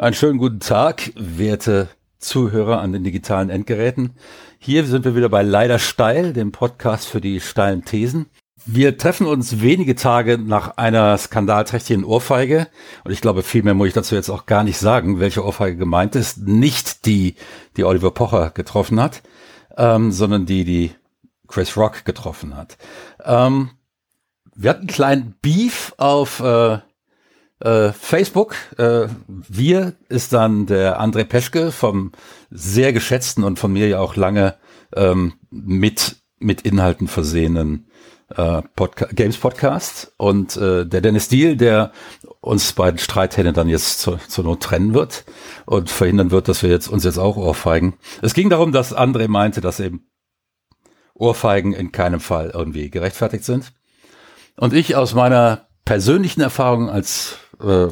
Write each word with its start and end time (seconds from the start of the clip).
Einen 0.00 0.14
schönen 0.14 0.38
guten 0.38 0.60
Tag, 0.60 1.10
werte 1.16 1.88
Zuhörer 2.20 2.80
an 2.80 2.92
den 2.92 3.02
digitalen 3.02 3.50
Endgeräten. 3.50 4.12
Hier 4.60 4.84
sind 4.84 5.04
wir 5.04 5.16
wieder 5.16 5.28
bei 5.28 5.42
Leider 5.42 5.80
Steil, 5.80 6.32
dem 6.32 6.52
Podcast 6.52 7.08
für 7.08 7.20
die 7.20 7.40
steilen 7.40 7.84
Thesen. 7.84 8.26
Wir 8.64 8.96
treffen 8.96 9.26
uns 9.26 9.60
wenige 9.60 9.96
Tage 9.96 10.38
nach 10.38 10.76
einer 10.76 11.18
skandalträchtigen 11.18 12.04
Ohrfeige. 12.04 12.68
Und 13.02 13.10
ich 13.10 13.20
glaube, 13.20 13.42
viel 13.42 13.64
mehr 13.64 13.74
muss 13.74 13.88
ich 13.88 13.92
dazu 13.92 14.14
jetzt 14.14 14.30
auch 14.30 14.46
gar 14.46 14.62
nicht 14.62 14.78
sagen, 14.78 15.18
welche 15.18 15.44
Ohrfeige 15.44 15.76
gemeint 15.76 16.14
ist. 16.14 16.46
Nicht 16.46 17.04
die, 17.04 17.34
die 17.76 17.82
Oliver 17.82 18.12
Pocher 18.12 18.50
getroffen 18.50 19.00
hat, 19.02 19.24
ähm, 19.76 20.12
sondern 20.12 20.46
die, 20.46 20.64
die 20.64 20.92
Chris 21.48 21.76
Rock 21.76 22.04
getroffen 22.04 22.56
hat. 22.56 22.78
Ähm, 23.24 23.70
wir 24.54 24.70
hatten 24.70 24.82
einen 24.82 24.86
kleinen 24.86 25.34
Beef 25.42 25.92
auf 25.96 26.38
äh, 26.38 26.78
äh, 27.60 27.92
Facebook, 27.92 28.54
äh, 28.76 29.08
wir 29.26 29.94
ist 30.08 30.32
dann 30.32 30.66
der 30.66 31.00
André 31.00 31.24
Peschke 31.24 31.72
vom 31.72 32.12
sehr 32.50 32.92
geschätzten 32.92 33.44
und 33.44 33.58
von 33.58 33.72
mir 33.72 33.88
ja 33.88 34.00
auch 34.00 34.16
lange 34.16 34.56
ähm, 34.94 35.34
mit, 35.50 36.16
mit 36.38 36.62
Inhalten 36.62 37.08
versehenen 37.08 37.88
äh, 38.34 38.62
Podca 38.76 39.06
Games 39.12 39.38
Podcast 39.38 40.12
und 40.18 40.56
äh, 40.56 40.86
der 40.86 41.00
Dennis 41.00 41.28
Deal, 41.28 41.56
der 41.56 41.92
uns 42.40 42.72
beiden 42.72 42.98
Streithähne 42.98 43.52
dann 43.52 43.68
jetzt 43.68 44.00
zur, 44.00 44.20
zur 44.28 44.44
Not 44.44 44.62
trennen 44.62 44.94
wird 44.94 45.24
und 45.66 45.90
verhindern 45.90 46.30
wird, 46.30 46.48
dass 46.48 46.62
wir 46.62 46.70
jetzt 46.70 46.88
uns 46.88 47.04
jetzt 47.04 47.18
auch 47.18 47.36
ohrfeigen. 47.36 47.94
Es 48.22 48.34
ging 48.34 48.50
darum, 48.50 48.72
dass 48.72 48.94
André 48.94 49.28
meinte, 49.28 49.60
dass 49.60 49.80
eben 49.80 50.06
Ohrfeigen 51.14 51.72
in 51.72 51.90
keinem 51.90 52.20
Fall 52.20 52.52
irgendwie 52.54 52.90
gerechtfertigt 52.90 53.44
sind. 53.44 53.72
Und 54.56 54.72
ich 54.72 54.94
aus 54.94 55.14
meiner 55.14 55.68
persönlichen 55.84 56.40
Erfahrung 56.40 56.90
als 56.90 57.38
äh, 57.60 57.88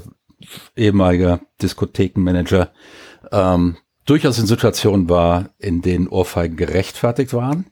ehemaliger 0.77 1.41
Diskothekenmanager, 1.63 2.71
ähm, 3.33 3.77
durchaus 4.05 4.39
in 4.39 4.47
Situationen 4.47 5.09
war, 5.09 5.51
in 5.59 5.83
denen 5.83 6.09
Ohrfeigen 6.09 6.57
gerechtfertigt 6.57 7.33
waren. 7.33 7.67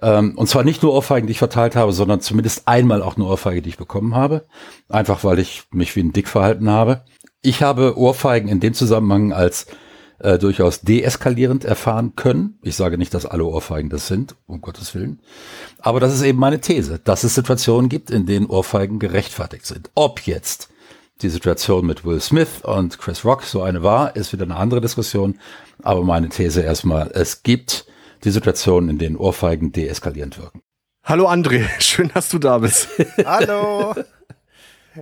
Ähm, 0.00 0.36
und 0.36 0.48
zwar 0.48 0.64
nicht 0.64 0.82
nur 0.82 0.92
Ohrfeigen, 0.92 1.26
die 1.26 1.32
ich 1.32 1.38
verteilt 1.38 1.76
habe, 1.76 1.92
sondern 1.92 2.20
zumindest 2.20 2.68
einmal 2.68 3.02
auch 3.02 3.16
eine 3.16 3.24
Ohrfeige, 3.24 3.62
die 3.62 3.70
ich 3.70 3.78
bekommen 3.78 4.14
habe. 4.14 4.46
Einfach 4.88 5.24
weil 5.24 5.38
ich 5.38 5.64
mich 5.72 5.94
wie 5.96 6.00
ein 6.00 6.12
Dick 6.12 6.28
verhalten 6.28 6.70
habe. 6.70 7.04
Ich 7.42 7.62
habe 7.62 7.96
Ohrfeigen 7.98 8.48
in 8.48 8.60
dem 8.60 8.74
Zusammenhang 8.74 9.32
als 9.32 9.66
äh, 10.18 10.38
durchaus 10.38 10.80
deeskalierend 10.80 11.64
erfahren 11.64 12.14
können. 12.16 12.58
Ich 12.62 12.76
sage 12.76 12.98
nicht, 12.98 13.14
dass 13.14 13.26
alle 13.26 13.44
Ohrfeigen 13.44 13.90
das 13.90 14.06
sind, 14.08 14.34
um 14.46 14.60
Gottes 14.60 14.94
Willen. 14.94 15.20
Aber 15.78 16.00
das 16.00 16.14
ist 16.14 16.22
eben 16.22 16.38
meine 16.38 16.60
These, 16.60 16.98
dass 17.02 17.24
es 17.24 17.34
Situationen 17.34 17.88
gibt, 17.88 18.10
in 18.10 18.26
denen 18.26 18.46
Ohrfeigen 18.46 18.98
gerechtfertigt 18.98 19.66
sind. 19.66 19.90
Ob 19.94 20.26
jetzt 20.26 20.70
die 21.20 21.28
Situation 21.28 21.86
mit 21.86 22.04
Will 22.04 22.20
Smith 22.20 22.62
und 22.62 22.98
Chris 22.98 23.24
Rock 23.24 23.42
so 23.42 23.62
eine 23.62 23.82
war, 23.82 24.14
ist 24.16 24.32
wieder 24.32 24.44
eine 24.44 24.56
andere 24.56 24.80
Diskussion. 24.80 25.38
Aber 25.82 26.02
meine 26.04 26.28
These 26.28 26.62
erstmal, 26.62 27.10
es 27.12 27.42
gibt 27.42 27.86
die 28.24 28.30
Situationen, 28.30 28.90
in 28.90 28.98
denen 28.98 29.16
Ohrfeigen 29.16 29.72
deeskalierend 29.72 30.38
wirken. 30.38 30.62
Hallo 31.04 31.28
André, 31.28 31.66
schön, 31.80 32.10
dass 32.12 32.28
du 32.28 32.38
da 32.38 32.58
bist. 32.58 32.88
Hallo. 33.24 33.94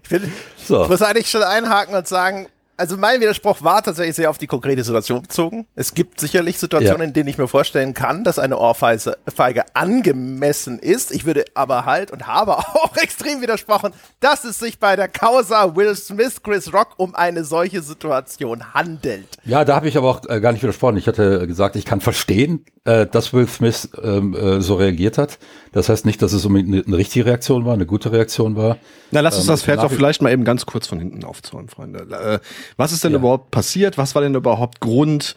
Ich, 0.03 0.11
will, 0.11 0.31
so. 0.63 0.83
ich 0.83 0.91
muss 0.91 1.01
eigentlich 1.01 1.31
schon 1.31 1.43
einhaken 1.43 1.95
und 1.95 2.07
sagen, 2.07 2.49
also 2.77 2.97
mein 2.97 3.21
Widerspruch 3.21 3.63
war 3.63 3.83
tatsächlich 3.83 4.17
sehr 4.17 4.31
auf 4.31 4.39
die 4.39 4.47
konkrete 4.47 4.85
Situation 4.85 5.23
bezogen. 5.23 5.67
Es 5.75 5.95
gibt 5.95 6.21
sicherlich 6.21 6.59
Situationen, 6.59 7.01
ja. 7.01 7.07
in 7.07 7.13
denen 7.13 7.29
ich 7.29 7.39
mir 7.39 7.49
vorstellen 7.49 7.95
kann, 7.95 8.25
dass 8.25 8.39
eine 8.39 8.59
Ohrfeige 8.59 9.65
angemessen 9.75 10.79
ist. 10.79 11.13
Ich 11.13 11.25
würde 11.25 11.45
aber 11.55 11.87
halt 11.87 12.11
und 12.11 12.27
habe 12.27 12.59
auch 12.59 12.97
extrem 12.97 13.41
widersprochen, 13.41 13.93
dass 14.21 14.45
es 14.45 14.59
sich 14.59 14.79
bei 14.79 14.97
der 14.97 15.09
Causa 15.09 15.75
Will 15.77 15.95
Smith 15.95 16.43
Chris 16.43 16.73
Rock 16.73 16.95
um 16.99 17.15
eine 17.15 17.45
solche 17.45 17.83
Situation 17.83 18.75
handelt. 18.75 19.27
Ja, 19.45 19.65
da 19.65 19.77
habe 19.77 19.89
ich 19.89 19.97
aber 19.97 20.11
auch 20.11 20.29
äh, 20.29 20.41
gar 20.41 20.53
nicht 20.53 20.63
widersprochen. 20.63 20.97
Ich 20.97 21.07
hatte 21.07 21.47
gesagt, 21.47 21.77
ich 21.77 21.85
kann 21.85 22.01
verstehen, 22.01 22.65
äh, 22.85 23.07
dass 23.07 23.33
Will 23.33 23.49
Smith 23.49 23.89
ähm, 24.03 24.35
äh, 24.35 24.61
so 24.61 24.75
reagiert 24.75 25.19
hat. 25.19 25.39
Das 25.73 25.89
heißt 25.89 26.07
nicht, 26.07 26.21
dass 26.23 26.33
es 26.33 26.45
unbedingt 26.45 26.73
eine, 26.75 26.85
eine 26.87 26.97
richtige 26.97 27.27
Reaktion 27.27 27.65
war, 27.65 27.75
eine 27.75 27.87
gute 27.87 28.13
Reaktion 28.13 28.57
war. 28.57 28.79
Na, 29.11 29.21
lass 29.21 29.37
uns 29.37 29.45
ähm, 29.47 29.53
das 29.53 29.63
Pferd 29.63 29.83
doch 29.83 29.91
vielleicht 29.91 30.23
mal 30.23 30.33
eben 30.33 30.45
ganz 30.45 30.67
kurz 30.67 30.87
von 30.87 30.99
hinten 30.99 31.25
aufzäumen, 31.25 31.69
Freunde. 31.69 32.41
Was 32.77 32.93
ist 32.93 33.05
denn 33.05 33.13
ja. 33.13 33.19
überhaupt 33.19 33.51
passiert? 33.51 33.99
Was 33.99 34.15
war 34.15 34.23
denn 34.23 34.35
überhaupt 34.35 34.81
Grund 34.81 35.37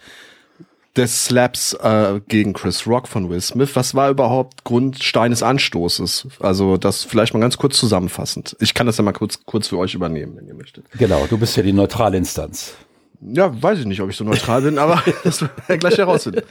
des 0.95 1.25
Slaps 1.25 1.73
äh, 1.73 2.19
gegen 2.28 2.53
Chris 2.53 2.85
Rock 2.88 3.07
von 3.07 3.29
Will 3.29 3.41
Smith? 3.41 3.72
Was 3.75 3.95
war 3.95 4.09
überhaupt 4.09 4.63
Grund 4.63 5.01
Steines 5.03 5.44
Anstoßes? 5.44 6.28
Also 6.39 6.78
das 6.78 7.03
vielleicht 7.03 7.34
mal 7.34 7.39
ganz 7.39 7.57
kurz 7.57 7.78
zusammenfassend. 7.78 8.56
Ich 8.59 8.73
kann 8.73 8.88
das 8.88 8.97
ja 8.97 9.03
mal 9.03 9.13
kurz, 9.13 9.39
kurz 9.45 9.68
für 9.68 9.78
euch 9.78 9.94
übernehmen, 9.94 10.35
wenn 10.35 10.47
ihr 10.47 10.56
möchtet. 10.56 10.85
Genau, 10.97 11.25
du 11.28 11.38
bist 11.38 11.56
ja 11.56 11.63
die 11.63 11.73
neutrale 11.73 12.18
Instanz. 12.18 12.73
Ja, 13.22 13.62
weiß 13.62 13.79
ich 13.79 13.85
nicht, 13.85 14.01
ob 14.01 14.09
ich 14.09 14.16
so 14.16 14.23
neutral 14.23 14.62
bin, 14.62 14.78
aber 14.78 15.03
das 15.23 15.41
werden 15.41 15.53
wir 15.68 15.78
gleich 15.78 15.97
herausfinden. 15.97 16.41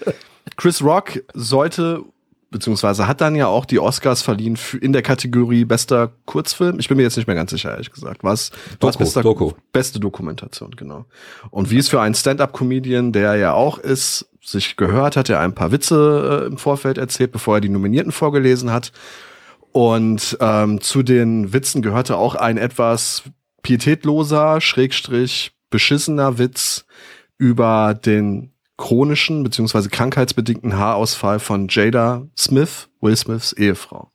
Chris 0.56 0.82
Rock 0.82 1.22
sollte 1.34 2.04
beziehungsweise 2.50 3.06
hat 3.06 3.20
dann 3.20 3.34
ja 3.34 3.46
auch 3.46 3.64
die 3.64 3.78
Oscars 3.78 4.22
verliehen 4.22 4.56
für, 4.56 4.78
in 4.78 4.92
der 4.92 5.02
Kategorie 5.02 5.64
bester 5.64 6.12
Kurzfilm. 6.24 6.78
Ich 6.78 6.88
bin 6.88 6.96
mir 6.96 7.02
jetzt 7.02 7.16
nicht 7.16 7.26
mehr 7.26 7.36
ganz 7.36 7.50
sicher, 7.50 7.70
ehrlich 7.70 7.90
gesagt. 7.90 8.24
Was, 8.24 8.50
was 8.80 8.96
bester, 8.96 9.22
Doku. 9.22 9.52
beste 9.72 10.00
Dokumentation, 10.00 10.70
genau. 10.76 11.04
Und 11.50 11.70
wie 11.70 11.78
es 11.78 11.88
für 11.88 12.00
einen 12.00 12.14
Stand-up-Comedian, 12.14 13.12
der 13.12 13.36
ja 13.36 13.52
auch 13.52 13.78
ist, 13.78 14.30
sich 14.42 14.76
gehört 14.76 15.16
hat, 15.16 15.28
er 15.28 15.40
ein 15.40 15.54
paar 15.54 15.72
Witze 15.72 16.42
äh, 16.44 16.46
im 16.46 16.56
Vorfeld 16.56 16.96
erzählt, 16.96 17.32
bevor 17.32 17.56
er 17.56 17.60
die 17.60 17.68
Nominierten 17.68 18.12
vorgelesen 18.12 18.72
hat. 18.72 18.92
Und 19.72 20.38
ähm, 20.40 20.80
zu 20.80 21.02
den 21.02 21.52
Witzen 21.52 21.82
gehörte 21.82 22.16
auch 22.16 22.34
ein 22.34 22.56
etwas 22.56 23.24
pietätloser, 23.62 24.60
schrägstrich 24.60 25.52
beschissener 25.70 26.38
Witz 26.38 26.86
über 27.36 27.94
den 27.94 28.52
chronischen 28.78 29.42
bzw. 29.42 29.88
krankheitsbedingten 29.88 30.78
Haarausfall 30.78 31.40
von 31.40 31.68
Jada 31.68 32.26
Smith, 32.38 32.88
Will 33.02 33.16
Smiths 33.16 33.52
Ehefrau. 33.52 34.10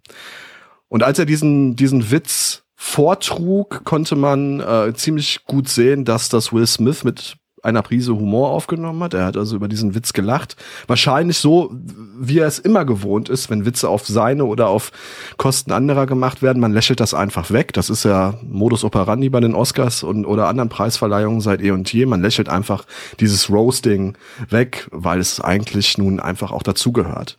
Und 0.88 1.03
als 1.03 1.19
er 1.19 1.25
diesen, 1.25 1.75
diesen 1.75 2.09
Witz 2.09 2.63
vortrug, 2.75 3.84
konnte 3.84 4.16
man 4.16 4.59
äh, 4.59 4.94
ziemlich 4.96 5.46
gut 5.46 5.69
sehen, 5.69 6.06
dass 6.06 6.29
das 6.29 6.52
Will 6.52 6.66
Smith 6.66 7.03
mit 7.03 7.38
einer 7.63 7.81
Prise 7.81 8.16
Humor 8.16 8.50
aufgenommen 8.50 9.01
hat. 9.01 9.13
Er 9.13 9.25
hat 9.25 9.38
also 9.38 9.56
über 9.56 9.69
diesen 9.69 9.96
Witz 9.96 10.13
gelacht. 10.13 10.57
Wahrscheinlich 10.88 11.38
so, 11.38 11.74
wie 12.19 12.40
er 12.40 12.47
es 12.47 12.59
immer 12.59 12.84
gewohnt 12.85 13.29
ist, 13.29 13.50
wenn 13.50 13.66
Witze 13.66 13.90
auf 13.90 14.06
seine 14.06 14.46
oder 14.46 14.68
auf 14.68 14.91
Kosten 15.38 15.72
anderer 15.72 16.06
gemacht 16.06 16.41
werden. 16.41 16.59
Man 16.59 16.73
lächelt 16.73 17.00
das 17.00 17.13
einfach 17.13 17.52
weg. 17.52 17.72
Das 17.73 17.90
ist 17.90 18.03
ja 18.03 18.35
Modus 18.44 18.84
operandi 18.84 19.29
bei 19.29 19.40
den 19.40 19.56
Oscars 19.56 20.03
und 20.03 20.25
oder 20.25 20.50
anderen 20.50 20.69
Preisverleihungen 20.69 21.40
seit 21.40 21.62
eh 21.62 21.72
und 21.72 21.91
je. 21.91 22.06
Man 22.06 22.22
lächelt 22.22 22.50
einfach 22.50 22.84
dieses 23.22 23.50
Roasting 23.50 24.16
weg, 24.50 24.88
weil 24.91 25.19
es 25.19 25.40
eigentlich 25.40 25.97
nun 25.97 26.19
einfach 26.19 26.52
auch 26.52 26.63
dazugehört. 26.63 27.38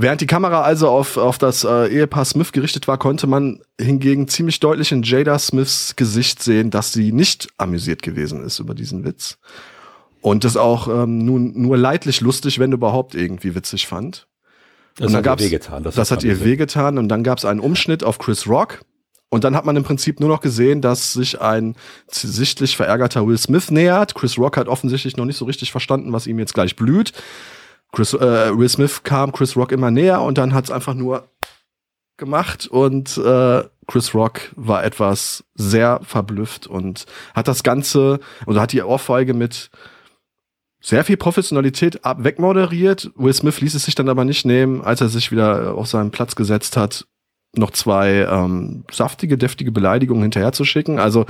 Während 0.00 0.20
die 0.20 0.26
Kamera 0.26 0.62
also 0.62 0.88
auf, 0.88 1.16
auf 1.16 1.38
das 1.38 1.64
äh, 1.64 1.88
Ehepaar 1.88 2.24
Smith 2.24 2.52
gerichtet 2.52 2.86
war, 2.86 2.98
konnte 2.98 3.26
man 3.26 3.60
hingegen 3.80 4.28
ziemlich 4.28 4.60
deutlich 4.60 4.92
in 4.92 5.02
Jada 5.02 5.36
Smiths 5.40 5.96
Gesicht 5.96 6.40
sehen, 6.40 6.70
dass 6.70 6.92
sie 6.92 7.10
nicht 7.10 7.48
amüsiert 7.58 8.02
gewesen 8.02 8.44
ist 8.44 8.60
über 8.60 8.74
diesen 8.74 9.04
Witz. 9.04 9.38
Und 10.20 10.44
das 10.44 10.56
auch 10.56 10.86
ähm, 10.86 11.18
nun 11.24 11.60
nur 11.60 11.76
leidlich 11.76 12.20
lustig, 12.20 12.60
wenn 12.60 12.70
überhaupt 12.70 13.16
irgendwie 13.16 13.56
witzig 13.56 13.88
fand. 13.88 14.28
Das 14.98 15.12
hat 15.12 15.26
ihr 15.26 15.38
wehgetan. 15.40 15.82
Das, 15.82 15.96
das 15.96 16.12
hat 16.12 16.22
ihr 16.22 16.44
wehgetan. 16.44 16.96
Und 16.96 17.08
dann 17.08 17.24
gab 17.24 17.38
es 17.38 17.44
einen 17.44 17.58
Umschnitt 17.58 18.04
auf 18.04 18.18
Chris 18.18 18.46
Rock. 18.46 18.82
Und 19.30 19.42
dann 19.42 19.56
hat 19.56 19.64
man 19.64 19.74
im 19.74 19.82
Prinzip 19.82 20.20
nur 20.20 20.28
noch 20.28 20.40
gesehen, 20.40 20.80
dass 20.80 21.12
sich 21.12 21.40
ein 21.40 21.74
sichtlich 22.06 22.76
verärgerter 22.76 23.26
Will 23.26 23.36
Smith 23.36 23.72
nähert. 23.72 24.14
Chris 24.14 24.38
Rock 24.38 24.58
hat 24.58 24.68
offensichtlich 24.68 25.16
noch 25.16 25.24
nicht 25.24 25.38
so 25.38 25.44
richtig 25.44 25.72
verstanden, 25.72 26.12
was 26.12 26.28
ihm 26.28 26.38
jetzt 26.38 26.54
gleich 26.54 26.76
blüht. 26.76 27.12
Chris, 27.92 28.14
äh, 28.14 28.56
Will 28.56 28.68
Smith 28.68 29.02
kam 29.02 29.32
Chris 29.32 29.56
Rock 29.56 29.72
immer 29.72 29.90
näher 29.90 30.22
und 30.22 30.38
dann 30.38 30.54
hat 30.54 30.64
es 30.64 30.70
einfach 30.70 30.94
nur 30.94 31.28
gemacht 32.16 32.66
und 32.66 33.16
äh, 33.18 33.64
Chris 33.86 34.14
Rock 34.14 34.40
war 34.56 34.84
etwas 34.84 35.44
sehr 35.54 36.00
verblüfft 36.02 36.66
und 36.66 37.06
hat 37.34 37.48
das 37.48 37.62
Ganze, 37.62 38.20
oder 38.46 38.60
hat 38.60 38.72
die 38.72 38.82
Ohrfeige 38.82 39.32
mit 39.32 39.70
sehr 40.80 41.04
viel 41.04 41.16
Professionalität 41.16 42.04
ab 42.04 42.22
wegmoderiert. 42.22 43.10
Will 43.16 43.32
Smith 43.32 43.60
ließ 43.60 43.74
es 43.74 43.84
sich 43.84 43.94
dann 43.94 44.08
aber 44.08 44.24
nicht 44.24 44.44
nehmen, 44.44 44.82
als 44.82 45.00
er 45.00 45.08
sich 45.08 45.32
wieder 45.32 45.74
auf 45.74 45.88
seinen 45.88 46.10
Platz 46.10 46.36
gesetzt 46.36 46.76
hat, 46.76 47.06
noch 47.56 47.70
zwei 47.70 48.26
ähm, 48.30 48.84
saftige, 48.90 49.38
deftige 49.38 49.72
Beleidigungen 49.72 50.22
hinterherzuschicken. 50.22 50.98
Also, 50.98 51.24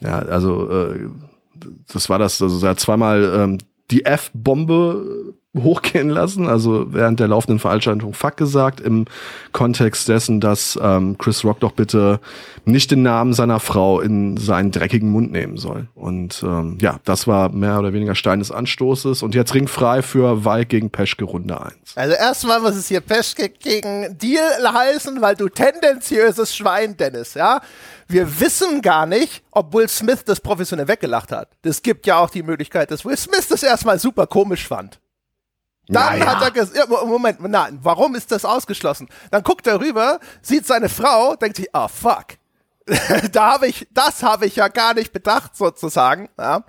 ja, 0.00 0.18
also 0.20 0.70
äh, 0.70 1.10
das 1.92 2.08
war 2.08 2.18
das, 2.18 2.40
also 2.40 2.64
er 2.64 2.70
hat 2.70 2.80
zweimal 2.80 3.32
ähm, 3.36 3.58
die 3.90 4.04
F-Bombe 4.04 5.34
hochgehen 5.54 6.08
lassen, 6.08 6.48
also 6.48 6.86
während 6.92 7.20
der 7.20 7.28
laufenden 7.28 7.58
Veranstaltung 7.58 8.14
Fuck 8.14 8.38
gesagt, 8.38 8.80
im 8.80 9.04
Kontext 9.52 10.08
dessen, 10.08 10.40
dass 10.40 10.78
ähm, 10.80 11.18
Chris 11.18 11.44
Rock 11.44 11.60
doch 11.60 11.72
bitte 11.72 12.20
nicht 12.64 12.90
den 12.90 13.02
Namen 13.02 13.34
seiner 13.34 13.60
Frau 13.60 14.00
in 14.00 14.38
seinen 14.38 14.70
dreckigen 14.70 15.10
Mund 15.10 15.30
nehmen 15.30 15.58
soll. 15.58 15.88
Und 15.94 16.42
ähm, 16.42 16.78
ja, 16.80 17.00
das 17.04 17.26
war 17.26 17.50
mehr 17.50 17.78
oder 17.78 17.92
weniger 17.92 18.14
Stein 18.14 18.38
des 18.38 18.50
Anstoßes. 18.50 19.22
Und 19.22 19.34
jetzt 19.34 19.54
ringfrei 19.54 20.00
für 20.00 20.44
Wijk 20.46 20.70
gegen 20.70 20.90
Peschke 20.90 21.24
Runde 21.24 21.60
1. 21.60 21.74
Also 21.96 22.14
erstmal 22.14 22.60
muss 22.60 22.76
es 22.76 22.88
hier 22.88 23.02
Peschke 23.02 23.50
gegen 23.50 24.16
Deal 24.16 24.72
heißen, 24.72 25.20
weil 25.20 25.36
du 25.36 25.50
tendenziöses 25.50 26.56
Schwein, 26.56 26.96
Dennis, 26.96 27.34
ja? 27.34 27.60
Wir 28.08 28.40
wissen 28.40 28.82
gar 28.82 29.06
nicht, 29.06 29.42
ob 29.50 29.74
Will 29.74 29.88
Smith 29.88 30.24
das 30.24 30.40
professionell 30.40 30.88
weggelacht 30.88 31.32
hat. 31.32 31.48
Es 31.62 31.82
gibt 31.82 32.06
ja 32.06 32.18
auch 32.18 32.30
die 32.30 32.42
Möglichkeit, 32.42 32.90
dass 32.90 33.04
Will 33.04 33.16
Smith 33.16 33.48
das 33.48 33.62
erstmal 33.62 33.98
super 33.98 34.26
komisch 34.26 34.66
fand. 34.66 35.01
Dann 35.88 36.18
naja. 36.18 36.36
hat 36.36 36.42
er 36.42 36.50
gesagt, 36.50 36.76
ja, 36.76 37.04
Moment, 37.04 37.40
nein, 37.40 37.78
warum 37.82 38.14
ist 38.14 38.30
das 38.30 38.44
ausgeschlossen? 38.44 39.08
Dann 39.30 39.42
guckt 39.42 39.66
er 39.66 39.80
rüber, 39.80 40.20
sieht 40.40 40.66
seine 40.66 40.88
Frau, 40.88 41.34
denkt 41.36 41.56
sich, 41.56 41.74
ah, 41.74 41.86
oh, 41.86 41.88
fuck. 41.88 42.26
da 43.32 43.52
habe 43.54 43.66
ich, 43.66 43.86
das 43.92 44.22
habe 44.22 44.46
ich 44.46 44.56
ja 44.56 44.68
gar 44.68 44.94
nicht 44.94 45.12
bedacht, 45.12 45.56
sozusagen. 45.56 46.28
Ja. 46.38 46.64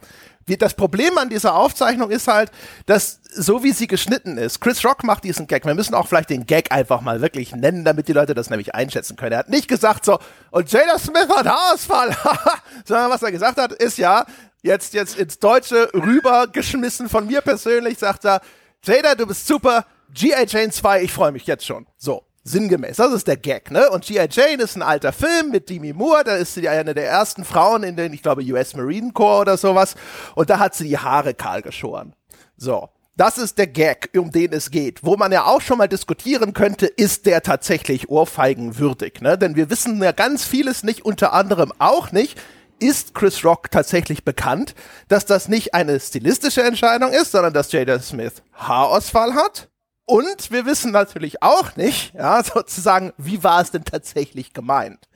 Das 0.60 0.74
Problem 0.74 1.18
an 1.18 1.30
dieser 1.30 1.56
Aufzeichnung 1.56 2.12
ist 2.12 2.27
halt, 2.27 2.51
dass 2.86 3.21
so 3.36 3.63
wie 3.63 3.71
sie 3.71 3.88
geschnitten 3.88 4.38
ist, 4.38 4.60
Chris 4.60 4.83
Rock 4.83 5.04
macht 5.04 5.24
diesen 5.24 5.48
Gag. 5.48 5.66
Wir 5.66 5.74
müssen 5.74 5.95
auch 5.95 6.07
vielleicht 6.07 6.30
den 6.30 6.45
Gag 6.45 6.71
einfach 6.71 7.01
mal 7.01 7.21
wirklich 7.21 7.56
nennen, 7.56 7.86
damit 7.86 8.07
die 8.07 8.13
Leute 8.13 8.33
das 8.33 8.50
nämlich 8.50 8.75
einschätzen 8.75 9.16
können. 9.16 9.31
Er 9.31 9.39
hat 9.39 9.50
nicht 9.50 9.68
gesagt 9.68 10.06
so, 10.06 10.19
und 10.51 10.71
Jada 10.71 11.00
Smith 11.00 11.30
hat 11.30 11.48
Haarausfall, 11.48 12.16
sondern 12.86 13.09
was 13.09 13.24
er 13.24 13.31
gesagt 13.31 13.57
hat, 13.57 13.71
ist 13.71 13.98
ja, 13.98 14.25
jetzt, 14.62 14.94
jetzt 14.94 15.18
ins 15.18 15.39
Deutsche 15.39 15.89
rübergeschmissen 15.94 17.09
von 17.09 17.25
mir 17.25 17.42
persönlich, 17.42 17.98
sagt 17.98 18.25
er, 18.25 18.42
Jada, 18.85 19.15
du 19.15 19.25
bist 19.25 19.47
super. 19.47 19.85
G.I. 20.13 20.45
Jane 20.45 20.69
2, 20.69 21.03
ich 21.03 21.12
freue 21.13 21.31
mich 21.31 21.47
jetzt 21.47 21.65
schon. 21.65 21.88
So, 21.97 22.24
sinngemäß. 22.44 22.97
Das 22.97 23.13
ist 23.13 23.27
der 23.27 23.38
Gag, 23.38 23.71
ne? 23.71 23.89
Und 23.89 24.03
G.I. 24.03 24.27
Jane 24.30 24.62
ist 24.62 24.75
ein 24.75 24.81
alter 24.81 25.13
Film 25.13 25.51
mit 25.51 25.69
Demi 25.69 25.94
Moore. 25.94 26.25
Da 26.25 26.35
ist 26.35 26.56
sie 26.56 26.68
eine 26.68 26.94
der 26.94 27.07
ersten 27.07 27.45
Frauen 27.45 27.83
in 27.83 27.95
den, 27.95 28.12
ich 28.12 28.21
glaube, 28.21 28.44
US 28.44 28.75
Marine 28.75 29.13
Corps 29.13 29.41
oder 29.41 29.56
sowas. 29.56 29.95
Und 30.35 30.50
da 30.50 30.59
hat 30.59 30.75
sie 30.75 30.89
die 30.89 30.97
Haare 30.97 31.33
kahl 31.33 31.62
geschoren. 31.62 32.13
So. 32.57 32.89
Das 33.15 33.38
ist 33.38 33.59
der 33.59 33.68
Gag, 33.68 34.09
um 34.18 34.31
den 34.31 34.51
es 34.53 34.71
geht. 34.71 35.03
Wo 35.03 35.15
man 35.15 35.31
ja 35.31 35.45
auch 35.45 35.62
schon 35.62 35.77
mal 35.77 35.88
diskutieren 35.88 36.53
könnte, 36.53 36.88
ist 36.88 37.27
der 37.27 37.44
tatsächlich 37.44 38.09
ohrfeigenwürdig, 38.09 39.21
ne? 39.21 39.38
Denn 39.38 39.56
wir 39.56 39.69
wissen 39.69 40.01
ja 40.01 40.12
ganz 40.12 40.45
vieles 40.45 40.83
nicht, 40.83 41.06
unter 41.06 41.31
anderem 41.31 41.71
auch 41.77 42.12
nicht, 42.12 42.41
ist 42.79 43.13
Chris 43.13 43.43
Rock 43.43 43.71
tatsächlich 43.71 44.23
bekannt, 44.23 44.75
dass 45.07 45.25
das 45.25 45.47
nicht 45.47 45.73
eine 45.73 45.99
stilistische 45.99 46.63
Entscheidung 46.63 47.11
ist, 47.11 47.31
sondern 47.31 47.53
dass 47.53 47.71
Jada 47.71 47.99
Smith 47.99 48.43
Haarausfall 48.53 49.33
hat. 49.35 49.69
Und 50.05 50.51
wir 50.51 50.65
wissen 50.65 50.91
natürlich 50.91 51.41
auch 51.41 51.75
nicht, 51.75 52.13
ja, 52.13 52.43
sozusagen, 52.43 53.13
wie 53.17 53.43
war 53.43 53.61
es 53.61 53.71
denn 53.71 53.85
tatsächlich 53.85 54.53
gemeint? 54.53 55.07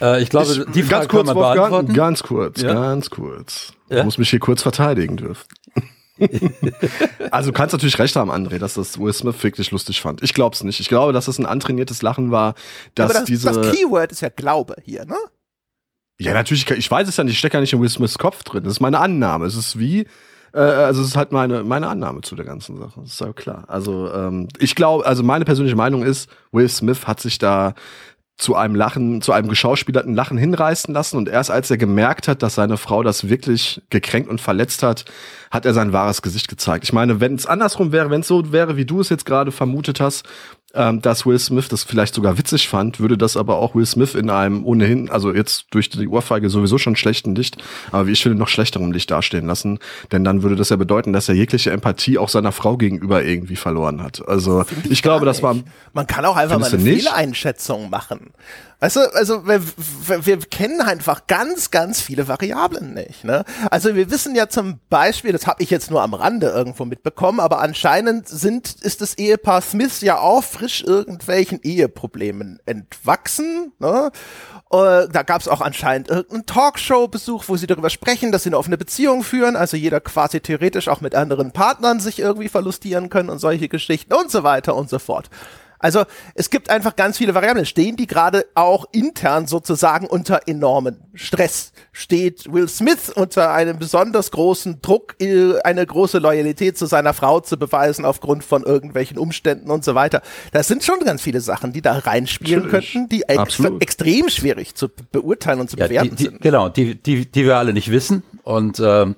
Äh, 0.00 0.22
ich 0.22 0.30
glaube, 0.30 0.52
ich, 0.52 0.72
die 0.72 0.82
Frage 0.82 1.06
ganz 1.06 1.08
kurz, 1.08 1.26
kann 1.26 1.36
man 1.36 1.54
beantworten. 1.54 1.92
Ganz 1.92 2.22
kurz, 2.22 2.60
ja? 2.60 2.72
ganz 2.72 3.10
kurz. 3.10 3.72
Ja? 3.88 3.98
Ich 3.98 4.04
muss 4.04 4.18
mich 4.18 4.30
hier 4.30 4.38
kurz 4.38 4.62
verteidigen 4.62 5.16
dürfen. 5.16 5.46
also 7.30 7.50
du 7.50 7.56
kannst 7.56 7.72
natürlich 7.72 7.98
recht 7.98 8.14
haben, 8.14 8.30
André, 8.30 8.58
dass 8.58 8.74
das 8.74 9.00
Will 9.00 9.12
Smith 9.12 9.42
wirklich 9.42 9.72
lustig 9.72 10.00
fand. 10.00 10.22
Ich 10.22 10.32
glaube 10.32 10.54
es 10.54 10.62
nicht. 10.62 10.78
Ich 10.78 10.88
glaube, 10.88 11.12
dass 11.12 11.26
es 11.26 11.38
ein 11.38 11.46
antrainiertes 11.46 12.02
Lachen 12.02 12.30
war, 12.30 12.54
dass 12.94 13.12
ja, 13.12 13.18
das, 13.18 13.24
diese. 13.24 13.52
Das 13.52 13.72
Keyword 13.72 14.12
ist 14.12 14.22
ja 14.22 14.28
Glaube 14.28 14.76
hier, 14.84 15.04
ne? 15.06 15.16
Ja, 16.18 16.32
natürlich, 16.32 16.70
ich 16.70 16.90
weiß 16.90 17.08
es 17.08 17.16
ja 17.16 17.24
nicht, 17.24 17.32
ich 17.32 17.38
stecke 17.38 17.56
ja 17.56 17.60
nicht 17.60 17.72
in 17.72 17.80
Will 17.80 17.88
Smiths 17.88 18.18
Kopf 18.18 18.44
drin. 18.44 18.62
Das 18.64 18.74
ist 18.74 18.80
meine 18.80 19.00
Annahme. 19.00 19.46
Es 19.46 19.56
ist 19.56 19.78
wie, 19.78 20.06
äh, 20.52 20.58
also 20.58 21.02
es 21.02 21.08
ist 21.08 21.16
halt 21.16 21.32
meine, 21.32 21.64
meine 21.64 21.88
Annahme 21.88 22.20
zu 22.20 22.36
der 22.36 22.44
ganzen 22.44 22.78
Sache. 22.78 23.00
Das 23.00 23.12
ist 23.12 23.20
ja 23.20 23.32
klar. 23.32 23.64
Also 23.66 24.12
ähm, 24.12 24.48
ich 24.58 24.74
glaube, 24.76 25.04
also 25.06 25.22
meine 25.22 25.44
persönliche 25.44 25.76
Meinung 25.76 26.04
ist, 26.04 26.30
Will 26.52 26.68
Smith 26.68 27.06
hat 27.06 27.20
sich 27.20 27.38
da 27.38 27.74
zu 28.36 28.56
einem 28.56 28.74
Lachen, 28.74 29.22
zu 29.22 29.32
einem 29.32 29.48
geschauspielerten 29.48 30.14
Lachen 30.14 30.38
hinreißen 30.38 30.92
lassen 30.92 31.16
und 31.16 31.28
erst 31.28 31.52
als 31.52 31.70
er 31.70 31.76
gemerkt 31.76 32.26
hat, 32.26 32.42
dass 32.42 32.56
seine 32.56 32.76
Frau 32.76 33.04
das 33.04 33.28
wirklich 33.28 33.80
gekränkt 33.90 34.28
und 34.28 34.40
verletzt 34.40 34.82
hat, 34.82 35.04
hat 35.52 35.66
er 35.66 35.72
sein 35.72 35.92
wahres 35.92 36.20
Gesicht 36.20 36.48
gezeigt. 36.48 36.82
Ich 36.82 36.92
meine, 36.92 37.20
wenn 37.20 37.36
es 37.36 37.46
andersrum 37.46 37.92
wäre, 37.92 38.10
wenn 38.10 38.22
es 38.22 38.28
so 38.28 38.50
wäre, 38.50 38.76
wie 38.76 38.86
du 38.86 39.00
es 39.00 39.08
jetzt 39.08 39.24
gerade 39.24 39.52
vermutet 39.52 40.00
hast, 40.00 40.24
ähm, 40.74 41.00
dass 41.00 41.24
Will 41.26 41.38
Smith 41.38 41.68
das 41.68 41.84
vielleicht 41.84 42.14
sogar 42.14 42.38
witzig 42.38 42.68
fand, 42.68 43.00
würde 43.00 43.16
das 43.16 43.36
aber 43.36 43.56
auch 43.56 43.74
Will 43.74 43.86
Smith 43.86 44.14
in 44.14 44.30
einem 44.30 44.64
ohnehin, 44.64 45.10
also 45.10 45.32
jetzt 45.32 45.66
durch 45.70 45.88
die 45.88 46.08
Ohrfeige 46.08 46.50
sowieso 46.50 46.78
schon 46.78 46.96
schlechten 46.96 47.34
Licht, 47.34 47.56
aber 47.92 48.06
wie 48.06 48.12
ich 48.12 48.22
finde, 48.22 48.38
noch 48.38 48.48
schlechterem 48.48 48.92
Licht 48.92 49.10
dastehen 49.10 49.46
lassen. 49.46 49.78
Denn 50.12 50.24
dann 50.24 50.42
würde 50.42 50.56
das 50.56 50.68
ja 50.68 50.76
bedeuten, 50.76 51.12
dass 51.12 51.28
er 51.28 51.34
jegliche 51.34 51.70
Empathie 51.70 52.18
auch 52.18 52.28
seiner 52.28 52.52
Frau 52.52 52.76
gegenüber 52.76 53.24
irgendwie 53.24 53.56
verloren 53.56 54.02
hat. 54.02 54.26
Also 54.26 54.64
ich, 54.84 54.90
ich 54.90 55.02
glaube, 55.02 55.26
das 55.26 55.42
war. 55.42 55.56
Man 55.92 56.06
kann 56.06 56.24
auch 56.24 56.36
einfach 56.36 56.58
mal 56.58 56.68
eine 56.68 56.78
Fehleinschätzung 56.78 57.90
machen. 57.90 58.32
Weißt 58.84 58.98
also 58.98 59.46
wir, 59.46 59.62
wir, 60.26 60.38
kennen 60.40 60.82
einfach 60.82 61.26
ganz, 61.26 61.70
ganz 61.70 62.02
viele 62.02 62.28
Variablen 62.28 62.92
nicht. 62.92 63.24
Ne? 63.24 63.46
Also 63.70 63.94
wir 63.94 64.10
wissen 64.10 64.34
ja 64.34 64.50
zum 64.50 64.78
Beispiel, 64.90 65.32
das 65.32 65.46
habe 65.46 65.62
ich 65.62 65.70
jetzt 65.70 65.90
nur 65.90 66.02
am 66.02 66.12
Rande 66.12 66.48
irgendwo 66.48 66.84
mitbekommen, 66.84 67.40
aber 67.40 67.60
anscheinend 67.60 68.28
sind, 68.28 68.82
ist 68.82 69.00
das 69.00 69.14
Ehepaar 69.14 69.62
Smith 69.62 70.02
ja 70.02 70.18
auch 70.18 70.44
frisch 70.44 70.84
irgendwelchen 70.84 71.60
Eheproblemen 71.62 72.60
entwachsen. 72.66 73.72
Ne? 73.78 74.12
Uh, 74.70 75.06
da 75.10 75.22
gab 75.22 75.40
es 75.40 75.48
auch 75.48 75.62
anscheinend 75.62 76.10
irgendeinen 76.10 76.44
Talkshow-Besuch, 76.44 77.44
wo 77.46 77.56
sie 77.56 77.66
darüber 77.66 77.88
sprechen, 77.88 78.32
dass 78.32 78.42
sie 78.42 78.50
eine 78.50 78.58
offene 78.58 78.76
Beziehung 78.76 79.22
führen, 79.22 79.56
also 79.56 79.78
jeder 79.78 80.00
quasi 80.00 80.40
theoretisch 80.40 80.88
auch 80.88 81.00
mit 81.00 81.14
anderen 81.14 81.52
Partnern 81.52 82.00
sich 82.00 82.18
irgendwie 82.18 82.50
verlustieren 82.50 83.08
können 83.08 83.30
und 83.30 83.38
solche 83.38 83.70
Geschichten 83.70 84.12
und 84.12 84.30
so 84.30 84.42
weiter 84.42 84.74
und 84.74 84.90
so 84.90 84.98
fort. 84.98 85.30
Also 85.84 86.04
es 86.34 86.48
gibt 86.48 86.70
einfach 86.70 86.96
ganz 86.96 87.18
viele 87.18 87.34
Variablen. 87.34 87.66
Stehen 87.66 87.96
die 87.96 88.06
gerade 88.06 88.46
auch 88.54 88.86
intern 88.92 89.46
sozusagen 89.46 90.06
unter 90.06 90.40
enormen 90.46 91.02
Stress? 91.12 91.72
Steht 91.92 92.50
Will 92.50 92.68
Smith 92.68 93.12
unter 93.14 93.52
einem 93.52 93.78
besonders 93.78 94.30
großen 94.30 94.80
Druck, 94.80 95.14
eine 95.20 95.84
große 95.84 96.20
Loyalität 96.20 96.78
zu 96.78 96.86
seiner 96.86 97.12
Frau 97.12 97.40
zu 97.40 97.58
beweisen 97.58 98.06
aufgrund 98.06 98.44
von 98.44 98.62
irgendwelchen 98.62 99.18
Umständen 99.18 99.70
und 99.70 99.84
so 99.84 99.94
weiter? 99.94 100.22
Das 100.52 100.68
sind 100.68 100.84
schon 100.84 101.00
ganz 101.00 101.20
viele 101.20 101.42
Sachen, 101.42 101.74
die 101.74 101.82
da 101.82 101.98
reinspielen 101.98 102.64
Natürlich. 102.64 102.92
könnten, 102.94 103.08
die 103.10 103.24
ex 103.28 103.60
extrem 103.80 104.30
schwierig 104.30 104.74
zu 104.74 104.88
beurteilen 104.88 105.60
und 105.60 105.68
zu 105.68 105.76
ja, 105.76 105.86
bewerten 105.86 106.10
die, 106.10 106.16
die, 106.16 106.24
sind. 106.24 106.40
Genau, 106.40 106.70
die, 106.70 106.94
die, 106.94 107.30
die 107.30 107.44
wir 107.44 107.58
alle 107.58 107.74
nicht 107.74 107.90
wissen 107.90 108.22
und 108.42 108.80
ähm 108.82 109.16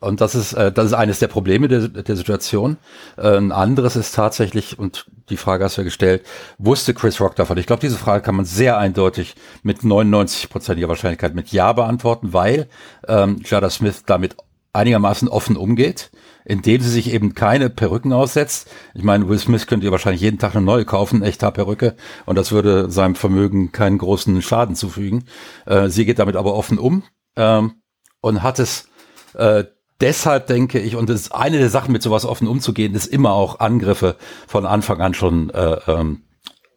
und 0.00 0.20
das 0.20 0.34
ist, 0.34 0.52
äh, 0.52 0.70
das 0.70 0.86
ist 0.86 0.92
eines 0.94 1.18
der 1.18 1.26
Probleme 1.26 1.66
der, 1.66 1.88
der 1.88 2.16
Situation. 2.16 2.76
Äh, 3.16 3.36
ein 3.36 3.50
anderes 3.50 3.96
ist 3.96 4.14
tatsächlich, 4.14 4.78
und 4.78 5.06
die 5.30 5.36
Frage 5.36 5.64
hast 5.64 5.76
du 5.76 5.80
ja 5.80 5.84
gestellt, 5.84 6.24
wusste 6.58 6.94
Chris 6.94 7.20
Rock 7.20 7.34
davon? 7.34 7.58
Ich 7.58 7.66
glaube, 7.66 7.80
diese 7.80 7.96
Frage 7.96 8.22
kann 8.22 8.36
man 8.36 8.44
sehr 8.44 8.78
eindeutig 8.78 9.34
mit 9.62 9.80
99%iger 9.80 10.88
Wahrscheinlichkeit 10.88 11.34
mit 11.34 11.50
Ja 11.50 11.72
beantworten, 11.72 12.32
weil 12.32 12.68
ähm, 13.08 13.40
Jada 13.44 13.68
Smith 13.68 14.04
damit 14.06 14.36
einigermaßen 14.72 15.28
offen 15.28 15.56
umgeht, 15.56 16.10
indem 16.44 16.80
sie 16.80 16.90
sich 16.90 17.12
eben 17.12 17.34
keine 17.34 17.68
Perücken 17.68 18.12
aussetzt. 18.12 18.70
Ich 18.94 19.02
meine, 19.02 19.28
Will 19.28 19.38
Smith 19.38 19.66
könnte 19.66 19.86
ihr 19.86 19.92
wahrscheinlich 19.92 20.22
jeden 20.22 20.38
Tag 20.38 20.54
eine 20.54 20.64
neue 20.64 20.84
kaufen, 20.84 21.22
echter 21.22 21.50
Perücke, 21.50 21.96
und 22.26 22.36
das 22.36 22.52
würde 22.52 22.90
seinem 22.90 23.16
Vermögen 23.16 23.72
keinen 23.72 23.98
großen 23.98 24.40
Schaden 24.40 24.76
zufügen. 24.76 25.24
Äh, 25.66 25.88
sie 25.88 26.04
geht 26.04 26.20
damit 26.20 26.36
aber 26.36 26.54
offen 26.54 26.78
um 26.78 27.02
ähm, 27.36 27.82
und 28.20 28.42
hat 28.42 28.60
es 28.60 28.88
äh, 29.34 29.64
deshalb 30.00 30.46
denke 30.46 30.80
ich, 30.80 30.96
und 30.96 31.08
das 31.08 31.22
ist 31.22 31.34
eine 31.34 31.58
der 31.58 31.70
Sachen, 31.70 31.92
mit 31.92 32.02
sowas 32.02 32.24
offen 32.24 32.48
umzugehen, 32.48 32.94
ist 32.94 33.06
immer 33.06 33.32
auch 33.32 33.60
Angriffe 33.60 34.16
von 34.46 34.66
Anfang 34.66 35.00
an 35.00 35.14
schon 35.14 35.50
äh, 35.50 35.78
ähm, 35.86 36.22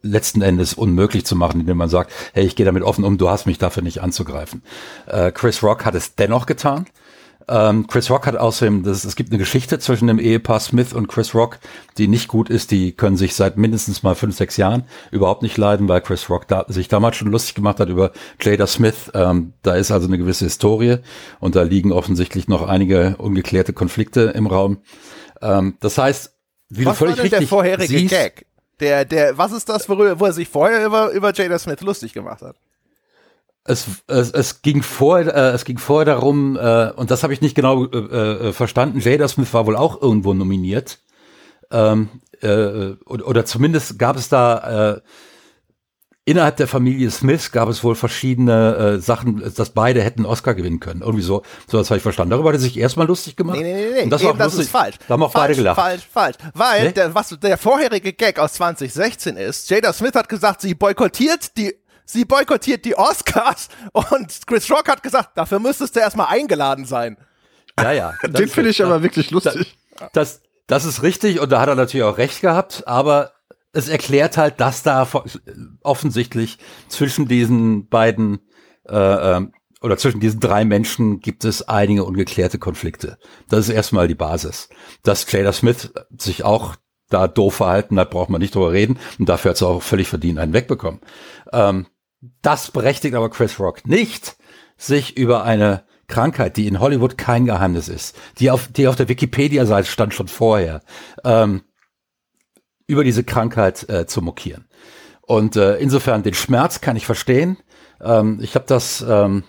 letzten 0.02 0.42
Endes 0.42 0.74
unmöglich 0.74 1.26
zu 1.26 1.36
machen, 1.36 1.60
indem 1.60 1.76
man 1.76 1.88
sagt, 1.88 2.12
hey, 2.32 2.44
ich 2.44 2.56
gehe 2.56 2.66
damit 2.66 2.82
offen 2.82 3.04
um, 3.04 3.18
du 3.18 3.28
hast 3.28 3.46
mich 3.46 3.58
dafür 3.58 3.82
nicht 3.82 4.00
anzugreifen. 4.00 4.62
Äh, 5.06 5.32
Chris 5.32 5.62
Rock 5.62 5.84
hat 5.84 5.94
es 5.94 6.14
dennoch 6.14 6.46
getan. 6.46 6.86
Ähm, 7.48 7.86
Chris 7.86 8.10
Rock 8.10 8.26
hat 8.26 8.36
außerdem, 8.36 8.82
das, 8.82 9.04
es 9.04 9.16
gibt 9.16 9.30
eine 9.30 9.38
Geschichte 9.38 9.78
zwischen 9.78 10.06
dem 10.06 10.18
Ehepaar 10.18 10.60
Smith 10.60 10.92
und 10.92 11.08
Chris 11.08 11.34
Rock, 11.34 11.58
die 11.96 12.06
nicht 12.06 12.28
gut 12.28 12.50
ist. 12.50 12.70
Die 12.70 12.92
können 12.92 13.16
sich 13.16 13.34
seit 13.34 13.56
mindestens 13.56 14.02
mal 14.02 14.14
fünf, 14.14 14.36
sechs 14.36 14.56
Jahren 14.58 14.84
überhaupt 15.10 15.42
nicht 15.42 15.56
leiden, 15.56 15.88
weil 15.88 16.02
Chris 16.02 16.28
Rock 16.28 16.46
da, 16.46 16.66
sich 16.68 16.88
damals 16.88 17.16
schon 17.16 17.30
lustig 17.30 17.54
gemacht 17.54 17.80
hat 17.80 17.88
über 17.88 18.12
Jada 18.40 18.66
Smith. 18.66 19.10
Ähm, 19.14 19.54
da 19.62 19.74
ist 19.74 19.90
also 19.90 20.06
eine 20.06 20.18
gewisse 20.18 20.44
Historie 20.44 20.98
und 21.40 21.56
da 21.56 21.62
liegen 21.62 21.90
offensichtlich 21.92 22.48
noch 22.48 22.68
einige 22.68 23.16
ungeklärte 23.16 23.72
Konflikte 23.72 24.32
im 24.34 24.46
Raum. 24.46 24.78
Ähm, 25.40 25.76
das 25.80 25.96
heißt, 25.96 26.34
wie 26.68 26.84
was 26.84 26.98
du 26.98 27.06
völlig 27.06 27.16
war 27.16 27.24
richtig 27.24 27.38
der 27.38 27.48
vorherige 27.48 27.98
siehst, 27.98 28.10
Gag? 28.10 28.46
Der, 28.80 29.04
der, 29.04 29.38
was 29.38 29.52
ist 29.52 29.68
das, 29.68 29.88
worüber, 29.88 30.20
wo 30.20 30.26
er 30.26 30.32
sich 30.32 30.48
vorher 30.48 30.84
über, 30.84 31.10
über 31.12 31.32
Jada 31.32 31.58
Smith 31.58 31.80
lustig 31.80 32.12
gemacht 32.12 32.42
hat? 32.42 32.56
Es, 33.68 33.86
es, 34.06 34.30
es 34.30 34.62
ging 34.62 34.82
vorher, 34.82 35.34
äh, 35.34 35.54
es 35.54 35.64
ging 35.64 35.78
vorher 35.78 36.06
darum, 36.06 36.56
äh, 36.56 36.90
und 36.96 37.10
das 37.10 37.22
habe 37.22 37.32
ich 37.32 37.40
nicht 37.40 37.54
genau 37.54 37.84
äh, 37.86 38.48
äh, 38.48 38.52
verstanden. 38.52 39.00
Jada 39.00 39.28
Smith 39.28 39.52
war 39.52 39.66
wohl 39.66 39.76
auch 39.76 40.00
irgendwo 40.00 40.34
nominiert. 40.34 41.00
Ähm, 41.70 42.08
äh, 42.40 42.92
oder, 43.04 43.26
oder 43.26 43.44
zumindest 43.44 43.98
gab 43.98 44.16
es 44.16 44.28
da 44.28 44.94
äh, 44.94 45.00
innerhalb 46.24 46.56
der 46.56 46.68
Familie 46.68 47.10
Smith 47.10 47.52
gab 47.52 47.68
es 47.68 47.82
wohl 47.84 47.94
verschiedene 47.94 48.76
äh, 48.76 48.98
Sachen, 49.00 49.42
dass 49.54 49.70
beide 49.70 50.02
hätten 50.02 50.24
Oscar 50.24 50.54
gewinnen 50.54 50.80
können. 50.80 51.00
Irgendwie 51.00 51.22
so, 51.22 51.42
so 51.66 51.78
das 51.78 51.90
habe 51.90 51.98
ich 51.98 52.02
verstanden. 52.02 52.30
Darüber 52.30 52.50
hat 52.50 52.56
er 52.56 52.60
sich 52.60 52.78
erstmal 52.78 53.06
lustig 53.06 53.36
gemacht. 53.36 53.58
Nee, 53.58 53.74
nee, 53.74 53.90
nee, 53.94 54.02
Und 54.02 54.10
das, 54.10 54.22
Eben, 54.22 54.38
das 54.38 54.54
ist 54.54 54.70
falsch. 54.70 54.96
Da 55.06 55.14
haben 55.14 55.22
auch 55.22 55.32
falsch, 55.32 55.42
beide 55.42 55.56
gelacht. 55.56 55.76
Falsch, 55.76 56.08
falsch. 56.10 56.36
Weil 56.54 56.86
nee? 56.86 56.92
der, 56.92 57.14
was 57.14 57.36
der 57.40 57.56
vorherige 57.58 58.12
Gag 58.12 58.38
aus 58.38 58.54
2016 58.54 59.36
ist, 59.36 59.70
Jada 59.70 59.92
Smith 59.92 60.14
hat 60.14 60.28
gesagt, 60.28 60.60
sie 60.60 60.74
boykottiert 60.74 61.56
die 61.56 61.74
sie 62.08 62.24
boykottiert 62.24 62.84
die 62.84 62.96
Oscars 62.96 63.68
und 63.92 64.46
Chris 64.46 64.70
Rock 64.70 64.88
hat 64.88 65.02
gesagt, 65.02 65.36
dafür 65.36 65.58
müsstest 65.60 65.94
du 65.94 66.00
erstmal 66.00 66.28
eingeladen 66.28 66.84
sein. 66.84 67.16
Ja, 67.78 67.92
ja. 67.92 68.14
Den 68.26 68.48
finde 68.48 68.70
ich 68.70 68.82
aber 68.82 69.02
wirklich 69.02 69.30
lustig. 69.30 69.76
Das, 69.98 70.10
das, 70.12 70.42
das 70.66 70.84
ist 70.84 71.02
richtig 71.02 71.40
und 71.40 71.52
da 71.52 71.60
hat 71.60 71.68
er 71.68 71.74
natürlich 71.74 72.04
auch 72.04 72.18
recht 72.18 72.40
gehabt, 72.40 72.86
aber 72.86 73.32
es 73.72 73.88
erklärt 73.88 74.36
halt, 74.36 74.60
dass 74.60 74.82
da 74.82 75.06
offensichtlich 75.82 76.58
zwischen 76.88 77.28
diesen 77.28 77.88
beiden 77.88 78.40
äh, 78.88 78.96
ähm, 79.36 79.52
oder 79.80 79.96
zwischen 79.96 80.18
diesen 80.18 80.40
drei 80.40 80.64
Menschen 80.64 81.20
gibt 81.20 81.44
es 81.44 81.68
einige 81.68 82.04
ungeklärte 82.04 82.58
Konflikte. 82.58 83.18
Das 83.48 83.68
ist 83.68 83.74
erstmal 83.74 84.08
die 84.08 84.16
Basis. 84.16 84.68
Dass 85.04 85.30
Jada 85.30 85.52
Smith 85.52 85.92
sich 86.16 86.42
auch 86.42 86.74
da 87.10 87.28
doof 87.28 87.56
verhalten 87.56 87.98
hat, 87.98 88.10
braucht 88.10 88.28
man 88.28 88.40
nicht 88.40 88.54
drüber 88.54 88.72
reden. 88.72 88.98
Und 89.18 89.28
dafür 89.28 89.50
hat 89.50 89.58
sie 89.58 89.66
auch 89.66 89.82
völlig 89.82 90.08
verdient 90.08 90.38
einen 90.38 90.52
wegbekommen. 90.52 91.00
Ähm, 91.52 91.86
das 92.42 92.70
berechtigt 92.70 93.14
aber 93.14 93.30
Chris 93.30 93.58
Rock 93.60 93.86
nicht, 93.86 94.36
sich 94.76 95.16
über 95.16 95.44
eine 95.44 95.84
Krankheit, 96.08 96.56
die 96.56 96.66
in 96.66 96.80
Hollywood 96.80 97.18
kein 97.18 97.44
Geheimnis 97.44 97.88
ist, 97.88 98.16
die 98.38 98.50
auf, 98.50 98.68
die 98.68 98.88
auf 98.88 98.96
der 98.96 99.08
Wikipedia-Seite 99.08 99.88
stand 99.88 100.14
schon 100.14 100.28
vorher, 100.28 100.80
ähm, 101.24 101.62
über 102.86 103.04
diese 103.04 103.24
Krankheit 103.24 103.88
äh, 103.88 104.06
zu 104.06 104.22
mokieren. 104.22 104.66
Und 105.20 105.56
äh, 105.56 105.76
insofern 105.76 106.22
den 106.22 106.32
Schmerz 106.32 106.80
kann 106.80 106.96
ich 106.96 107.04
verstehen. 107.04 107.58
Ähm, 108.00 108.38
ich 108.40 108.54
habe 108.54 108.64
das 108.66 109.04
ähm, 109.06 109.44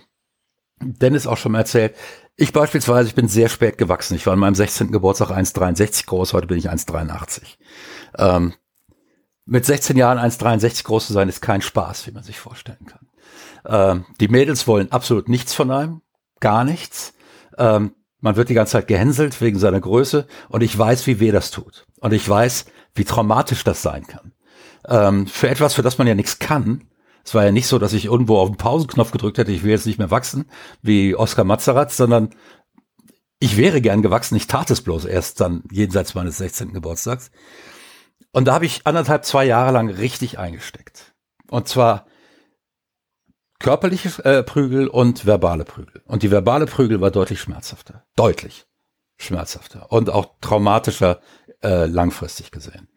Dennis 0.82 1.26
auch 1.26 1.38
schon 1.38 1.54
mal 1.54 1.60
erzählt. 1.60 1.96
Ich 2.36 2.52
beispielsweise, 2.52 3.08
ich 3.08 3.16
bin 3.16 3.30
sehr 3.30 3.48
spät 3.48 3.78
gewachsen. 3.78 4.16
Ich 4.16 4.26
war 4.26 4.34
an 4.34 4.40
meinem 4.40 4.56
16. 4.56 4.92
Geburtstag 4.92 5.30
1,63 5.32 6.06
groß, 6.06 6.34
heute 6.34 6.48
bin 6.48 6.58
ich 6.58 6.70
1,83. 6.70 7.58
Ähm, 8.18 8.54
mit 9.50 9.66
16 9.66 9.98
Jahren 9.98 10.20
1,63 10.20 10.84
groß 10.84 11.08
zu 11.08 11.14
sein, 11.14 11.28
ist 11.28 11.42
kein 11.42 11.62
Spaß, 11.62 12.06
wie 12.08 12.12
man 12.12 12.24
sich 12.24 12.40
vorstellen 12.40 12.86
kann. 12.86 13.08
Ähm, 13.66 14.06
die 14.20 14.28
Mädels 14.28 14.68
wollen 14.68 14.92
absolut 14.92 15.28
nichts 15.28 15.54
von 15.54 15.72
einem, 15.72 16.02
gar 16.40 16.64
nichts. 16.64 17.14
Ähm, 17.58 17.96
man 18.22 18.36
wird 18.36 18.50
die 18.50 18.54
ganze 18.54 18.74
Zeit 18.74 18.88
gehänselt 18.88 19.42
wegen 19.42 19.58
seiner 19.58 19.80
Größe 19.80 20.28
und 20.50 20.62
ich 20.62 20.78
weiß, 20.78 21.08
wie 21.08 21.20
weh 21.20 21.32
das 21.32 21.52
tut. 21.52 21.88
Und 22.00 22.14
ich 22.14 22.28
weiß, 22.28 22.66
wie 22.94 23.06
traumatisch 23.06 23.64
das 23.64 23.82
sein 23.82 24.06
kann. 24.06 24.34
Ähm, 24.88 25.26
für 25.26 25.50
etwas, 25.50 25.74
für 25.74 25.82
das 25.82 25.98
man 25.98 26.08
ja 26.08 26.16
nichts 26.16 26.40
kann. 26.40 26.86
Es 27.26 27.34
war 27.34 27.44
ja 27.44 27.52
nicht 27.52 27.68
so, 27.68 27.80
dass 27.80 27.94
ich 27.94 28.06
irgendwo 28.06 28.38
auf 28.38 28.50
den 28.50 28.58
Pausenknopf 28.58 29.12
gedrückt 29.12 29.40
hätte, 29.40 29.52
ich 29.52 29.64
will 29.64 29.72
jetzt 29.72 29.86
nicht 29.86 30.00
mehr 30.00 30.12
wachsen, 30.12 30.46
wie 30.82 31.16
Oskar 31.16 31.44
Mazerat, 31.44 31.92
sondern 31.92 32.30
ich 33.40 33.58
wäre 33.58 33.82
gern 33.82 34.02
gewachsen, 34.02 34.36
ich 34.36 34.48
tat 34.48 34.70
es 34.70 34.82
bloß 34.82 35.06
erst 35.06 35.42
dann 35.42 35.64
jenseits 35.72 36.14
meines 36.14 36.38
16. 36.38 36.74
Geburtstags. 36.74 37.32
Und 38.32 38.46
da 38.46 38.54
habe 38.54 38.66
ich 38.66 38.86
anderthalb, 38.86 39.26
zwei 39.26 39.46
Jahre 39.46 39.72
lang 39.72 39.90
richtig 39.90 40.38
eingesteckt. 40.38 41.14
Und 41.50 41.68
zwar 41.68 42.06
körperliche 43.60 44.24
äh, 44.24 44.44
Prügel 44.44 44.88
und 44.88 45.26
verbale 45.26 45.66
Prügel. 45.66 46.02
Und 46.06 46.24
die 46.24 46.32
verbale 46.32 46.66
Prügel 46.66 47.02
war 47.02 47.12
deutlich 47.12 47.42
schmerzhafter. 47.42 48.06
Deutlich 48.16 48.68
schmerzhafter. 49.18 49.92
Und 49.92 50.10
auch 50.10 50.36
traumatischer 50.42 51.20
äh, 51.62 51.86
langfristig 51.86 52.52
gesehen. 52.52 52.88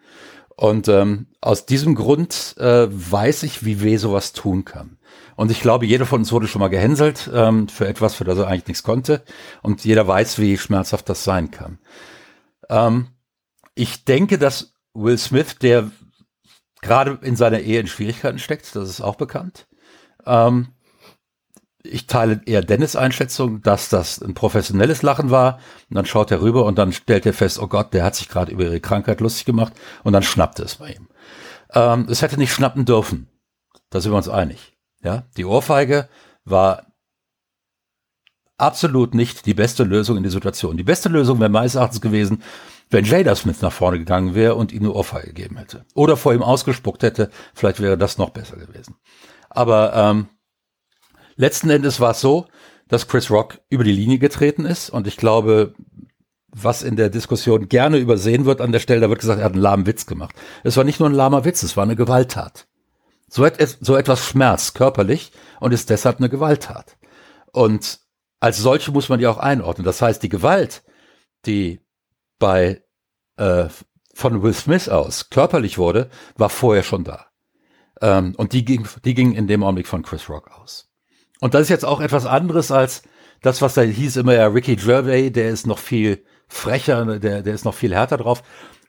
Und 0.54 0.86
ähm, 0.88 1.26
aus 1.40 1.66
diesem 1.66 1.94
Grund 1.94 2.54
äh, 2.58 2.86
weiß 2.88 3.42
ich, 3.42 3.64
wie 3.64 3.80
weh 3.80 3.96
sowas 3.96 4.32
tun 4.32 4.64
kann. 4.64 4.98
Und 5.34 5.50
ich 5.50 5.60
glaube, 5.60 5.86
jeder 5.86 6.06
von 6.06 6.20
uns 6.20 6.30
wurde 6.30 6.46
schon 6.46 6.60
mal 6.60 6.68
gehänselt 6.68 7.30
ähm, 7.32 7.68
für 7.68 7.88
etwas, 7.88 8.14
für 8.14 8.24
das 8.24 8.38
er 8.38 8.46
eigentlich 8.46 8.68
nichts 8.68 8.82
konnte. 8.82 9.22
Und 9.62 9.84
jeder 9.84 10.06
weiß, 10.06 10.38
wie 10.38 10.58
schmerzhaft 10.58 11.08
das 11.08 11.24
sein 11.24 11.50
kann. 11.50 11.78
Ähm, 12.68 13.08
ich 13.74 14.04
denke, 14.04 14.38
dass 14.38 14.71
Will 14.94 15.18
Smith, 15.18 15.58
der 15.60 15.90
gerade 16.80 17.18
in 17.22 17.36
seiner 17.36 17.60
Ehe 17.60 17.80
in 17.80 17.86
Schwierigkeiten 17.86 18.38
steckt, 18.38 18.74
das 18.74 18.88
ist 18.88 19.00
auch 19.00 19.16
bekannt, 19.16 19.66
ähm, 20.26 20.68
ich 21.84 22.06
teile 22.06 22.40
eher 22.46 22.62
Dennis 22.62 22.96
Einschätzung, 22.96 23.60
dass 23.62 23.88
das 23.88 24.22
ein 24.22 24.34
professionelles 24.34 25.02
Lachen 25.02 25.30
war. 25.30 25.58
Und 25.90 25.96
dann 25.96 26.06
schaut 26.06 26.30
er 26.30 26.40
rüber 26.40 26.64
und 26.64 26.78
dann 26.78 26.92
stellt 26.92 27.26
er 27.26 27.34
fest, 27.34 27.58
oh 27.58 27.66
Gott, 27.66 27.92
der 27.92 28.04
hat 28.04 28.14
sich 28.14 28.28
gerade 28.28 28.52
über 28.52 28.64
ihre 28.64 28.80
Krankheit 28.80 29.20
lustig 29.20 29.44
gemacht 29.44 29.72
und 30.04 30.12
dann 30.12 30.22
schnappte 30.22 30.62
es 30.62 30.76
bei 30.76 30.92
ihm. 30.92 31.08
Ähm, 31.74 32.06
es 32.08 32.22
hätte 32.22 32.38
nicht 32.38 32.52
schnappen 32.52 32.84
dürfen. 32.84 33.28
Da 33.90 34.00
sind 34.00 34.12
wir 34.12 34.16
uns 34.16 34.28
einig. 34.28 34.76
Ja, 35.02 35.24
die 35.36 35.44
Ohrfeige 35.44 36.08
war 36.44 36.86
absolut 38.56 39.14
nicht 39.14 39.46
die 39.46 39.54
beste 39.54 39.82
Lösung 39.82 40.16
in 40.16 40.22
der 40.22 40.30
Situation. 40.30 40.76
Die 40.76 40.84
beste 40.84 41.08
Lösung 41.08 41.40
wäre 41.40 41.50
meines 41.50 41.74
Erachtens 41.74 42.00
gewesen, 42.00 42.42
wenn 42.92 43.04
Jada 43.06 43.34
Smith 43.34 43.62
nach 43.62 43.72
vorne 43.72 43.98
gegangen 43.98 44.34
wäre 44.34 44.54
und 44.54 44.70
ihm 44.70 44.82
eine 44.82 44.92
Ohrfeige 44.92 45.28
gegeben 45.28 45.56
hätte. 45.56 45.84
Oder 45.94 46.16
vor 46.16 46.34
ihm 46.34 46.42
ausgespuckt 46.42 47.02
hätte, 47.02 47.30
vielleicht 47.54 47.80
wäre 47.80 47.96
das 47.96 48.18
noch 48.18 48.30
besser 48.30 48.56
gewesen. 48.56 48.96
Aber 49.48 49.94
ähm, 49.94 50.28
letzten 51.36 51.70
Endes 51.70 52.00
war 52.00 52.12
es 52.12 52.20
so, 52.20 52.46
dass 52.88 53.08
Chris 53.08 53.30
Rock 53.30 53.60
über 53.70 53.84
die 53.84 53.92
Linie 53.92 54.18
getreten 54.18 54.66
ist 54.66 54.90
und 54.90 55.06
ich 55.06 55.16
glaube, 55.16 55.74
was 56.48 56.82
in 56.82 56.96
der 56.96 57.08
Diskussion 57.08 57.68
gerne 57.68 57.96
übersehen 57.96 58.44
wird 58.44 58.60
an 58.60 58.72
der 58.72 58.80
Stelle, 58.80 59.00
da 59.00 59.08
wird 59.08 59.20
gesagt, 59.20 59.38
er 59.38 59.46
hat 59.46 59.52
einen 59.52 59.62
lahmen 59.62 59.86
Witz 59.86 60.04
gemacht. 60.04 60.34
Es 60.62 60.76
war 60.76 60.84
nicht 60.84 61.00
nur 61.00 61.08
ein 61.08 61.14
lahmer 61.14 61.46
Witz, 61.46 61.62
es 61.62 61.78
war 61.78 61.84
eine 61.84 61.96
Gewalttat. 61.96 62.66
So, 63.28 63.46
et 63.46 63.78
so 63.80 63.96
etwas 63.96 64.22
schmerzt 64.26 64.74
körperlich 64.74 65.32
und 65.60 65.72
ist 65.72 65.88
deshalb 65.88 66.18
eine 66.18 66.28
Gewalttat. 66.28 66.98
Und 67.52 68.00
als 68.40 68.58
solche 68.58 68.92
muss 68.92 69.08
man 69.08 69.18
die 69.18 69.26
auch 69.26 69.38
einordnen. 69.38 69.86
Das 69.86 70.02
heißt, 70.02 70.22
die 70.22 70.28
Gewalt, 70.28 70.82
die 71.46 71.80
bei 72.42 72.82
äh, 73.36 73.68
von 74.14 74.42
Will 74.42 74.52
Smith 74.52 74.88
aus 74.88 75.30
körperlich 75.30 75.78
wurde, 75.78 76.10
war 76.36 76.50
vorher 76.50 76.82
schon 76.82 77.04
da. 77.04 77.26
Ähm, 78.00 78.34
und 78.36 78.52
die 78.52 78.64
ging, 78.64 78.88
die 79.04 79.14
ging 79.14 79.32
in 79.32 79.46
dem 79.46 79.62
Augenblick 79.62 79.86
von 79.86 80.02
Chris 80.02 80.28
Rock 80.28 80.50
aus. 80.50 80.90
Und 81.40 81.54
das 81.54 81.62
ist 81.62 81.68
jetzt 81.68 81.84
auch 81.84 82.00
etwas 82.00 82.26
anderes 82.26 82.72
als 82.72 83.04
das, 83.42 83.62
was 83.62 83.74
da 83.74 83.82
hieß 83.82 84.16
immer 84.16 84.34
ja 84.34 84.48
Ricky 84.48 84.74
Gervais, 84.74 85.30
der 85.30 85.50
ist 85.50 85.68
noch 85.68 85.78
viel 85.78 86.24
frecher, 86.48 87.20
der, 87.20 87.42
der 87.42 87.54
ist 87.54 87.64
noch 87.64 87.74
viel 87.74 87.94
härter 87.94 88.16
drauf. 88.16 88.42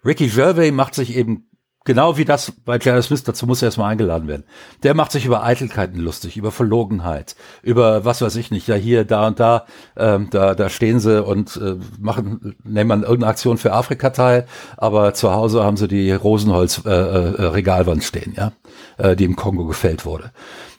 Ricky 0.04 0.30
Gervais 0.30 0.72
macht 0.72 0.96
sich 0.96 1.16
eben 1.16 1.48
Genau 1.86 2.18
wie 2.18 2.24
das 2.24 2.52
bei 2.64 2.80
Jared 2.80 3.04
Smith, 3.04 3.24
dazu 3.24 3.46
muss 3.46 3.62
er 3.62 3.68
erstmal 3.68 3.92
eingeladen 3.92 4.30
werden. 4.30 4.46
Der 4.84 4.94
macht 4.94 5.12
sich 5.12 5.26
über 5.26 5.44
Eitelkeiten 5.44 6.00
lustig, 6.00 6.38
über 6.38 6.52
Verlogenheit, 6.52 7.36
über 7.62 8.06
was 8.06 8.22
weiß 8.22 8.38
ich 8.38 8.52
nicht, 8.52 8.68
ja 8.68 8.76
hier, 8.76 9.04
da 9.04 9.28
und 9.28 9.40
da, 9.42 9.66
ähm, 9.98 10.30
da, 10.32 10.56
da 10.56 10.70
stehen 10.70 11.02
sie 11.02 11.22
und 11.22 11.58
äh, 11.58 11.76
machen, 12.00 12.56
nehmen 12.64 12.88
man 12.88 13.02
irgendeine 13.02 13.32
Aktion 13.32 13.58
für 13.58 13.74
Afrika 13.74 14.12
teil, 14.12 14.48
aber 14.78 15.14
zu 15.14 15.34
Hause 15.34 15.64
haben 15.64 15.76
sie 15.76 15.90
die 15.90 16.14
Rosenholz-Regalwand 16.14 17.98
äh, 17.98 18.02
äh, 18.02 18.08
stehen, 18.08 18.34
ja, 18.38 18.54
äh, 18.98 19.18
die 19.18 19.26
im 19.26 19.36
Kongo 19.36 19.66
gefällt 19.66 20.06
wurde. 20.06 20.32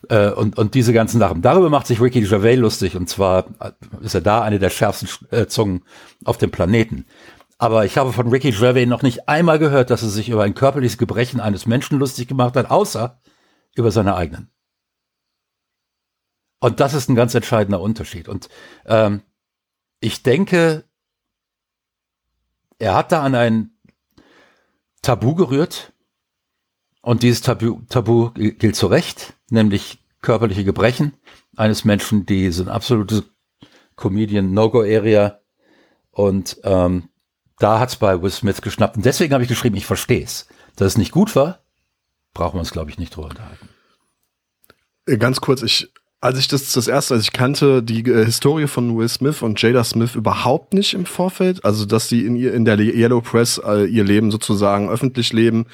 Äh, 0.09 0.31
und, 0.31 0.57
und 0.57 0.75
diese 0.75 0.95
ganzen 0.95 1.19
Sachen. 1.19 1.43
Darüber 1.43 1.69
macht 1.69 1.87
sich 1.87 2.01
Ricky 2.01 2.23
Gervais 2.23 2.57
lustig 2.57 2.97
und 2.97 3.09
zwar 3.11 3.45
ist 4.01 4.15
er 4.15 4.21
da 4.21 4.43
eine 4.43 4.59
der 4.59 4.71
schärfsten 4.71 5.09
äh, 5.31 5.47
Zungen 5.47 5.83
auf 6.25 6.39
dem 6.39 6.51
Planeten. 6.51 7.05
Aber 7.59 7.85
ich 7.85 7.97
habe 7.97 8.13
von 8.13 8.29
Ricky 8.29 8.51
Gervais 8.51 8.87
noch 8.87 9.03
nicht 9.03 9.29
einmal 9.29 9.59
gehört, 9.59 9.91
dass 9.91 10.03
er 10.03 10.09
sich 10.09 10.29
über 10.29 10.43
ein 10.43 10.55
körperliches 10.55 10.99
Gebrechen 10.99 11.41
eines 11.41 11.67
Menschen 11.67 11.99
lustig 11.99 12.29
gemacht 12.29 12.57
hat, 12.57 12.71
außer 12.71 13.21
über 13.75 13.91
seine 13.91 14.17
eigenen. 14.17 14.51
Und 16.61 16.81
das 16.81 16.95
ist 16.95 17.09
ein 17.09 17.15
ganz 17.15 17.35
entscheidender 17.35 17.81
Unterschied. 17.81 18.29
Und 18.29 18.49
ähm, 18.87 19.23
ich 20.01 20.23
denke, 20.23 20.85
er 22.79 22.95
hat 22.95 23.13
da 23.13 23.23
an 23.23 23.35
ein 23.35 23.71
Tabu 25.03 25.35
gerührt. 25.35 25.93
Und 27.03 27.23
dieses 27.23 27.43
Tabu, 27.43 27.83
Tabu 27.89 28.31
gilt 28.31 28.77
zu 28.77 28.87
Recht, 28.87 29.35
nämlich 29.51 30.03
körperliche 30.23 30.65
Gebrechen 30.65 31.13
eines 31.55 31.85
Menschen, 31.85 32.25
die 32.25 32.51
sind 32.51 32.69
absolute 32.69 33.25
Comedian 33.95 34.53
No-Go-Area. 34.53 35.41
Und 36.11 36.59
ähm, 36.65 37.11
da 37.59 37.79
hat's 37.79 37.97
bei 37.97 38.21
Will 38.21 38.31
Smith 38.31 38.63
geschnappt. 38.63 38.97
Und 38.97 39.05
deswegen 39.05 39.33
habe 39.33 39.43
ich 39.43 39.49
geschrieben, 39.49 39.77
ich 39.77 39.87
verstehe 39.87 40.23
es. 40.23 40.47
Dass 40.77 40.89
es 40.89 40.99
nicht 40.99 41.13
gut 41.13 41.37
war, 41.37 41.61
brauchen 42.33 42.57
wir 42.57 42.61
uns, 42.61 42.73
glaube 42.73 42.91
ich, 42.91 42.99
nicht 42.99 43.15
drüber 43.15 43.29
unterhalten. 43.29 43.69
Äh, 45.07 45.19
ganz 45.19 45.41
kurz, 45.41 45.63
ich, 45.63 45.93
als 46.21 46.39
ich 46.39 46.49
das 46.49 46.73
das 46.73 46.89
erste, 46.89 47.15
als 47.15 47.25
ich 47.25 47.33
kannte 47.33 47.83
die 47.83 48.01
äh, 48.01 48.25
Historie 48.25 48.67
von 48.67 48.97
Will 48.97 49.09
Smith 49.09 49.43
und 49.43 49.61
Jada 49.61 49.85
Smith 49.85 50.15
überhaupt 50.15 50.73
nicht 50.73 50.95
im 50.95 51.05
Vorfeld, 51.05 51.65
also 51.65 51.85
dass 51.85 52.09
sie 52.09 52.25
in 52.25 52.37
in 52.37 52.65
der 52.65 52.79
Yellow 52.79 53.21
Press 53.21 53.61
äh, 53.65 53.85
ihr 53.85 54.05
Leben 54.05 54.31
sozusagen 54.31 54.89
öffentlich 54.89 55.33
leben 55.33 55.67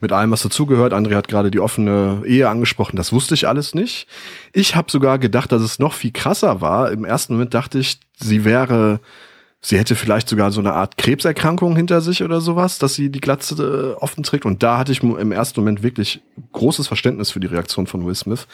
mit 0.00 0.10
allem, 0.10 0.30
was 0.30 0.42
dazugehört. 0.42 0.94
André 0.94 1.14
hat 1.14 1.28
gerade 1.28 1.50
die 1.50 1.60
offene 1.60 2.22
Ehe 2.24 2.48
angesprochen, 2.48 2.96
das 2.96 3.12
wusste 3.12 3.34
ich 3.34 3.46
alles 3.46 3.74
nicht. 3.74 4.08
Ich 4.52 4.74
habe 4.74 4.90
sogar 4.90 5.18
gedacht, 5.18 5.52
dass 5.52 5.62
es 5.62 5.78
noch 5.78 5.92
viel 5.92 6.12
krasser 6.12 6.62
war. 6.62 6.90
Im 6.90 7.04
ersten 7.04 7.34
Moment 7.34 7.52
dachte 7.52 7.78
ich, 7.78 8.00
sie 8.16 8.44
wäre 8.46 9.00
sie 9.60 9.78
hätte 9.78 9.94
vielleicht 9.94 10.28
sogar 10.28 10.50
so 10.50 10.60
eine 10.60 10.72
Art 10.72 10.96
Krebserkrankung 10.98 11.76
hinter 11.76 12.00
sich 12.00 12.22
oder 12.22 12.40
sowas, 12.40 12.78
dass 12.78 12.94
sie 12.94 13.10
die 13.10 13.20
Glatze 13.20 13.94
äh, 13.96 14.00
offen 14.00 14.22
trägt. 14.22 14.44
Und 14.44 14.62
da 14.62 14.78
hatte 14.78 14.92
ich 14.92 15.02
im 15.02 15.32
ersten 15.32 15.60
Moment 15.60 15.82
wirklich 15.82 16.20
großes 16.52 16.86
Verständnis 16.86 17.30
für 17.30 17.40
die 17.40 17.48
Reaktion 17.48 17.86
von 17.86 18.06
Will 18.06 18.14
Smith. 18.14 18.46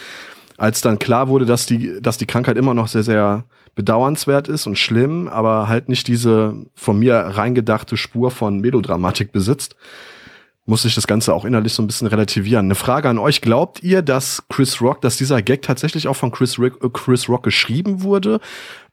Als 0.56 0.80
dann 0.80 0.98
klar 0.98 1.28
wurde, 1.28 1.46
dass 1.46 1.66
die, 1.66 2.00
dass 2.00 2.16
die 2.16 2.26
Krankheit 2.26 2.56
immer 2.56 2.74
noch 2.74 2.88
sehr, 2.88 3.02
sehr 3.02 3.44
bedauernswert 3.74 4.48
ist 4.48 4.66
und 4.66 4.78
schlimm, 4.78 5.28
aber 5.28 5.68
halt 5.68 5.88
nicht 5.88 6.06
diese 6.06 6.54
von 6.74 6.98
mir 6.98 7.16
reingedachte 7.16 7.96
Spur 7.96 8.30
von 8.30 8.60
Melodramatik 8.60 9.32
besitzt, 9.32 9.74
muss 10.66 10.84
ich 10.84 10.94
das 10.94 11.06
Ganze 11.06 11.34
auch 11.34 11.44
innerlich 11.44 11.74
so 11.74 11.82
ein 11.82 11.86
bisschen 11.86 12.06
relativieren. 12.06 12.66
Eine 12.66 12.74
Frage 12.74 13.08
an 13.08 13.18
euch. 13.18 13.42
Glaubt 13.42 13.82
ihr, 13.82 14.00
dass 14.00 14.44
Chris 14.48 14.80
Rock, 14.80 15.02
dass 15.02 15.18
dieser 15.18 15.42
Gag 15.42 15.62
tatsächlich 15.62 16.08
auch 16.08 16.16
von 16.16 16.30
Chris, 16.30 16.58
Rick, 16.58 16.74
äh, 16.82 16.88
Chris 16.90 17.28
Rock 17.28 17.42
geschrieben 17.42 18.02
wurde? 18.02 18.40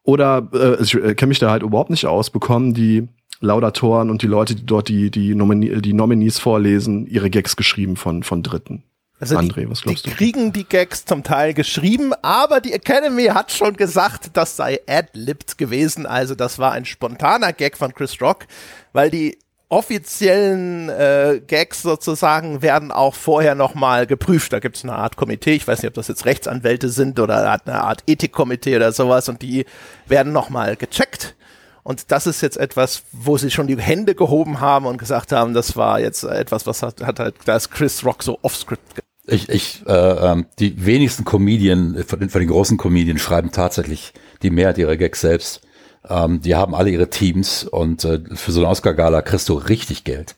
Oder 0.03 0.49
äh, 0.53 0.81
ich 0.81 0.93
äh, 0.95 1.15
kenne 1.15 1.29
mich 1.29 1.39
da 1.39 1.51
halt 1.51 1.63
überhaupt 1.63 1.89
nicht 1.89 2.05
aus, 2.05 2.29
bekommen 2.29 2.73
die 2.73 3.07
Laudatoren 3.39 4.09
und 4.09 4.21
die 4.21 4.27
Leute, 4.27 4.55
die 4.55 4.65
dort 4.65 4.87
die, 4.87 5.11
die, 5.11 5.35
Nomini 5.35 5.81
die 5.81 5.93
Nominees 5.93 6.39
vorlesen, 6.39 7.07
ihre 7.07 7.29
Gags 7.29 7.55
geschrieben 7.55 7.95
von, 7.95 8.23
von 8.23 8.43
Dritten? 8.43 8.83
Also 9.19 9.37
André, 9.37 9.69
was 9.69 9.83
glaubst 9.83 10.05
die 10.05 10.09
du? 10.09 10.15
kriegen 10.15 10.51
die 10.51 10.63
Gags 10.63 11.05
zum 11.05 11.23
Teil 11.23 11.53
geschrieben, 11.53 12.11
aber 12.23 12.59
die 12.59 12.73
Academy 12.73 13.25
hat 13.25 13.51
schon 13.51 13.75
gesagt, 13.75 14.31
das 14.33 14.55
sei 14.55 14.79
ad-libbed 14.87 15.59
gewesen. 15.59 16.07
Also 16.07 16.33
das 16.33 16.57
war 16.57 16.71
ein 16.71 16.85
spontaner 16.85 17.53
Gag 17.53 17.77
von 17.77 17.93
Chris 17.93 18.19
Rock, 18.19 18.47
weil 18.93 19.11
die 19.11 19.37
offiziellen 19.71 20.89
äh, 20.89 21.41
Gags 21.47 21.81
sozusagen 21.81 22.61
werden 22.61 22.91
auch 22.91 23.15
vorher 23.15 23.55
nochmal 23.55 24.05
geprüft. 24.05 24.51
Da 24.51 24.59
gibt 24.59 24.75
es 24.75 24.83
eine 24.83 24.93
Art 24.93 25.15
Komitee, 25.15 25.53
ich 25.53 25.65
weiß 25.65 25.81
nicht, 25.81 25.87
ob 25.87 25.93
das 25.93 26.09
jetzt 26.09 26.25
Rechtsanwälte 26.25 26.89
sind 26.89 27.19
oder 27.19 27.59
eine 27.65 27.81
Art 27.81 28.03
Ethikkomitee 28.05 28.75
oder 28.75 28.91
sowas 28.91 29.29
und 29.29 29.41
die 29.41 29.65
werden 30.07 30.33
nochmal 30.33 30.75
gecheckt. 30.75 31.35
Und 31.83 32.11
das 32.11 32.27
ist 32.27 32.41
jetzt 32.41 32.57
etwas, 32.57 33.03
wo 33.13 33.37
sie 33.37 33.49
schon 33.49 33.67
die 33.67 33.77
Hände 33.77 34.13
gehoben 34.13 34.59
haben 34.59 34.85
und 34.85 34.97
gesagt 34.97 35.31
haben, 35.31 35.53
das 35.53 35.77
war 35.77 36.01
jetzt 36.01 36.25
etwas, 36.25 36.67
was 36.67 36.83
hat, 36.83 37.01
hat 37.01 37.19
halt, 37.19 37.35
da 37.45 37.55
ist 37.55 37.71
Chris 37.71 38.05
Rock 38.05 38.23
so 38.23 38.39
offscript. 38.41 38.83
Ich, 39.25 39.47
ich, 39.47 39.83
äh, 39.87 39.91
ähm, 39.93 40.47
die 40.59 40.85
wenigsten 40.85 41.23
Comedien, 41.23 42.03
von 42.05 42.19
den, 42.19 42.29
von 42.29 42.41
den 42.41 42.49
großen 42.49 42.77
Comedien 42.77 43.17
schreiben 43.17 43.51
tatsächlich 43.51 44.13
die 44.43 44.49
Mehrheit 44.49 44.77
ihrer 44.77 44.97
Gags 44.97 45.21
selbst. 45.21 45.61
Ähm, 46.09 46.41
die 46.41 46.55
haben 46.55 46.75
alle 46.75 46.89
ihre 46.89 47.09
Teams 47.09 47.63
und 47.63 48.03
äh, 48.05 48.19
für 48.33 48.51
so 48.51 48.61
eine 48.61 48.69
Oscar-Gala 48.69 49.21
kriegst 49.21 49.49
du 49.49 49.53
richtig 49.53 50.03
Geld. 50.03 50.35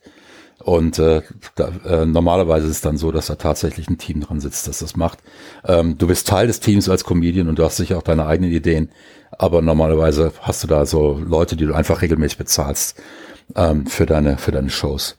Und 0.64 0.98
äh, 1.00 1.22
da, 1.56 1.72
äh, 1.86 2.06
normalerweise 2.06 2.68
ist 2.68 2.74
es 2.74 2.82
dann 2.82 2.98
so, 2.98 3.12
dass 3.12 3.28
da 3.28 3.36
tatsächlich 3.36 3.90
ein 3.90 3.98
Team 3.98 4.22
dran 4.22 4.40
sitzt, 4.40 4.68
das 4.68 4.80
das 4.80 4.96
macht. 4.96 5.20
Ähm, 5.66 5.98
du 5.98 6.08
bist 6.08 6.28
Teil 6.28 6.48
des 6.48 6.60
Teams 6.62 6.88
als 6.90 7.04
Comedian 7.04 7.50
und 7.50 7.60
du 7.60 7.66
hast 7.66 7.78
sicher 7.78 7.98
auch 7.98 8.04
deine 8.04 8.26
eigenen 8.26 8.52
Ideen, 8.52 8.90
aber 9.32 9.62
normalerweise 9.62 10.32
hast 10.42 10.64
du 10.64 10.68
da 10.68 10.86
so 10.86 11.20
Leute, 11.20 11.56
die 11.58 11.66
du 11.66 11.74
einfach 11.74 12.02
regelmäßig 12.02 12.38
bezahlst 12.38 13.02
ähm, 13.56 13.88
für 13.88 14.06
deine 14.06 14.38
für 14.38 14.52
deine 14.52 14.70
Shows. 14.70 15.18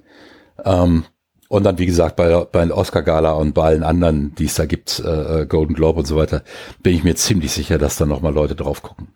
Ähm, 0.64 1.04
und 1.48 1.64
dann, 1.64 1.78
wie 1.78 1.86
gesagt, 1.86 2.16
bei, 2.16 2.44
bei 2.50 2.70
Oscar-Gala 2.70 3.32
und 3.32 3.52
bei 3.52 3.64
allen 3.64 3.82
anderen, 3.82 4.34
die 4.34 4.46
es 4.46 4.54
da 4.54 4.64
gibt, 4.64 5.00
äh, 5.00 5.42
äh, 5.42 5.46
Golden 5.46 5.74
Globe 5.74 6.00
und 6.00 6.06
so 6.06 6.16
weiter, 6.16 6.42
bin 6.82 6.94
ich 6.94 7.04
mir 7.04 7.16
ziemlich 7.16 7.52
sicher, 7.52 7.78
dass 7.78 7.96
da 7.96 8.06
nochmal 8.06 8.32
Leute 8.32 8.54
drauf 8.54 8.82
gucken. 8.82 9.08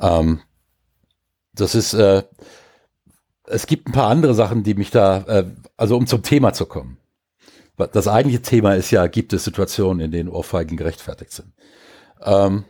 Ähm, 0.00 0.40
das 1.60 1.74
ist, 1.74 1.94
äh, 1.94 2.22
es 3.46 3.66
gibt 3.66 3.88
ein 3.88 3.92
paar 3.92 4.08
andere 4.08 4.34
Sachen, 4.34 4.62
die 4.62 4.74
mich 4.74 4.90
da, 4.90 5.18
äh, 5.26 5.44
also 5.76 5.96
um 5.96 6.06
zum 6.06 6.22
Thema 6.22 6.52
zu 6.52 6.66
kommen. 6.66 6.98
Das 7.92 8.08
eigentliche 8.08 8.42
Thema 8.42 8.74
ist 8.74 8.90
ja, 8.90 9.06
gibt 9.06 9.32
es 9.32 9.44
Situationen, 9.44 10.00
in 10.00 10.10
denen 10.10 10.28
Ohrfeigen 10.28 10.76
gerechtfertigt 10.76 11.32
sind. 11.32 11.52
Ähm, 12.22 12.64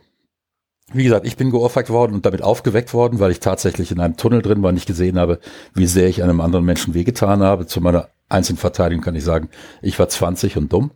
wie 0.91 1.03
gesagt, 1.03 1.25
ich 1.25 1.37
bin 1.37 1.51
geohrfeigt 1.51 1.89
worden 1.89 2.13
und 2.13 2.25
damit 2.25 2.41
aufgeweckt 2.41 2.93
worden, 2.93 3.19
weil 3.19 3.31
ich 3.31 3.39
tatsächlich 3.39 3.91
in 3.91 3.99
einem 3.99 4.17
Tunnel 4.17 4.41
drin 4.41 4.61
war 4.61 4.69
und 4.69 4.75
nicht 4.75 4.87
gesehen 4.87 5.19
habe, 5.19 5.39
wie 5.73 5.87
sehr 5.87 6.07
ich 6.07 6.23
einem 6.23 6.41
anderen 6.41 6.65
Menschen 6.65 6.93
wehgetan 6.93 7.41
habe. 7.41 7.65
Zu 7.67 7.81
meiner 7.81 8.09
einzigen 8.27 8.57
Verteidigung 8.57 9.03
kann 9.03 9.15
ich 9.15 9.23
sagen, 9.23 9.49
ich 9.81 9.97
war 9.97 10.09
20 10.09 10.57
und 10.57 10.71
dumm. 10.71 10.91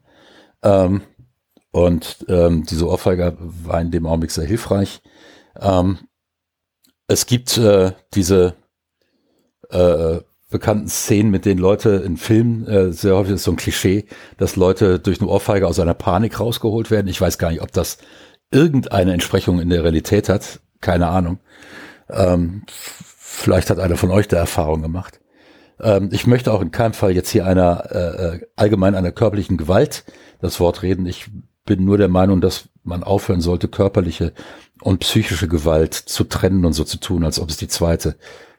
Ähm, 0.63 1.01
und 1.71 2.25
ähm, 2.27 2.65
diese 2.65 2.87
Ohrfeige 2.87 3.35
war 3.39 3.81
in 3.81 3.91
dem 3.91 4.05
Augenblick 4.05 4.31
sehr 4.31 4.45
hilfreich. 4.45 5.01
Ähm, 5.59 5.97
es 7.07 7.25
gibt 7.25 7.57
äh, 7.57 7.91
diese 8.13 8.55
äh, 9.69 10.19
bekannten 10.49 10.87
Szenen, 10.87 11.31
mit 11.31 11.45
denen 11.45 11.59
Leute 11.59 11.89
in 12.05 12.15
Filmen, 12.17 12.67
äh, 12.67 12.91
sehr 12.91 13.15
häufig 13.15 13.33
ist 13.33 13.43
so 13.43 13.51
ein 13.51 13.57
Klischee, 13.57 14.05
dass 14.37 14.55
Leute 14.55 14.99
durch 14.99 15.19
eine 15.19 15.29
Ohrfeige 15.29 15.67
aus 15.67 15.79
einer 15.79 15.95
Panik 15.95 16.39
rausgeholt 16.39 16.91
werden. 16.91 17.07
Ich 17.07 17.19
weiß 17.19 17.37
gar 17.37 17.51
nicht, 17.51 17.61
ob 17.61 17.71
das 17.71 17.97
irgendeine 18.51 19.13
Entsprechung 19.13 19.59
in 19.59 19.69
der 19.69 19.83
Realität 19.83 20.29
hat. 20.29 20.59
Keine 20.79 21.07
Ahnung. 21.07 21.39
Ähm, 22.09 22.63
vielleicht 22.67 23.69
hat 23.69 23.79
einer 23.79 23.97
von 23.97 24.11
euch 24.11 24.27
da 24.27 24.37
Erfahrung 24.37 24.81
gemacht. 24.81 25.19
Ähm, 25.79 26.09
ich 26.11 26.27
möchte 26.27 26.53
auch 26.53 26.61
in 26.61 26.71
keinem 26.71 26.93
Fall 26.93 27.11
jetzt 27.11 27.29
hier 27.29 27.45
einer 27.45 27.89
äh, 27.91 28.35
äh 28.35 28.47
allgemein 28.55 28.95
einer 28.95 29.11
körperlichen 29.11 29.57
Gewalt 29.57 30.03
das 30.39 30.59
Wort 30.59 30.83
reden. 30.83 31.07
Ich 31.07 31.31
bin 31.65 31.83
nur 31.83 31.97
der 31.97 32.09
Meinung, 32.09 32.41
dass 32.41 32.69
man 32.83 33.03
aufhören 33.03 33.41
sollte, 33.41 33.67
körperliche 33.67 34.33
und 34.81 34.99
psychische 34.99 35.47
Gewalt 35.47 35.93
zu 35.93 36.23
trennen 36.23 36.65
und 36.65 36.73
so 36.73 36.83
zu 36.83 36.97
tun, 36.97 37.23
als 37.23 37.39
ob 37.39 37.49
es 37.49 37.57
die 37.57 37.67
zweite 37.67 38.17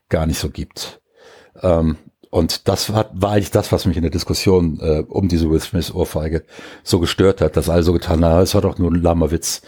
gar 0.08 0.26
nicht 0.26 0.38
so 0.38 0.50
gibt. 0.50 1.00
Ähm, 1.60 1.96
und 2.30 2.66
das 2.68 2.92
war, 2.92 3.10
war 3.12 3.32
eigentlich 3.32 3.52
das, 3.52 3.70
was 3.70 3.86
mich 3.86 3.96
in 3.96 4.02
der 4.02 4.10
Diskussion 4.10 4.80
äh, 4.80 5.04
um 5.06 5.28
diese 5.28 5.48
Will 5.50 5.60
Smith 5.60 5.94
Ohrfeige 5.94 6.44
so 6.82 6.98
gestört 6.98 7.40
hat, 7.40 7.56
dass 7.56 7.68
alle 7.68 7.82
so 7.82 7.92
getan 7.92 8.24
haben, 8.24 8.42
es 8.42 8.54
war 8.54 8.62
doch 8.62 8.78
nur 8.78 8.90
ein 8.90 9.00
lahmer 9.00 9.30
Witz. 9.30 9.62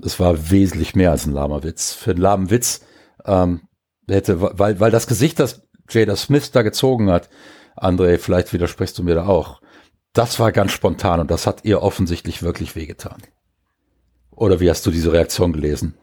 Es 0.00 0.20
war 0.20 0.50
wesentlich 0.50 0.94
mehr 0.94 1.10
als 1.10 1.26
ein 1.26 1.32
lahmer 1.32 1.62
Witz. 1.64 1.92
Für 1.92 2.12
einen 2.12 2.20
lahmen 2.20 2.50
Witz 2.50 2.82
ähm, 3.24 3.62
hätte, 4.08 4.40
weil, 4.40 4.78
weil 4.78 4.90
das 4.90 5.06
Gesicht, 5.06 5.40
das 5.40 5.62
Jada 5.90 6.16
Smith 6.16 6.52
da 6.52 6.62
gezogen 6.62 7.10
hat, 7.10 7.28
André, 7.76 8.18
vielleicht 8.18 8.52
widersprichst 8.52 8.96
du 8.98 9.02
mir 9.02 9.16
da 9.16 9.26
auch, 9.26 9.60
das 10.12 10.38
war 10.38 10.52
ganz 10.52 10.70
spontan 10.70 11.20
und 11.20 11.30
das 11.30 11.46
hat 11.46 11.64
ihr 11.64 11.82
offensichtlich 11.82 12.42
wirklich 12.42 12.76
wehgetan. 12.76 13.22
Oder 14.36 14.60
wie 14.60 14.70
hast 14.70 14.84
du 14.86 14.90
diese 14.90 15.12
Reaktion 15.12 15.52
gelesen? 15.52 15.94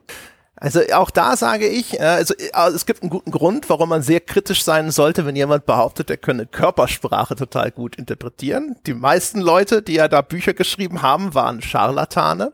Also 0.62 0.82
auch 0.94 1.10
da 1.10 1.36
sage 1.36 1.68
ich, 1.68 2.00
äh, 2.00 2.04
also 2.04 2.36
äh, 2.36 2.70
es 2.70 2.86
gibt 2.86 3.02
einen 3.02 3.10
guten 3.10 3.32
Grund, 3.32 3.68
warum 3.70 3.90
man 3.90 4.04
sehr 4.04 4.20
kritisch 4.20 4.64
sein 4.64 4.92
sollte, 4.92 5.26
wenn 5.26 5.36
jemand 5.36 5.66
behauptet, 5.66 6.12
er 6.12 6.18
könne 6.18 6.46
Körpersprache 6.46 7.36
total 7.36 7.72
gut 7.72 7.96
interpretieren. 7.96 8.76
Die 8.86 8.94
meisten 8.94 9.42
Leute, 9.42 9.82
die 9.82 9.94
ja 9.96 10.08
da 10.08 10.22
Bücher 10.22 10.54
geschrieben 10.54 11.02
haben, 11.02 11.34
waren 11.34 11.64
Scharlatane. 11.64 12.54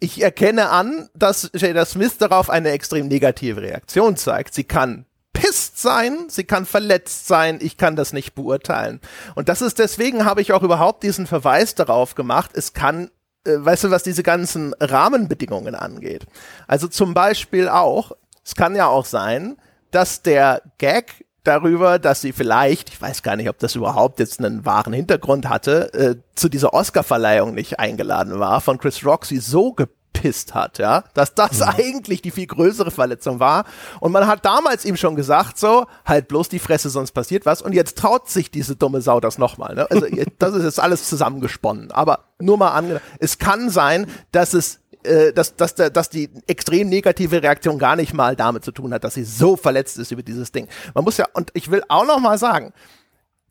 Ich 0.00 0.20
erkenne 0.20 0.70
an, 0.70 1.08
dass 1.14 1.50
Jada 1.54 1.86
Smith 1.86 2.18
darauf 2.18 2.50
eine 2.50 2.70
extrem 2.70 3.06
negative 3.06 3.62
Reaktion 3.62 4.16
zeigt. 4.16 4.52
Sie 4.52 4.64
kann 4.64 5.06
pisst 5.32 5.80
sein, 5.80 6.26
sie 6.28 6.42
kann 6.42 6.66
verletzt 6.66 7.28
sein, 7.28 7.60
ich 7.62 7.76
kann 7.76 7.94
das 7.94 8.12
nicht 8.12 8.34
beurteilen. 8.34 9.00
Und 9.36 9.48
das 9.48 9.62
ist 9.62 9.78
deswegen 9.78 10.24
habe 10.24 10.40
ich 10.40 10.52
auch 10.52 10.64
überhaupt 10.64 11.04
diesen 11.04 11.28
Verweis 11.28 11.76
darauf 11.76 12.16
gemacht, 12.16 12.50
es 12.54 12.72
kann 12.72 13.10
weißt 13.44 13.84
du, 13.84 13.90
was 13.90 14.02
diese 14.02 14.22
ganzen 14.22 14.74
Rahmenbedingungen 14.80 15.74
angeht. 15.74 16.26
Also 16.66 16.88
zum 16.88 17.14
Beispiel 17.14 17.68
auch, 17.68 18.12
es 18.44 18.54
kann 18.54 18.74
ja 18.74 18.86
auch 18.86 19.04
sein, 19.04 19.56
dass 19.90 20.22
der 20.22 20.62
Gag 20.78 21.24
darüber, 21.44 21.98
dass 21.98 22.20
sie 22.20 22.32
vielleicht, 22.32 22.90
ich 22.90 23.00
weiß 23.00 23.22
gar 23.22 23.36
nicht, 23.36 23.48
ob 23.48 23.58
das 23.58 23.74
überhaupt 23.74 24.20
jetzt 24.20 24.38
einen 24.38 24.66
wahren 24.66 24.92
Hintergrund 24.92 25.48
hatte, 25.48 25.92
äh, 25.94 26.16
zu 26.34 26.48
dieser 26.48 26.74
Oscar-Verleihung 26.74 27.54
nicht 27.54 27.78
eingeladen 27.78 28.38
war, 28.38 28.60
von 28.60 28.78
Chris 28.78 29.04
Rock 29.04 29.24
sie 29.24 29.38
so 29.38 29.72
angepisst 30.18 30.54
hat, 30.54 30.78
ja, 30.78 31.04
dass 31.14 31.34
das 31.34 31.60
mhm. 31.60 31.68
eigentlich 31.76 32.22
die 32.22 32.30
viel 32.30 32.46
größere 32.46 32.90
Verletzung 32.90 33.40
war. 33.40 33.64
Und 34.00 34.12
man 34.12 34.26
hat 34.26 34.44
damals 34.44 34.84
ihm 34.84 34.96
schon 34.96 35.16
gesagt, 35.16 35.58
so, 35.58 35.86
halt 36.04 36.28
bloß 36.28 36.48
die 36.48 36.58
Fresse, 36.58 36.90
sonst 36.90 37.12
passiert 37.12 37.46
was. 37.46 37.62
Und 37.62 37.72
jetzt 37.72 37.98
traut 37.98 38.28
sich 38.28 38.50
diese 38.50 38.76
dumme 38.76 39.00
Sau 39.00 39.20
das 39.20 39.38
nochmal. 39.38 39.74
Ne? 39.74 39.90
Also 39.90 40.06
das 40.38 40.54
ist 40.54 40.64
jetzt 40.64 40.80
alles 40.80 41.08
zusammengesponnen. 41.08 41.90
Aber 41.90 42.24
nur 42.38 42.58
mal 42.58 42.72
an, 42.72 43.00
es 43.18 43.38
kann 43.38 43.70
sein, 43.70 44.06
dass 44.32 44.54
es 44.54 44.80
äh, 45.04 45.32
dass, 45.32 45.54
dass, 45.54 45.74
dass 45.76 46.10
die 46.10 46.28
extrem 46.48 46.88
negative 46.88 47.42
Reaktion 47.42 47.78
gar 47.78 47.94
nicht 47.94 48.14
mal 48.14 48.34
damit 48.34 48.64
zu 48.64 48.72
tun 48.72 48.92
hat, 48.92 49.04
dass 49.04 49.14
sie 49.14 49.24
so 49.24 49.56
verletzt 49.56 49.96
ist 49.98 50.10
über 50.10 50.22
dieses 50.22 50.50
Ding. 50.50 50.66
Man 50.94 51.04
muss 51.04 51.16
ja, 51.18 51.26
und 51.34 51.50
ich 51.54 51.70
will 51.70 51.82
auch 51.88 52.04
noch 52.04 52.18
mal 52.18 52.36
sagen, 52.36 52.72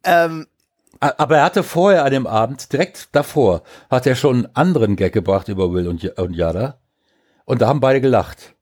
ähm, 0.03 0.47
aber 0.99 1.37
er 1.37 1.43
hatte 1.43 1.63
vorher 1.63 2.03
an 2.05 2.11
dem 2.11 2.27
Abend, 2.27 2.71
direkt 2.71 3.09
davor, 3.15 3.63
hat 3.89 4.07
er 4.07 4.15
schon 4.15 4.45
einen 4.45 4.55
anderen 4.55 4.95
Gag 4.95 5.13
gebracht 5.13 5.47
über 5.47 5.71
Will 5.73 5.87
und, 5.87 6.03
und 6.17 6.35
Yada. 6.35 6.79
Und 7.45 7.61
da 7.61 7.67
haben 7.67 7.79
beide 7.79 8.01
gelacht. 8.01 8.55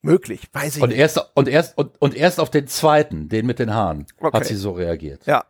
Möglich, 0.00 0.48
weiß 0.52 0.76
ich 0.76 0.82
und 0.82 0.88
nicht. 0.88 0.98
Erst, 0.98 1.30
und, 1.34 1.48
erst, 1.48 1.78
und, 1.78 2.00
und 2.00 2.16
erst 2.16 2.40
auf 2.40 2.50
den 2.50 2.66
zweiten, 2.66 3.28
den 3.28 3.46
mit 3.46 3.60
den 3.60 3.72
Haaren, 3.72 4.06
okay. 4.18 4.36
hat 4.36 4.46
sie 4.46 4.56
so 4.56 4.72
reagiert. 4.72 5.24
Ja. 5.26 5.44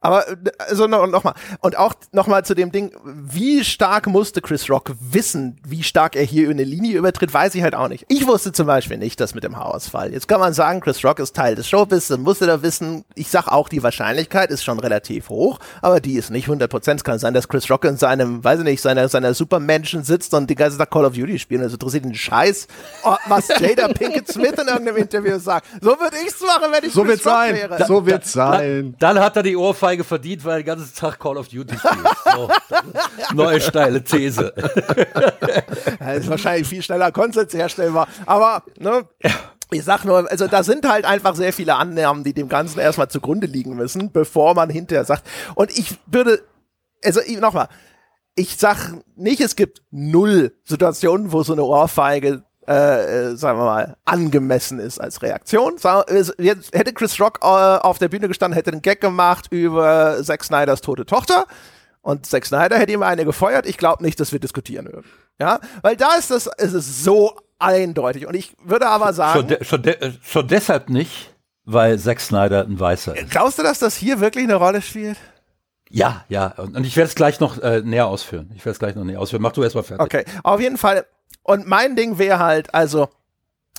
Aber 0.00 0.24
also 0.58 0.86
noch, 0.86 1.06
noch 1.08 1.24
mal 1.24 1.34
und 1.60 1.76
auch 1.76 1.94
noch 2.12 2.28
mal 2.28 2.44
zu 2.44 2.54
dem 2.54 2.70
Ding, 2.70 2.92
wie 3.04 3.64
stark 3.64 4.06
musste 4.06 4.40
Chris 4.40 4.70
Rock 4.70 4.92
wissen, 5.00 5.58
wie 5.66 5.82
stark 5.82 6.14
er 6.14 6.22
hier 6.22 6.48
eine 6.50 6.62
Linie 6.62 6.96
übertritt, 6.96 7.34
weiß 7.34 7.54
ich 7.56 7.62
halt 7.62 7.74
auch 7.74 7.88
nicht. 7.88 8.04
Ich 8.08 8.26
wusste 8.26 8.52
zum 8.52 8.68
Beispiel 8.68 8.96
nicht, 8.96 9.18
das 9.18 9.34
mit 9.34 9.42
dem 9.42 9.56
Haarausfall. 9.56 10.12
Jetzt 10.12 10.28
kann 10.28 10.38
man 10.38 10.52
sagen, 10.52 10.80
Chris 10.80 11.04
Rock 11.04 11.18
ist 11.18 11.34
Teil 11.34 11.56
des 11.56 11.68
Showbiz, 11.68 12.06
dann 12.08 12.22
musste 12.22 12.46
er 12.46 12.62
wissen. 12.62 13.04
Ich 13.16 13.28
sag 13.28 13.48
auch, 13.48 13.68
die 13.68 13.82
Wahrscheinlichkeit 13.82 14.50
ist 14.50 14.62
schon 14.62 14.78
relativ 14.78 15.30
hoch, 15.30 15.58
aber 15.82 16.00
die 16.00 16.14
ist 16.14 16.30
nicht 16.30 16.44
100 16.44 16.70
Prozent. 16.70 17.00
Es 17.00 17.04
kann 17.04 17.18
sein, 17.18 17.34
dass 17.34 17.48
Chris 17.48 17.68
Rock 17.68 17.84
in 17.84 17.96
seinem, 17.96 18.44
weiß 18.44 18.60
ich 18.60 18.64
nicht, 18.64 18.80
seiner 18.80 19.08
seiner 19.08 19.34
Supermenschen 19.34 20.04
sitzt 20.04 20.32
und 20.32 20.48
die 20.48 20.54
ganze 20.54 20.78
Tag 20.78 20.92
Call 20.92 21.06
of 21.06 21.14
Duty 21.14 21.40
spielen. 21.40 21.62
Also 21.62 21.74
interessiert 21.74 22.04
ihn 22.04 22.14
Scheiß, 22.14 22.68
was 23.26 23.48
Jada 23.60 23.88
Pinkett 23.88 24.28
Smith 24.28 24.52
in 24.52 24.68
irgendeinem 24.68 24.96
Interview 24.96 25.38
sagt. 25.38 25.66
So 25.80 25.90
würde 25.90 26.16
ich's 26.24 26.40
machen, 26.40 26.70
wenn 26.72 26.84
ich 26.84 26.92
so 26.92 27.02
Chris 27.02 27.26
Rock 27.26 27.32
sein. 27.34 27.54
wäre. 27.54 27.84
So 27.84 28.06
wird's 28.06 28.32
sein. 28.32 28.94
Dann, 29.00 29.16
dann 29.16 29.24
hat 29.24 29.36
er 29.36 29.42
die 29.42 29.56
Ohrfeige 29.56 29.87
Ohrfeige 29.88 30.04
verdient, 30.04 30.44
weil 30.44 30.52
er 30.52 30.62
den 30.62 30.66
ganzen 30.66 30.94
Tag 30.94 31.18
Call 31.18 31.36
of 31.36 31.48
Duty 31.48 31.76
spielt. 31.78 32.08
So, 32.34 32.50
neue 33.34 33.60
steile 33.60 34.02
These. 34.02 34.52
ja, 36.00 36.12
ist 36.12 36.28
wahrscheinlich 36.28 36.68
viel 36.68 36.82
schneller 36.82 37.10
Konsens 37.10 37.54
herstellbar. 37.54 38.08
Aber, 38.26 38.62
ne? 38.78 39.08
Ich 39.70 39.84
sag 39.84 40.04
nur, 40.04 40.30
also 40.30 40.46
da 40.46 40.62
sind 40.62 40.88
halt 40.88 41.04
einfach 41.04 41.34
sehr 41.36 41.52
viele 41.52 41.74
Annahmen, 41.76 42.24
die 42.24 42.32
dem 42.32 42.48
Ganzen 42.48 42.80
erstmal 42.80 43.08
zugrunde 43.08 43.46
liegen 43.46 43.76
müssen, 43.76 44.12
bevor 44.12 44.54
man 44.54 44.70
hinterher 44.70 45.04
sagt. 45.04 45.24
Und 45.54 45.76
ich 45.76 45.98
würde, 46.06 46.42
also 47.04 47.20
nochmal, 47.38 47.68
ich 48.34 48.56
sag 48.56 48.94
nicht, 49.16 49.40
es 49.40 49.56
gibt 49.56 49.82
null 49.90 50.54
Situationen, 50.64 51.32
wo 51.32 51.42
so 51.42 51.52
eine 51.52 51.64
Ohrfeige 51.64 52.44
äh, 52.68 53.30
äh, 53.30 53.36
sagen 53.36 53.58
wir 53.58 53.64
mal, 53.64 53.96
angemessen 54.04 54.78
ist 54.78 55.00
als 55.00 55.22
Reaktion. 55.22 55.76
Jetzt 56.38 56.74
hätte 56.74 56.92
Chris 56.92 57.18
Rock 57.18 57.38
äh, 57.42 57.46
auf 57.46 57.98
der 57.98 58.08
Bühne 58.08 58.28
gestanden, 58.28 58.54
hätte 58.54 58.72
einen 58.72 58.82
Gag 58.82 59.00
gemacht 59.00 59.46
über 59.50 60.22
Zack 60.22 60.44
Snyders 60.44 60.82
tote 60.82 61.06
Tochter 61.06 61.46
und 62.02 62.26
Zack 62.26 62.46
Snyder 62.46 62.78
hätte 62.78 62.92
ihm 62.92 63.02
eine 63.02 63.24
gefeuert. 63.24 63.66
Ich 63.66 63.76
glaube 63.78 64.02
nicht, 64.02 64.20
dass 64.20 64.32
wir 64.32 64.38
diskutieren 64.38 64.86
würden. 64.86 65.06
Ja, 65.40 65.60
weil 65.82 65.96
da 65.96 66.16
ist 66.18 66.30
das, 66.30 66.46
ist 66.58 66.74
es 66.74 67.04
so 67.04 67.36
eindeutig. 67.58 68.26
Und 68.26 68.34
ich 68.34 68.54
würde 68.62 68.88
aber 68.88 69.12
sagen. 69.12 69.40
Schon, 69.40 69.48
de 69.48 69.64
schon, 69.64 69.82
de 69.82 70.12
schon 70.22 70.48
deshalb 70.48 70.90
nicht, 70.90 71.34
weil 71.64 71.98
Zack 71.98 72.20
Snyder 72.20 72.64
ein 72.64 72.78
Weißer 72.78 73.16
ist. 73.16 73.30
Glaubst 73.30 73.58
du, 73.58 73.62
dass 73.62 73.78
das 73.78 73.96
hier 73.96 74.20
wirklich 74.20 74.44
eine 74.44 74.56
Rolle 74.56 74.82
spielt? 74.82 75.16
Ja, 75.90 76.24
ja. 76.28 76.48
Und 76.56 76.84
ich 76.84 76.96
werde 76.96 77.08
es 77.08 77.14
gleich 77.14 77.40
noch 77.40 77.58
äh, 77.62 77.80
näher 77.80 78.06
ausführen. 78.08 78.50
Ich 78.54 78.60
werde 78.60 78.72
es 78.72 78.78
gleich 78.78 78.94
noch 78.94 79.04
näher 79.04 79.20
ausführen. 79.20 79.42
Mach 79.42 79.52
du 79.52 79.62
erstmal 79.62 79.84
fertig. 79.84 80.04
Okay. 80.04 80.24
Auf 80.42 80.60
jeden 80.60 80.76
Fall 80.76 81.06
und 81.48 81.66
mein 81.66 81.96
Ding 81.96 82.18
wäre 82.18 82.40
halt, 82.40 82.74
also, 82.74 83.08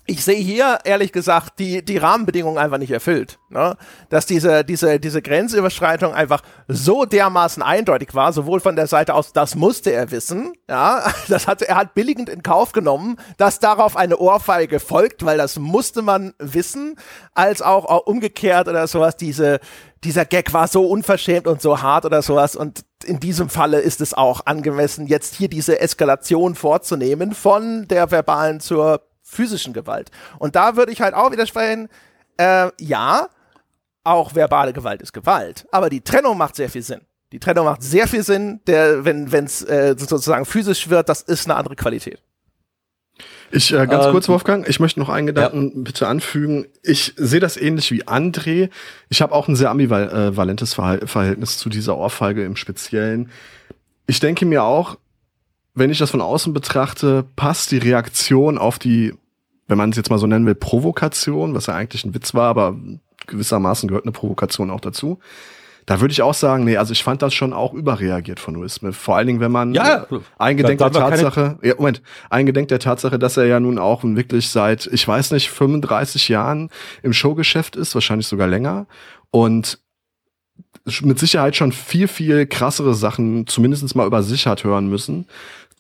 ich 0.10 0.26
sehe 0.26 0.38
hier 0.38 0.80
ehrlich 0.86 1.12
gesagt 1.12 1.60
die, 1.60 1.86
die 1.86 1.98
Rahmenbedingungen 1.98 2.58
einfach 2.58 2.80
nicht 2.80 2.90
erfüllt. 2.90 3.38
Ne? 3.50 3.78
Dass 4.10 4.26
diese, 4.26 4.66
diese, 4.66 5.00
diese 5.00 5.22
Grenzüberschreitung 5.22 6.16
einfach 6.16 6.42
so 6.68 7.06
dermaßen 7.06 7.62
eindeutig 7.62 8.16
war, 8.16 8.34
sowohl 8.34 8.60
von 8.60 8.76
der 8.76 8.88
Seite 8.88 9.14
aus, 9.14 9.34
das 9.34 9.54
musste 9.54 9.92
er 9.92 10.10
wissen, 10.10 10.54
ja, 10.68 11.04
das 11.28 11.48
hat, 11.48 11.62
er 11.62 11.76
hat 11.76 11.94
billigend 11.94 12.28
in 12.28 12.42
Kauf 12.42 12.72
genommen, 12.72 13.18
dass 13.38 13.60
darauf 13.60 13.96
eine 13.96 14.18
Ohrfeige 14.18 14.80
folgt, 14.80 15.24
weil 15.24 15.38
das 15.38 15.60
musste 15.60 16.02
man 16.02 16.34
wissen, 16.40 16.96
als 17.36 17.62
auch, 17.62 17.86
auch 17.86 18.08
umgekehrt 18.08 18.68
oder 18.68 18.88
sowas, 18.88 19.16
diese, 19.16 19.60
dieser 20.04 20.26
Gag 20.26 20.52
war 20.54 20.68
so 20.68 20.88
unverschämt 20.88 21.46
und 21.46 21.62
so 21.62 21.82
hart 21.84 22.06
oder 22.06 22.24
sowas 22.24 22.56
und 22.56 22.84
in 23.06 23.20
diesem 23.20 23.50
Falle 23.50 23.80
ist 23.80 24.02
es 24.02 24.14
auch 24.14 24.46
angemessen, 24.46 25.08
jetzt 25.08 25.36
hier 25.36 25.50
diese 25.50 25.80
Eskalation 25.80 26.56
vorzunehmen 26.56 27.34
von 27.34 27.88
der 27.88 28.12
verbalen 28.12 28.60
zur 28.60 29.09
physischen 29.30 29.74
Gewalt. 29.74 30.12
Und 30.40 30.56
da 30.56 30.76
würde 30.76 30.92
ich 30.92 31.02
halt 31.02 31.14
auch 31.14 31.32
widersprechen, 31.32 31.90
äh, 32.38 32.70
ja, 32.80 33.28
auch 34.04 34.34
verbale 34.34 34.74
Gewalt 34.74 35.02
ist 35.02 35.14
Gewalt, 35.14 35.68
aber 35.72 35.90
die 35.90 36.02
Trennung 36.02 36.38
macht 36.38 36.56
sehr 36.56 36.70
viel 36.70 36.82
Sinn. 36.82 37.02
Die 37.32 37.40
Trennung 37.40 37.66
macht 37.66 37.84
sehr 37.84 38.08
viel 38.08 38.24
Sinn, 38.24 38.60
der, 38.66 39.06
wenn 39.06 39.28
es 39.46 39.62
äh, 39.62 39.96
sozusagen 39.98 40.46
physisch 40.46 40.90
wird, 40.90 41.10
das 41.10 41.22
ist 41.22 41.46
eine 41.46 41.56
andere 41.56 41.76
Qualität. 41.76 42.24
Ich 43.52 43.74
äh, 43.74 43.88
ganz 43.88 44.06
ähm, 44.06 44.12
kurz, 44.12 44.30
Wolfgang, 44.30 44.68
ich 44.68 44.80
möchte 44.80 45.00
noch 45.00 45.10
einen 45.10 45.28
Gedanken 45.28 45.72
ja. 45.76 45.84
bitte 45.84 46.08
anfügen. 46.08 46.68
Ich 46.84 47.14
sehe 47.18 47.40
das 47.40 47.58
ähnlich 47.58 47.92
wie 47.92 48.04
André. 48.04 48.70
Ich 49.10 49.22
habe 49.22 49.34
auch 49.34 49.48
ein 49.48 49.56
sehr 49.56 49.70
ambivalentes 49.72 50.74
Verhältnis 50.74 51.58
zu 51.58 51.70
dieser 51.70 51.98
Ohrfeige 51.98 52.44
im 52.44 52.56
Speziellen. 52.56 53.30
Ich 54.08 54.20
denke 54.20 54.46
mir 54.46 54.64
auch, 54.64 54.98
wenn 55.74 55.90
ich 55.90 56.00
das 56.00 56.12
von 56.12 56.22
außen 56.22 56.54
betrachte, 56.54 57.26
passt 57.36 57.72
die 57.72 57.78
Reaktion 57.78 58.58
auf 58.58 58.80
die, 58.80 59.14
wenn 59.68 59.78
man 59.78 59.92
es 59.92 59.98
jetzt 59.98 60.10
mal 60.10 60.18
so 60.18 60.28
nennen 60.28 60.46
will, 60.46 60.56
Provokation, 60.56 61.54
was 61.54 61.68
ja 61.68 61.76
eigentlich 61.76 62.06
ein 62.06 62.14
Witz 62.14 62.34
war, 62.34 62.50
aber 62.50 62.76
gewissermaßen 63.28 63.88
gehört 63.88 64.06
eine 64.06 64.12
Provokation 64.12 64.70
auch 64.72 64.82
dazu. 64.82 65.20
Da 65.86 66.02
würde 66.02 66.12
ich 66.12 66.22
auch 66.22 66.36
sagen, 66.36 66.66
nee, 66.66 66.78
also 66.78 66.92
ich 66.92 67.04
fand 67.04 67.24
das 67.24 67.34
schon 67.34 67.52
auch 67.52 67.74
überreagiert 67.74 68.40
von 68.40 68.62
Will 68.62 68.70
Smith. 68.70 68.96
Vor 68.96 69.16
allen 69.16 69.26
Dingen, 69.26 69.40
wenn 69.40 69.52
man 69.52 69.74
ja, 69.74 70.06
eingedenk 70.38 70.78
der 70.78 70.92
Tatsache, 70.92 71.58
ja, 71.64 71.74
Moment, 71.78 72.04
eingedenk 72.30 72.68
der 72.68 72.78
Tatsache, 72.78 73.18
dass 73.18 73.38
er 73.38 73.46
ja 73.46 73.60
nun 73.60 73.80
auch 73.80 74.04
wirklich 74.04 74.50
seit, 74.50 74.86
ich 74.86 75.08
weiß 75.08 75.32
nicht, 75.32 75.50
35 75.50 76.30
Jahren 76.30 76.70
im 77.02 77.12
Showgeschäft 77.12 77.76
ist, 77.76 77.96
wahrscheinlich 77.96 78.28
sogar 78.28 78.48
länger. 78.48 78.86
Und 79.32 79.80
mit 81.04 81.20
Sicherheit 81.20 81.56
schon 81.56 81.72
viel, 81.72 82.08
viel 82.08 82.46
krassere 82.46 82.94
Sachen 82.94 83.48
zumindest 83.48 83.96
mal 83.96 84.08
über 84.08 84.24
sich 84.24 84.48
hat 84.48 84.64
hören 84.64 84.90
müssen 84.90 85.26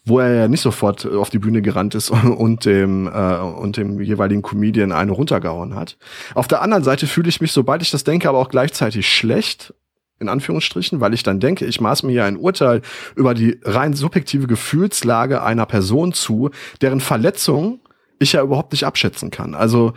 wo 0.05 0.19
er 0.19 0.33
ja 0.33 0.47
nicht 0.47 0.61
sofort 0.61 1.05
auf 1.05 1.29
die 1.29 1.39
Bühne 1.39 1.61
gerannt 1.61 1.95
ist 1.95 2.09
und 2.11 2.65
dem, 2.65 3.07
äh, 3.07 3.37
und 3.37 3.77
dem 3.77 4.01
jeweiligen 4.01 4.41
Comedian 4.41 4.91
eine 4.91 5.11
runtergehauen 5.11 5.75
hat. 5.75 5.97
Auf 6.35 6.47
der 6.47 6.61
anderen 6.61 6.83
Seite 6.83 7.07
fühle 7.07 7.29
ich 7.29 7.41
mich, 7.41 7.51
sobald 7.51 7.81
ich 7.81 7.91
das 7.91 8.03
denke, 8.03 8.27
aber 8.27 8.39
auch 8.39 8.49
gleichzeitig 8.49 9.07
schlecht, 9.07 9.73
in 10.19 10.27
Anführungsstrichen, 10.27 10.99
weil 10.99 11.13
ich 11.13 11.23
dann 11.23 11.39
denke, 11.39 11.65
ich 11.65 11.79
maß 11.79 12.03
mir 12.03 12.11
hier 12.11 12.25
ein 12.25 12.37
Urteil 12.37 12.81
über 13.15 13.33
die 13.33 13.59
rein 13.63 13.93
subjektive 13.93 14.47
Gefühlslage 14.47 15.41
einer 15.43 15.65
Person 15.65 16.11
zu, 16.11 16.49
deren 16.81 16.99
Verletzung 16.99 17.79
ich 18.19 18.33
ja 18.33 18.41
überhaupt 18.41 18.73
nicht 18.73 18.83
abschätzen 18.83 19.31
kann. 19.31 19.55
Also, 19.55 19.93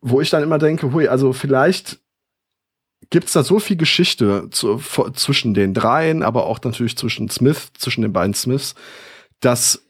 wo 0.00 0.20
ich 0.20 0.30
dann 0.30 0.42
immer 0.42 0.58
denke, 0.58 0.92
hui, 0.92 1.06
also 1.06 1.32
vielleicht 1.32 2.00
gibt's 3.12 3.32
da 3.32 3.44
so 3.44 3.60
viel 3.60 3.76
Geschichte 3.76 4.48
zu, 4.50 4.80
zwischen 5.14 5.52
den 5.52 5.74
dreien, 5.74 6.22
aber 6.22 6.46
auch 6.46 6.58
natürlich 6.64 6.96
zwischen 6.96 7.28
Smith, 7.28 7.68
zwischen 7.78 8.02
den 8.02 8.12
beiden 8.12 8.34
Smiths, 8.34 8.74
dass 9.40 9.82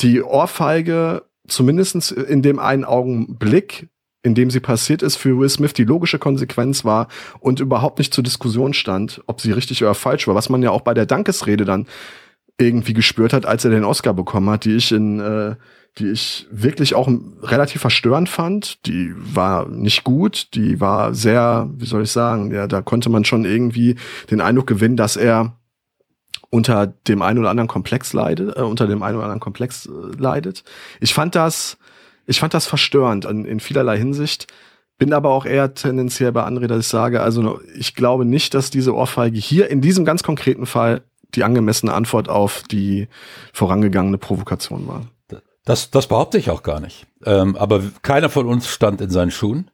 die 0.00 0.22
Ohrfeige 0.22 1.24
zumindestens 1.48 2.10
in 2.10 2.42
dem 2.42 2.58
einen 2.58 2.84
Augenblick 2.84 3.88
in 4.24 4.34
dem 4.34 4.50
sie 4.50 4.60
passiert 4.60 5.02
ist, 5.02 5.16
für 5.16 5.38
Will 5.38 5.50
Smith 5.50 5.74
die 5.74 5.84
logische 5.84 6.18
Konsequenz 6.18 6.84
war 6.84 7.08
und 7.40 7.60
überhaupt 7.60 7.98
nicht 7.98 8.14
zur 8.14 8.24
Diskussion 8.24 8.72
stand, 8.72 9.22
ob 9.26 9.40
sie 9.42 9.52
richtig 9.52 9.82
oder 9.82 9.94
falsch 9.94 10.26
war, 10.26 10.34
was 10.34 10.48
man 10.48 10.62
ja 10.62 10.70
auch 10.70 10.80
bei 10.80 10.94
der 10.94 11.04
Dankesrede 11.04 11.66
dann 11.66 11.86
irgendwie 12.58 12.94
gespürt 12.94 13.34
hat, 13.34 13.44
als 13.44 13.66
er 13.66 13.70
den 13.70 13.84
Oscar 13.84 14.14
bekommen 14.14 14.48
hat, 14.48 14.64
die 14.64 14.76
ich 14.76 14.92
in, 14.92 15.20
äh, 15.20 15.56
die 15.98 16.08
ich 16.08 16.46
wirklich 16.50 16.94
auch 16.94 17.08
relativ 17.42 17.80
verstörend 17.80 18.28
fand. 18.28 18.84
Die 18.86 19.12
war 19.16 19.68
nicht 19.68 20.04
gut, 20.04 20.48
die 20.54 20.80
war 20.80 21.14
sehr, 21.14 21.70
wie 21.76 21.86
soll 21.86 22.02
ich 22.02 22.10
sagen, 22.10 22.52
ja, 22.52 22.66
da 22.66 22.82
konnte 22.82 23.10
man 23.10 23.24
schon 23.24 23.44
irgendwie 23.44 23.96
den 24.30 24.40
Eindruck 24.40 24.66
gewinnen, 24.66 24.96
dass 24.96 25.16
er 25.16 25.56
unter 26.50 26.86
dem 26.86 27.22
einen 27.22 27.38
oder 27.38 27.50
anderen 27.50 27.68
Komplex 27.68 28.12
leidet, 28.12 28.56
äh, 28.56 28.62
unter 28.62 28.86
dem 28.86 29.02
einen 29.02 29.16
oder 29.16 29.24
anderen 29.24 29.40
Komplex 29.40 29.86
äh, 29.86 29.90
leidet. 30.16 30.64
Ich 31.00 31.14
fand 31.14 31.34
das 31.34 31.78
ich 32.26 32.40
fand 32.40 32.54
das 32.54 32.66
verstörend 32.66 33.24
in, 33.24 33.44
in 33.44 33.60
vielerlei 33.60 33.98
Hinsicht. 33.98 34.46
Bin 34.96 35.12
aber 35.12 35.30
auch 35.30 35.44
eher 35.44 35.74
tendenziell 35.74 36.32
bei 36.32 36.46
André, 36.46 36.66
dass 36.66 36.80
ich 36.80 36.86
sage, 36.86 37.20
also 37.20 37.60
ich 37.76 37.94
glaube 37.94 38.24
nicht, 38.24 38.54
dass 38.54 38.70
diese 38.70 38.94
Ohrfeige 38.94 39.38
hier 39.38 39.68
in 39.68 39.80
diesem 39.80 40.04
ganz 40.04 40.22
konkreten 40.22 40.66
Fall 40.66 41.02
die 41.34 41.42
angemessene 41.42 41.92
Antwort 41.92 42.28
auf 42.28 42.62
die 42.70 43.08
vorangegangene 43.52 44.18
Provokation 44.18 44.86
war. 44.86 45.02
Das, 45.64 45.90
das 45.90 46.06
behaupte 46.08 46.38
ich 46.38 46.50
auch 46.50 46.62
gar 46.62 46.80
nicht. 46.80 47.06
Ähm, 47.24 47.56
aber 47.56 47.82
keiner 48.02 48.28
von 48.28 48.46
uns 48.46 48.68
stand 48.68 49.00
in 49.00 49.10
seinen 49.10 49.30
Schuhen. 49.30 49.70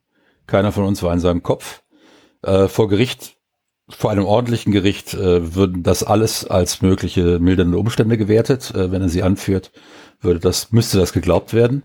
Keiner 0.46 0.72
von 0.72 0.84
uns 0.84 1.02
war 1.02 1.12
in 1.12 1.20
seinem 1.20 1.42
Kopf. 1.42 1.82
Äh, 2.42 2.68
vor 2.68 2.88
Gericht, 2.88 3.36
vor 3.88 4.10
einem 4.10 4.24
ordentlichen 4.24 4.72
Gericht, 4.72 5.14
äh, 5.14 5.54
würden 5.54 5.82
das 5.82 6.04
alles 6.04 6.44
als 6.46 6.80
mögliche 6.80 7.40
mildernde 7.40 7.78
Umstände 7.78 8.16
gewertet. 8.16 8.72
Äh, 8.72 8.92
wenn 8.92 9.02
er 9.02 9.08
sie 9.08 9.22
anführt, 9.22 9.72
würde 10.20 10.38
das, 10.38 10.70
müsste 10.70 10.98
das 10.98 11.12
geglaubt 11.12 11.54
werden. 11.54 11.82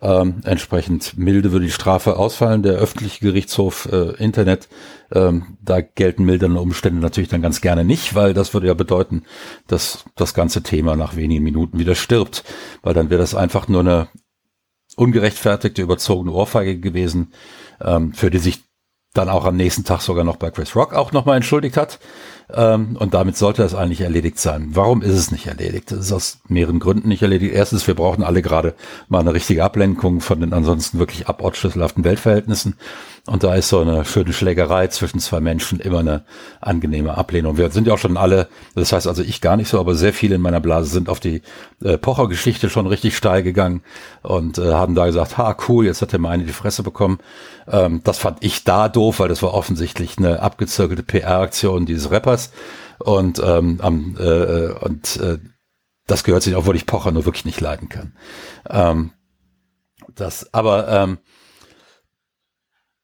Ähm, 0.00 0.40
entsprechend 0.44 1.18
milde 1.18 1.52
würde 1.52 1.66
die 1.66 1.70
Strafe 1.70 2.16
ausfallen. 2.16 2.62
Der 2.62 2.74
öffentliche 2.74 3.20
Gerichtshof 3.20 3.88
äh, 3.92 4.16
Internet, 4.16 4.68
ähm, 5.12 5.58
da 5.60 5.80
gelten 5.80 6.24
mildernde 6.24 6.60
Umstände 6.60 7.00
natürlich 7.00 7.28
dann 7.28 7.42
ganz 7.42 7.60
gerne 7.60 7.84
nicht, 7.84 8.14
weil 8.14 8.34
das 8.34 8.54
würde 8.54 8.68
ja 8.68 8.74
bedeuten, 8.74 9.24
dass 9.66 10.04
das 10.16 10.34
ganze 10.34 10.62
Thema 10.62 10.96
nach 10.96 11.14
wenigen 11.16 11.44
Minuten 11.44 11.78
wieder 11.78 11.94
stirbt, 11.94 12.42
weil 12.82 12.94
dann 12.94 13.10
wäre 13.10 13.20
das 13.20 13.34
einfach 13.34 13.68
nur 13.68 13.80
eine 13.80 14.08
ungerechtfertigte, 14.96 15.82
überzogene 15.82 16.32
Ohrfeige 16.32 16.78
gewesen, 16.78 17.32
ähm, 17.80 18.12
für 18.12 18.30
die 18.30 18.38
sich 18.38 18.62
dann 19.14 19.28
auch 19.28 19.44
am 19.44 19.56
nächsten 19.56 19.84
Tag 19.84 20.00
sogar 20.00 20.24
noch 20.24 20.36
bei 20.36 20.50
Chris 20.50 20.74
Rock 20.74 20.94
auch 20.94 21.12
nochmal 21.12 21.36
entschuldigt 21.36 21.76
hat. 21.76 21.98
Ähm, 22.52 22.96
und 22.98 23.14
damit 23.14 23.36
sollte 23.36 23.62
das 23.62 23.74
eigentlich 23.74 24.00
erledigt 24.00 24.38
sein. 24.38 24.68
Warum 24.72 25.02
ist 25.02 25.14
es 25.14 25.30
nicht 25.30 25.46
erledigt? 25.46 25.92
Es 25.92 26.06
ist 26.06 26.12
aus 26.12 26.38
mehreren 26.48 26.80
Gründen 26.80 27.08
nicht 27.08 27.22
erledigt. 27.22 27.54
Erstens, 27.54 27.86
wir 27.86 27.94
brauchen 27.94 28.22
alle 28.22 28.42
gerade 28.42 28.74
mal 29.08 29.20
eine 29.20 29.34
richtige 29.34 29.64
Ablenkung 29.64 30.20
von 30.20 30.40
den 30.40 30.52
ansonsten 30.52 30.98
wirklich 30.98 31.28
abortschlüsselhaften 31.28 32.04
Weltverhältnissen. 32.04 32.74
Und 33.26 33.44
da 33.44 33.54
ist 33.54 33.68
so 33.68 33.78
eine 33.78 34.04
schöne 34.04 34.32
Schlägerei 34.32 34.88
zwischen 34.88 35.20
zwei 35.20 35.38
Menschen 35.38 35.78
immer 35.78 36.00
eine 36.00 36.24
angenehme 36.60 37.16
Ablehnung. 37.16 37.56
Wir 37.56 37.70
sind 37.70 37.86
ja 37.86 37.94
auch 37.94 37.98
schon 37.98 38.16
alle, 38.16 38.48
das 38.74 38.92
heißt 38.92 39.06
also 39.06 39.22
ich 39.22 39.40
gar 39.40 39.56
nicht 39.56 39.68
so, 39.68 39.78
aber 39.78 39.94
sehr 39.94 40.12
viele 40.12 40.34
in 40.34 40.40
meiner 40.40 40.58
Blase 40.58 40.90
sind 40.90 41.08
auf 41.08 41.20
die 41.20 41.42
äh, 41.84 41.98
Pocher-Geschichte 41.98 42.68
schon 42.68 42.88
richtig 42.88 43.16
steil 43.16 43.44
gegangen 43.44 43.82
und 44.22 44.58
äh, 44.58 44.72
haben 44.72 44.96
da 44.96 45.06
gesagt, 45.06 45.38
ha, 45.38 45.56
cool, 45.68 45.86
jetzt 45.86 46.02
hat 46.02 46.10
der 46.10 46.18
mal 46.18 46.30
eine 46.30 46.44
die 46.44 46.52
Fresse 46.52 46.82
bekommen. 46.82 47.18
Ähm, 47.68 48.00
das 48.02 48.18
fand 48.18 48.38
ich 48.42 48.64
da 48.64 48.88
doof, 48.88 49.20
weil 49.20 49.28
das 49.28 49.42
war 49.42 49.54
offensichtlich 49.54 50.18
eine 50.18 50.40
abgezirkelte 50.40 51.04
PR-Aktion 51.04 51.86
dieses 51.86 52.10
Rappers. 52.10 52.50
Und, 52.98 53.40
ähm, 53.44 53.78
am, 53.80 54.16
äh, 54.18 54.72
und 54.72 55.16
äh, 55.18 55.38
das 56.08 56.24
gehört 56.24 56.42
sich 56.42 56.54
wo 56.56 56.72
ich 56.72 56.86
Pocher 56.86 57.12
nur 57.12 57.24
wirklich 57.24 57.44
nicht 57.44 57.60
leiden 57.60 57.88
kann. 57.88 58.16
Ähm, 58.68 59.12
das, 60.12 60.52
aber 60.52 60.88
ähm, 60.88 61.18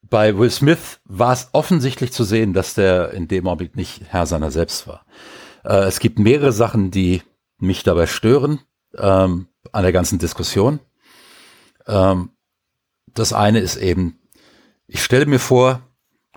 bei 0.09 0.37
Will 0.37 0.49
Smith 0.51 0.99
war 1.05 1.33
es 1.33 1.49
offensichtlich 1.53 2.11
zu 2.11 2.23
sehen, 2.23 2.53
dass 2.53 2.73
der 2.73 3.11
in 3.11 3.27
dem 3.27 3.47
Augenblick 3.47 3.75
nicht 3.75 4.01
Herr 4.07 4.25
seiner 4.25 4.51
selbst 4.51 4.87
war. 4.87 5.05
Äh, 5.63 5.87
es 5.87 5.99
gibt 5.99 6.19
mehrere 6.19 6.51
Sachen, 6.51 6.91
die 6.91 7.21
mich 7.57 7.83
dabei 7.83 8.07
stören 8.07 8.59
ähm, 8.97 9.47
an 9.71 9.83
der 9.83 9.91
ganzen 9.91 10.19
Diskussion. 10.19 10.79
Ähm, 11.87 12.31
das 13.13 13.33
eine 13.33 13.59
ist 13.59 13.75
eben, 13.75 14.19
ich 14.87 15.03
stelle 15.03 15.25
mir 15.25 15.39
vor, 15.39 15.81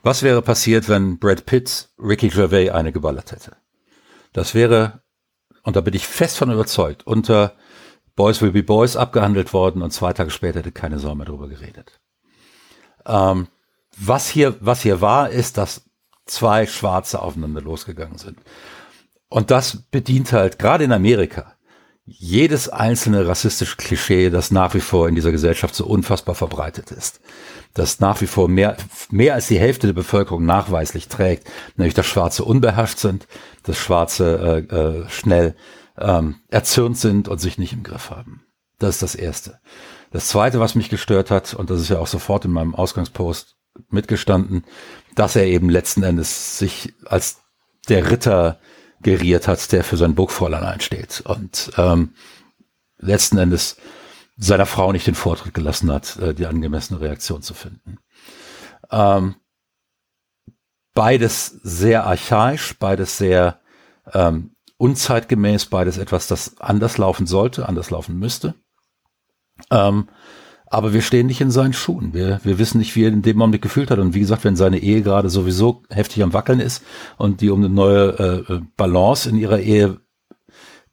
was 0.02 0.22
wäre 0.22 0.42
passiert, 0.42 0.88
wenn 0.88 1.18
Brad 1.18 1.46
Pitt 1.46 1.90
Ricky 1.98 2.28
Gervais 2.28 2.70
eine 2.70 2.92
geballert 2.92 3.32
hätte? 3.32 3.56
Das 4.32 4.54
wäre, 4.54 5.02
und 5.62 5.76
da 5.76 5.80
bin 5.80 5.94
ich 5.94 6.06
fest 6.06 6.38
von 6.38 6.50
überzeugt, 6.50 7.06
unter 7.06 7.54
Boys 8.16 8.42
Will 8.42 8.52
Be 8.52 8.62
Boys 8.62 8.96
abgehandelt 8.96 9.52
worden 9.52 9.82
und 9.82 9.92
zwei 9.92 10.12
Tage 10.12 10.30
später 10.30 10.58
hätte 10.58 10.72
keine 10.72 10.98
Sau 10.98 11.14
mehr 11.14 11.26
drüber 11.26 11.48
geredet. 11.48 12.00
Ähm, 13.06 13.48
was 13.96 14.28
hier, 14.28 14.57
was 14.61 14.83
hier 14.83 15.00
war, 15.00 15.31
ist, 15.31 15.59
dass 15.59 15.85
zwei 16.26 16.66
Schwarze 16.66 17.20
aufeinander 17.20 17.61
losgegangen 17.61 18.18
sind. 18.18 18.38
Und 19.28 19.50
das 19.50 19.85
bedient 19.90 20.33
halt 20.33 20.59
gerade 20.59 20.85
in 20.85 20.92
Amerika 20.92 21.55
jedes 22.05 22.68
einzelne 22.68 23.26
rassistische 23.26 23.76
Klischee, 23.76 24.28
das 24.28 24.50
nach 24.50 24.74
wie 24.74 24.81
vor 24.81 25.09
in 25.09 25.14
dieser 25.14 25.31
Gesellschaft 25.31 25.74
so 25.74 25.87
unfassbar 25.87 26.35
verbreitet 26.35 26.90
ist. 26.90 27.20
Das 27.74 28.00
nach 28.00 28.20
wie 28.20 28.26
vor 28.26 28.48
mehr, 28.48 28.76
mehr 29.11 29.35
als 29.35 29.46
die 29.46 29.59
Hälfte 29.59 29.87
der 29.87 29.94
Bevölkerung 29.94 30.44
nachweislich 30.44 31.09
trägt, 31.09 31.48
nämlich 31.76 31.94
dass 31.94 32.07
Schwarze 32.07 32.44
unbeherrscht 32.44 32.98
sind, 32.98 33.26
dass 33.62 33.78
Schwarze 33.78 34.66
äh, 34.70 34.74
äh, 34.74 35.09
schnell 35.09 35.55
ähm, 35.96 36.37
erzürnt 36.48 36.98
sind 36.98 37.28
und 37.28 37.40
sich 37.40 37.57
nicht 37.57 37.72
im 37.72 37.85
Griff 37.85 38.11
haben. 38.11 38.42
Das 38.78 38.96
ist 38.96 39.02
das 39.02 39.14
Erste. 39.14 39.61
Das 40.11 40.28
Zweite, 40.28 40.61
was 40.61 40.74
mich 40.74 40.90
gestört 40.90 41.31
hat, 41.31 41.55
und 41.55 41.70
das 41.70 41.81
ist 41.81 41.88
ja 41.88 41.98
auch 41.98 42.07
sofort 42.09 42.44
in 42.44 42.50
meinem 42.50 42.74
Ausgangspost 42.74 43.57
mitgestanden, 43.90 44.64
dass 45.14 45.37
er 45.37 45.46
eben 45.46 45.68
letzten 45.68 46.02
Endes 46.02 46.58
sich 46.58 46.94
als 47.04 47.42
der 47.88 48.11
Ritter 48.11 48.58
geriert 49.02 49.48
hat, 49.48 49.72
der 49.72 49.85
für 49.85 49.96
sein 49.96 50.14
Burgfräulein 50.14 50.62
einsteht 50.62 51.22
und 51.24 51.72
ähm, 51.76 52.14
letzten 52.98 53.38
Endes 53.38 53.76
seiner 54.37 54.66
Frau 54.66 54.92
nicht 54.92 55.06
den 55.06 55.14
Vortritt 55.14 55.54
gelassen 55.54 55.92
hat, 55.92 56.16
äh, 56.16 56.35
die 56.35 56.46
angemessene 56.46 57.00
Reaktion 57.00 57.42
zu 57.42 57.54
finden. 57.54 57.98
Ähm, 58.90 59.37
beides 60.94 61.46
sehr 61.62 62.06
archaisch, 62.06 62.78
beides 62.78 63.18
sehr 63.18 63.61
ähm, 64.12 64.54
unzeitgemäß, 64.76 65.66
beides 65.66 65.98
etwas, 65.98 66.26
das 66.26 66.61
anders 66.61 66.98
laufen 66.98 67.26
sollte, 67.26 67.68
anders 67.68 67.90
laufen 67.90 68.18
müsste. 68.18 68.54
Ähm, 69.70 70.08
aber 70.72 70.94
wir 70.94 71.02
stehen 71.02 71.26
nicht 71.26 71.42
in 71.42 71.50
seinen 71.50 71.74
Schuhen. 71.74 72.14
Wir, 72.14 72.40
wir 72.44 72.58
wissen 72.58 72.78
nicht, 72.78 72.96
wie 72.96 73.04
er 73.04 73.08
in 73.08 73.20
dem 73.20 73.37
Moment 73.37 73.61
gefühlt 73.61 73.90
hat. 73.90 73.98
Und 73.98 74.14
wie 74.14 74.20
gesagt, 74.20 74.42
wenn 74.44 74.56
seine 74.56 74.78
Ehe 74.78 75.02
gerade 75.02 75.28
sowieso 75.28 75.82
heftig 75.90 76.22
am 76.22 76.32
Wackeln 76.32 76.61
ist 76.61 76.82
und 77.18 77.42
die 77.42 77.50
um 77.50 77.61
eine 77.61 77.68
neue 77.68 78.46
äh, 78.48 78.61
Balance 78.78 79.28
in 79.28 79.37
ihrer 79.37 79.61
Ehe 79.61 80.00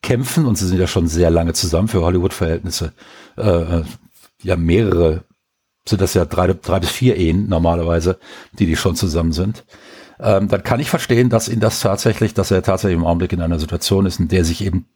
kämpfen, 0.02 0.46
und 0.46 0.58
sie 0.58 0.68
sind 0.68 0.80
ja 0.80 0.88
schon 0.88 1.08
sehr 1.08 1.30
lange 1.30 1.54
zusammen 1.54 1.88
für 1.88 2.02
Hollywood-Verhältnisse, 2.02 2.92
äh, 3.38 3.84
ja 4.44 4.58
mehrere, 4.58 5.24
sind 5.88 6.02
das 6.02 6.14
ja 6.14 6.26
drei, 6.26 6.52
drei 6.54 6.82
bis 6.82 6.90
vier 6.90 7.16
Ehen 7.16 7.48
normalerweise, 7.48 8.20
die 8.52 8.66
die 8.66 8.76
schon 8.76 8.98
zusammen 8.98 9.32
sind, 9.32 9.64
ähm, 10.20 10.50
dann 10.50 10.62
kann 10.62 10.82
ich 10.82 10.90
verstehen, 10.90 11.30
dass 11.30 11.48
ihn 11.48 11.62
das 11.62 11.80
tatsächlich, 11.80 12.34
dass 12.34 12.52
er 12.52 12.64
tatsächlich 12.64 12.98
im 12.98 13.06
Augenblick 13.06 13.32
in 13.32 13.42
einer 13.42 13.60
Situation 13.60 14.06
ist, 14.06 14.20
in 14.20 14.28
der 14.28 14.44
sich 14.44 14.62
eben 14.62 14.90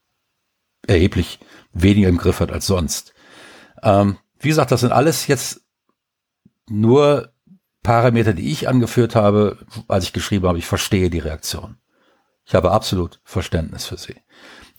erheblich 0.86 1.40
weniger 1.72 2.10
im 2.10 2.18
Griff 2.18 2.42
hat 2.42 2.52
als 2.52 2.68
sonst. 2.68 3.14
Ähm, 3.82 4.18
wie 4.44 4.50
gesagt, 4.50 4.72
das 4.72 4.82
sind 4.82 4.92
alles 4.92 5.28
jetzt 5.28 5.62
nur 6.70 7.34
Parameter, 7.82 8.34
die 8.34 8.52
ich 8.52 8.68
angeführt 8.68 9.16
habe, 9.16 9.58
als 9.88 10.06
ich 10.06 10.14
geschrieben 10.14 10.48
habe, 10.48 10.58
ich 10.58 10.66
verstehe 10.66 11.10
die 11.10 11.20
Reaktion. 11.20 11.78
Ich 12.46 12.56
habe 12.56 12.72
absolut 12.72 13.20
Verständnis 13.24 13.86
für 13.86 13.98
sie. 13.98 14.16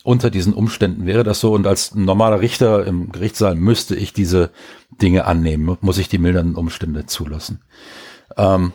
Unter 0.02 0.30
diesen 0.30 0.52
Umständen 0.52 1.06
wäre 1.06 1.24
das 1.24 1.40
so 1.40 1.54
und 1.54 1.66
als 1.66 1.94
normaler 1.94 2.40
Richter 2.40 2.86
im 2.86 3.10
Gerichtssaal 3.10 3.54
müsste 3.54 3.96
ich 3.96 4.12
diese 4.12 4.50
Dinge 4.90 5.24
annehmen, 5.24 5.78
muss 5.80 5.98
ich 5.98 6.08
die 6.08 6.18
mildernden 6.18 6.56
Umstände 6.56 7.06
zulassen. 7.06 7.64
Ähm, 8.36 8.72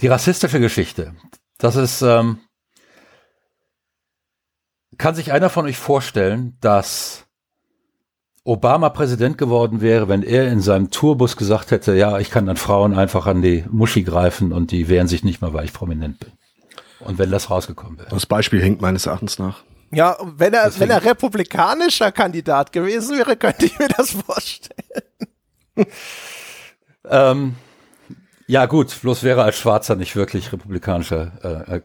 die 0.00 0.06
rassistische 0.06 0.58
Geschichte, 0.58 1.14
das 1.58 1.76
ist, 1.76 2.00
ähm, 2.00 2.38
kann 4.96 5.14
sich 5.14 5.32
einer 5.32 5.50
von 5.50 5.66
euch 5.66 5.76
vorstellen, 5.76 6.56
dass 6.60 7.21
Obama 8.44 8.88
Präsident 8.88 9.38
geworden 9.38 9.80
wäre, 9.80 10.08
wenn 10.08 10.22
er 10.22 10.50
in 10.50 10.60
seinem 10.60 10.90
Tourbus 10.90 11.36
gesagt 11.36 11.70
hätte, 11.70 11.94
ja, 11.94 12.18
ich 12.18 12.30
kann 12.30 12.46
dann 12.46 12.56
Frauen 12.56 12.94
einfach 12.94 13.26
an 13.26 13.40
die 13.40 13.64
Muschi 13.70 14.02
greifen 14.02 14.52
und 14.52 14.72
die 14.72 14.88
wehren 14.88 15.06
sich 15.06 15.22
nicht 15.22 15.40
mal, 15.40 15.52
weil 15.52 15.64
ich 15.64 15.72
prominent 15.72 16.18
bin. 16.18 16.32
Und 17.00 17.18
wenn 17.18 17.30
das 17.30 17.50
rausgekommen 17.50 17.98
wäre. 17.98 18.08
Das 18.10 18.26
Beispiel 18.26 18.60
hinkt 18.60 18.80
meines 18.80 19.06
Erachtens 19.06 19.38
nach. 19.38 19.62
Ja, 19.92 20.16
wenn 20.22 20.54
er, 20.54 20.72
wenn 20.78 20.90
er 20.90 21.04
republikanischer 21.04 22.10
Kandidat 22.12 22.72
gewesen 22.72 23.18
wäre, 23.18 23.36
könnte 23.36 23.66
ich 23.66 23.78
mir 23.78 23.88
das 23.88 24.12
vorstellen. 24.12 25.02
ähm, 27.08 27.56
ja, 28.46 28.66
gut, 28.66 29.00
bloß 29.02 29.22
wäre 29.22 29.42
als 29.42 29.56
Schwarzer 29.56 29.96
nicht 29.96 30.16
wirklich 30.16 30.52
republikanischer 30.52 31.68
äh, 31.68 31.80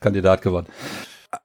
Kandidat 0.00 0.42
geworden. 0.42 0.66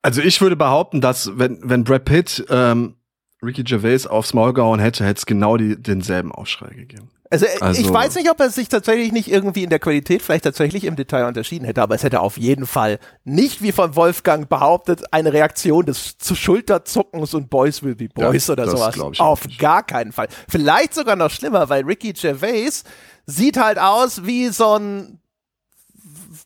Also 0.01 0.21
ich 0.21 0.39
würde 0.41 0.55
behaupten, 0.55 1.01
dass 1.01 1.31
wenn, 1.37 1.59
wenn 1.63 1.83
Brad 1.83 2.05
Pitt 2.05 2.45
ähm, 2.49 2.96
Ricky 3.43 3.63
Gervais 3.63 4.07
aufs 4.07 4.33
Maul 4.33 4.53
gehauen 4.53 4.79
hätte, 4.79 5.05
hätte 5.05 5.19
es 5.19 5.25
genau 5.25 5.57
die, 5.57 5.81
denselben 5.81 6.31
Aufschrei 6.31 6.73
gegeben. 6.73 7.09
Also, 7.29 7.45
also, 7.59 7.81
ich 7.81 7.91
weiß 7.91 8.15
nicht, 8.15 8.29
ob 8.31 8.39
er 8.39 8.49
sich 8.49 8.69
tatsächlich 8.69 9.11
nicht 9.11 9.29
irgendwie 9.29 9.63
in 9.63 9.69
der 9.69 9.79
Qualität 9.79 10.21
vielleicht 10.21 10.45
tatsächlich 10.45 10.85
im 10.85 10.95
Detail 10.95 11.25
unterschieden 11.27 11.65
hätte, 11.65 11.81
aber 11.81 11.95
es 11.95 12.03
hätte 12.03 12.21
auf 12.21 12.37
jeden 12.37 12.65
Fall 12.65 12.99
nicht, 13.25 13.61
wie 13.61 13.73
von 13.73 13.95
Wolfgang 13.95 14.47
behauptet, 14.47 15.03
eine 15.11 15.33
Reaktion 15.33 15.85
des 15.85 16.17
zu 16.17 16.35
Schulterzuckens 16.35 17.33
und 17.33 17.49
Boys 17.49 17.83
will 17.83 17.95
be 17.95 18.07
Boys 18.07 18.47
ja, 18.47 18.53
oder 18.53 18.69
sowas. 18.69 19.19
Auf 19.19 19.41
gar 19.57 19.83
keinen 19.83 20.13
Fall. 20.13 20.29
Vielleicht 20.47 20.93
sogar 20.93 21.17
noch 21.17 21.29
schlimmer, 21.29 21.67
weil 21.67 21.83
Ricky 21.83 22.13
Gervais 22.13 22.85
sieht 23.25 23.57
halt 23.57 23.77
aus 23.77 24.25
wie 24.25 24.47
so 24.47 24.77
ein 24.77 25.19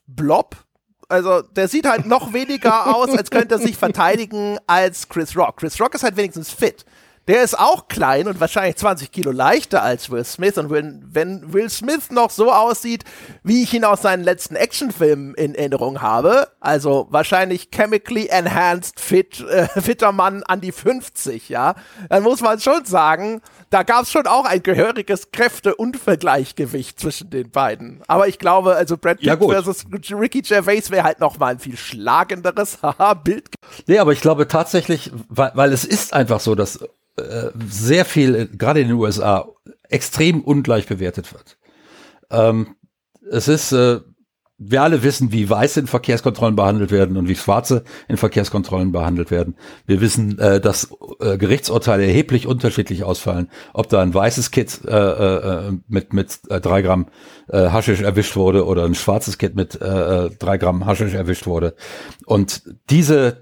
Blob, 0.07 0.55
also 1.11 1.41
der 1.41 1.67
sieht 1.67 1.85
halt 1.85 2.05
noch 2.05 2.33
weniger 2.33 2.95
aus, 2.95 3.09
als 3.09 3.29
könnte 3.29 3.55
er 3.55 3.59
sich 3.59 3.77
verteidigen 3.77 4.57
als 4.67 5.09
Chris 5.09 5.35
Rock. 5.35 5.57
Chris 5.57 5.79
Rock 5.79 5.93
ist 5.95 6.03
halt 6.03 6.17
wenigstens 6.17 6.51
fit. 6.51 6.85
Der 7.27 7.43
ist 7.43 7.57
auch 7.57 7.87
klein 7.87 8.27
und 8.27 8.39
wahrscheinlich 8.39 8.77
20 8.77 9.11
Kilo 9.11 9.31
leichter 9.31 9.83
als 9.83 10.09
Will 10.09 10.23
Smith. 10.23 10.57
Und 10.57 10.71
wenn, 10.71 11.03
wenn 11.11 11.53
Will 11.53 11.69
Smith 11.69 12.09
noch 12.09 12.31
so 12.31 12.51
aussieht, 12.51 13.03
wie 13.43 13.61
ich 13.61 13.73
ihn 13.73 13.85
aus 13.85 14.01
seinen 14.01 14.23
letzten 14.23 14.55
Actionfilmen 14.55 15.35
in 15.35 15.53
Erinnerung 15.53 16.01
habe, 16.01 16.47
also 16.59 17.07
wahrscheinlich 17.11 17.69
chemically 17.73 18.27
enhanced 18.27 18.99
fit, 18.99 19.39
äh, 19.41 19.67
fitter 19.67 20.11
Mann 20.11 20.41
an 20.43 20.61
die 20.61 20.71
50, 20.71 21.49
ja, 21.49 21.75
dann 22.09 22.23
muss 22.23 22.41
man 22.41 22.59
schon 22.59 22.85
sagen, 22.85 23.41
da 23.69 23.83
gab 23.83 24.03
es 24.03 24.11
schon 24.11 24.25
auch 24.25 24.45
ein 24.45 24.63
gehöriges 24.63 25.31
Kräfte-Unvergleichgewicht 25.31 26.99
zwischen 26.99 27.29
den 27.29 27.51
beiden. 27.51 28.01
Aber 28.07 28.27
ich 28.27 28.39
glaube, 28.39 28.75
also 28.75 28.97
Brad 28.97 29.19
Pitt 29.19 29.27
ja, 29.27 29.37
versus 29.37 29.85
Ricky 30.11 30.41
Gervais 30.41 30.89
wäre 30.89 31.03
halt 31.03 31.19
noch 31.19 31.37
mal 31.37 31.53
ein 31.53 31.59
viel 31.59 31.77
schlagenderes 31.77 32.79
Bild. 33.23 33.47
Nee, 33.85 33.99
aber 33.99 34.11
ich 34.11 34.21
glaube 34.21 34.47
tatsächlich, 34.47 35.11
weil, 35.29 35.51
weil 35.53 35.71
es 35.71 35.85
ist 35.85 36.13
einfach 36.13 36.39
so, 36.39 36.55
dass 36.55 36.79
äh, 37.21 37.51
sehr 37.69 38.05
viel, 38.05 38.47
gerade 38.57 38.81
in 38.81 38.89
den 38.89 38.97
USA, 38.97 39.47
extrem 39.89 40.41
ungleich 40.41 40.87
bewertet 40.87 41.33
wird. 41.33 41.57
Ähm, 42.29 42.75
es 43.29 43.47
ist, 43.47 43.71
äh, 43.71 43.99
wir 44.63 44.83
alle 44.83 45.01
wissen, 45.01 45.31
wie 45.31 45.49
Weiße 45.49 45.79
in 45.79 45.87
Verkehrskontrollen 45.87 46.55
behandelt 46.55 46.91
werden 46.91 47.17
und 47.17 47.27
wie 47.27 47.35
Schwarze 47.35 47.83
in 48.07 48.17
Verkehrskontrollen 48.17 48.91
behandelt 48.91 49.31
werden. 49.31 49.55
Wir 49.87 50.01
wissen, 50.01 50.37
äh, 50.37 50.61
dass 50.61 50.91
äh, 51.19 51.37
Gerichtsurteile 51.37 52.05
erheblich 52.05 52.45
unterschiedlich 52.45 53.03
ausfallen, 53.03 53.49
ob 53.73 53.89
da 53.89 54.01
ein 54.01 54.13
weißes 54.13 54.51
Kid 54.51 54.81
äh, 54.85 54.91
äh, 54.91 55.71
mit 55.87 56.13
mit 56.13 56.39
äh, 56.49 56.61
drei 56.61 56.83
Gramm 56.83 57.07
äh, 57.49 57.69
Haschisch 57.69 58.01
erwischt 58.01 58.35
wurde 58.35 58.65
oder 58.65 58.85
ein 58.85 58.95
schwarzes 58.95 59.39
Kid 59.39 59.55
mit 59.55 59.81
äh, 59.81 60.25
äh 60.25 60.29
drei 60.37 60.57
Gramm 60.59 60.85
Haschisch 60.85 61.15
erwischt 61.15 61.47
wurde. 61.47 61.73
Und 62.25 62.63
diese 62.91 63.41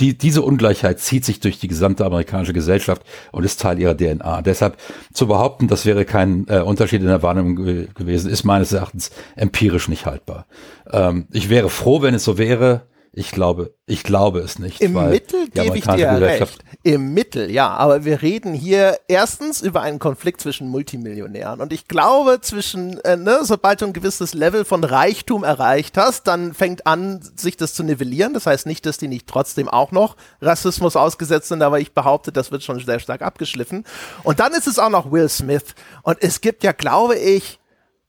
die, 0.00 0.16
diese 0.16 0.42
Ungleichheit 0.42 0.98
zieht 0.98 1.24
sich 1.24 1.40
durch 1.40 1.58
die 1.58 1.68
gesamte 1.68 2.04
amerikanische 2.04 2.52
Gesellschaft 2.52 3.02
und 3.32 3.44
ist 3.44 3.60
Teil 3.60 3.78
ihrer 3.78 3.96
DNA. 3.96 4.42
Deshalb 4.42 4.78
zu 5.12 5.26
behaupten, 5.26 5.68
das 5.68 5.86
wäre 5.86 6.04
kein 6.04 6.46
äh, 6.48 6.60
Unterschied 6.60 7.02
in 7.02 7.08
der 7.08 7.22
Wahrnehmung 7.22 7.56
ge 7.56 7.88
gewesen, 7.94 8.30
ist 8.30 8.44
meines 8.44 8.72
Erachtens 8.72 9.10
empirisch 9.36 9.88
nicht 9.88 10.06
haltbar. 10.06 10.46
Ähm, 10.90 11.26
ich 11.30 11.50
wäre 11.50 11.68
froh, 11.68 12.02
wenn 12.02 12.14
es 12.14 12.24
so 12.24 12.38
wäre. 12.38 12.82
Ich 13.12 13.32
glaube, 13.32 13.74
ich 13.86 14.04
glaube 14.04 14.38
es 14.38 14.60
nicht. 14.60 14.80
Im 14.80 14.92
Mittel 14.92 15.48
gebe 15.48 15.76
ich 15.76 15.84
dir 15.84 16.20
recht. 16.20 16.64
Im 16.84 17.12
Mittel, 17.12 17.50
ja. 17.50 17.68
Aber 17.70 18.04
wir 18.04 18.22
reden 18.22 18.54
hier 18.54 19.00
erstens 19.08 19.62
über 19.62 19.80
einen 19.80 19.98
Konflikt 19.98 20.40
zwischen 20.40 20.68
Multimillionären. 20.68 21.60
Und 21.60 21.72
ich 21.72 21.88
glaube, 21.88 22.40
zwischen, 22.40 23.00
äh, 23.00 23.16
ne, 23.16 23.40
sobald 23.42 23.80
du 23.80 23.86
ein 23.86 23.92
gewisses 23.92 24.32
Level 24.32 24.64
von 24.64 24.84
Reichtum 24.84 25.42
erreicht 25.42 25.96
hast, 25.96 26.28
dann 26.28 26.54
fängt 26.54 26.86
an, 26.86 27.20
sich 27.34 27.56
das 27.56 27.74
zu 27.74 27.82
nivellieren. 27.82 28.32
Das 28.32 28.46
heißt 28.46 28.66
nicht, 28.66 28.86
dass 28.86 28.98
die 28.98 29.08
nicht 29.08 29.26
trotzdem 29.26 29.68
auch 29.68 29.90
noch 29.90 30.16
Rassismus 30.40 30.94
ausgesetzt 30.94 31.48
sind, 31.48 31.62
aber 31.62 31.80
ich 31.80 31.92
behaupte, 31.92 32.30
das 32.30 32.52
wird 32.52 32.62
schon 32.62 32.78
sehr 32.78 33.00
stark 33.00 33.22
abgeschliffen. 33.22 33.84
Und 34.22 34.38
dann 34.38 34.52
ist 34.52 34.68
es 34.68 34.78
auch 34.78 34.90
noch 34.90 35.10
Will 35.10 35.28
Smith. 35.28 35.74
Und 36.04 36.18
es 36.20 36.40
gibt 36.40 36.62
ja, 36.62 36.70
glaube 36.70 37.16
ich, 37.16 37.58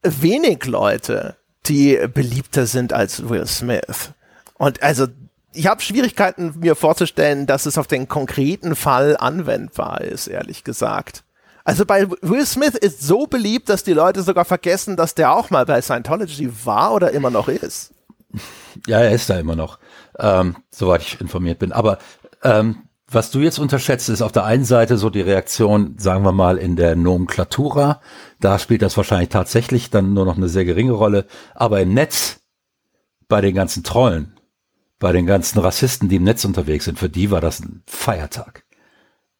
wenig 0.04 0.66
Leute, 0.66 1.38
die 1.66 1.98
beliebter 2.14 2.68
sind 2.68 2.94
als 2.94 3.28
Will 3.28 3.48
Smith. 3.48 4.14
Und 4.62 4.84
also 4.84 5.08
ich 5.54 5.66
habe 5.66 5.82
Schwierigkeiten, 5.82 6.54
mir 6.60 6.76
vorzustellen, 6.76 7.48
dass 7.48 7.66
es 7.66 7.80
auf 7.80 7.88
den 7.88 8.08
konkreten 8.08 8.76
Fall 8.76 9.18
anwendbar 9.18 10.02
ist, 10.02 10.28
ehrlich 10.28 10.64
gesagt. 10.64 11.24
Also 11.64 11.84
bei 11.84 12.08
Will 12.22 12.46
Smith 12.46 12.76
ist 12.76 13.02
so 13.02 13.26
beliebt, 13.26 13.70
dass 13.70 13.84
die 13.84 13.94
Leute 13.94 14.22
sogar 14.22 14.46
vergessen, 14.46 14.98
dass 14.98 15.16
der 15.16 15.34
auch 15.34 15.50
mal 15.50 15.66
bei 15.66 15.82
Scientology 15.82 16.48
war 16.64 16.94
oder 16.94 17.10
immer 17.10 17.32
noch 17.32 17.48
ist. 17.48 17.96
Ja, 18.86 19.00
er 19.00 19.14
ist 19.14 19.32
da 19.32 19.40
immer 19.40 19.56
noch, 19.56 19.80
ähm, 20.20 20.58
soweit 20.70 21.02
ich 21.02 21.20
informiert 21.20 21.58
bin. 21.58 21.72
Aber 21.72 21.98
ähm, 22.44 22.84
was 23.08 23.32
du 23.32 23.40
jetzt 23.40 23.58
unterschätzt, 23.58 24.10
ist 24.10 24.22
auf 24.22 24.32
der 24.32 24.46
einen 24.46 24.66
Seite 24.66 25.00
so 25.00 25.10
die 25.10 25.22
Reaktion, 25.22 25.96
sagen 25.98 26.24
wir 26.24 26.34
mal, 26.34 26.60
in 26.60 26.76
der 26.76 26.96
Nomenklatura. 26.96 28.00
Da 28.40 28.60
spielt 28.60 28.84
das 28.84 28.96
wahrscheinlich 28.96 29.30
tatsächlich 29.30 29.90
dann 29.90 30.14
nur 30.14 30.26
noch 30.26 30.38
eine 30.38 30.50
sehr 30.50 30.66
geringe 30.66 30.94
Rolle. 30.94 31.26
Aber 31.56 31.82
im 31.82 31.96
Netz, 31.96 32.42
bei 33.28 33.42
den 33.42 33.56
ganzen 33.56 33.84
Trollen, 33.84 34.36
bei 35.02 35.12
den 35.12 35.26
ganzen 35.26 35.60
Rassisten, 35.60 36.08
die 36.08 36.18
im 36.18 36.24
Netz 36.24 36.46
unterwegs 36.46 36.86
sind, 36.86 37.00
für 37.00 37.10
die 37.10 37.32
war 37.32 37.42
das 37.42 37.60
ein 37.60 37.84
Feiertag. 37.88 38.64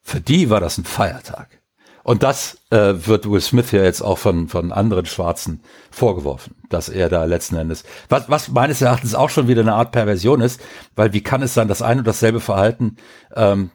Für 0.02 0.20
die 0.20 0.50
war 0.50 0.60
das 0.60 0.76
ein 0.76 0.84
Feiertag. 0.84 1.62
Und 2.02 2.24
das 2.24 2.58
äh, 2.70 2.94
wird 3.06 3.30
Will 3.30 3.40
Smith 3.40 3.70
ja 3.70 3.84
jetzt 3.84 4.02
auch 4.02 4.18
von, 4.18 4.48
von 4.48 4.72
anderen 4.72 5.06
Schwarzen 5.06 5.62
vorgeworfen, 5.92 6.56
dass 6.68 6.88
er 6.88 7.08
da 7.08 7.24
letzten 7.24 7.54
Endes, 7.54 7.84
was, 8.08 8.28
was 8.28 8.48
meines 8.48 8.82
Erachtens 8.82 9.14
auch 9.14 9.30
schon 9.30 9.46
wieder 9.46 9.60
eine 9.60 9.74
Art 9.74 9.92
Perversion 9.92 10.40
ist, 10.40 10.60
weil 10.96 11.12
wie 11.12 11.22
kann 11.22 11.42
es 11.42 11.54
sein, 11.54 11.68
dass 11.68 11.80
ein 11.80 11.98
und 11.98 12.06
dasselbe 12.08 12.40
Verhalten 12.40 12.96
ähm, 13.36 13.70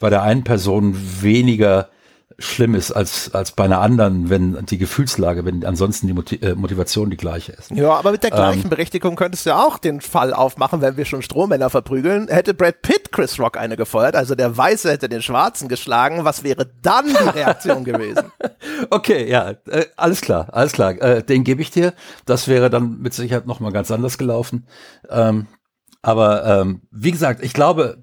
bei 0.00 0.10
der 0.10 0.22
einen 0.22 0.42
Person 0.42 0.96
weniger 1.22 1.90
schlimm 2.38 2.74
ist 2.74 2.92
als, 2.92 3.34
als 3.34 3.52
bei 3.52 3.64
einer 3.64 3.80
anderen, 3.80 4.30
wenn 4.30 4.64
die 4.66 4.78
Gefühlslage, 4.78 5.44
wenn 5.44 5.64
ansonsten 5.64 6.06
die 6.06 6.12
Motiv 6.12 6.42
äh, 6.42 6.54
Motivation 6.54 7.10
die 7.10 7.16
gleiche 7.16 7.52
ist. 7.52 7.70
Ja, 7.70 7.92
aber 7.92 8.12
mit 8.12 8.22
der 8.22 8.30
gleichen 8.30 8.64
ähm, 8.64 8.70
Berechtigung 8.70 9.16
könntest 9.16 9.46
du 9.46 9.50
ja 9.50 9.64
auch 9.64 9.78
den 9.78 10.00
Fall 10.00 10.32
aufmachen, 10.32 10.80
wenn 10.80 10.96
wir 10.96 11.04
schon 11.04 11.22
Strohmänner 11.22 11.70
verprügeln. 11.70 12.28
Hätte 12.28 12.54
Brad 12.54 12.82
Pitt 12.82 13.12
Chris 13.12 13.38
Rock 13.38 13.56
eine 13.56 13.76
gefeuert, 13.76 14.16
also 14.16 14.34
der 14.34 14.56
Weiße 14.56 14.90
hätte 14.90 15.08
den 15.08 15.22
Schwarzen 15.22 15.68
geschlagen, 15.68 16.24
was 16.24 16.42
wäre 16.42 16.70
dann 16.82 17.06
die 17.06 17.38
Reaktion 17.38 17.84
gewesen? 17.84 18.24
Okay, 18.90 19.28
ja, 19.30 19.50
äh, 19.68 19.86
alles 19.96 20.20
klar, 20.20 20.48
alles 20.52 20.72
klar. 20.72 21.00
Äh, 21.00 21.22
den 21.22 21.44
gebe 21.44 21.62
ich 21.62 21.70
dir. 21.70 21.94
Das 22.26 22.48
wäre 22.48 22.70
dann 22.70 22.98
mit 22.98 23.14
Sicherheit 23.14 23.46
nochmal 23.46 23.72
ganz 23.72 23.90
anders 23.90 24.18
gelaufen. 24.18 24.66
Ähm, 25.08 25.46
aber 26.02 26.44
ähm, 26.44 26.82
wie 26.90 27.12
gesagt, 27.12 27.42
ich 27.42 27.52
glaube, 27.54 28.02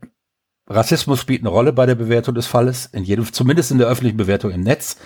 Rassismus 0.69 1.19
spielt 1.19 1.41
eine 1.41 1.49
Rolle 1.49 1.73
bei 1.73 1.87
der 1.87 1.95
Bewertung 1.95 2.35
des 2.35 2.45
Falles, 2.45 2.85
in 2.85 3.03
jedem, 3.03 3.31
zumindest 3.31 3.71
in 3.71 3.79
der 3.79 3.87
öffentlichen 3.87 4.17
Bewertung 4.17 4.51
im 4.51 4.61
Netz. 4.61 4.97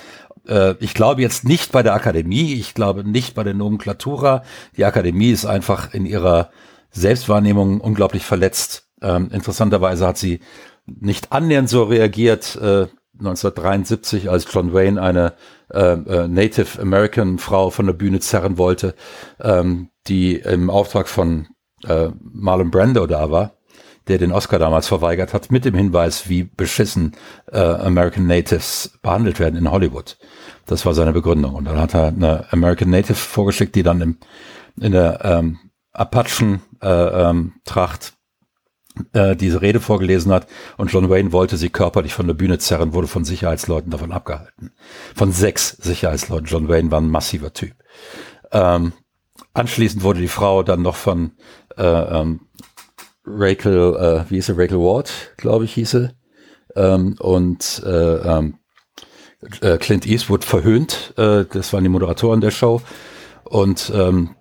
Äh, 0.48 0.76
ich 0.80 0.94
glaube 0.94 1.22
jetzt 1.22 1.46
nicht 1.46 1.72
bei 1.72 1.84
der 1.84 1.94
Akademie, 1.94 2.54
ich 2.54 2.74
glaube 2.74 3.10
nicht 3.10 3.34
bei 3.34 3.44
der 3.44 3.54
Nomenklatura. 3.54 4.44
Die 4.76 4.84
Akademie 4.84 5.32
ist 5.32 5.46
einfach 5.46 5.94
in 5.94 6.06
ihrer 6.06 6.50
Selbstwahrnehmung 6.92 7.80
unglaublich 7.80 8.26
verletzt. 8.26 8.90
Ähm, 9.02 9.30
interessanterweise 9.32 10.06
hat 10.06 10.18
sie 10.18 10.42
nicht 10.86 11.32
annähernd 11.32 11.70
so 11.70 11.84
reagiert 11.84 12.58
äh, 12.58 12.88
1973, 13.20 14.30
als 14.30 14.46
John 14.52 14.74
Wayne 14.74 15.02
eine 15.02 15.34
äh, 15.72 15.94
äh, 15.94 16.28
Native 16.28 16.82
American 16.82 17.38
Frau 17.38 17.70
von 17.70 17.86
der 17.86 17.94
Bühne 17.94 18.20
zerren 18.20 18.58
wollte, 18.58 18.96
ähm, 19.40 19.90
die 20.08 20.36
im 20.36 20.70
Auftrag 20.70 21.08
von 21.08 21.48
äh, 21.88 22.10
Marlon 22.20 22.70
Brando 22.70 23.08
da 23.08 23.32
war 23.32 23.56
der 24.08 24.18
den 24.18 24.32
Oscar 24.32 24.60
damals 24.60 24.88
verweigert 24.88 25.34
hat, 25.34 25.52
mit 25.52 25.66
dem 25.66 25.76
Hinweis, 25.76 26.30
wie 26.30 26.44
beschissen 26.44 27.16
äh, 27.52 27.60
American 27.60 28.28
Natives 28.28 28.98
behandelt 29.02 29.40
werden 29.40 29.58
in 29.58 29.72
Hollywood. 29.72 30.18
Das 30.66 30.86
war 30.86 30.94
seine 30.94 31.14
Begründung. 31.14 31.56
Und 31.56 31.66
dann 31.66 31.80
hat 31.80 31.94
er 31.94 32.08
eine 32.08 32.52
American 32.52 32.90
Native 32.90 33.16
vorgeschickt, 33.16 33.76
die 33.76 33.84
dann 33.84 34.02
im, 34.02 34.18
in 34.80 34.92
der 34.92 35.24
ähm, 35.24 35.60
Apachen-Tracht 35.94 36.82
äh, 36.84 38.08
ähm, 38.08 39.32
äh, 39.32 39.36
diese 39.36 39.62
Rede 39.62 39.80
vorgelesen 39.80 40.32
hat. 40.32 40.48
Und 40.78 40.92
John 40.92 41.10
Wayne 41.10 41.32
wollte 41.32 41.58
sie 41.58 41.70
körperlich 41.70 42.14
von 42.14 42.28
der 42.28 42.34
Bühne 42.34 42.60
zerren, 42.60 42.94
wurde 42.94 43.08
von 43.08 43.26
Sicherheitsleuten 43.26 43.92
davon 43.92 44.12
abgehalten. 44.12 44.72
Von 45.16 45.32
sechs 45.32 45.70
Sicherheitsleuten. 45.70 46.48
John 46.48 46.68
Wayne 46.70 46.92
war 46.92 47.02
ein 47.02 47.10
massiver 47.10 47.54
Typ. 47.54 47.74
Ähm, 48.52 48.94
anschließend 49.54 50.04
wurde 50.04 50.20
die 50.22 50.28
Frau 50.28 50.64
dann 50.64 50.82
noch 50.82 50.96
von 50.96 51.32
äh, 51.78 51.84
ähm, 51.84 52.42
Rachel, 53.26 53.96
äh, 53.96 54.30
wie 54.30 54.36
hieß 54.36 54.48
sie, 54.48 54.58
Rachel 54.58 54.80
Ward, 54.80 55.12
glaube 55.38 55.66
ich, 55.66 55.74
hieße. 55.74 56.14
Ähm, 56.76 57.16
und 57.20 57.82
äh, 57.86 58.16
ähm, 58.16 58.60
äh, 59.62 59.78
Clint 59.78 60.06
Eastwood 60.06 60.44
verhöhnt. 60.44 61.14
Äh, 61.18 61.46
das 61.46 61.74
waren 61.74 61.84
die 61.84 61.90
Moderatoren 61.90 62.42
der 62.42 62.52
Show. 62.52 62.82
Und 63.44 63.92
ähm, 63.94 64.36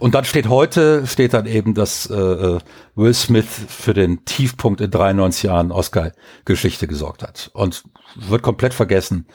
und 0.00 0.14
dann 0.14 0.24
steht 0.24 0.48
heute, 0.48 1.06
steht 1.06 1.34
dann 1.34 1.46
eben, 1.46 1.72
dass 1.74 2.10
äh, 2.10 2.14
äh 2.14 2.58
Will 2.96 3.14
Smith 3.14 3.46
für 3.68 3.94
den 3.94 4.24
Tiefpunkt 4.24 4.80
in 4.80 4.90
93 4.90 5.44
Jahren 5.44 5.70
Oscar-Geschichte 5.70 6.88
gesorgt 6.88 7.22
hat. 7.22 7.50
Und 7.54 7.84
wird 8.16 8.42
komplett 8.42 8.74
vergessen, 8.74 9.26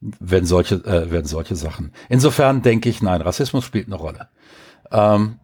wenn 0.00 0.46
solche, 0.46 0.76
äh, 0.76 1.10
werden 1.10 1.26
solche 1.26 1.54
Sachen. 1.54 1.92
Insofern 2.08 2.62
denke 2.62 2.88
ich, 2.88 3.02
nein, 3.02 3.20
Rassismus 3.20 3.64
spielt 3.64 3.86
eine 3.86 3.96
Rolle. 3.96 4.28
Ähm, 4.90 5.38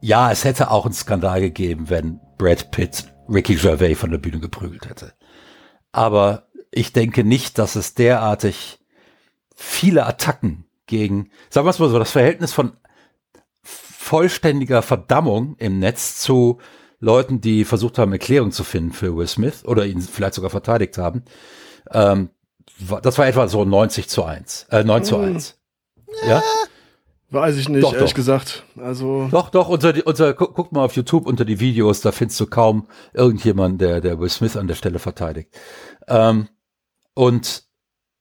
ja, 0.00 0.30
es 0.30 0.44
hätte 0.44 0.70
auch 0.70 0.84
einen 0.84 0.94
Skandal 0.94 1.40
gegeben, 1.40 1.90
wenn 1.90 2.20
Brad 2.36 2.70
Pitt 2.70 3.12
Ricky 3.28 3.56
Gervais 3.56 3.96
von 3.96 4.10
der 4.10 4.18
Bühne 4.18 4.40
geprügelt 4.40 4.88
hätte. 4.88 5.12
Aber 5.92 6.48
ich 6.70 6.92
denke 6.92 7.24
nicht, 7.24 7.58
dass 7.58 7.76
es 7.76 7.94
derartig 7.94 8.78
viele 9.54 10.06
Attacken 10.06 10.64
gegen, 10.86 11.30
sagen 11.50 11.66
wir 11.66 11.70
es 11.70 11.78
mal 11.78 11.90
so, 11.90 11.98
das 11.98 12.12
Verhältnis 12.12 12.52
von 12.52 12.76
vollständiger 13.62 14.82
Verdammung 14.82 15.56
im 15.58 15.78
Netz 15.78 16.18
zu 16.20 16.58
Leuten, 17.00 17.40
die 17.40 17.64
versucht 17.64 17.98
haben, 17.98 18.12
Erklärung 18.12 18.52
zu 18.52 18.64
finden 18.64 18.92
für 18.92 19.16
Will 19.16 19.26
Smith 19.26 19.64
oder 19.64 19.86
ihn 19.86 20.00
vielleicht 20.00 20.34
sogar 20.34 20.50
verteidigt 20.50 20.98
haben. 20.98 21.24
Ähm, 21.90 22.30
das 23.02 23.18
war 23.18 23.26
etwa 23.26 23.48
so 23.48 23.64
90 23.64 24.08
zu 24.08 24.24
1, 24.24 24.66
äh, 24.70 24.84
9 24.84 25.04
zu 25.04 25.18
1. 25.18 25.58
Mm. 26.06 26.28
Ja? 26.28 26.42
Weiß 27.30 27.56
ich 27.56 27.68
nicht, 27.68 27.82
doch, 27.82 27.92
ehrlich 27.92 28.10
doch. 28.10 28.16
gesagt. 28.16 28.64
Also 28.76 29.28
doch, 29.30 29.50
doch, 29.50 29.68
unter 29.68 29.92
die, 29.92 30.02
unter, 30.02 30.32
guck, 30.32 30.54
guck, 30.54 30.72
mal 30.72 30.84
auf 30.84 30.96
YouTube 30.96 31.26
unter 31.26 31.44
die 31.44 31.60
Videos, 31.60 32.00
da 32.00 32.10
findest 32.10 32.40
du 32.40 32.46
kaum 32.46 32.88
irgendjemand, 33.12 33.82
der, 33.82 34.00
der 34.00 34.18
Will 34.18 34.30
Smith 34.30 34.56
an 34.56 34.66
der 34.66 34.74
Stelle 34.74 34.98
verteidigt. 34.98 35.50
Ähm, 36.06 36.48
und 37.12 37.64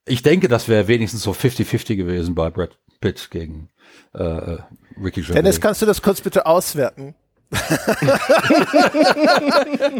ich 0.06 0.24
denke, 0.24 0.50
das 0.50 0.68
wäre 0.68 0.90
wenigstens 0.90 1.24
so 1.24 1.32
50-50 1.32 1.96
gewesen 1.96 2.36
bei 2.36 2.50
Brad 2.50 2.78
Pitt 3.00 3.30
gegen 3.32 3.70
äh, 4.14 4.24
äh 4.24 4.58
Ricky 5.02 5.22
Gervais. 5.22 5.36
Dennis, 5.36 5.62
kannst 5.62 5.82
du 5.82 5.86
das 5.86 6.02
kurz 6.02 6.20
bitte 6.22 6.46
auswerten? 6.46 7.16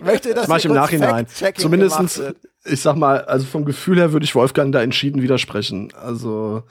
Möchte 0.04 0.34
das 0.34 0.50
mach 0.50 0.58
ich 0.58 0.66
im 0.66 0.74
Nachhinein. 0.74 1.28
Zumindestens, 1.56 2.22
ich 2.66 2.82
sag 2.82 2.98
mal, 2.98 3.22
also 3.22 3.46
vom 3.46 3.64
Gefühl 3.64 4.00
her 4.00 4.12
würde 4.12 4.26
ich 4.26 4.36
Wolfgang 4.36 4.74
da 4.74 4.82
entschieden 4.82 5.22
widersprechen. 5.22 5.94
Also 5.94 6.64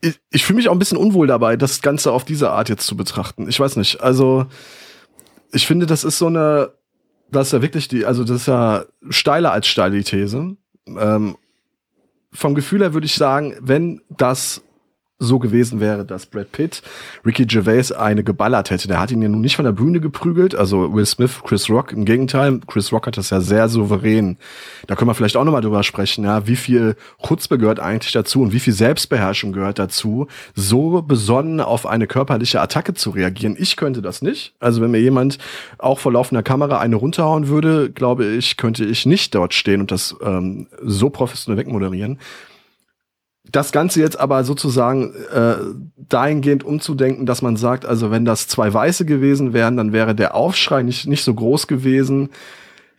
ich, 0.00 0.20
ich 0.30 0.44
fühle 0.44 0.56
mich 0.56 0.68
auch 0.68 0.72
ein 0.72 0.78
bisschen 0.78 0.98
unwohl 0.98 1.26
dabei, 1.26 1.56
das 1.56 1.82
Ganze 1.82 2.12
auf 2.12 2.24
diese 2.24 2.50
Art 2.50 2.68
jetzt 2.68 2.86
zu 2.86 2.96
betrachten. 2.96 3.48
Ich 3.48 3.60
weiß 3.60 3.76
nicht. 3.76 4.00
Also, 4.00 4.46
ich 5.52 5.66
finde, 5.66 5.86
das 5.86 6.04
ist 6.04 6.18
so 6.18 6.26
eine, 6.26 6.72
das 7.30 7.48
ist 7.48 7.52
ja 7.52 7.62
wirklich 7.62 7.88
die, 7.88 8.06
also 8.06 8.24
das 8.24 8.42
ist 8.42 8.46
ja 8.46 8.84
steiler 9.08 9.52
als 9.52 9.66
steile 9.66 10.02
These. 10.02 10.56
Ähm, 10.86 11.36
vom 12.32 12.54
Gefühl 12.54 12.80
her 12.80 12.94
würde 12.94 13.06
ich 13.06 13.14
sagen, 13.14 13.54
wenn 13.60 14.00
das 14.08 14.62
so 15.20 15.38
gewesen 15.38 15.80
wäre, 15.80 16.04
dass 16.04 16.26
Brad 16.26 16.50
Pitt 16.50 16.82
Ricky 17.24 17.44
Gervais 17.44 17.92
eine 17.92 18.24
geballert 18.24 18.70
hätte. 18.70 18.88
Der 18.88 18.98
hat 18.98 19.12
ihn 19.12 19.22
ja 19.22 19.28
nun 19.28 19.42
nicht 19.42 19.56
von 19.56 19.66
der 19.66 19.72
Bühne 19.72 20.00
geprügelt, 20.00 20.54
also 20.54 20.92
Will 20.94 21.06
Smith, 21.06 21.42
Chris 21.44 21.68
Rock. 21.68 21.92
Im 21.92 22.06
Gegenteil, 22.06 22.60
Chris 22.66 22.90
Rock 22.90 23.06
hat 23.06 23.18
das 23.18 23.30
ja 23.30 23.40
sehr 23.40 23.68
souverän. 23.68 24.38
Da 24.86 24.96
können 24.96 25.10
wir 25.10 25.14
vielleicht 25.14 25.36
auch 25.36 25.44
nochmal 25.44 25.60
drüber 25.60 25.82
sprechen, 25.82 26.24
ja, 26.24 26.46
wie 26.46 26.56
viel 26.56 26.96
Chutzpe 27.24 27.58
gehört 27.58 27.80
eigentlich 27.80 28.12
dazu 28.12 28.40
und 28.40 28.52
wie 28.52 28.60
viel 28.60 28.72
Selbstbeherrschung 28.72 29.52
gehört 29.52 29.78
dazu, 29.78 30.26
so 30.54 31.02
besonnen 31.02 31.60
auf 31.60 31.86
eine 31.86 32.06
körperliche 32.06 32.60
Attacke 32.60 32.94
zu 32.94 33.10
reagieren. 33.10 33.56
Ich 33.58 33.76
könnte 33.76 34.00
das 34.00 34.22
nicht. 34.22 34.54
Also 34.58 34.80
wenn 34.80 34.90
mir 34.90 35.00
jemand 35.00 35.38
auch 35.78 35.98
vor 35.98 36.12
laufender 36.12 36.42
Kamera 36.42 36.80
eine 36.80 36.96
runterhauen 36.96 37.48
würde, 37.48 37.90
glaube 37.90 38.24
ich, 38.24 38.56
könnte 38.56 38.86
ich 38.86 39.04
nicht 39.04 39.34
dort 39.34 39.52
stehen 39.52 39.82
und 39.82 39.90
das 39.90 40.16
ähm, 40.24 40.66
so 40.82 41.10
professionell 41.10 41.58
wegmoderieren 41.58 42.18
das 43.52 43.72
Ganze 43.72 44.00
jetzt 44.00 44.18
aber 44.18 44.44
sozusagen 44.44 45.12
äh, 45.32 45.56
dahingehend 45.96 46.64
umzudenken, 46.64 47.26
dass 47.26 47.42
man 47.42 47.56
sagt, 47.56 47.86
also 47.86 48.10
wenn 48.10 48.24
das 48.24 48.48
zwei 48.48 48.72
Weiße 48.72 49.04
gewesen 49.04 49.52
wären, 49.52 49.76
dann 49.76 49.92
wäre 49.92 50.14
der 50.14 50.34
Aufschrei 50.34 50.82
nicht, 50.82 51.06
nicht 51.06 51.24
so 51.24 51.34
groß 51.34 51.66
gewesen. 51.66 52.30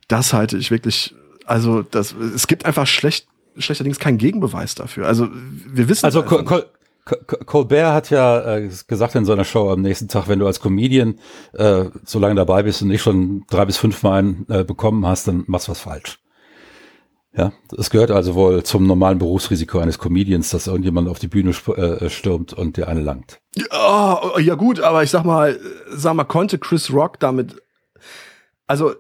Das 0.07 0.33
halte 0.33 0.57
ich 0.57 0.71
wirklich, 0.71 1.15
also 1.45 1.83
das, 1.83 2.15
es 2.35 2.47
gibt 2.47 2.65
einfach 2.65 2.87
schlecht, 2.87 3.27
schlechterdings 3.57 3.99
keinen 3.99 4.17
Gegenbeweis 4.17 4.75
dafür. 4.75 5.07
Also 5.07 5.27
wir 5.31 5.89
wissen. 5.89 6.05
Also 6.05 6.23
Col 6.23 6.43
Col 6.43 6.65
Colbert 7.45 7.93
hat 7.93 8.09
ja 8.11 8.57
äh, 8.57 8.69
gesagt 8.87 9.15
in 9.15 9.25
seiner 9.25 9.43
Show 9.43 9.71
am 9.71 9.81
nächsten 9.81 10.07
Tag, 10.07 10.27
wenn 10.27 10.39
du 10.39 10.45
als 10.45 10.59
Comedian 10.59 11.15
äh, 11.53 11.85
so 12.05 12.19
lange 12.19 12.35
dabei 12.35 12.63
bist 12.63 12.81
und 12.83 12.89
nicht 12.89 13.01
schon 13.01 13.43
drei 13.49 13.65
bis 13.65 13.77
fünf 13.77 14.03
Mal 14.03 14.19
einen, 14.19 14.45
äh, 14.49 14.63
bekommen 14.63 15.05
hast, 15.07 15.27
dann 15.27 15.43
machst 15.47 15.67
du 15.67 15.71
was 15.71 15.79
falsch. 15.79 16.20
Ja, 17.33 17.53
es 17.77 17.89
gehört 17.89 18.11
also 18.11 18.35
wohl 18.35 18.63
zum 18.63 18.85
normalen 18.85 19.17
Berufsrisiko 19.17 19.79
eines 19.79 19.99
Comedians, 19.99 20.49
dass 20.49 20.67
irgendjemand 20.67 21.07
auf 21.07 21.19
die 21.19 21.29
Bühne 21.29 21.51
äh, 21.51 22.09
stürmt 22.09 22.51
und 22.51 22.75
dir 22.75 22.89
eine 22.89 23.01
langt. 23.01 23.39
Ja, 23.55 24.37
ja 24.39 24.55
gut, 24.55 24.81
aber 24.81 25.03
ich 25.03 25.11
sag 25.11 25.23
mal, 25.23 25.57
sag 25.89 26.13
mal, 26.15 26.25
konnte 26.25 26.59
Chris 26.59 26.91
Rock 26.91 27.19
damit, 27.19 27.55
also 28.67 28.93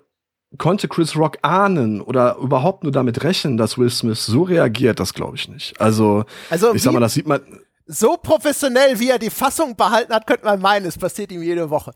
konnte 0.57 0.87
Chris 0.87 1.17
Rock 1.17 1.39
ahnen 1.41 1.99
oder 1.99 2.37
überhaupt 2.37 2.83
nur 2.83 2.93
damit 2.93 3.23
rechnen, 3.23 3.57
dass 3.57 3.77
Will 3.77 3.89
Smith 3.89 4.25
so 4.25 4.43
reagiert, 4.43 5.01
das 5.01 5.13
glaube 5.13 5.35
ich 5.35 5.49
nicht. 5.49 5.79
Also, 5.81 6.23
also 6.49 6.73
ich 6.73 6.83
sag 6.83 6.93
mal, 6.93 7.01
das 7.01 7.13
sieht 7.13 7.27
man 7.27 7.41
so 7.85 8.17
professionell, 8.17 8.99
wie 8.99 9.09
er 9.09 9.19
die 9.19 9.29
Fassung 9.29 9.75
behalten 9.75 10.13
hat, 10.13 10.27
könnte 10.27 10.45
man 10.45 10.61
meinen, 10.61 10.85
es 10.85 10.97
passiert 10.97 11.31
ihm 11.31 11.41
jede 11.41 11.69
Woche. 11.69 11.91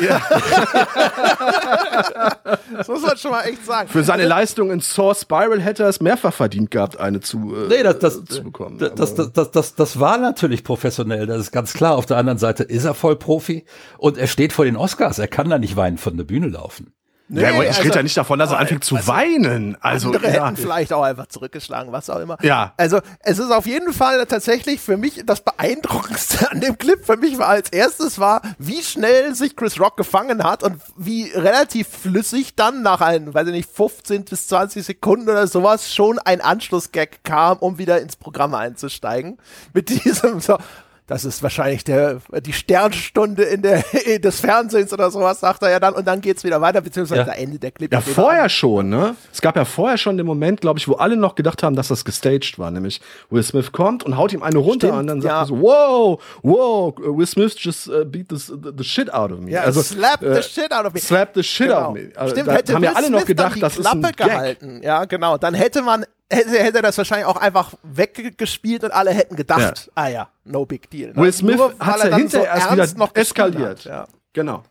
Ja. 0.00 0.20
das 2.76 2.88
muss 2.88 3.02
man 3.02 3.16
schon 3.16 3.30
mal 3.30 3.42
echt 3.42 3.64
sagen. 3.64 3.88
Für 3.88 4.04
seine 4.04 4.26
Leistung 4.26 4.70
in 4.70 4.80
Saw 4.80 5.14
Spiral 5.14 5.60
hätte 5.60 5.84
er 5.84 5.88
es 5.88 6.00
mehrfach 6.00 6.32
verdient 6.32 6.70
gehabt, 6.70 6.98
eine 6.98 7.20
zu, 7.20 7.54
äh, 7.54 7.68
nee, 7.68 7.82
das, 7.82 7.98
das, 7.98 8.24
zu 8.24 8.44
bekommen. 8.44 8.78
Das, 8.78 8.94
das, 8.94 9.14
das, 9.14 9.32
das, 9.32 9.50
das, 9.50 9.74
das 9.74 10.00
war 10.00 10.18
natürlich 10.18 10.64
professionell, 10.64 11.26
das 11.26 11.40
ist 11.40 11.52
ganz 11.52 11.72
klar. 11.72 11.96
Auf 11.96 12.06
der 12.06 12.16
anderen 12.16 12.38
Seite 12.38 12.62
ist 12.62 12.84
er 12.84 12.94
voll 12.94 13.16
Profi 13.16 13.64
und 13.98 14.18
er 14.18 14.26
steht 14.26 14.52
vor 14.52 14.64
den 14.64 14.76
Oscars. 14.76 15.18
Er 15.18 15.28
kann 15.28 15.50
da 15.50 15.58
nicht 15.58 15.76
weinen 15.76 15.98
von 15.98 16.16
der 16.16 16.24
Bühne 16.24 16.48
laufen. 16.48 16.92
Nee, 17.32 17.42
ja, 17.44 17.48
aber 17.48 17.62
ich 17.62 17.70
also, 17.70 17.82
rede 17.82 17.96
ja 17.96 18.02
nicht 18.02 18.16
davon, 18.16 18.38
dass 18.38 18.50
er 18.50 18.58
anfängt 18.58 18.84
zu 18.84 18.94
also, 18.94 19.08
weinen. 19.08 19.78
Also 19.80 20.08
andere 20.08 20.26
ja. 20.26 20.46
hätten 20.46 20.58
vielleicht 20.58 20.92
auch 20.92 21.02
einfach 21.02 21.26
zurückgeschlagen, 21.28 21.90
was 21.90 22.10
auch 22.10 22.18
immer. 22.18 22.36
Ja. 22.42 22.74
Also 22.76 23.00
es 23.20 23.38
ist 23.38 23.50
auf 23.50 23.64
jeden 23.64 23.94
Fall 23.94 24.26
tatsächlich 24.26 24.82
für 24.82 24.98
mich 24.98 25.22
das 25.24 25.40
beeindruckendste 25.40 26.50
an 26.50 26.60
dem 26.60 26.76
Clip. 26.76 27.02
Für 27.02 27.16
mich 27.16 27.38
war 27.38 27.48
als 27.48 27.70
erstes 27.70 28.18
war, 28.18 28.42
wie 28.58 28.82
schnell 28.82 29.34
sich 29.34 29.56
Chris 29.56 29.80
Rock 29.80 29.96
gefangen 29.96 30.44
hat 30.44 30.62
und 30.62 30.76
wie 30.96 31.30
relativ 31.30 31.88
flüssig 31.88 32.54
dann 32.54 32.82
nach 32.82 33.00
ein, 33.00 33.32
weiß 33.32 33.46
ich 33.46 33.54
nicht, 33.54 33.70
15 33.70 34.26
bis 34.26 34.48
20 34.48 34.84
Sekunden 34.84 35.30
oder 35.30 35.46
sowas 35.46 35.94
schon 35.94 36.18
ein 36.18 36.42
Anschlussgag 36.42 37.24
kam, 37.24 37.56
um 37.58 37.78
wieder 37.78 38.02
ins 38.02 38.16
Programm 38.16 38.54
einzusteigen. 38.54 39.38
Mit 39.72 39.88
diesem 39.88 40.40
so, 40.40 40.58
das 41.06 41.24
ist 41.24 41.42
wahrscheinlich 41.42 41.84
der, 41.84 42.20
die 42.44 42.52
Sternstunde 42.52 43.42
in 43.42 43.62
der, 43.62 43.82
des 44.18 44.40
Fernsehens 44.40 44.92
oder 44.92 45.10
sowas, 45.10 45.40
sagt 45.40 45.62
er 45.62 45.70
ja 45.70 45.80
dann, 45.80 45.94
und 45.94 46.06
dann 46.06 46.20
geht's 46.20 46.44
wieder 46.44 46.60
weiter, 46.60 46.80
beziehungsweise 46.80 47.22
ja. 47.22 47.32
Ende 47.32 47.58
der 47.58 47.72
Clip. 47.72 47.92
Ja, 47.92 48.00
vorher 48.00 48.44
an. 48.44 48.50
schon, 48.50 48.88
ne? 48.88 49.16
Es 49.32 49.40
gab 49.40 49.56
ja 49.56 49.64
vorher 49.64 49.98
schon 49.98 50.16
den 50.16 50.26
Moment, 50.26 50.60
glaube 50.60 50.78
ich, 50.78 50.86
wo 50.86 50.94
alle 50.94 51.16
noch 51.16 51.34
gedacht 51.34 51.62
haben, 51.62 51.74
dass 51.74 51.88
das 51.88 52.04
gestaged 52.04 52.58
war, 52.58 52.70
nämlich 52.70 53.00
Will 53.30 53.42
Smith 53.42 53.72
kommt 53.72 54.04
und 54.04 54.16
haut 54.16 54.32
ihm 54.32 54.42
eine 54.42 54.58
runter 54.58 54.88
Stimmt, 54.88 55.00
und 55.00 55.06
dann 55.08 55.20
sagt 55.20 55.32
ja. 55.32 55.42
er 55.42 55.46
so, 55.46 55.60
wow, 55.60 56.22
wow, 56.42 56.94
Will 56.96 57.26
Smith 57.26 57.56
just 57.58 57.88
uh, 57.88 58.04
beat 58.04 58.28
the, 58.30 58.36
the, 58.76 58.84
shit 58.84 59.12
out 59.12 59.32
of 59.32 59.40
me. 59.40 59.50
Ja, 59.50 59.62
also, 59.62 59.82
slap 59.82 60.22
äh, 60.22 60.40
the 60.40 60.42
shit 60.48 60.72
out 60.72 60.86
of 60.86 60.94
me. 60.94 61.00
Slap 61.00 61.34
the 61.34 61.42
shit 61.42 61.66
genau. 61.66 61.80
out 61.80 61.88
of 61.88 61.94
me. 61.94 62.10
Also, 62.14 62.34
Stimmt, 62.34 62.50
hätte 62.50 62.74
haben 62.74 62.82
Will 62.82 62.88
ja 62.88 62.96
alle 62.96 63.06
Smith 63.08 63.20
noch 63.20 63.26
gedacht, 63.26 63.62
das 63.62 63.74
Klappe 63.74 63.98
ist 63.98 64.06
ein 64.06 64.28
gehalten. 64.28 64.74
Gag. 64.76 64.84
Ja, 64.84 65.04
genau. 65.04 65.36
Dann 65.36 65.54
hätte 65.54 65.82
man 65.82 66.06
hätte, 66.32 66.50
hätte 66.50 66.78
er 66.78 66.82
das 66.82 66.98
wahrscheinlich 66.98 67.26
auch 67.26 67.36
einfach 67.36 67.74
weggespielt 67.82 68.84
und 68.84 68.90
alle 68.90 69.10
hätten 69.12 69.36
gedacht, 69.36 69.86
ja. 69.86 69.92
ah 69.94 70.08
ja, 70.08 70.28
no 70.44 70.64
big 70.66 70.90
deal. 70.90 71.14
Will 71.16 71.32
Smith 71.32 71.60
hat 71.78 72.04
ja 72.04 72.16
hinterher 72.16 72.60
so 72.60 72.76
erst 72.76 72.96
wieder 72.96 73.10
eskaliert. 73.14 73.84
Ja. 73.84 74.06
Genau. 74.32 74.62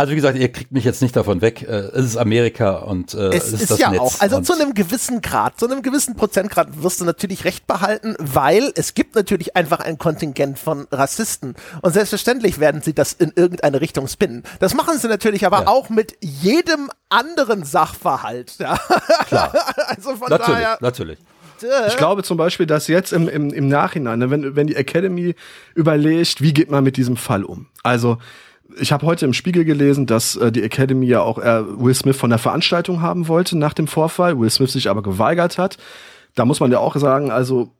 Also 0.00 0.12
wie 0.12 0.16
gesagt, 0.16 0.38
ihr 0.38 0.50
kriegt 0.50 0.72
mich 0.72 0.84
jetzt 0.84 1.02
nicht 1.02 1.14
davon 1.14 1.42
weg. 1.42 1.60
Äh, 1.60 1.90
es 1.92 2.06
ist 2.06 2.16
Amerika 2.16 2.76
und 2.78 3.12
äh, 3.12 3.34
es, 3.34 3.48
es 3.48 3.60
ist, 3.60 3.70
das 3.72 3.78
ja 3.80 3.90
Netz 3.90 4.00
auch. 4.00 4.20
Also 4.20 4.40
zu 4.40 4.54
einem 4.54 4.72
gewissen 4.72 5.20
Grad, 5.20 5.60
zu 5.60 5.68
einem 5.68 5.82
gewissen 5.82 6.16
Prozentgrad 6.16 6.82
wirst 6.82 7.02
du 7.02 7.04
natürlich 7.04 7.44
recht 7.44 7.66
behalten, 7.66 8.16
weil 8.18 8.72
es 8.76 8.94
gibt 8.94 9.14
natürlich 9.14 9.56
einfach 9.56 9.80
ein 9.80 9.98
Kontingent 9.98 10.58
von 10.58 10.86
Rassisten 10.90 11.54
und 11.82 11.92
selbstverständlich 11.92 12.58
werden 12.58 12.80
sie 12.80 12.94
das 12.94 13.12
in 13.12 13.30
irgendeine 13.36 13.82
Richtung 13.82 14.08
spinnen. 14.08 14.42
Das 14.58 14.72
machen 14.72 14.96
sie 14.96 15.06
natürlich 15.06 15.44
aber 15.44 15.64
ja. 15.64 15.66
auch 15.66 15.90
mit 15.90 16.16
jedem 16.20 16.90
anderen 17.10 17.64
Sachverhalt. 17.64 18.54
Ja. 18.58 18.78
Klar. 19.26 19.52
also 19.86 20.16
von 20.16 20.30
natürlich, 20.30 20.62
daher. 20.62 20.78
Natürlich. 20.80 21.18
Ich 21.88 21.98
glaube 21.98 22.22
zum 22.22 22.38
Beispiel, 22.38 22.64
dass 22.64 22.86
jetzt 22.88 23.12
im, 23.12 23.28
im, 23.28 23.52
im 23.52 23.68
Nachhinein, 23.68 24.20
ne, 24.20 24.30
wenn, 24.30 24.56
wenn 24.56 24.66
die 24.66 24.76
Academy 24.76 25.34
überlegt, 25.74 26.40
wie 26.40 26.54
geht 26.54 26.70
man 26.70 26.82
mit 26.82 26.96
diesem 26.96 27.18
Fall 27.18 27.44
um? 27.44 27.66
Also 27.82 28.16
ich 28.78 28.92
habe 28.92 29.06
heute 29.06 29.24
im 29.24 29.32
Spiegel 29.32 29.64
gelesen, 29.64 30.06
dass 30.06 30.36
äh, 30.36 30.52
die 30.52 30.62
Academy 30.62 31.06
ja 31.06 31.22
auch 31.22 31.38
äh, 31.38 31.62
Will 31.66 31.94
Smith 31.94 32.16
von 32.16 32.30
der 32.30 32.38
Veranstaltung 32.38 33.00
haben 33.00 33.28
wollte 33.28 33.56
nach 33.56 33.74
dem 33.74 33.86
Vorfall, 33.86 34.38
Will 34.38 34.50
Smith 34.50 34.72
sich 34.72 34.88
aber 34.88 35.02
geweigert 35.02 35.58
hat. 35.58 35.78
Da 36.34 36.44
muss 36.44 36.60
man 36.60 36.70
ja 36.70 36.78
auch 36.78 36.96
sagen, 36.96 37.30
also 37.30 37.72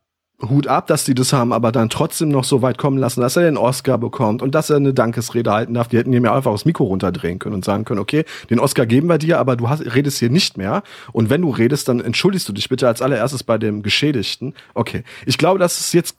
Hut 0.49 0.66
ab, 0.66 0.86
dass 0.86 1.05
die 1.05 1.14
das 1.14 1.32
haben, 1.32 1.53
aber 1.53 1.70
dann 1.70 1.91
trotzdem 1.91 2.30
noch 2.30 2.45
so 2.45 2.62
weit 2.62 2.78
kommen 2.78 2.97
lassen, 2.97 3.20
dass 3.20 3.36
er 3.36 3.43
den 3.43 3.59
Oscar 3.59 3.99
bekommt 3.99 4.41
und 4.41 4.55
dass 4.55 4.70
er 4.70 4.76
eine 4.76 4.95
Dankesrede 4.95 5.53
halten 5.53 5.74
darf. 5.74 5.88
Die 5.88 5.99
hätten 5.99 6.12
ihm 6.12 6.24
ja 6.24 6.34
einfach 6.34 6.53
das 6.53 6.64
Mikro 6.64 6.84
runterdrehen 6.84 7.38
können 7.38 7.57
und 7.57 7.64
sagen 7.64 7.84
können, 7.84 8.01
okay, 8.01 8.24
den 8.49 8.59
Oscar 8.59 8.86
geben 8.86 9.09
wir 9.09 9.18
dir, 9.18 9.38
aber 9.38 9.57
du 9.57 9.68
hast, 9.68 9.95
redest 9.95 10.18
hier 10.18 10.30
nicht 10.30 10.57
mehr. 10.57 10.82
Und 11.12 11.28
wenn 11.28 11.43
du 11.43 11.51
redest, 11.51 11.88
dann 11.88 12.01
entschuldigst 12.01 12.49
du 12.49 12.53
dich 12.53 12.68
bitte 12.68 12.88
als 12.88 13.03
allererstes 13.03 13.45
bei 13.45 13.59
dem 13.59 13.82
Geschädigten. 13.82 14.55
Okay. 14.74 15.05
Ich 15.26 15.36
glaube, 15.36 15.59
dass 15.59 15.78
es 15.78 15.93
jetzt 15.93 16.16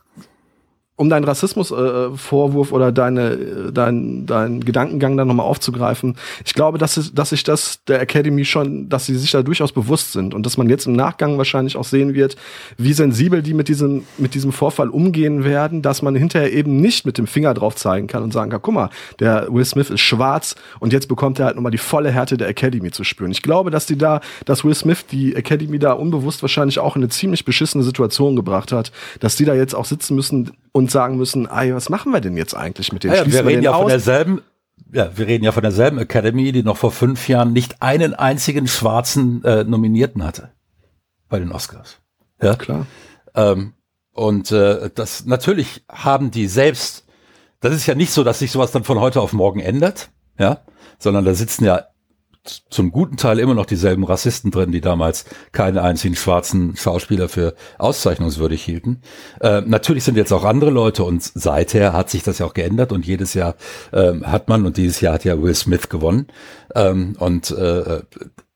um 0.97 1.09
deinen 1.09 1.23
Rassismusvorwurf 1.23 2.71
äh, 2.71 2.73
oder 2.73 2.91
deine, 2.91 3.71
dein, 3.73 4.25
dein 4.27 4.61
Gedankengang 4.61 5.17
dann 5.17 5.27
nochmal 5.27 5.47
aufzugreifen, 5.47 6.15
ich 6.45 6.53
glaube, 6.53 6.77
dass, 6.77 6.97
es, 6.97 7.13
dass 7.13 7.29
sich 7.29 7.43
das 7.43 7.83
der 7.85 8.01
Academy 8.01 8.45
schon, 8.45 8.87
dass 8.87 9.07
sie 9.07 9.15
sich 9.15 9.31
da 9.31 9.41
durchaus 9.41 9.71
bewusst 9.71 10.11
sind 10.11 10.33
und 10.35 10.45
dass 10.45 10.57
man 10.57 10.69
jetzt 10.69 10.85
im 10.85 10.93
Nachgang 10.93 11.37
wahrscheinlich 11.39 11.75
auch 11.75 11.85
sehen 11.85 12.13
wird, 12.13 12.35
wie 12.77 12.93
sensibel 12.93 13.41
die 13.41 13.55
mit 13.55 13.67
diesem, 13.67 14.03
mit 14.17 14.35
diesem 14.35 14.51
Vorfall 14.51 14.89
umgehen 14.89 15.43
werden, 15.43 15.81
dass 15.81 16.03
man 16.03 16.15
hinterher 16.15 16.53
eben 16.53 16.77
nicht 16.77 17.05
mit 17.05 17.17
dem 17.17 17.25
Finger 17.25 17.53
drauf 17.55 17.75
zeigen 17.75 18.05
kann 18.05 18.21
und 18.21 18.31
sagen 18.31 18.51
kann, 18.51 18.61
guck 18.61 18.73
mal, 18.75 18.89
der 19.19 19.47
Will 19.51 19.65
Smith 19.65 19.89
ist 19.89 20.01
schwarz 20.01 20.55
und 20.79 20.93
jetzt 20.93 21.07
bekommt 21.07 21.39
er 21.39 21.47
halt 21.47 21.55
nochmal 21.55 21.71
die 21.71 21.79
volle 21.79 22.11
Härte 22.11 22.37
der 22.37 22.47
Academy 22.47 22.91
zu 22.91 23.03
spüren. 23.03 23.31
Ich 23.31 23.41
glaube, 23.41 23.71
dass 23.71 23.87
die 23.87 23.97
da, 23.97 24.21
dass 24.45 24.63
Will 24.63 24.75
Smith 24.75 25.05
die 25.09 25.35
Academy 25.35 25.79
da 25.79 25.93
unbewusst 25.93 26.43
wahrscheinlich 26.43 26.77
auch 26.77 26.95
in 26.95 27.01
eine 27.01 27.09
ziemlich 27.09 27.43
beschissene 27.43 27.83
Situation 27.83 28.35
gebracht 28.35 28.71
hat, 28.71 28.91
dass 29.19 29.35
die 29.35 29.45
da 29.45 29.55
jetzt 29.55 29.73
auch 29.73 29.85
sitzen 29.85 30.15
müssen 30.15 30.51
und 30.73 30.80
sagen 30.89 31.17
müssen, 31.17 31.47
ey, 31.47 31.73
was 31.75 31.89
machen 31.89 32.11
wir 32.11 32.21
denn 32.21 32.37
jetzt 32.37 32.55
eigentlich 32.55 32.91
mit 32.91 33.03
dem? 33.03 33.13
Ja, 33.13 33.25
wir 33.25 33.45
reden 33.45 33.63
ja 33.63 33.73
von 33.73 33.87
derselben, 33.87 34.41
ja, 34.91 35.15
wir 35.15 35.27
reden 35.27 35.43
ja 35.43 35.51
von 35.51 35.63
derselben 35.63 35.97
Academy, 35.99 36.51
die 36.51 36.63
noch 36.63 36.77
vor 36.77 36.91
fünf 36.91 37.27
Jahren 37.27 37.53
nicht 37.53 37.81
einen 37.81 38.13
einzigen 38.13 38.67
schwarzen 38.67 39.43
äh, 39.43 39.63
Nominierten 39.63 40.23
hatte 40.23 40.51
bei 41.29 41.39
den 41.39 41.51
Oscars. 41.51 41.99
Ja, 42.41 42.55
klar. 42.55 42.87
Ähm, 43.35 43.73
und 44.13 44.51
äh, 44.51 44.89
das 44.93 45.25
natürlich 45.25 45.83
haben 45.89 46.31
die 46.31 46.47
selbst, 46.47 47.05
das 47.59 47.73
ist 47.73 47.85
ja 47.85 47.95
nicht 47.95 48.11
so, 48.11 48.23
dass 48.23 48.39
sich 48.39 48.51
sowas 48.51 48.71
dann 48.71 48.83
von 48.83 48.99
heute 48.99 49.21
auf 49.21 49.33
morgen 49.33 49.59
ändert, 49.59 50.09
ja, 50.37 50.61
sondern 50.99 51.25
da 51.25 51.33
sitzen 51.33 51.65
ja 51.65 51.85
zum 52.43 52.91
guten 52.91 53.17
Teil 53.17 53.39
immer 53.39 53.53
noch 53.53 53.65
dieselben 53.65 54.03
Rassisten 54.03 54.49
drin, 54.49 54.71
die 54.71 54.81
damals 54.81 55.25
keinen 55.51 55.77
einzigen 55.77 56.15
schwarzen 56.15 56.75
Schauspieler 56.75 57.29
für 57.29 57.53
auszeichnungswürdig 57.77 58.63
hielten. 58.63 59.01
Äh, 59.39 59.61
natürlich 59.61 60.03
sind 60.03 60.17
jetzt 60.17 60.31
auch 60.31 60.43
andere 60.43 60.71
Leute 60.71 61.03
und 61.03 61.21
seither 61.23 61.93
hat 61.93 62.09
sich 62.09 62.23
das 62.23 62.39
ja 62.39 62.47
auch 62.47 62.53
geändert 62.53 62.91
und 62.91 63.05
jedes 63.05 63.35
Jahr 63.35 63.55
ähm, 63.93 64.25
hat 64.25 64.49
man 64.49 64.65
und 64.65 64.77
dieses 64.77 65.01
Jahr 65.01 65.13
hat 65.13 65.23
ja 65.23 65.41
Will 65.41 65.53
Smith 65.53 65.89
gewonnen 65.89 66.27
ähm, 66.75 67.15
und 67.19 67.51
äh, 67.51 68.01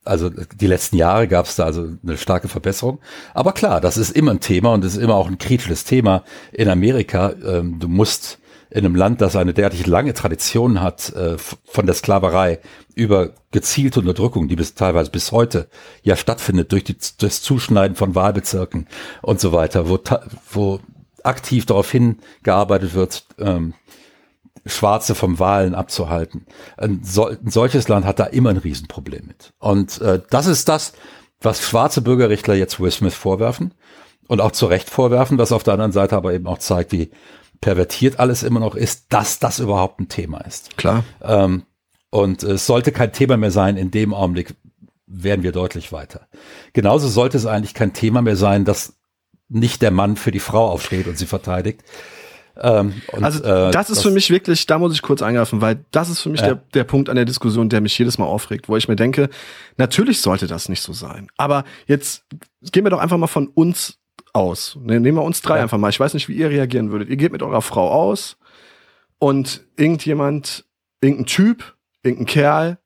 also 0.05 0.29
die 0.29 0.67
letzten 0.67 0.97
Jahre 0.97 1.27
gab 1.27 1.45
es 1.47 1.55
da 1.55 1.65
also 1.65 1.89
eine 2.03 2.17
starke 2.17 2.47
Verbesserung. 2.47 2.99
Aber 3.33 3.53
klar, 3.53 3.81
das 3.81 3.97
ist 3.97 4.11
immer 4.11 4.31
ein 4.31 4.39
Thema 4.39 4.73
und 4.73 4.85
es 4.85 4.95
ist 4.95 5.01
immer 5.01 5.15
auch 5.15 5.27
ein 5.27 5.39
kritisches 5.39 5.83
Thema 5.83 6.23
in 6.51 6.69
Amerika. 6.69 7.33
Ähm, 7.43 7.79
du 7.79 7.87
musst 7.87 8.39
in 8.75 8.85
einem 8.85 8.95
Land, 8.95 9.21
das 9.21 9.37
eine 9.37 9.53
derartig 9.53 9.87
lange 9.87 10.13
Tradition 10.13 10.81
hat, 10.81 11.13
äh, 11.13 11.37
von 11.37 11.85
der 11.85 11.95
Sklaverei 11.95 12.59
über 12.93 13.29
gezielte 13.51 14.01
Unterdrückung, 14.01 14.49
die 14.49 14.57
bis 14.57 14.75
teilweise 14.75 15.11
bis 15.11 15.31
heute 15.31 15.69
ja 16.03 16.17
stattfindet 16.17 16.73
durch 16.73 16.83
die, 16.83 16.97
das 17.19 17.41
Zuschneiden 17.41 17.95
von 17.95 18.15
Wahlbezirken 18.15 18.87
und 19.21 19.39
so 19.39 19.53
weiter, 19.53 19.87
wo, 19.87 19.97
wo 20.51 20.81
aktiv 21.23 21.65
darauf 21.65 21.89
hingearbeitet 21.89 22.93
wird, 22.93 23.25
ähm, 23.39 23.75
Schwarze 24.65 25.15
vom 25.15 25.39
Wahlen 25.39 25.73
abzuhalten. 25.73 26.45
Ein, 26.75 26.99
so, 27.01 27.27
ein, 27.27 27.49
solches 27.49 27.87
Land 27.87 28.05
hat 28.05 28.19
da 28.19 28.25
immer 28.25 28.49
ein 28.49 28.57
Riesenproblem 28.57 29.25
mit. 29.25 29.53
Und 29.57 30.01
äh, 30.01 30.21
das 30.29 30.47
ist 30.47 30.67
das, 30.67 30.91
was 31.39 31.61
schwarze 31.61 32.01
Bürgerrechtler 32.01 32.55
jetzt 32.55 32.81
Will 32.81 32.91
Smith 32.91 33.15
vorwerfen 33.15 33.73
und 34.27 34.41
auch 34.41 34.51
zu 34.51 34.65
Recht 34.65 34.89
vorwerfen, 34.89 35.37
was 35.37 35.53
auf 35.53 35.63
der 35.63 35.75
anderen 35.75 35.93
Seite 35.93 36.17
aber 36.17 36.33
eben 36.33 36.47
auch 36.47 36.57
zeigt, 36.57 36.91
wie 36.91 37.09
pervertiert 37.65 38.19
alles 38.19 38.43
immer 38.43 38.59
noch 38.59 38.75
ist, 38.75 39.07
dass 39.09 39.39
das 39.39 39.57
überhaupt 39.57 39.99
ein 39.99 40.07
Thema 40.07 40.37
ist. 40.41 40.77
Klar. 40.77 41.03
Ähm, 41.23 41.63
und 42.11 42.43
es 42.43 42.67
sollte 42.67 42.91
kein 42.91 43.11
Thema 43.11 43.37
mehr 43.37 43.49
sein. 43.49 43.75
In 43.75 43.89
dem 43.89 44.13
Augenblick 44.13 44.53
werden 45.07 45.41
wir 45.41 45.51
deutlich 45.51 45.91
weiter. 45.91 46.27
Genauso 46.73 47.07
sollte 47.07 47.37
es 47.37 47.47
eigentlich 47.47 47.73
kein 47.73 47.93
Thema 47.93 48.21
mehr 48.21 48.35
sein, 48.35 48.65
dass 48.65 48.93
nicht 49.49 49.81
der 49.81 49.89
Mann 49.89 50.15
für 50.15 50.29
die 50.29 50.39
Frau 50.39 50.69
aufsteht 50.69 51.07
und 51.07 51.17
sie 51.17 51.25
verteidigt. 51.25 51.81
Ähm, 52.61 53.01
und, 53.11 53.23
also 53.23 53.43
äh, 53.43 53.71
das 53.71 53.89
ist 53.89 53.97
das 53.97 54.03
für 54.03 54.11
mich 54.11 54.29
wirklich, 54.29 54.67
da 54.67 54.77
muss 54.77 54.93
ich 54.93 55.01
kurz 55.01 55.23
eingreifen, 55.23 55.59
weil 55.59 55.83
das 55.89 56.11
ist 56.11 56.21
für 56.21 56.29
mich 56.29 56.41
ja. 56.41 56.49
der, 56.49 56.55
der 56.75 56.83
Punkt 56.83 57.09
an 57.09 57.15
der 57.15 57.25
Diskussion, 57.25 57.69
der 57.69 57.81
mich 57.81 57.97
jedes 57.97 58.19
Mal 58.19 58.25
aufregt, 58.25 58.69
wo 58.69 58.77
ich 58.77 58.87
mir 58.87 58.95
denke, 58.95 59.27
natürlich 59.77 60.21
sollte 60.21 60.45
das 60.45 60.69
nicht 60.69 60.83
so 60.83 60.93
sein. 60.93 61.29
Aber 61.35 61.63
jetzt 61.87 62.25
gehen 62.71 62.85
wir 62.85 62.91
doch 62.91 62.99
einfach 62.99 63.17
mal 63.17 63.25
von 63.25 63.47
uns 63.47 63.97
aus. 64.35 64.77
Ne, 64.81 64.99
nehmen 64.99 65.17
wir 65.17 65.23
uns 65.23 65.41
drei 65.41 65.57
ja. 65.57 65.63
einfach 65.63 65.77
mal. 65.77 65.89
Ich 65.89 65.99
weiß 65.99 66.13
nicht, 66.13 66.27
wie 66.27 66.35
ihr 66.35 66.49
reagieren 66.49 66.91
würdet. 66.91 67.09
Ihr 67.09 67.15
geht 67.15 67.31
mit 67.31 67.41
eurer 67.41 67.61
Frau 67.61 67.89
aus 67.91 68.37
und 69.17 69.61
irgendjemand, 69.77 70.65
irgendein 71.01 71.25
Typ, 71.25 71.75
irgendein 72.03 72.25
Kerl 72.25 72.77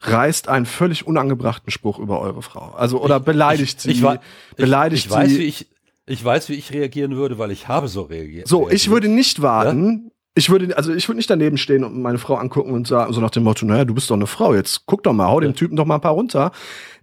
reißt 0.00 0.48
einen 0.48 0.66
völlig 0.66 1.06
unangebrachten 1.06 1.70
Spruch 1.70 1.98
über 1.98 2.20
eure 2.20 2.42
Frau. 2.42 2.74
Also 2.76 3.00
oder 3.00 3.20
beleidigt 3.20 3.84
ich, 3.84 3.98
sie, 3.98 4.06
ich, 4.06 4.20
beleidigt 4.56 5.06
ich, 5.06 5.10
ich 5.10 5.12
sie. 5.12 5.18
Weiß, 5.18 5.30
wie 5.30 5.44
ich, 5.44 5.68
ich 6.06 6.24
weiß, 6.24 6.48
wie 6.48 6.54
ich 6.54 6.72
reagieren 6.72 7.16
würde, 7.16 7.38
weil 7.38 7.50
ich 7.52 7.68
habe 7.68 7.88
so 7.88 8.02
reagiert. 8.02 8.48
So, 8.48 8.68
ich 8.68 8.90
würde 8.90 9.08
nicht 9.08 9.42
warten. 9.42 10.02
Ja? 10.04 10.10
Ich 10.34 10.50
würde, 10.50 10.76
also 10.76 10.94
ich 10.94 11.08
würde 11.08 11.18
nicht 11.18 11.28
daneben 11.28 11.58
stehen 11.58 11.84
und 11.84 12.00
meine 12.00 12.18
Frau 12.18 12.36
angucken 12.36 12.72
und 12.72 12.86
sagen, 12.86 13.12
so 13.12 13.20
nach 13.20 13.30
dem 13.30 13.44
Motto, 13.44 13.66
naja, 13.66 13.84
du 13.84 13.92
bist 13.92 14.10
doch 14.10 14.14
eine 14.14 14.26
Frau, 14.26 14.54
jetzt 14.54 14.86
guck 14.86 15.02
doch 15.02 15.12
mal, 15.12 15.28
hau 15.28 15.40
dem 15.40 15.54
Typen 15.54 15.76
doch 15.76 15.84
mal 15.84 15.96
ein 15.96 16.00
paar 16.00 16.14
runter. 16.14 16.52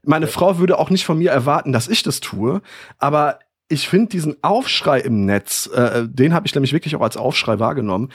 Meine 0.04 0.26
ja. 0.26 0.32
Frau 0.32 0.58
würde 0.58 0.80
auch 0.80 0.90
nicht 0.90 1.06
von 1.06 1.20
mir 1.20 1.30
erwarten, 1.30 1.72
dass 1.72 1.88
ich 1.88 2.02
das 2.02 2.22
tue, 2.22 2.62
aber 2.98 3.38
ich 3.70 3.88
finde 3.88 4.09
diesen 4.09 4.36
Aufschrei 4.43 4.99
im 4.99 5.26
Netz, 5.26 5.70
äh, 5.74 6.07
den 6.07 6.34
habe 6.34 6.47
ich 6.47 6.55
nämlich 6.55 6.74
wirklich 6.74 6.95
auch 6.95 7.01
als 7.01 7.17
Aufschrei 7.17 7.59
wahrgenommen. 7.59 8.09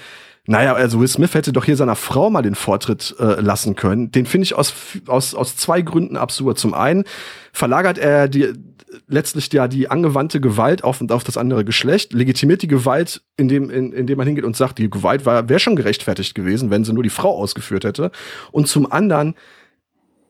Naja, 0.47 0.75
also 0.75 1.01
Will 1.01 1.09
Smith 1.09 1.33
hätte 1.33 1.53
doch 1.53 1.65
hier 1.65 1.77
seiner 1.77 1.97
Frau 1.97 2.29
mal 2.29 2.43
den 2.43 2.55
Vortritt 2.55 3.15
äh, 3.19 3.41
lassen 3.41 3.77
können. 3.77 4.11
Den 4.11 4.27
finde 4.27 4.45
ich 4.45 4.55
aus, 4.55 4.75
aus, 5.07 5.35
aus 5.35 5.57
zwei 5.57 5.81
Gründen 5.81 6.19
absurd. 6.19 6.59
Zum 6.59 6.75
einen 6.75 7.05
verlagert 7.53 7.97
er 7.97 8.29
die, 8.29 8.53
letztlich 9.07 9.51
ja 9.53 9.69
die 9.69 9.91
angewandte 9.91 10.41
Gewalt 10.41 10.85
auf 10.85 11.01
und 11.01 11.13
auf 11.13 11.25
das 11.25 11.39
andere 11.39 11.65
Geschlecht, 11.65 12.13
legitimiert 12.13 12.61
die 12.61 12.69
Gewalt, 12.69 13.23
indem, 13.37 13.71
in, 13.71 13.93
indem 13.93 14.19
man 14.19 14.27
hingeht 14.27 14.45
und 14.45 14.57
sagt, 14.57 14.79
die 14.79 14.91
Gewalt 14.91 15.25
wäre 15.25 15.59
schon 15.59 15.77
gerechtfertigt 15.77 16.35
gewesen, 16.35 16.71
wenn 16.71 16.85
sie 16.85 16.93
nur 16.93 17.03
die 17.03 17.11
Frau 17.11 17.35
ausgeführt 17.39 17.85
hätte. 17.85 18.11
Und 18.53 18.69
zum 18.69 18.91
anderen 18.91 19.35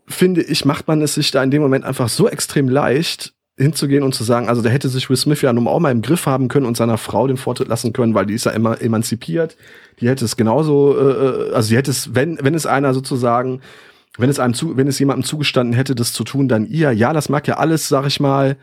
finde 0.06 0.42
ich, 0.42 0.64
macht 0.64 0.86
man 0.86 1.02
es 1.02 1.14
sich 1.14 1.30
da 1.30 1.42
in 1.42 1.50
dem 1.50 1.62
Moment 1.62 1.84
einfach 1.84 2.08
so 2.08 2.28
extrem 2.28 2.68
leicht, 2.68 3.34
hinzugehen 3.56 4.02
und 4.02 4.14
zu 4.14 4.24
sagen, 4.24 4.48
also 4.48 4.62
der 4.62 4.72
hätte 4.72 4.88
sich 4.88 5.08
Will 5.08 5.16
Smith 5.16 5.40
ja 5.42 5.52
nun 5.52 5.68
auch 5.68 5.78
mal 5.78 5.92
im 5.92 6.02
Griff 6.02 6.26
haben 6.26 6.48
können 6.48 6.66
und 6.66 6.76
seiner 6.76 6.98
Frau 6.98 7.26
den 7.26 7.36
Vortritt 7.36 7.68
lassen 7.68 7.92
können, 7.92 8.14
weil 8.14 8.26
die 8.26 8.34
ist 8.34 8.46
ja 8.46 8.52
immer 8.52 8.80
emanzipiert. 8.80 9.56
Die 10.00 10.08
hätte 10.08 10.24
es 10.24 10.36
genauso, 10.36 10.98
äh, 10.98 11.50
äh, 11.50 11.52
also 11.52 11.68
die 11.68 11.76
hätte 11.76 11.92
es, 11.92 12.14
wenn, 12.14 12.38
wenn 12.42 12.54
es 12.54 12.66
einer 12.66 12.94
sozusagen, 12.94 13.60
wenn 14.18 14.30
es 14.30 14.40
einem 14.40 14.54
zu, 14.54 14.76
wenn 14.76 14.88
es 14.88 14.98
jemandem 14.98 15.24
zugestanden 15.24 15.74
hätte, 15.74 15.94
das 15.94 16.12
zu 16.12 16.24
tun, 16.24 16.48
dann 16.48 16.66
ihr. 16.66 16.92
Ja, 16.92 17.12
das 17.12 17.28
mag 17.28 17.46
ja 17.46 17.56
alles, 17.56 17.88
sag 17.88 18.06
ich 18.06 18.18
mal, 18.18 18.56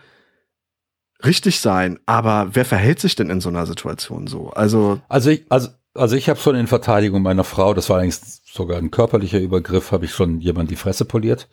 richtig 1.23 1.61
sein. 1.61 1.99
Aber 2.05 2.49
wer 2.51 2.65
verhält 2.65 2.99
sich 2.99 3.15
denn 3.15 3.29
in 3.29 3.39
so 3.39 3.49
einer 3.49 3.65
Situation 3.65 4.27
so? 4.27 4.49
Also, 4.49 4.99
also 5.07 5.29
ich, 5.29 5.45
also, 5.49 5.69
also 5.93 6.17
ich 6.17 6.27
habe 6.27 6.39
schon 6.39 6.55
in 6.55 6.67
Verteidigung 6.67 7.21
meiner 7.21 7.45
Frau, 7.45 7.73
das 7.73 7.89
war 7.89 7.99
eigentlich 7.99 8.19
sogar 8.45 8.77
ein 8.77 8.91
körperlicher 8.91 9.39
Übergriff, 9.39 9.93
habe 9.93 10.05
ich 10.05 10.11
schon 10.11 10.41
jemand 10.41 10.69
die 10.69 10.75
Fresse 10.75 11.05
poliert. 11.05 11.47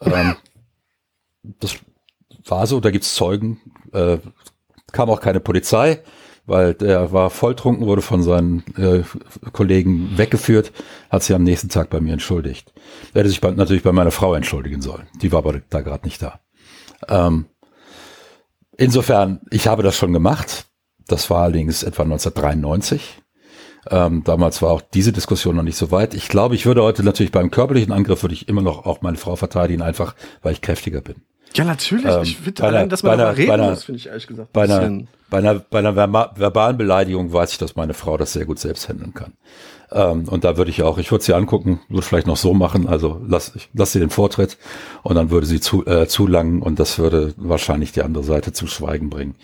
ähm, 0.00 0.36
das 1.60 1.76
war 2.50 2.66
so, 2.66 2.80
da 2.80 2.90
gibt's 2.90 3.14
Zeugen, 3.14 3.60
äh, 3.92 4.18
kam 4.92 5.10
auch 5.10 5.20
keine 5.20 5.40
Polizei, 5.40 6.02
weil 6.46 6.74
der 6.74 7.12
war 7.12 7.28
volltrunken, 7.30 7.86
wurde 7.86 8.00
von 8.00 8.22
seinen 8.22 8.64
äh, 8.76 9.02
Kollegen 9.52 10.16
weggeführt, 10.16 10.72
hat 11.10 11.22
sich 11.22 11.36
am 11.36 11.42
nächsten 11.42 11.68
Tag 11.68 11.90
bei 11.90 12.00
mir 12.00 12.14
entschuldigt. 12.14 12.72
Er 13.12 13.20
hätte 13.20 13.28
sich 13.28 13.40
bei, 13.40 13.50
natürlich 13.50 13.82
bei 13.82 13.92
meiner 13.92 14.10
Frau 14.10 14.34
entschuldigen 14.34 14.80
sollen. 14.80 15.06
Die 15.20 15.30
war 15.30 15.40
aber 15.40 15.60
da 15.68 15.82
gerade 15.82 16.06
nicht 16.06 16.22
da. 16.22 16.40
Ähm, 17.06 17.46
insofern, 18.76 19.40
ich 19.50 19.68
habe 19.68 19.82
das 19.82 19.96
schon 19.96 20.12
gemacht. 20.12 20.66
Das 21.06 21.28
war 21.30 21.42
allerdings 21.42 21.82
etwa 21.82 22.02
1993. 22.04 23.22
Ähm, 23.90 24.22
damals 24.24 24.60
war 24.62 24.70
auch 24.70 24.80
diese 24.80 25.12
Diskussion 25.12 25.56
noch 25.56 25.62
nicht 25.62 25.76
so 25.76 25.90
weit. 25.90 26.14
Ich 26.14 26.28
glaube, 26.28 26.54
ich 26.54 26.66
würde 26.66 26.82
heute 26.82 27.02
natürlich 27.02 27.32
beim 27.32 27.50
körperlichen 27.50 27.92
Angriff 27.92 28.22
würde 28.22 28.34
ich 28.34 28.48
immer 28.48 28.62
noch 28.62 28.86
auch 28.86 29.02
meine 29.02 29.16
Frau 29.16 29.36
verteidigen, 29.36 29.82
einfach 29.82 30.14
weil 30.42 30.52
ich 30.52 30.60
kräftiger 30.60 31.00
bin. 31.00 31.22
Ja, 31.54 31.64
natürlich. 31.64 32.06
Ähm, 32.06 32.22
ich 32.22 32.36
finde 32.36 32.64
allein, 32.64 32.88
dass 32.88 33.02
man 33.02 33.18
darüber 33.18 33.36
reden 33.36 33.50
einer, 33.52 33.70
muss, 33.70 33.84
finde 33.84 33.98
ich 33.98 34.06
ehrlich 34.06 34.26
gesagt. 34.26 34.52
Bei 34.52 34.64
einer, 34.64 35.04
bei 35.30 35.38
einer, 35.38 35.54
bei 35.58 35.78
einer 35.78 35.96
verbalen 35.96 36.76
Beleidigung 36.76 37.32
weiß 37.32 37.52
ich, 37.52 37.58
dass 37.58 37.76
meine 37.76 37.94
Frau 37.94 38.16
das 38.16 38.32
sehr 38.32 38.44
gut 38.44 38.58
selbst 38.58 38.88
handeln 38.88 39.14
kann. 39.14 39.32
Ähm, 39.90 40.28
und 40.28 40.44
da 40.44 40.56
würde 40.56 40.70
ich 40.70 40.82
auch, 40.82 40.98
ich 40.98 41.10
würde 41.10 41.24
sie 41.24 41.34
angucken, 41.34 41.80
würde 41.88 42.06
vielleicht 42.06 42.26
noch 42.26 42.36
so 42.36 42.52
machen, 42.52 42.86
also 42.86 43.20
lass, 43.26 43.52
ich, 43.54 43.70
lass 43.72 43.92
sie 43.92 44.00
den 44.00 44.10
Vortritt 44.10 44.58
und 45.02 45.14
dann 45.14 45.30
würde 45.30 45.46
sie 45.46 45.60
zu, 45.60 45.86
äh, 45.86 46.06
zulangen 46.06 46.60
und 46.60 46.78
das 46.78 46.98
würde 46.98 47.32
wahrscheinlich 47.36 47.92
die 47.92 48.02
andere 48.02 48.24
Seite 48.24 48.52
zu 48.52 48.66
Schweigen 48.66 49.08
bringen. 49.08 49.36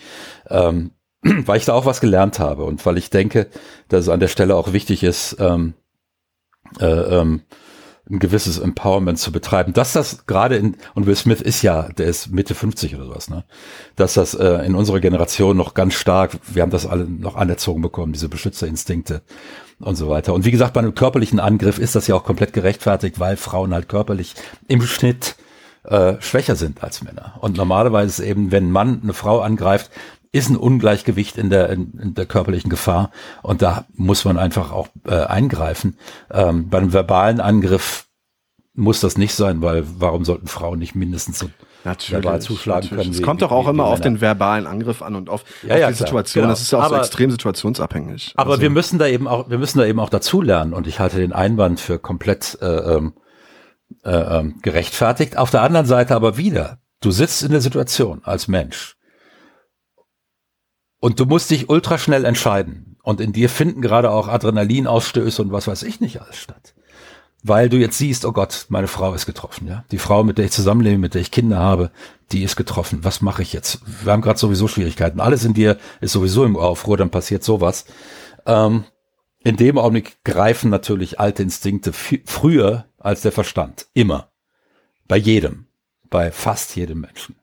Ähm, 0.49 0.91
weil 1.21 1.57
ich 1.57 1.65
da 1.65 1.73
auch 1.73 1.85
was 1.85 2.01
gelernt 2.01 2.39
habe 2.39 2.63
und 2.63 2.85
weil 2.85 2.97
ich 2.97 3.09
denke, 3.09 3.47
dass 3.89 4.01
es 4.01 4.09
an 4.09 4.19
der 4.19 4.27
Stelle 4.27 4.55
auch 4.55 4.73
wichtig 4.73 5.01
ist, 5.03 5.37
ähm, 5.39 5.73
äh, 6.79 6.85
ähm, 6.85 7.41
ein 8.09 8.19
gewisses 8.19 8.59
Empowerment 8.59 9.17
zu 9.17 9.31
betreiben. 9.31 9.73
Dass 9.73 9.93
das 9.93 10.27
gerade 10.27 10.57
in, 10.57 10.77
und 10.93 11.07
Will 11.07 11.15
Smith 11.15 11.41
ist 11.41 11.61
ja, 11.63 11.89
der 11.89 12.05
ist 12.05 12.31
Mitte 12.31 12.53
50 12.53 12.95
oder 12.95 13.05
sowas, 13.05 13.29
ne? 13.29 13.45
Dass 13.95 14.13
das 14.13 14.35
äh, 14.35 14.65
in 14.65 14.75
unserer 14.75 14.99
Generation 14.99 15.57
noch 15.57 15.73
ganz 15.73 15.95
stark, 15.95 16.37
wir 16.47 16.61
haben 16.61 16.71
das 16.71 16.85
alle 16.85 17.05
noch 17.05 17.35
anerzogen 17.35 17.81
bekommen, 17.81 18.13
diese 18.13 18.29
Beschützerinstinkte 18.29 19.21
und 19.79 19.95
so 19.95 20.07
weiter. 20.07 20.33
Und 20.33 20.45
wie 20.45 20.51
gesagt, 20.51 20.73
bei 20.73 20.81
einem 20.81 20.95
körperlichen 20.95 21.39
Angriff 21.39 21.79
ist 21.79 21.95
das 21.95 22.07
ja 22.07 22.15
auch 22.15 22.23
komplett 22.23 22.53
gerechtfertigt, 22.53 23.19
weil 23.19 23.37
Frauen 23.37 23.73
halt 23.73 23.89
körperlich 23.89 24.35
im 24.67 24.83
Schnitt 24.83 25.35
äh, 25.83 26.19
schwächer 26.19 26.55
sind 26.55 26.83
als 26.83 27.03
Männer. 27.03 27.35
Und 27.41 27.57
normalerweise 27.57 28.23
ist 28.23 28.29
eben, 28.29 28.51
wenn 28.51 28.67
ein 28.67 28.71
Mann 28.71 29.01
eine 29.03 29.13
Frau 29.13 29.41
angreift, 29.41 29.91
ist 30.35 30.49
ein 30.49 30.57
Ungleichgewicht 30.57 31.37
in 31.37 31.49
der, 31.49 31.69
in, 31.69 31.93
in 31.97 32.13
der 32.13 32.25
körperlichen 32.25 32.69
Gefahr 32.69 33.11
und 33.41 33.61
da 33.61 33.85
muss 33.93 34.25
man 34.25 34.37
einfach 34.37 34.73
auch 34.73 34.89
äh, 35.07 35.15
eingreifen. 35.15 35.97
Ähm, 36.29 36.69
bei 36.69 36.79
einem 36.79 36.91
verbalen 36.91 37.39
Angriff 37.39 38.07
muss 38.73 38.99
das 38.99 39.17
nicht 39.17 39.33
sein, 39.33 39.61
weil 39.61 39.85
warum 39.97 40.25
sollten 40.25 40.47
Frauen 40.47 40.79
nicht 40.79 40.93
mindestens 40.93 41.39
so 41.39 41.49
natürlich, 41.85 42.21
verbal 42.21 42.41
zuschlagen 42.41 42.81
natürlich. 42.83 43.03
können? 43.05 43.15
Es 43.15 43.21
kommt 43.21 43.41
doch 43.43 43.51
auch 43.51 43.69
immer 43.69 43.85
auf 43.85 44.01
den 44.01 44.19
verbalen 44.19 44.67
Angriff 44.67 45.01
an 45.01 45.15
und 45.15 45.29
auf, 45.29 45.45
ja, 45.65 45.75
auf 45.75 45.79
ja, 45.79 45.87
die 45.87 45.93
Situation. 45.93 46.41
Genau. 46.41 46.51
Das 46.51 46.61
ist 46.61 46.71
ja 46.71 46.79
auch 46.79 46.83
aber, 46.83 46.97
so 46.97 47.01
extrem 47.03 47.31
situationsabhängig. 47.31 48.33
Aber 48.35 48.51
also. 48.51 48.61
wir 48.61 48.69
müssen 48.69 48.99
da 48.99 49.07
eben 49.07 49.29
auch, 49.29 49.49
wir 49.49 49.57
müssen 49.57 49.79
da 49.79 49.85
eben 49.85 50.01
auch 50.01 50.09
dazulernen 50.09 50.73
und 50.73 50.85
ich 50.85 50.99
halte 50.99 51.15
den 51.15 51.31
Einwand 51.31 51.79
für 51.79 51.97
komplett 51.97 52.57
äh, 52.61 52.65
ähm, 52.65 53.13
äh, 54.03 54.11
äh, 54.11 54.51
gerechtfertigt. 54.61 55.37
Auf 55.37 55.51
der 55.51 55.61
anderen 55.61 55.85
Seite 55.85 56.13
aber 56.13 56.35
wieder, 56.35 56.79
du 56.99 57.11
sitzt 57.11 57.41
in 57.41 57.51
der 57.51 57.61
Situation 57.61 58.19
als 58.25 58.49
Mensch 58.49 58.94
und 61.05 61.19
du 61.19 61.25
musst 61.27 61.51
dich 61.51 61.69
ultra 61.69 61.99
schnell 61.99 62.25
entscheiden. 62.25 62.95
Und 63.03 63.21
in 63.21 63.31
dir 63.31 63.47
finden 63.47 63.79
gerade 63.83 64.09
auch 64.09 64.27
Adrenalinausstöße 64.27 65.39
und 65.39 65.51
was 65.51 65.67
weiß 65.67 65.83
ich 65.83 66.01
nicht 66.01 66.19
alles 66.19 66.35
statt. 66.35 66.73
Weil 67.43 67.69
du 67.69 67.77
jetzt 67.77 67.99
siehst, 67.99 68.25
oh 68.25 68.31
Gott, 68.31 68.65
meine 68.69 68.87
Frau 68.87 69.13
ist 69.13 69.27
getroffen, 69.27 69.67
ja. 69.67 69.85
Die 69.91 69.99
Frau, 69.99 70.23
mit 70.23 70.39
der 70.39 70.45
ich 70.45 70.51
zusammenlebe, 70.51 70.97
mit 70.97 71.13
der 71.13 71.21
ich 71.21 71.29
Kinder 71.29 71.59
habe, 71.59 71.91
die 72.31 72.41
ist 72.41 72.55
getroffen. 72.55 73.03
Was 73.03 73.21
mache 73.21 73.43
ich 73.43 73.53
jetzt? 73.53 73.81
Wir 74.03 74.13
haben 74.13 74.23
gerade 74.23 74.39
sowieso 74.39 74.67
Schwierigkeiten. 74.67 75.19
Alles 75.19 75.45
in 75.45 75.53
dir 75.53 75.77
ist 76.01 76.13
sowieso 76.13 76.43
im 76.43 76.57
Aufruhr, 76.57 76.97
dann 76.97 77.11
passiert 77.11 77.43
sowas. 77.43 77.85
Ähm, 78.47 78.85
in 79.43 79.57
dem 79.57 79.77
Augenblick 79.77 80.23
greifen 80.23 80.71
natürlich 80.71 81.19
alte 81.19 81.43
Instinkte 81.43 81.93
früher 81.93 82.85
als 82.97 83.21
der 83.21 83.31
Verstand. 83.31 83.85
Immer. 83.93 84.31
Bei 85.07 85.17
jedem. 85.17 85.67
Bei 86.09 86.31
fast 86.31 86.75
jedem 86.75 87.01
Menschen. 87.01 87.35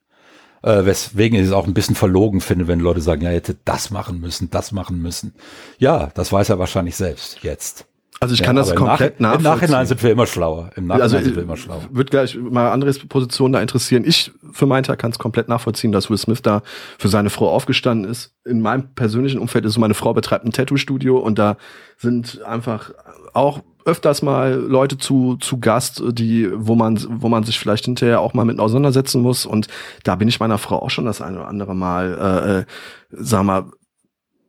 Äh, 0.62 0.84
weswegen 0.84 1.38
ich 1.38 1.46
es 1.46 1.52
auch 1.52 1.66
ein 1.66 1.74
bisschen 1.74 1.96
verlogen 1.96 2.40
finde, 2.40 2.68
wenn 2.68 2.80
Leute 2.80 3.00
sagen, 3.00 3.22
ja, 3.22 3.30
hätte 3.30 3.56
das 3.64 3.90
machen 3.90 4.20
müssen, 4.20 4.50
das 4.50 4.72
machen 4.72 5.02
müssen. 5.02 5.34
Ja, 5.78 6.10
das 6.14 6.32
weiß 6.32 6.50
er 6.50 6.58
wahrscheinlich 6.58 6.96
selbst 6.96 7.42
jetzt. 7.42 7.86
Also 8.22 8.34
ich 8.34 8.42
kann 8.44 8.54
ja, 8.54 8.62
das 8.62 8.76
komplett 8.76 9.18
nach, 9.18 9.30
nachvollziehen. 9.30 9.46
Im 9.46 9.52
Nachhinein 9.58 9.86
sind 9.86 10.02
wir 10.04 10.12
immer 10.12 10.26
schlauer. 10.26 10.70
Im 10.76 10.86
Nachhinein 10.86 11.02
also, 11.02 11.18
sind 11.18 11.34
wir 11.34 11.42
immer 11.42 11.56
schlauer. 11.56 11.82
Wird 11.90 12.12
gleich 12.12 12.36
mal 12.36 12.70
andere 12.70 12.92
Positionen 13.08 13.54
da 13.54 13.60
interessieren. 13.60 14.04
Ich 14.06 14.30
für 14.52 14.66
meinen 14.66 14.84
Teil 14.84 14.96
kann 14.96 15.10
es 15.10 15.18
komplett 15.18 15.48
nachvollziehen, 15.48 15.90
dass 15.90 16.08
Will 16.08 16.18
Smith 16.18 16.40
da 16.40 16.62
für 17.00 17.08
seine 17.08 17.30
Frau 17.30 17.50
aufgestanden 17.50 18.08
ist. 18.08 18.32
In 18.44 18.60
meinem 18.60 18.94
persönlichen 18.94 19.40
Umfeld 19.40 19.64
ist 19.64 19.72
so, 19.72 19.80
meine 19.80 19.94
Frau 19.94 20.14
betreibt 20.14 20.44
ein 20.44 20.52
Tattoo-Studio 20.52 21.18
und 21.18 21.36
da 21.40 21.56
sind 21.98 22.40
einfach 22.44 22.92
auch 23.32 23.62
öfters 23.84 24.22
mal 24.22 24.54
Leute 24.54 24.98
zu, 24.98 25.36
zu 25.36 25.58
Gast, 25.58 26.02
die, 26.12 26.48
wo 26.54 26.74
man, 26.74 26.98
wo 27.08 27.28
man 27.28 27.44
sich 27.44 27.58
vielleicht 27.58 27.84
hinterher 27.84 28.20
auch 28.20 28.34
mal 28.34 28.44
mit 28.44 28.58
auseinandersetzen 28.58 29.22
muss. 29.22 29.46
Und 29.46 29.68
da 30.04 30.16
bin 30.16 30.28
ich 30.28 30.40
meiner 30.40 30.58
Frau 30.58 30.80
auch 30.80 30.90
schon 30.90 31.04
das 31.04 31.20
eine 31.20 31.38
oder 31.38 31.48
andere 31.48 31.74
Mal, 31.74 32.18
äh, 32.18 32.60
äh, 32.60 32.64
sag 33.10 33.44
mal, 33.44 33.64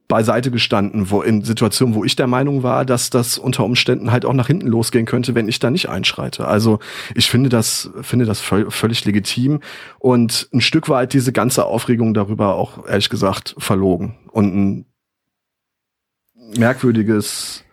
beiseite 0.08 0.52
gestanden, 0.52 1.10
wo 1.10 1.22
in 1.22 1.44
Situationen, 1.44 1.96
wo 1.96 2.04
ich 2.04 2.16
der 2.16 2.28
Meinung 2.28 2.62
war, 2.62 2.86
dass 2.86 3.10
das 3.10 3.38
unter 3.38 3.64
Umständen 3.64 4.12
halt 4.12 4.26
auch 4.26 4.34
nach 4.34 4.48
hinten 4.48 4.68
losgehen 4.68 5.06
könnte, 5.06 5.34
wenn 5.34 5.48
ich 5.48 5.60
da 5.60 5.72
nicht 5.72 5.90
einschreite. 5.90 6.48
Also 6.48 6.80
ich 7.16 7.30
finde 7.32 7.50
das, 7.50 7.90
finde 8.02 8.26
das 8.26 8.40
völlig 8.40 9.06
legitim 9.06 9.62
und 10.00 10.50
ein 10.54 10.62
Stück 10.62 10.90
weit 10.90 11.14
diese 11.14 11.32
ganze 11.32 11.66
Aufregung 11.66 12.14
darüber 12.14 12.56
auch 12.56 12.86
ehrlich 12.88 13.10
gesagt 13.10 13.56
verlogen 13.58 14.16
und 14.32 14.56
ein 14.56 14.86
merkwürdiges 16.58 17.64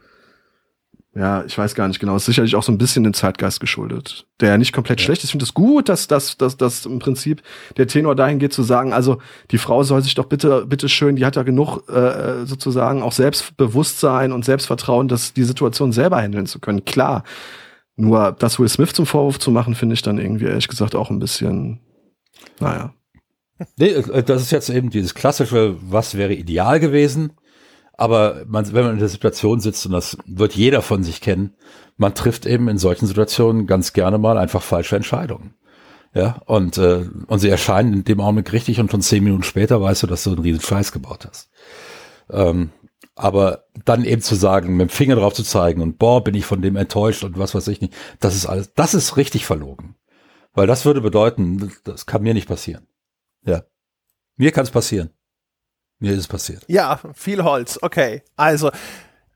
ja, 1.13 1.45
ich 1.45 1.59
weiß 1.59 1.75
gar 1.75 1.89
nicht 1.89 1.99
genau. 1.99 2.15
Ist 2.15 2.27
sicherlich 2.27 2.55
auch 2.55 2.63
so 2.63 2.71
ein 2.71 2.79
bisschen 2.79 3.03
den 3.03 3.15
Zeitgeist 3.15 3.59
geschuldet, 3.59 4.27
der 4.41 4.51
ja 4.51 4.59
nicht 4.59 4.73
komplett 4.73 5.01
ja. 5.01 5.05
schlecht 5.05 5.25
ist. 5.25 5.31
Ich 5.31 5.31
finde 5.33 5.43
es 5.43 5.49
das 5.49 5.55
gut, 5.55 5.89
dass, 5.89 6.07
dass, 6.07 6.37
dass, 6.37 6.57
dass 6.57 6.87
im 6.87 7.01
Prinzip 7.01 7.43
der 7.77 7.89
Tenor 7.89 8.15
dahin 8.15 8.39
geht 8.39 8.53
zu 8.53 8.63
sagen, 8.63 8.93
also 8.93 9.19
die 9.51 9.59
Frau 9.59 9.83
soll 9.83 10.03
sich 10.03 10.15
doch 10.15 10.27
bitte, 10.27 10.67
bitte 10.67 10.89
schön, 10.89 11.17
die 11.17 11.27
hat 11.27 11.35
ja 11.35 11.43
genug 11.43 11.89
äh, 11.89 12.47
sozusagen 12.47 13.03
auch 13.03 13.11
Selbstbewusstsein 13.11 14.31
und 14.31 14.45
Selbstvertrauen, 14.45 15.09
dass 15.09 15.33
die 15.33 15.43
Situation 15.43 15.91
selber 15.91 16.23
handeln 16.23 16.47
zu 16.47 16.61
können. 16.61 16.85
Klar. 16.85 17.25
Nur 17.97 18.33
das 18.39 18.61
Will 18.61 18.69
Smith 18.69 18.93
zum 18.93 19.05
Vorwurf 19.05 19.41
zu 19.41 19.51
machen, 19.51 19.75
finde 19.75 19.95
ich 19.95 20.03
dann 20.03 20.19
irgendwie 20.19 20.47
ehrlich 20.47 20.69
gesagt 20.69 20.95
auch 20.95 21.11
ein 21.11 21.19
bisschen, 21.19 21.81
naja. 22.61 22.95
Nee, 23.77 23.89
äh, 23.89 24.23
das 24.23 24.43
ist 24.43 24.53
jetzt 24.53 24.71
eben 24.71 24.91
dieses 24.91 25.15
klassische, 25.15 25.77
was 25.83 26.17
wäre 26.17 26.35
ideal 26.35 26.79
gewesen? 26.79 27.33
Aber 28.01 28.47
man, 28.47 28.73
wenn 28.73 28.85
man 28.85 28.95
in 28.95 28.99
der 28.99 29.11
Situation 29.11 29.61
sitzt, 29.61 29.85
und 29.85 29.93
das 29.93 30.17
wird 30.25 30.55
jeder 30.55 30.81
von 30.81 31.03
sich 31.03 31.21
kennen, 31.21 31.55
man 31.99 32.15
trifft 32.15 32.47
eben 32.47 32.67
in 32.69 32.79
solchen 32.79 33.07
Situationen 33.07 33.67
ganz 33.67 33.93
gerne 33.93 34.17
mal 34.17 34.39
einfach 34.39 34.63
falsche 34.63 34.97
Entscheidungen. 34.97 35.53
Ja, 36.15 36.41
und, 36.47 36.79
äh, 36.79 37.05
und 37.27 37.41
sie 37.41 37.51
erscheinen 37.51 37.93
in 37.93 38.05
dem 38.05 38.23
Augenblick 38.23 38.55
richtig 38.55 38.81
und 38.81 38.91
schon 38.91 39.03
zehn 39.03 39.23
Minuten 39.23 39.43
später 39.43 39.83
weißt 39.83 40.03
du, 40.03 40.07
dass 40.07 40.25
du 40.25 40.31
einen 40.31 40.39
riesen 40.39 40.63
Scheiß 40.63 40.93
gebaut 40.93 41.27
hast. 41.29 41.51
Ähm, 42.31 42.71
aber 43.17 43.65
dann 43.85 44.07
eben 44.07 44.23
zu 44.23 44.35
sagen, 44.35 44.79
mit 44.79 44.89
dem 44.89 44.93
Finger 44.95 45.17
drauf 45.17 45.35
zu 45.35 45.43
zeigen 45.43 45.83
und 45.83 45.99
boah, 45.99 46.25
bin 46.25 46.35
ich 46.35 46.47
von 46.47 46.63
dem 46.63 46.77
enttäuscht 46.77 47.23
und 47.23 47.39
was 47.39 47.55
weiß 47.55 47.69
ich 47.69 47.83
nicht, 47.83 47.93
das 48.19 48.35
ist 48.35 48.47
alles, 48.47 48.73
das 48.73 48.95
ist 48.95 49.19
richtig 49.19 49.45
verlogen. 49.45 49.97
Weil 50.55 50.67
das 50.67 50.87
würde 50.87 51.03
bedeuten, 51.03 51.71
das 51.85 52.07
kann 52.07 52.23
mir 52.23 52.33
nicht 52.33 52.49
passieren. 52.49 52.87
Ja. 53.45 53.63
Mir 54.37 54.53
kann 54.53 54.65
es 54.65 54.71
passieren. 54.71 55.11
Mir 56.01 56.13
ist 56.13 56.19
es 56.21 56.29
passiert. 56.29 56.63
Ja, 56.67 56.99
viel 57.15 57.45
Holz. 57.45 57.79
Okay. 57.81 58.23
Also, 58.37 58.71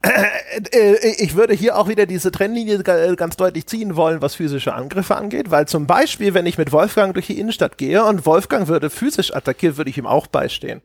äh, 0.03 1.15
ich 1.19 1.35
würde 1.35 1.55
hier 1.55 1.77
auch 1.77 1.89
wieder 1.89 2.07
diese 2.07 2.31
Trennlinie 2.31 2.83
ganz 2.83 3.37
deutlich 3.37 3.67
ziehen 3.67 3.97
wollen, 3.97 4.23
was 4.23 4.35
physische 4.35 4.75
Angriffe 4.75 5.17
angeht, 5.17 5.51
weil 5.51 5.67
zum 5.69 5.87
Beispiel, 5.87 6.35
wenn 6.35 6.47
ich 6.47 6.59
mit 6.59 6.73
Wolfgang 6.73 7.15
durch 7.15 7.27
die 7.27 7.39
Innenstadt 7.39 7.79
gehe 7.79 8.05
und 8.05 8.27
Wolfgang 8.27 8.69
würde 8.69 8.91
physisch 8.91 9.35
attackieren, 9.35 9.77
würde 9.77 9.91
ich 9.91 9.99
ihm 9.99 10.07
auch 10.07 10.27
beistehen. 10.27 10.83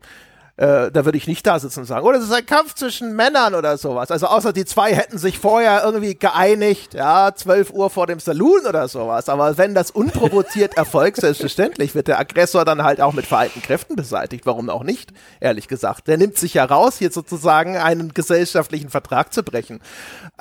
Äh, 0.60 0.92
da 0.92 1.06
würde 1.06 1.18
ich 1.18 1.26
nicht 1.26 1.48
da 1.48 1.58
sitzen 1.58 1.80
und 1.80 1.86
sagen, 1.86 2.06
oh, 2.06 2.12
das 2.12 2.26
ist 2.26 2.34
ein 2.34 2.46
Kampf 2.46 2.74
zwischen 2.76 3.16
Männern 3.16 3.56
oder 3.56 3.78
sowas. 3.78 4.12
Also 4.12 4.28
außer 4.28 4.52
die 4.52 4.66
zwei 4.66 4.94
hätten 4.94 5.18
sich 5.18 5.40
vorher 5.40 5.86
irgendwie 5.86 6.16
geeinigt, 6.16 6.94
ja, 6.94 7.34
12 7.34 7.72
Uhr 7.72 7.90
vor 7.90 8.08
dem 8.08 8.20
Saloon 8.20 8.66
oder 8.68 8.90
sowas. 8.90 9.30
Aber 9.30 9.58
wenn 9.58 9.74
das 9.74 9.90
unprovoziert 9.90 10.74
erfolgt, 10.78 11.22
selbstverständlich 11.22 11.96
wird 11.96 12.10
der 12.10 12.20
Aggressor 12.20 12.66
dann 12.66 12.84
halt 12.84 13.00
auch 13.00 13.14
mit 13.14 13.26
vereinten 13.26 13.62
Kräften 13.62 13.96
beseitigt. 13.96 14.46
Warum 14.46 14.70
auch 14.70 14.84
nicht, 14.84 15.14
ehrlich 15.40 15.70
gesagt. 15.70 16.10
Der 16.10 16.18
nimmt 16.18 16.38
sich 16.38 16.56
ja 16.56 16.66
raus, 16.66 16.98
hier 16.98 17.12
sozusagen 17.12 17.78
einen 17.78 18.14
gesellschaftlichen 18.14 18.90
Vertrag 18.90 19.32
zu 19.32 19.44
brechen. 19.44 19.80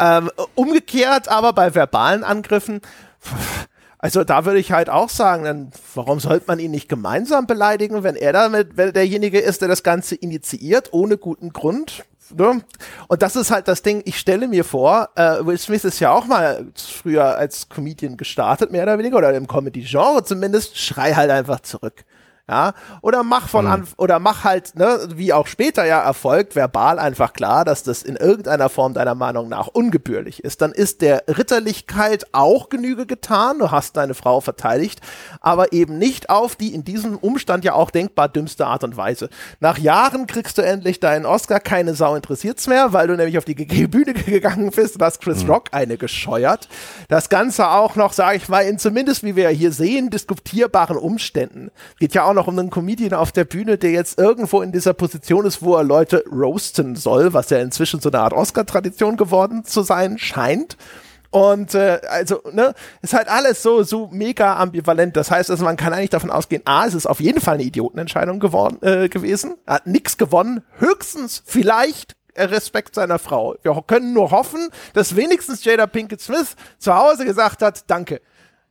Ähm, 0.00 0.32
umgekehrt 0.56 1.28
aber 1.28 1.52
bei 1.52 1.76
verbalen 1.76 2.24
Angriffen, 2.24 2.80
also 3.98 4.24
da 4.24 4.44
würde 4.44 4.60
ich 4.60 4.72
halt 4.72 4.88
auch 4.90 5.08
sagen, 5.08 5.44
dann 5.44 5.70
warum 5.94 6.20
sollte 6.20 6.44
man 6.46 6.58
ihn 6.58 6.70
nicht 6.70 6.88
gemeinsam 6.88 7.46
beleidigen, 7.46 8.02
wenn 8.02 8.16
er 8.16 8.32
damit, 8.32 8.76
wenn 8.76 8.92
derjenige 8.92 9.40
ist, 9.40 9.60
der 9.60 9.68
das 9.68 9.82
Ganze 9.82 10.14
initiiert, 10.14 10.92
ohne 10.92 11.18
guten 11.18 11.52
Grund? 11.52 12.04
Ne? 12.34 12.62
Und 13.08 13.22
das 13.22 13.36
ist 13.36 13.50
halt 13.50 13.68
das 13.68 13.82
Ding, 13.82 14.02
ich 14.04 14.18
stelle 14.18 14.48
mir 14.48 14.64
vor, 14.64 15.08
äh, 15.16 15.44
Will 15.44 15.58
Smith 15.58 15.84
ist 15.84 15.98
ja 15.98 16.12
auch 16.12 16.26
mal 16.26 16.66
früher 16.76 17.36
als 17.36 17.68
Comedian 17.68 18.16
gestartet, 18.16 18.70
mehr 18.70 18.82
oder 18.82 18.98
weniger, 18.98 19.16
oder 19.16 19.34
im 19.34 19.46
Comedy-Genre 19.46 20.22
zumindest, 20.24 20.78
schrei 20.78 21.14
halt 21.14 21.30
einfach 21.30 21.60
zurück 21.60 22.04
ja, 22.48 22.72
oder 23.02 23.22
mach 23.22 23.48
von 23.48 23.66
mhm. 23.66 23.70
an, 23.70 23.88
oder 23.98 24.18
mach 24.18 24.44
halt, 24.44 24.74
ne, 24.74 25.08
wie 25.14 25.32
auch 25.32 25.46
später 25.46 25.84
ja 25.84 26.00
erfolgt, 26.00 26.56
verbal 26.56 26.98
einfach 26.98 27.34
klar, 27.34 27.64
dass 27.64 27.82
das 27.82 28.02
in 28.02 28.16
irgendeiner 28.16 28.70
Form 28.70 28.94
deiner 28.94 29.14
Meinung 29.14 29.48
nach 29.48 29.66
ungebührlich 29.66 30.42
ist. 30.42 30.62
Dann 30.62 30.72
ist 30.72 31.02
der 31.02 31.24
Ritterlichkeit 31.28 32.26
auch 32.32 32.70
Genüge 32.70 33.04
getan. 33.04 33.58
Du 33.58 33.70
hast 33.70 33.98
deine 33.98 34.14
Frau 34.14 34.40
verteidigt, 34.40 35.00
aber 35.40 35.72
eben 35.74 35.98
nicht 35.98 36.30
auf 36.30 36.56
die 36.56 36.74
in 36.74 36.84
diesem 36.84 37.18
Umstand 37.18 37.64
ja 37.64 37.74
auch 37.74 37.90
denkbar 37.90 38.28
dümmste 38.28 38.66
Art 38.66 38.82
und 38.82 38.96
Weise. 38.96 39.28
Nach 39.60 39.76
Jahren 39.76 40.26
kriegst 40.26 40.56
du 40.56 40.62
endlich 40.62 41.00
deinen 41.00 41.26
Oscar, 41.26 41.60
keine 41.60 41.94
Sau 41.94 42.14
interessiert's 42.14 42.66
mehr, 42.66 42.94
weil 42.94 43.08
du 43.08 43.16
nämlich 43.16 43.36
auf 43.36 43.44
die 43.44 43.54
Bühne 43.88 44.14
gegangen 44.14 44.70
bist 44.70 44.96
und 44.96 45.02
hast 45.02 45.20
Chris 45.20 45.44
mhm. 45.44 45.50
Rock 45.50 45.68
eine 45.72 45.98
gescheuert. 45.98 46.68
Das 47.08 47.28
Ganze 47.28 47.68
auch 47.68 47.94
noch, 47.94 48.14
sage 48.14 48.38
ich 48.38 48.48
mal, 48.48 48.62
in 48.62 48.78
zumindest, 48.78 49.22
wie 49.22 49.36
wir 49.36 49.50
hier 49.50 49.72
sehen, 49.72 50.08
diskutierbaren 50.08 50.96
Umständen. 50.96 51.70
Geht 51.98 52.14
ja 52.14 52.24
auch 52.24 52.37
noch 52.38 52.46
um 52.46 52.58
einen 52.58 52.70
Comedian 52.70 53.12
auf 53.12 53.32
der 53.32 53.44
Bühne, 53.44 53.78
der 53.78 53.90
jetzt 53.90 54.18
irgendwo 54.18 54.62
in 54.62 54.72
dieser 54.72 54.94
Position 54.94 55.44
ist, 55.44 55.60
wo 55.60 55.74
er 55.74 55.84
Leute 55.84 56.24
roasten 56.30 56.96
soll, 56.96 57.34
was 57.34 57.50
ja 57.50 57.58
inzwischen 57.58 58.00
so 58.00 58.10
eine 58.10 58.20
Art 58.20 58.32
Oscar-Tradition 58.32 59.16
geworden 59.16 59.64
zu 59.64 59.82
sein 59.82 60.18
scheint. 60.18 60.76
Und 61.30 61.74
äh, 61.74 62.00
also, 62.08 62.40
ne, 62.52 62.74
ist 63.02 63.12
halt 63.12 63.28
alles 63.28 63.62
so, 63.62 63.82
so 63.82 64.08
mega 64.12 64.56
ambivalent. 64.56 65.16
Das 65.16 65.30
heißt, 65.30 65.50
also 65.50 65.64
man 65.64 65.76
kann 65.76 65.92
eigentlich 65.92 66.10
davon 66.10 66.30
ausgehen, 66.30 66.62
A, 66.64 66.86
es 66.86 66.94
ist 66.94 67.06
auf 67.06 67.20
jeden 67.20 67.40
Fall 67.40 67.54
eine 67.54 67.64
Idiotenentscheidung 67.64 68.38
geworden, 68.40 68.78
äh, 68.82 69.08
gewesen. 69.08 69.56
Er 69.66 69.74
hat 69.74 69.86
nichts 69.86 70.16
gewonnen. 70.16 70.62
Höchstens 70.78 71.42
vielleicht 71.44 72.16
Respekt 72.36 72.94
seiner 72.94 73.18
Frau. 73.18 73.56
Wir 73.62 73.82
können 73.86 74.12
nur 74.12 74.30
hoffen, 74.30 74.68
dass 74.94 75.16
wenigstens 75.16 75.64
Jada 75.64 75.88
Pinkett 75.88 76.20
Smith 76.20 76.54
zu 76.78 76.94
Hause 76.94 77.24
gesagt 77.24 77.62
hat, 77.62 77.90
danke. 77.90 78.20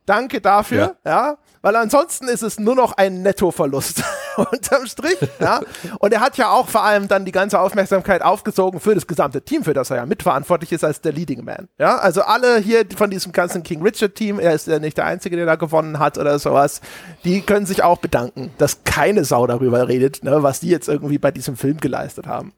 Danke 0.06 0.40
dafür, 0.40 0.96
ja. 1.04 1.10
ja 1.10 1.38
weil 1.62 1.76
ansonsten 1.76 2.28
ist 2.28 2.42
es 2.42 2.58
nur 2.58 2.74
noch 2.74 2.92
ein 2.92 3.22
Nettoverlust 3.22 4.02
unterm 4.36 4.86
Strich. 4.86 5.18
Ja? 5.40 5.60
Und 5.98 6.12
er 6.12 6.20
hat 6.20 6.36
ja 6.36 6.50
auch 6.50 6.68
vor 6.68 6.82
allem 6.82 7.08
dann 7.08 7.24
die 7.24 7.32
ganze 7.32 7.60
Aufmerksamkeit 7.60 8.22
aufgesogen 8.22 8.80
für 8.80 8.94
das 8.94 9.06
gesamte 9.06 9.42
Team, 9.42 9.64
für 9.64 9.74
das 9.74 9.90
er 9.90 9.96
ja 9.96 10.06
mitverantwortlich 10.06 10.72
ist 10.72 10.84
als 10.84 11.00
der 11.00 11.12
Leading 11.12 11.44
Man. 11.44 11.68
Ja? 11.78 11.98
Also 11.98 12.22
alle 12.22 12.58
hier 12.58 12.84
von 12.96 13.10
diesem 13.10 13.32
ganzen 13.32 13.62
King 13.62 13.82
Richard 13.82 14.14
Team, 14.14 14.38
er 14.38 14.54
ist 14.54 14.66
ja 14.66 14.78
nicht 14.78 14.96
der 14.96 15.06
Einzige, 15.06 15.36
der 15.36 15.46
da 15.46 15.56
gewonnen 15.56 15.98
hat 15.98 16.18
oder 16.18 16.38
sowas, 16.38 16.80
die 17.24 17.42
können 17.42 17.66
sich 17.66 17.82
auch 17.82 17.98
bedanken, 17.98 18.52
dass 18.58 18.84
keine 18.84 19.24
Sau 19.24 19.46
darüber 19.46 19.88
redet, 19.88 20.24
ne, 20.24 20.42
was 20.42 20.60
die 20.60 20.68
jetzt 20.68 20.88
irgendwie 20.88 21.18
bei 21.18 21.30
diesem 21.30 21.56
Film 21.56 21.78
geleistet 21.78 22.26
haben. 22.26 22.52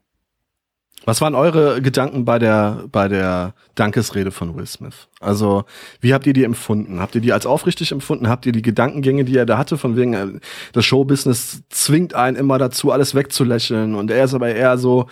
Was 1.03 1.19
waren 1.19 1.33
eure 1.33 1.81
Gedanken 1.81 2.25
bei 2.25 2.37
der, 2.37 2.83
bei 2.91 3.07
der 3.07 3.55
Dankesrede 3.73 4.31
von 4.31 4.55
Will 4.55 4.67
Smith? 4.67 5.07
Also, 5.19 5.63
wie 5.99 6.13
habt 6.13 6.27
ihr 6.27 6.33
die 6.33 6.43
empfunden? 6.43 6.99
Habt 6.99 7.15
ihr 7.15 7.21
die 7.21 7.33
als 7.33 7.47
aufrichtig 7.47 7.91
empfunden? 7.91 8.29
Habt 8.29 8.45
ihr 8.45 8.51
die 8.51 8.61
Gedankengänge, 8.61 9.25
die 9.25 9.35
er 9.35 9.47
da 9.47 9.57
hatte, 9.57 9.77
von 9.77 9.95
wegen, 9.95 10.13
äh, 10.13 10.27
das 10.73 10.85
Showbusiness 10.85 11.63
zwingt 11.69 12.13
einen 12.13 12.37
immer 12.37 12.59
dazu, 12.59 12.91
alles 12.91 13.15
wegzulächeln 13.15 13.95
und 13.95 14.11
er 14.11 14.23
ist 14.23 14.35
aber 14.35 14.49
eher 14.49 14.77
so, 14.77 15.07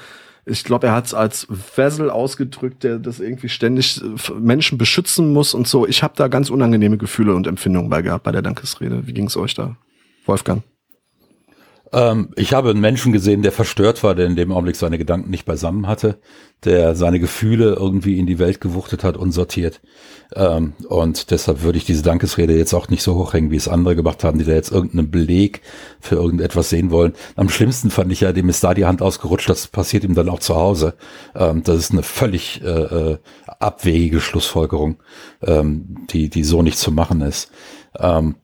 ich 0.45 0.63
glaube, 0.63 0.87
er 0.87 0.93
hat 0.93 1.07
es 1.07 1.13
als 1.13 1.47
Vessel 1.49 2.09
ausgedrückt, 2.09 2.83
der 2.83 2.99
das 2.99 3.19
irgendwie 3.19 3.49
ständig 3.49 4.01
äh, 4.01 4.31
Menschen 4.33 4.77
beschützen 4.77 5.33
muss 5.33 5.55
und 5.55 5.67
so. 5.67 5.87
Ich 5.87 6.03
habe 6.03 6.13
da 6.15 6.27
ganz 6.27 6.49
unangenehme 6.51 6.97
Gefühle 6.97 7.33
und 7.33 7.47
Empfindungen 7.47 7.89
bei 7.89 8.01
gehabt 8.03 8.23
bei 8.23 8.31
der 8.31 8.41
Dankesrede. 8.43 9.07
Wie 9.07 9.13
ging 9.13 9.25
es 9.25 9.37
euch 9.37 9.55
da, 9.55 9.75
Wolfgang? 10.25 10.63
Ähm, 11.91 12.29
ich 12.35 12.53
habe 12.53 12.69
einen 12.69 12.81
Menschen 12.81 13.13
gesehen, 13.13 13.41
der 13.41 13.51
verstört 13.51 14.03
war, 14.03 14.15
der 14.15 14.27
in 14.27 14.35
dem 14.35 14.51
Augenblick 14.51 14.75
seine 14.75 14.97
Gedanken 14.97 15.29
nicht 15.29 15.45
beisammen 15.45 15.87
hatte, 15.87 16.19
der 16.63 16.95
seine 16.95 17.19
Gefühle 17.19 17.73
irgendwie 17.73 18.19
in 18.19 18.27
die 18.27 18.37
Welt 18.37 18.61
gewuchtet 18.61 19.03
hat, 19.03 19.17
unsortiert. 19.17 19.81
Ähm, 20.35 20.73
und 20.87 21.31
deshalb 21.31 21.63
würde 21.63 21.77
ich 21.77 21.85
diese 21.85 22.03
Dankesrede 22.03 22.55
jetzt 22.55 22.73
auch 22.73 22.89
nicht 22.89 23.01
so 23.01 23.15
hochhängen, 23.15 23.49
wie 23.49 23.55
es 23.55 23.67
andere 23.67 23.95
gemacht 23.95 24.23
haben, 24.23 24.37
die 24.37 24.45
da 24.45 24.53
jetzt 24.53 24.71
irgendeinen 24.71 25.09
Beleg 25.09 25.61
für 25.99 26.15
irgendetwas 26.15 26.69
sehen 26.69 26.91
wollen. 26.91 27.13
Am 27.35 27.49
schlimmsten 27.49 27.89
fand 27.89 28.11
ich 28.11 28.21
ja, 28.21 28.33
dem 28.33 28.49
ist 28.49 28.63
da 28.63 28.73
die 28.73 28.85
Hand 28.85 29.01
ausgerutscht, 29.01 29.49
das 29.49 29.67
passiert 29.67 30.03
ihm 30.03 30.15
dann 30.15 30.29
auch 30.29 30.39
zu 30.39 30.55
Hause. 30.55 30.93
Ähm, 31.35 31.63
das 31.63 31.77
ist 31.77 31.91
eine 31.91 32.03
völlig 32.03 32.61
äh, 32.63 32.67
äh 32.67 33.17
abwegige 33.59 34.21
Schlussfolgerung, 34.21 34.99
ähm, 35.41 36.05
die, 36.11 36.29
die 36.29 36.45
so 36.45 36.61
nicht 36.61 36.77
zu 36.77 36.93
machen 36.93 37.19
ist. 37.19 37.51
Ähm, 37.99 38.35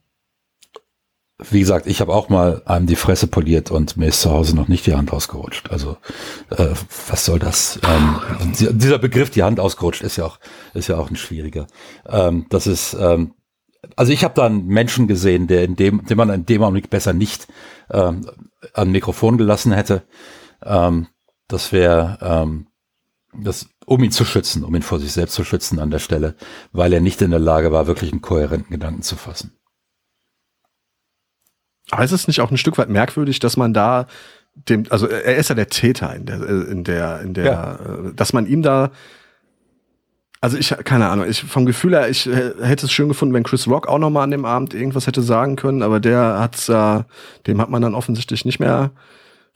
wie 1.38 1.60
gesagt, 1.60 1.86
ich 1.86 2.00
habe 2.00 2.14
auch 2.14 2.30
mal 2.30 2.62
einem 2.66 2.88
die 2.88 2.96
Fresse 2.96 3.28
poliert 3.28 3.70
und 3.70 3.98
mir 3.98 4.08
ist 4.08 4.22
zu 4.22 4.32
Hause 4.32 4.56
noch 4.56 4.70
nicht 4.70 4.86
die 4.88 4.96
Hand 4.96 5.12
ausgerutscht. 5.12 5.70
Also 5.70 5.98
äh, 6.50 6.70
was 7.10 7.26
soll 7.26 7.40
das? 7.40 7.80
Ähm, 7.84 8.54
dieser 8.78 9.00
Begriff, 9.00 9.30
die 9.32 9.44
Hand 9.44 9.60
ausgerutscht, 9.60 10.02
ist 10.02 10.16
ja 10.16 10.26
auch 10.26 10.40
ist 10.74 10.88
ja 10.88 10.98
auch 10.98 11.10
ein 11.10 11.18
schwieriger. 11.18 11.68
Ähm, 12.08 12.46
das 12.50 12.68
ist 12.68 12.94
ähm, 12.94 13.34
also 13.96 14.12
ich 14.12 14.24
habe 14.24 14.34
da 14.34 14.46
einen 14.46 14.66
Menschen 14.66 15.08
gesehen, 15.08 15.48
der 15.48 15.64
in 15.64 15.76
dem, 15.76 16.06
den 16.06 16.18
man 16.18 16.30
in 16.30 16.46
dem 16.46 16.64
Augenblick 16.64 16.90
besser 16.90 17.14
nicht 17.14 17.48
ähm, 17.92 18.30
an 18.74 18.92
Mikrofon 18.92 19.38
gelassen 19.38 19.74
hätte. 19.74 20.04
Ähm, 20.64 21.08
das 21.48 21.72
wäre 21.72 22.18
ähm, 22.22 22.68
das, 23.34 23.68
um 23.86 24.04
ihn 24.04 24.12
zu 24.12 24.26
schützen, 24.26 24.64
um 24.64 24.74
ihn 24.74 24.82
vor 24.82 25.00
sich 25.00 25.12
selbst 25.12 25.36
zu 25.36 25.44
schützen 25.44 25.80
an 25.80 25.92
der 25.92 26.00
Stelle, 26.00 26.36
weil 26.72 26.94
er 26.94 27.02
nicht 27.02 27.22
in 27.22 27.32
der 27.32 27.40
Lage 27.40 27.72
war, 27.72 27.88
wirklich 27.88 28.12
einen 28.12 28.22
kohärenten 28.22 28.72
Gedanken 28.72 29.02
zu 29.02 29.16
fassen. 29.16 29.52
Aber 31.92 32.04
ist 32.04 32.12
es 32.12 32.28
nicht 32.28 32.42
auch 32.42 32.52
ein 32.52 32.58
Stück 32.58 32.78
weit 32.78 32.90
merkwürdig, 32.90 33.40
dass 33.40 33.58
man 33.58 33.74
da 33.74 34.08
dem, 34.56 34.86
also 34.90 35.08
er 35.08 35.36
ist 35.36 35.50
ja 35.50 35.56
der 35.56 35.68
Täter 35.68 36.16
in 36.16 36.26
der, 36.26 36.38
in 36.70 36.84
der, 36.84 37.22
in 37.22 37.34
der, 37.34 37.46
ja. 37.46 37.74
Äh, 37.74 38.14
dass 38.16 38.34
man 38.34 38.48
ihm 38.48 38.62
da, 38.62 38.92
also 40.42 40.58
ich, 40.58 40.70
keine 40.84 41.10
Ahnung, 41.10 41.28
ich 41.28 41.44
vom 41.44 41.66
Gefühl 41.66 41.94
her, 41.94 42.10
ich 42.10 42.26
hätte 42.26 42.86
es 42.86 42.92
schön 42.92 43.10
gefunden, 43.10 43.34
wenn 43.34 43.44
Chris 43.44 43.68
Rock 43.68 43.88
auch 43.88 44.00
noch 44.00 44.10
mal 44.10 44.24
an 44.24 44.32
dem 44.32 44.46
Abend 44.46 44.74
irgendwas 44.74 45.08
hätte 45.08 45.22
sagen 45.22 45.56
können, 45.56 45.82
aber 45.82 46.00
der 46.00 46.40
hat's 46.40 46.70
äh, 46.70 47.04
dem 47.48 47.60
hat 47.60 47.70
man 47.70 47.82
dann 47.82 47.96
offensichtlich 47.96 48.46
nicht 48.46 48.60
mehr 48.60 48.92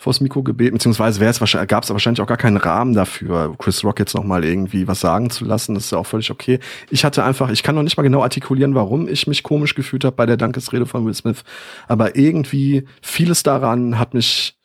vors 0.01 0.21
Mikro 0.21 0.43
gebeten, 0.43 0.77
beziehungsweise 0.77 1.19
gab 1.67 1.83
es 1.83 1.89
wahrscheinlich 1.89 2.21
auch 2.21 2.27
gar 2.27 2.37
keinen 2.37 2.55
Rahmen 2.55 2.93
dafür, 2.93 3.53
Chris 3.57 3.83
Rock 3.83 3.99
jetzt 3.99 4.15
noch 4.15 4.23
mal 4.23 4.45
irgendwie 4.45 4.87
was 4.87 5.01
sagen 5.01 5.29
zu 5.29 5.43
lassen. 5.43 5.75
Das 5.75 5.85
ist 5.85 5.91
ja 5.91 5.97
auch 5.97 6.05
völlig 6.05 6.31
okay. 6.31 6.59
Ich 6.89 7.03
hatte 7.03 7.21
einfach, 7.25 7.49
ich 7.49 7.63
kann 7.63 7.75
noch 7.75 7.83
nicht 7.83 7.97
mal 7.97 8.03
genau 8.03 8.23
artikulieren, 8.23 8.75
warum 8.75 9.09
ich 9.09 9.27
mich 9.27 9.43
komisch 9.43 9.75
gefühlt 9.75 10.05
habe 10.05 10.15
bei 10.15 10.25
der 10.25 10.37
Dankesrede 10.37 10.85
von 10.85 11.05
Will 11.05 11.13
Smith, 11.13 11.43
aber 11.89 12.15
irgendwie 12.15 12.87
vieles 13.01 13.43
daran 13.43 13.99
hat 13.99 14.13
mich, 14.13 14.57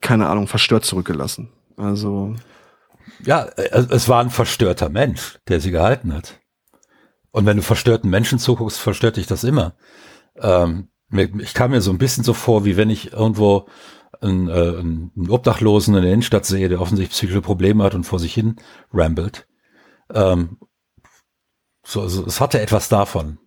keine 0.00 0.26
Ahnung, 0.26 0.48
verstört 0.48 0.84
zurückgelassen. 0.84 1.50
Also 1.76 2.34
ja, 3.24 3.46
es 3.56 4.08
war 4.08 4.20
ein 4.20 4.30
verstörter 4.30 4.88
Mensch, 4.88 5.38
der 5.46 5.60
sie 5.60 5.70
gehalten 5.70 6.12
hat. 6.12 6.40
Und 7.30 7.46
wenn 7.46 7.56
du 7.56 7.62
verstörten 7.62 8.10
Menschen 8.10 8.40
zuguckst, 8.40 8.80
verstört 8.80 9.16
dich 9.16 9.28
das 9.28 9.44
immer. 9.44 9.76
Ähm, 10.36 10.88
ich 11.10 11.54
kam 11.54 11.70
mir 11.70 11.80
so 11.80 11.92
ein 11.92 11.98
bisschen 11.98 12.24
so 12.24 12.34
vor, 12.34 12.64
wie 12.64 12.76
wenn 12.76 12.90
ich 12.90 13.12
irgendwo 13.12 13.68
einen, 14.20 14.48
äh, 14.48 14.78
einen 14.78 15.12
Obdachlosen 15.28 15.94
in 15.94 16.02
der 16.02 16.12
Innenstadt 16.12 16.46
sehe, 16.46 16.68
der 16.68 16.80
offensichtlich 16.80 17.16
psychische 17.16 17.42
Probleme 17.42 17.84
hat 17.84 17.94
und 17.94 18.04
vor 18.04 18.18
sich 18.18 18.34
hin 18.34 18.56
rambelt. 18.92 19.46
Ähm, 20.12 20.58
so, 21.84 22.02
also 22.02 22.26
es 22.26 22.40
hatte 22.40 22.60
etwas 22.60 22.88
davon. 22.88 23.38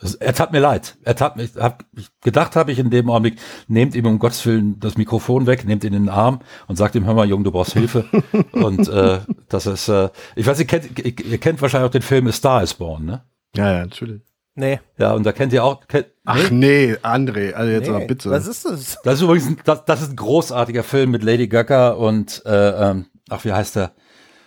Es, 0.00 0.14
er 0.14 0.34
tat 0.34 0.52
mir 0.52 0.60
leid. 0.60 0.96
Er 1.02 1.14
tat 1.14 1.36
mir, 1.36 1.48
hab, 1.58 1.84
gedacht 2.20 2.56
habe 2.56 2.72
ich 2.72 2.78
in 2.78 2.90
dem 2.90 3.10
Augenblick, 3.10 3.38
nehmt 3.68 3.94
ihm 3.94 4.06
um 4.06 4.18
Gottes 4.18 4.44
Willen 4.46 4.80
das 4.80 4.96
Mikrofon 4.96 5.46
weg, 5.46 5.64
nehmt 5.64 5.84
ihn 5.84 5.94
in 5.94 6.04
den 6.04 6.08
Arm 6.08 6.40
und 6.66 6.76
sagt 6.76 6.94
ihm, 6.94 7.04
hör 7.04 7.14
mal, 7.14 7.28
Junge, 7.28 7.44
du 7.44 7.52
brauchst 7.52 7.72
Hilfe. 7.72 8.04
und 8.52 8.88
äh, 8.88 9.20
das 9.48 9.66
ist, 9.66 9.88
äh, 9.88 10.10
ich 10.36 10.46
weiß, 10.46 10.58
ihr 10.58 10.66
kennt, 10.66 10.98
ihr 10.98 11.38
kennt 11.38 11.62
wahrscheinlich 11.62 11.88
auch 11.88 11.92
den 11.92 12.02
Film 12.02 12.26
A 12.26 12.32
Star 12.32 12.62
is 12.62 12.74
Born, 12.74 13.04
ne? 13.04 13.24
Ja, 13.56 13.72
ja, 13.72 13.80
natürlich. 13.80 14.22
Nee. 14.56 14.80
Ja, 14.98 15.12
und 15.12 15.24
da 15.26 15.32
kennt 15.32 15.52
ihr 15.52 15.64
auch. 15.64 15.86
Kennt, 15.88 16.06
Ach 16.24 16.50
nee, 16.50 16.94
André, 17.02 17.52
also 17.52 17.70
jetzt 17.70 17.86
nee. 17.86 17.92
mal 17.92 18.06
bitte. 18.06 18.30
Was 18.30 18.46
ist 18.46 18.64
das? 18.64 18.98
Das 19.02 19.14
ist 19.14 19.22
übrigens 19.22 19.46
ein, 19.46 19.58
das, 19.64 19.84
das 19.84 20.02
ist 20.02 20.10
ein 20.10 20.16
großartiger 20.16 20.84
Film 20.84 21.10
mit 21.10 21.22
Lady 21.24 21.48
Gaga 21.48 21.90
und 21.90 22.42
äh, 22.46 22.90
ähm, 22.90 23.06
ach, 23.28 23.44
wie 23.44 23.52
heißt 23.52 23.76
der? 23.76 23.92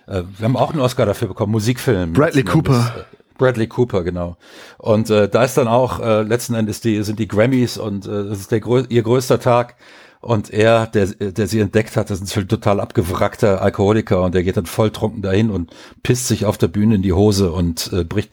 Äh, 0.07 0.23
wir 0.37 0.45
haben 0.45 0.55
auch 0.55 0.71
einen 0.71 0.79
Oscar 0.79 1.05
dafür 1.05 1.27
bekommen, 1.27 1.51
Musikfilm. 1.51 2.13
Bradley 2.13 2.43
Cooper. 2.43 2.93
Äh, 2.97 3.17
Bradley 3.37 3.67
Cooper, 3.67 4.03
genau. 4.03 4.37
Und 4.77 5.09
äh, 5.09 5.27
da 5.27 5.43
ist 5.43 5.57
dann 5.57 5.67
auch 5.67 5.99
äh, 5.99 6.23
letzten 6.23 6.55
Endes 6.55 6.79
die 6.81 7.03
sind 7.03 7.19
die 7.19 7.27
Grammys 7.27 7.77
und 7.77 8.07
äh, 8.07 8.29
das 8.29 8.39
ist 8.39 8.51
der 8.51 8.61
ihr 8.89 9.03
größter 9.03 9.39
Tag. 9.39 9.75
Und 10.19 10.49
er, 10.49 10.87
der, 10.87 11.07
der 11.07 11.47
sie 11.47 11.59
entdeckt 11.59 11.95
hat, 11.95 12.09
das 12.09 12.21
ist 12.21 12.35
ein 12.35 12.47
total 12.47 12.79
abgewrackter 12.79 13.61
Alkoholiker 13.61 14.23
und 14.23 14.33
der 14.33 14.43
geht 14.43 14.57
dann 14.57 14.65
volltrunken 14.65 15.21
dahin 15.21 15.51
und 15.51 15.71
pisst 16.03 16.27
sich 16.27 16.45
auf 16.45 16.57
der 16.57 16.67
Bühne 16.67 16.95
in 16.95 17.01
die 17.01 17.13
Hose 17.13 17.51
und 17.51 17.91
äh, 17.93 18.03
bricht. 18.03 18.31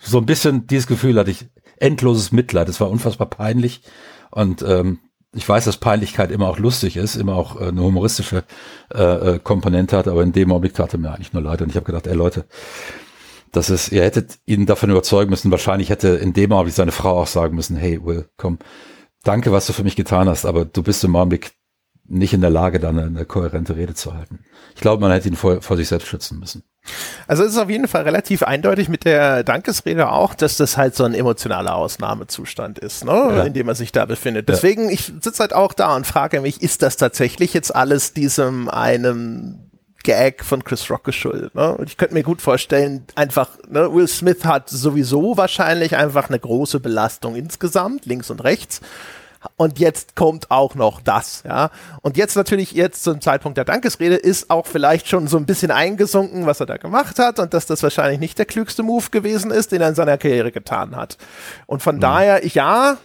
So 0.00 0.18
ein 0.18 0.26
bisschen 0.26 0.66
dieses 0.66 0.86
Gefühl 0.86 1.18
hatte 1.18 1.30
ich, 1.30 1.46
endloses 1.78 2.32
Mitleid. 2.32 2.68
Das 2.68 2.80
war 2.80 2.90
unfassbar 2.90 3.28
peinlich. 3.28 3.82
Und 4.30 4.62
ähm, 4.62 4.98
ich 5.32 5.48
weiß, 5.48 5.64
dass 5.64 5.78
Peinlichkeit 5.78 6.30
immer 6.30 6.48
auch 6.48 6.58
lustig 6.58 6.96
ist, 6.96 7.16
immer 7.16 7.34
auch 7.34 7.60
äh, 7.60 7.68
eine 7.68 7.82
humoristische 7.82 8.44
äh, 8.92 9.02
äh, 9.34 9.38
Komponente 9.38 9.96
hat, 9.96 10.08
aber 10.08 10.22
in 10.22 10.32
dem 10.32 10.52
Augenblick 10.52 10.74
tat 10.74 10.92
er 10.92 10.98
mir 10.98 11.12
eigentlich 11.12 11.32
nur 11.32 11.42
leid. 11.42 11.62
Und 11.62 11.70
ich 11.70 11.76
habe 11.76 11.86
gedacht, 11.86 12.06
ey 12.06 12.14
Leute, 12.14 12.44
das 13.52 13.70
ist, 13.70 13.92
ihr 13.92 14.02
hättet 14.02 14.38
ihn 14.46 14.66
davon 14.66 14.90
überzeugen 14.90 15.30
müssen. 15.30 15.50
Wahrscheinlich 15.50 15.90
hätte 15.90 16.08
in 16.08 16.32
dem 16.32 16.52
Augenblick 16.52 16.74
seine 16.74 16.92
Frau 16.92 17.20
auch 17.20 17.26
sagen 17.26 17.54
müssen, 17.54 17.76
hey, 17.76 18.04
Will, 18.04 18.28
komm, 18.36 18.58
danke, 19.24 19.52
was 19.52 19.66
du 19.66 19.72
für 19.72 19.84
mich 19.84 19.96
getan 19.96 20.28
hast, 20.28 20.44
aber 20.44 20.64
du 20.64 20.82
bist 20.82 21.02
im 21.04 21.16
Augenblick 21.16 21.52
nicht 22.06 22.34
in 22.34 22.42
der 22.42 22.50
Lage, 22.50 22.80
dann 22.80 22.98
eine, 22.98 23.08
eine 23.08 23.24
kohärente 23.24 23.76
Rede 23.76 23.94
zu 23.94 24.14
halten. 24.14 24.40
Ich 24.74 24.80
glaube, 24.80 25.00
man 25.00 25.10
hätte 25.10 25.28
ihn 25.28 25.36
vor, 25.36 25.62
vor 25.62 25.76
sich 25.76 25.88
selbst 25.88 26.06
schützen 26.06 26.38
müssen. 26.38 26.62
Also 27.26 27.44
es 27.44 27.52
ist 27.52 27.58
auf 27.58 27.70
jeden 27.70 27.88
Fall 27.88 28.02
relativ 28.02 28.42
eindeutig 28.42 28.90
mit 28.90 29.06
der 29.06 29.42
Dankesrede 29.42 30.10
auch, 30.10 30.34
dass 30.34 30.58
das 30.58 30.76
halt 30.76 30.94
so 30.94 31.04
ein 31.04 31.14
emotionaler 31.14 31.74
Ausnahmezustand 31.74 32.78
ist, 32.78 33.06
ne? 33.06 33.12
Ja. 33.12 33.44
in 33.44 33.54
dem 33.54 33.68
er 33.68 33.74
sich 33.74 33.90
da 33.90 34.04
befindet. 34.04 34.50
Deswegen, 34.50 34.90
ich 34.90 35.12
sitze 35.20 35.40
halt 35.40 35.54
auch 35.54 35.72
da 35.72 35.96
und 35.96 36.06
frage 36.06 36.42
mich, 36.42 36.60
ist 36.60 36.82
das 36.82 36.98
tatsächlich 36.98 37.54
jetzt 37.54 37.74
alles 37.74 38.12
diesem 38.12 38.68
einem 38.68 39.70
Gag 40.04 40.44
von 40.44 40.62
Chris 40.62 40.88
Rock 40.88 41.02
geschuldet. 41.02 41.54
Ne? 41.54 41.76
Und 41.76 41.88
ich 41.88 41.96
könnte 41.96 42.14
mir 42.14 42.22
gut 42.22 42.40
vorstellen, 42.40 43.04
einfach, 43.16 43.50
ne, 43.68 43.92
Will 43.92 44.06
Smith 44.06 44.44
hat 44.44 44.68
sowieso 44.68 45.36
wahrscheinlich 45.36 45.96
einfach 45.96 46.28
eine 46.28 46.38
große 46.38 46.78
Belastung 46.78 47.34
insgesamt, 47.34 48.06
links 48.06 48.30
und 48.30 48.44
rechts. 48.44 48.80
Und 49.56 49.78
jetzt 49.78 50.16
kommt 50.16 50.50
auch 50.50 50.74
noch 50.74 51.00
das, 51.00 51.42
ja. 51.46 51.70
Und 52.00 52.16
jetzt 52.16 52.34
natürlich, 52.34 52.72
jetzt 52.72 53.04
zum 53.04 53.20
Zeitpunkt 53.20 53.58
der 53.58 53.64
Dankesrede 53.64 54.16
ist 54.16 54.48
auch 54.50 54.66
vielleicht 54.66 55.08
schon 55.08 55.26
so 55.26 55.36
ein 55.36 55.44
bisschen 55.44 55.70
eingesunken, 55.70 56.46
was 56.46 56.60
er 56.60 56.66
da 56.66 56.78
gemacht 56.78 57.18
hat 57.18 57.38
und 57.38 57.52
dass 57.52 57.66
das 57.66 57.82
wahrscheinlich 57.82 58.20
nicht 58.20 58.38
der 58.38 58.46
klügste 58.46 58.82
Move 58.82 59.10
gewesen 59.10 59.50
ist, 59.50 59.72
den 59.72 59.82
er 59.82 59.90
in 59.90 59.94
seiner 59.94 60.16
Karriere 60.16 60.50
getan 60.50 60.96
hat. 60.96 61.18
Und 61.66 61.82
von 61.82 61.96
mhm. 61.96 62.00
daher, 62.00 62.46
ja, 62.46 62.96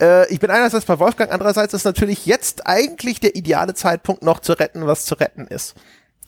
äh, 0.00 0.32
ich 0.32 0.40
bin 0.40 0.50
einerseits 0.50 0.86
bei 0.86 0.98
Wolfgang, 0.98 1.30
andererseits 1.30 1.74
ist 1.74 1.84
natürlich 1.84 2.26
jetzt 2.26 2.66
eigentlich 2.66 3.20
der 3.20 3.36
ideale 3.36 3.74
Zeitpunkt 3.74 4.22
noch 4.22 4.40
zu 4.40 4.54
retten, 4.54 4.86
was 4.86 5.04
zu 5.04 5.14
retten 5.14 5.46
ist. 5.46 5.74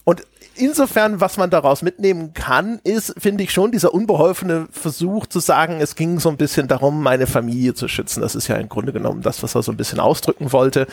Und 0.09 0.23
insofern, 0.55 1.21
was 1.21 1.37
man 1.37 1.51
daraus 1.51 1.83
mitnehmen 1.83 2.33
kann, 2.33 2.81
ist, 2.83 3.13
finde 3.19 3.45
ich 3.45 3.53
schon, 3.53 3.73
dieser 3.73 3.93
unbeholfene 3.93 4.67
Versuch 4.71 5.27
zu 5.27 5.39
sagen, 5.39 5.83
es 5.83 5.97
ging 5.97 6.19
so 6.19 6.31
ein 6.31 6.39
bisschen 6.39 6.67
darum, 6.67 7.03
meine 7.03 7.27
Familie 7.27 7.75
zu 7.75 7.89
schützen. 7.89 8.23
Das 8.23 8.35
ist 8.35 8.49
ja 8.49 8.57
im 8.57 8.71
Grunde 8.71 8.95
genommen 8.95 9.21
das, 9.21 9.43
was 9.43 9.55
er 9.55 9.63
so 9.63 9.71
ein 9.71 9.77
bisschen 9.77 10.01
ausdrücken 10.01 10.51
wollte. 10.51 10.87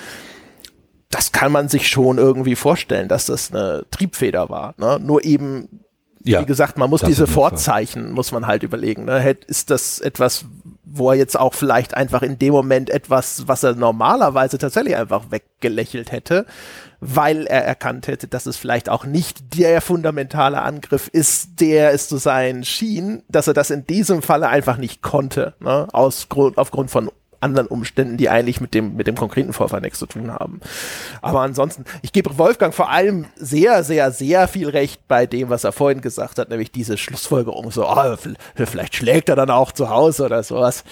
Das 1.10 1.32
kann 1.32 1.54
man 1.54 1.70
sich 1.70 1.88
schon 1.88 2.18
irgendwie 2.18 2.58
vorstellen, 2.58 3.08
dass 3.08 3.28
das 3.28 3.54
eine 3.54 3.86
Triebfeder 3.90 4.50
war. 4.50 4.74
Ne? 4.78 5.00
Nur 5.02 5.24
eben, 5.24 5.80
ja, 6.22 6.42
wie 6.42 6.46
gesagt, 6.46 6.78
man 6.78 6.90
muss 6.90 7.00
diese 7.00 7.26
Vorzeichen, 7.26 8.12
muss 8.12 8.34
man 8.34 8.48
halt 8.48 8.64
überlegen. 8.64 9.06
Ne? 9.06 9.38
Ist 9.48 9.70
das 9.70 10.02
etwas, 10.02 10.44
wo 10.84 11.12
er 11.12 11.16
jetzt 11.16 11.40
auch 11.40 11.54
vielleicht 11.54 11.94
einfach 11.94 12.22
in 12.22 12.38
dem 12.38 12.52
Moment 12.52 12.90
etwas, 12.90 13.48
was 13.48 13.64
er 13.64 13.76
normalerweise 13.76 14.58
tatsächlich 14.58 14.98
einfach 14.98 15.32
weggelächelt 15.32 16.12
hätte, 16.12 16.46
weil 17.08 17.46
er 17.48 17.64
erkannt 17.64 18.08
hätte, 18.08 18.28
dass 18.28 18.46
es 18.46 18.58
vielleicht 18.58 18.90
auch 18.90 19.06
nicht 19.06 19.58
der 19.58 19.82
fundamentale 19.82 20.62
Angriff 20.62 21.08
ist, 21.08 21.60
der 21.60 21.94
es 21.94 22.08
zu 22.08 22.18
sein 22.18 22.64
schien, 22.64 23.24
dass 23.30 23.48
er 23.48 23.54
das 23.54 23.70
in 23.70 23.86
diesem 23.86 24.22
Falle 24.22 24.50
einfach 24.50 24.78
nicht 24.78 25.02
konnte, 25.02 25.54
ne? 25.60 25.88
Aus 25.92 26.30
Grund, 26.30 26.58
aufgrund 26.58 26.90
von 26.92 27.12
anderen 27.42 27.68
Umständen, 27.68 28.18
die 28.18 28.30
eigentlich 28.30 28.60
mit 28.60 28.74
dem, 28.74 28.96
mit 28.96 29.08
dem 29.08 29.16
konkreten 29.16 29.54
Vorfall 29.54 29.82
nichts 29.82 30.00
zu 30.00 30.08
tun 30.08 30.32
haben. 30.32 30.60
Aber 31.22 31.42
ansonsten, 31.42 31.86
ich 32.02 32.12
gebe 32.12 32.38
Wolfgang 32.38 32.74
vor 32.74 32.90
allem 32.90 33.28
sehr, 33.36 33.84
sehr, 33.84 34.12
sehr 34.12 34.48
viel 34.48 34.70
Recht 34.70 35.08
bei 35.08 35.28
dem, 35.28 35.50
was 35.50 35.64
er 35.64 35.72
vorhin 35.72 36.02
gesagt 36.02 36.40
hat, 36.40 36.50
nämlich 36.50 36.72
diese 36.72 36.98
Schlussfolgerung 36.98 37.72
so, 37.72 37.88
oh, 37.88 38.16
vielleicht 38.56 38.96
schlägt 38.96 39.30
er 39.30 39.36
dann 39.36 39.52
auch 39.52 39.72
zu 39.72 39.90
Hause 39.90 40.26
oder 40.26 40.42
sowas. 40.44 40.84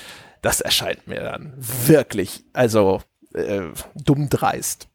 Das 0.41 0.61
erscheint 0.61 1.07
mir 1.07 1.21
dann 1.21 1.53
wirklich, 1.57 2.43
also 2.53 3.01
äh, 3.33 3.61
dumm 3.95 4.29
dreist. 4.29 4.87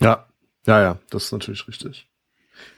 Ja, 0.00 0.26
ja, 0.66 0.80
ja, 0.80 0.98
das 1.10 1.24
ist 1.24 1.32
natürlich 1.32 1.66
richtig. 1.68 2.06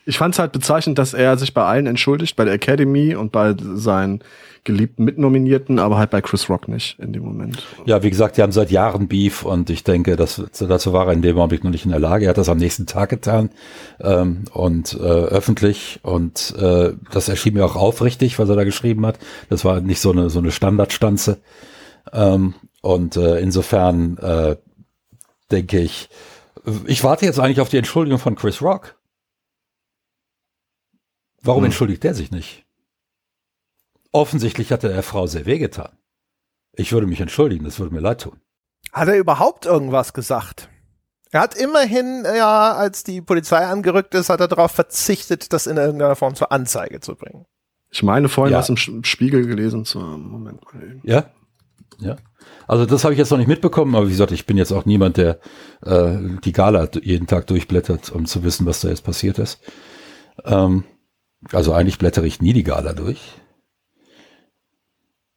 Ich 0.04 0.18
fand 0.18 0.34
es 0.34 0.38
halt 0.38 0.52
bezeichnend, 0.52 0.98
dass 0.98 1.14
er 1.14 1.36
sich 1.36 1.54
bei 1.54 1.64
allen 1.64 1.86
entschuldigt, 1.86 2.34
bei 2.34 2.44
der 2.44 2.54
Academy 2.54 3.14
und 3.14 3.30
bei 3.30 3.54
seinen 3.74 4.24
geliebten 4.64 5.04
Mitnominierten, 5.04 5.78
aber 5.78 5.98
halt 5.98 6.10
bei 6.10 6.20
Chris 6.20 6.50
Rock 6.50 6.68
nicht 6.68 6.98
in 6.98 7.12
dem 7.12 7.22
Moment. 7.22 7.62
Ja, 7.86 8.02
wie 8.02 8.10
gesagt, 8.10 8.36
die 8.36 8.42
haben 8.42 8.52
seit 8.52 8.70
Jahren 8.70 9.06
Beef 9.06 9.44
und 9.44 9.70
ich 9.70 9.84
denke, 9.84 10.16
dass, 10.16 10.42
dazu 10.58 10.92
war 10.92 11.06
er 11.06 11.12
in 11.12 11.22
dem 11.22 11.38
Augenblick 11.38 11.62
noch 11.62 11.70
nicht 11.70 11.84
in 11.84 11.90
der 11.90 12.00
Lage. 12.00 12.24
Er 12.24 12.30
hat 12.30 12.38
das 12.38 12.48
am 12.48 12.58
nächsten 12.58 12.86
Tag 12.86 13.10
getan 13.10 13.50
ähm, 14.00 14.44
und 14.52 14.94
äh, 14.94 14.96
öffentlich 15.04 16.00
und 16.02 16.54
äh, 16.58 16.92
das 17.12 17.28
erschien 17.28 17.54
mir 17.54 17.64
auch 17.64 17.76
aufrichtig, 17.76 18.38
was 18.38 18.48
er 18.48 18.56
da 18.56 18.64
geschrieben 18.64 19.06
hat. 19.06 19.18
Das 19.48 19.64
war 19.64 19.80
nicht 19.80 20.00
so 20.00 20.10
eine 20.10 20.28
so 20.28 20.38
eine 20.38 20.50
Standardstanze 20.50 21.38
ähm, 22.12 22.54
und 22.82 23.16
äh, 23.16 23.40
insofern 23.40 24.18
äh, 24.18 24.56
denke 25.50 25.80
ich, 25.80 26.08
ich 26.86 27.04
warte 27.04 27.24
jetzt 27.26 27.38
eigentlich 27.38 27.60
auf 27.60 27.68
die 27.68 27.78
Entschuldigung 27.78 28.18
von 28.18 28.34
Chris 28.34 28.62
Rock. 28.62 28.98
Warum 31.42 31.62
hm. 31.62 31.66
entschuldigt 31.66 32.02
der 32.04 32.14
sich 32.14 32.30
nicht? 32.30 32.64
Offensichtlich 34.12 34.72
hat 34.72 34.84
er 34.84 34.90
der 34.90 35.02
Frau 35.02 35.26
sehr 35.26 35.46
wehgetan. 35.46 35.96
Ich 36.72 36.92
würde 36.92 37.06
mich 37.06 37.20
entschuldigen, 37.20 37.64
das 37.64 37.78
würde 37.78 37.94
mir 37.94 38.00
leid 38.00 38.22
tun. 38.22 38.40
Hat 38.92 39.08
er 39.08 39.18
überhaupt 39.18 39.66
irgendwas 39.66 40.12
gesagt? 40.12 40.68
Er 41.30 41.40
hat 41.40 41.54
immerhin, 41.56 42.24
ja, 42.24 42.72
als 42.72 43.04
die 43.04 43.20
Polizei 43.20 43.66
angerückt 43.66 44.14
ist, 44.14 44.30
hat 44.30 44.40
er 44.40 44.48
darauf 44.48 44.72
verzichtet, 44.72 45.52
das 45.52 45.66
in 45.66 45.76
irgendeiner 45.76 46.16
Form 46.16 46.34
zur 46.34 46.52
Anzeige 46.52 47.00
zu 47.00 47.16
bringen. 47.16 47.44
Ich 47.90 48.02
meine 48.02 48.28
vorhin 48.28 48.52
ja. 48.52 48.58
was 48.58 48.68
im 48.68 49.04
Spiegel 49.04 49.46
gelesen 49.46 49.84
zu 49.84 49.98
Moment. 49.98 50.60
Ja, 51.02 51.30
ja. 51.98 52.16
Also 52.68 52.86
das 52.86 53.02
habe 53.04 53.14
ich 53.14 53.18
jetzt 53.18 53.30
noch 53.30 53.38
nicht 53.38 53.48
mitbekommen, 53.48 53.94
aber 53.96 54.06
wie 54.06 54.12
gesagt, 54.12 54.32
ich 54.32 54.46
bin 54.46 54.56
jetzt 54.58 54.72
auch 54.72 54.84
niemand, 54.84 55.16
der 55.16 55.40
äh, 55.82 56.18
die 56.44 56.52
Gala 56.52 56.88
jeden 57.02 57.26
Tag 57.26 57.46
durchblättert, 57.48 58.10
um 58.12 58.26
zu 58.26 58.42
wissen, 58.44 58.66
was 58.66 58.80
da 58.80 58.88
jetzt 58.88 59.04
passiert 59.04 59.38
ist. 59.38 59.60
Ähm, 60.44 60.84
also 61.52 61.72
eigentlich 61.72 61.98
blättere 61.98 62.26
ich 62.26 62.40
nie 62.40 62.52
die 62.52 62.64
Gala 62.64 62.92
durch. 62.92 63.20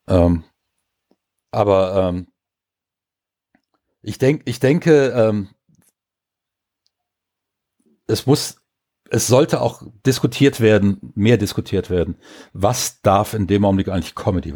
Ähm, 0.08 0.44
aber 1.52 2.10
ähm, 2.10 2.28
Ich, 4.04 4.18
denk, 4.18 4.44
ich 4.46 4.60
denke, 4.60 5.10
ähm, 5.10 5.50
es 8.08 8.26
muss, 8.26 8.58
es 9.10 9.28
sollte 9.28 9.62
auch 9.62 9.84
diskutiert 10.06 10.60
werden, 10.60 11.14
mehr 11.16 11.38
diskutiert 11.38 11.90
werden. 11.90 12.18
Was 12.54 13.02
darf 13.02 13.34
in 13.34 13.48
dem 13.48 13.64
Augenblick 13.64 13.90
eigentlich 13.90 14.16
Comedy? 14.16 14.54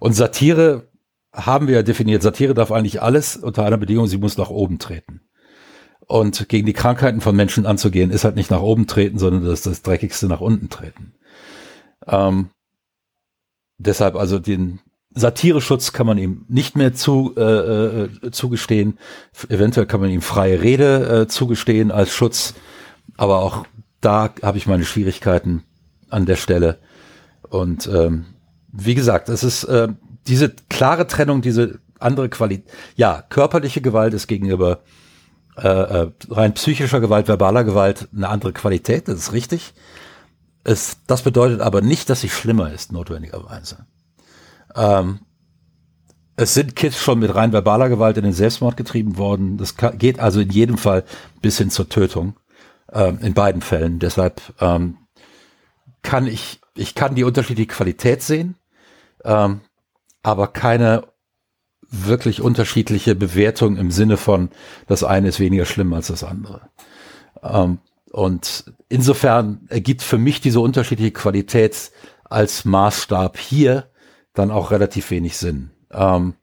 Und 0.00 0.12
Satire 0.12 0.88
haben 1.34 1.66
wir 1.66 1.74
ja 1.74 1.82
definiert. 1.82 2.22
Satire 2.22 2.54
darf 2.54 2.72
eigentlich 2.72 3.02
alles 3.02 3.36
unter 3.36 3.64
einer 3.64 3.76
Bedingung, 3.76 4.06
sie 4.06 4.18
muss 4.18 4.38
nach 4.38 4.50
oben 4.50 4.78
treten. 4.78 5.20
Und 6.06 6.48
gegen 6.48 6.66
die 6.66 6.72
Krankheiten 6.72 7.20
von 7.20 7.34
Menschen 7.34 7.66
anzugehen, 7.66 8.10
ist 8.10 8.24
halt 8.24 8.36
nicht 8.36 8.50
nach 8.50 8.60
oben 8.60 8.86
treten, 8.86 9.18
sondern 9.18 9.44
das, 9.44 9.62
das 9.62 9.82
Dreckigste 9.82 10.26
nach 10.26 10.40
unten 10.40 10.68
treten. 10.68 11.14
Ähm, 12.06 12.50
deshalb 13.78 14.14
also 14.14 14.38
den 14.38 14.80
Satireschutz 15.14 15.92
kann 15.92 16.06
man 16.06 16.18
ihm 16.18 16.44
nicht 16.48 16.76
mehr 16.76 16.92
zu, 16.94 17.34
äh, 17.36 17.42
äh, 17.42 18.30
zugestehen. 18.32 18.98
Eventuell 19.48 19.86
kann 19.86 20.00
man 20.00 20.10
ihm 20.10 20.22
freie 20.22 20.60
Rede 20.60 21.22
äh, 21.22 21.28
zugestehen 21.28 21.90
als 21.90 22.10
Schutz. 22.10 22.54
Aber 23.16 23.38
auch 23.38 23.64
da 24.00 24.34
habe 24.42 24.58
ich 24.58 24.66
meine 24.66 24.84
Schwierigkeiten 24.84 25.62
an 26.10 26.26
der 26.26 26.36
Stelle. 26.36 26.78
Und 27.48 27.86
ähm, 27.86 28.26
wie 28.72 28.94
gesagt, 28.94 29.28
es 29.28 29.44
ist 29.44 29.64
äh, 29.64 29.88
diese 30.26 30.50
klare 30.68 31.06
Trennung, 31.06 31.42
diese 31.42 31.80
andere 31.98 32.28
Qualität. 32.28 32.70
Ja, 32.96 33.22
körperliche 33.28 33.80
Gewalt 33.80 34.14
ist 34.14 34.26
gegenüber 34.26 34.82
äh, 35.56 35.68
äh, 35.68 36.10
rein 36.28 36.54
psychischer 36.54 37.00
Gewalt, 37.00 37.28
verbaler 37.28 37.64
Gewalt 37.64 38.08
eine 38.14 38.28
andere 38.28 38.52
Qualität, 38.52 39.08
das 39.08 39.16
ist 39.18 39.32
richtig. 39.32 39.74
Es, 40.64 40.98
das 41.06 41.22
bedeutet 41.22 41.60
aber 41.60 41.80
nicht, 41.80 42.08
dass 42.10 42.22
sie 42.22 42.30
schlimmer 42.30 42.72
ist, 42.72 42.92
notwendigerweise. 42.92 43.86
Ähm, 44.74 45.20
es 46.36 46.54
sind 46.54 46.74
Kids 46.74 46.98
schon 46.98 47.20
mit 47.20 47.34
rein 47.34 47.52
verbaler 47.52 47.88
Gewalt 47.88 48.16
in 48.16 48.24
den 48.24 48.32
Selbstmord 48.32 48.76
getrieben 48.76 49.18
worden. 49.18 49.56
Das 49.56 49.76
geht 49.76 50.18
also 50.18 50.40
in 50.40 50.50
jedem 50.50 50.78
Fall 50.78 51.04
bis 51.42 51.58
hin 51.58 51.70
zur 51.70 51.88
Tötung. 51.88 52.34
Ähm, 52.92 53.18
in 53.22 53.34
beiden 53.34 53.62
Fällen. 53.62 53.98
Deshalb 53.98 54.40
ähm, 54.60 54.98
kann 56.02 56.26
ich, 56.26 56.60
ich 56.76 56.94
kann 56.94 57.14
die 57.14 57.24
unterschiedliche 57.24 57.68
Qualität 57.68 58.22
sehen, 58.22 58.56
ähm, 59.24 59.62
aber 60.24 60.48
keine 60.48 61.04
wirklich 61.82 62.40
unterschiedliche 62.40 63.14
Bewertung 63.14 63.76
im 63.76 63.92
Sinne 63.92 64.16
von, 64.16 64.50
das 64.88 65.04
eine 65.04 65.28
ist 65.28 65.38
weniger 65.38 65.66
schlimm 65.66 65.92
als 65.92 66.08
das 66.08 66.24
andere. 66.24 66.62
Ähm, 67.42 67.78
und 68.10 68.72
insofern 68.88 69.66
ergibt 69.68 70.02
für 70.02 70.18
mich 70.18 70.40
diese 70.40 70.60
unterschiedliche 70.60 71.12
Qualität 71.12 71.92
als 72.24 72.64
Maßstab 72.64 73.38
hier 73.38 73.90
dann 74.32 74.50
auch 74.50 74.70
relativ 74.70 75.10
wenig 75.10 75.36
Sinn. 75.36 75.70
Ähm, 75.92 76.34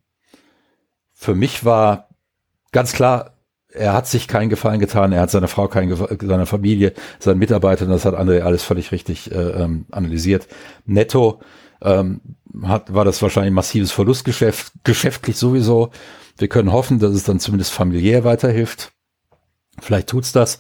für 1.14 1.36
mich 1.36 1.66
war 1.66 2.10
ganz 2.72 2.94
klar, 2.94 3.38
er 3.74 3.94
hat 3.94 4.08
sich 4.08 4.28
keinen 4.28 4.50
Gefallen 4.50 4.80
getan, 4.80 5.12
er 5.12 5.22
hat 5.22 5.32
seiner 5.32 5.48
Frau 5.48 5.68
keinen 5.68 5.96
seiner 5.96 6.46
Familie, 6.46 6.94
seinen 7.20 7.40
Mitarbeitern, 7.40 7.90
das 7.90 8.06
hat 8.06 8.16
André 8.16 8.42
alles 8.42 8.64
völlig 8.64 8.92
richtig 8.92 9.32
äh, 9.32 9.36
ähm, 9.36 9.86
analysiert. 9.92 10.48
Netto 10.86 11.42
ähm, 11.82 12.22
hat, 12.64 12.94
war 12.94 13.06
das 13.06 13.22
wahrscheinlich 13.22 13.52
ein 13.52 13.56
massives 13.56 13.92
Verlustgeschäft, 13.92 14.74
geschäftlich 14.84 15.38
sowieso. 15.38 15.92
Wir 16.38 16.48
können 16.48 16.72
hoffen, 16.72 17.00
dass 17.00 17.12
es 17.12 17.24
dann 17.24 17.40
zumindest 17.40 17.72
familiär 17.72 18.24
weiterhilft. 18.24 18.92
Vielleicht 19.80 20.10
tut's 20.10 20.32
das. 20.32 20.60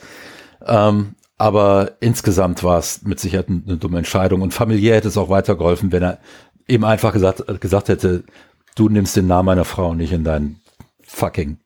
Ähm, 0.65 1.15
aber 1.37 1.93
insgesamt 2.01 2.63
war 2.63 2.77
es 2.77 3.01
mit 3.01 3.19
Sicherheit 3.19 3.49
eine 3.49 3.77
dumme 3.77 3.97
Entscheidung 3.97 4.41
und 4.41 4.53
familiär 4.53 4.95
hätte 4.95 5.07
es 5.07 5.17
auch 5.17 5.29
weitergeholfen, 5.29 5.91
wenn 5.91 6.03
er 6.03 6.19
eben 6.67 6.85
einfach 6.85 7.13
gesagt, 7.13 7.43
gesagt 7.59 7.89
hätte, 7.89 8.23
du 8.75 8.89
nimmst 8.89 9.15
den 9.15 9.27
Namen 9.27 9.47
meiner 9.47 9.65
Frau 9.65 9.95
nicht 9.95 10.13
in 10.13 10.23
deinen 10.23 10.61
fucking 11.01 11.57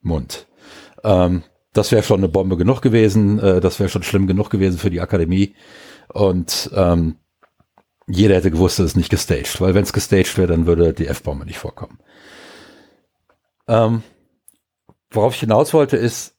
Mund. 0.00 0.46
Ähm, 1.02 1.42
das 1.72 1.90
wäre 1.90 2.04
schon 2.04 2.20
eine 2.20 2.28
Bombe 2.28 2.56
genug 2.56 2.80
gewesen, 2.80 3.40
äh, 3.40 3.60
das 3.60 3.80
wäre 3.80 3.88
schon 3.88 4.04
schlimm 4.04 4.26
genug 4.26 4.50
gewesen 4.50 4.78
für 4.78 4.90
die 4.90 5.00
Akademie. 5.00 5.54
Und 6.12 6.70
ähm, 6.74 7.16
jeder 8.06 8.36
hätte 8.36 8.50
gewusst, 8.50 8.78
dass 8.78 8.86
es 8.86 8.96
nicht 8.96 9.10
gestaged, 9.10 9.60
weil 9.60 9.74
wenn 9.74 9.84
es 9.84 9.92
gestaged 9.92 10.36
wäre, 10.36 10.48
dann 10.48 10.66
würde 10.66 10.92
die 10.92 11.06
F-Bombe 11.06 11.46
nicht 11.46 11.58
vorkommen. 11.58 11.98
Ähm, 13.66 14.02
worauf 15.10 15.34
ich 15.34 15.40
hinaus 15.40 15.72
wollte, 15.72 15.96
ist, 15.96 16.34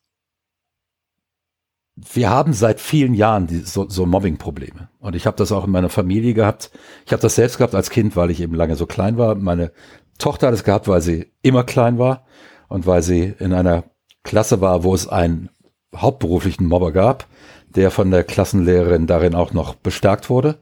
wir 1.96 2.30
haben 2.30 2.54
seit 2.54 2.82
vielen 2.82 3.14
Jahren 3.14 3.48
die, 3.48 3.60
so, 3.60 3.88
so 3.88 4.06
Mobbing-Probleme. 4.06 4.90
Und 5.00 5.16
ich 5.16 5.26
habe 5.26 5.38
das 5.38 5.52
auch 5.52 5.66
in 5.66 5.72
meiner 5.72 5.90
Familie 5.90 6.34
gehabt. 6.34 6.72
Ich 7.06 7.14
habe 7.14 7.22
das 7.22 7.36
selbst 7.36 7.58
gehabt 7.58 7.74
als 7.74 7.90
Kind, 7.90 8.16
weil 8.16 8.32
ich 8.32 8.42
eben 8.42 8.54
lange 8.54 8.76
so 8.76 8.86
klein 8.86 9.18
war. 9.18 9.36
Meine 9.36 9.72
Tochter 10.18 10.48
hat 10.48 10.54
es 10.54 10.66
gehabt, 10.66 10.88
weil 10.88 11.02
sie 11.02 11.32
immer 11.42 11.64
klein 11.64 11.98
war 11.98 12.26
und 12.68 12.86
weil 12.86 13.02
sie 13.02 13.34
in 13.40 13.54
einer 13.54 13.86
Klasse 14.24 14.60
war, 14.60 14.84
wo 14.84 14.94
es 14.94 15.08
einen 15.08 15.50
hauptberuflichen 15.96 16.68
Mobber 16.68 16.92
gab, 16.92 17.28
der 17.70 17.92
von 17.92 18.12
der 18.12 18.24
Klassenlehrerin 18.24 19.08
darin 19.08 19.36
auch 19.36 19.54
noch 19.54 19.76
bestärkt 19.76 20.30
wurde. 20.30 20.58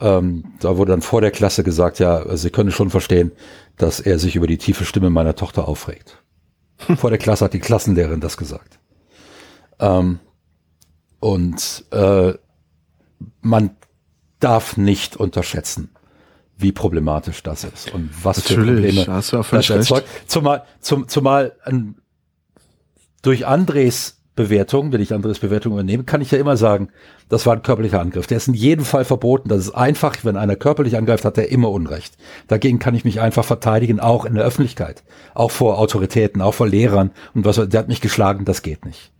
Ähm, 0.00 0.44
da 0.60 0.76
wurde 0.76 0.92
dann 0.92 1.02
vor 1.02 1.20
der 1.20 1.30
Klasse 1.30 1.64
gesagt, 1.64 1.98
ja, 1.98 2.36
sie 2.36 2.50
können 2.50 2.70
schon 2.70 2.90
verstehen, 2.90 3.32
dass 3.76 4.00
er 4.00 4.18
sich 4.18 4.36
über 4.36 4.46
die 4.46 4.58
tiefe 4.58 4.84
Stimme 4.84 5.10
meiner 5.10 5.34
Tochter 5.34 5.66
aufregt. 5.68 6.22
vor 6.96 7.10
der 7.10 7.18
Klasse 7.18 7.44
hat 7.44 7.54
die 7.54 7.58
Klassenlehrerin 7.58 8.20
das 8.20 8.36
gesagt. 8.36 8.78
Ähm, 9.80 10.20
und 11.20 11.84
äh, 11.90 12.34
man 13.40 13.70
darf 14.40 14.76
nicht 14.76 15.16
unterschätzen, 15.16 15.90
wie 16.56 16.72
problematisch 16.72 17.42
das 17.42 17.64
ist 17.64 17.92
und 17.92 18.10
was 18.22 18.38
Natürlich, 18.38 18.94
für 18.94 19.04
Probleme 19.04 19.22
das 19.50 19.70
erzeugt. 19.70 20.08
Zumal, 20.26 20.64
zum, 20.80 21.08
zumal 21.08 21.56
ein, 21.64 21.96
durch 23.22 23.46
Andres 23.46 24.17
Bewertung, 24.38 24.92
wenn 24.92 25.00
ich 25.00 25.12
Andres 25.12 25.40
Bewertung 25.40 25.72
übernehme, 25.72 26.04
kann 26.04 26.20
ich 26.20 26.30
ja 26.30 26.38
immer 26.38 26.56
sagen, 26.56 26.88
das 27.28 27.44
war 27.44 27.54
ein 27.54 27.62
körperlicher 27.62 28.00
Angriff. 28.00 28.26
Der 28.26 28.36
ist 28.36 28.48
in 28.48 28.54
jedem 28.54 28.84
Fall 28.84 29.04
verboten. 29.04 29.48
Das 29.48 29.58
ist 29.58 29.72
einfach, 29.72 30.24
wenn 30.24 30.36
einer 30.36 30.56
körperlich 30.56 30.96
angreift, 30.96 31.24
hat 31.24 31.36
er 31.36 31.50
immer 31.50 31.70
Unrecht. 31.70 32.16
Dagegen 32.46 32.78
kann 32.78 32.94
ich 32.94 33.04
mich 33.04 33.20
einfach 33.20 33.44
verteidigen, 33.44 34.00
auch 34.00 34.24
in 34.24 34.34
der 34.34 34.44
Öffentlichkeit, 34.44 35.02
auch 35.34 35.50
vor 35.50 35.78
Autoritäten, 35.78 36.40
auch 36.40 36.54
vor 36.54 36.68
Lehrern 36.68 37.10
und 37.34 37.44
was, 37.44 37.56
der 37.56 37.80
hat 37.80 37.88
mich 37.88 38.00
geschlagen, 38.00 38.44
das 38.44 38.62
geht 38.62 38.84
nicht. 38.84 39.12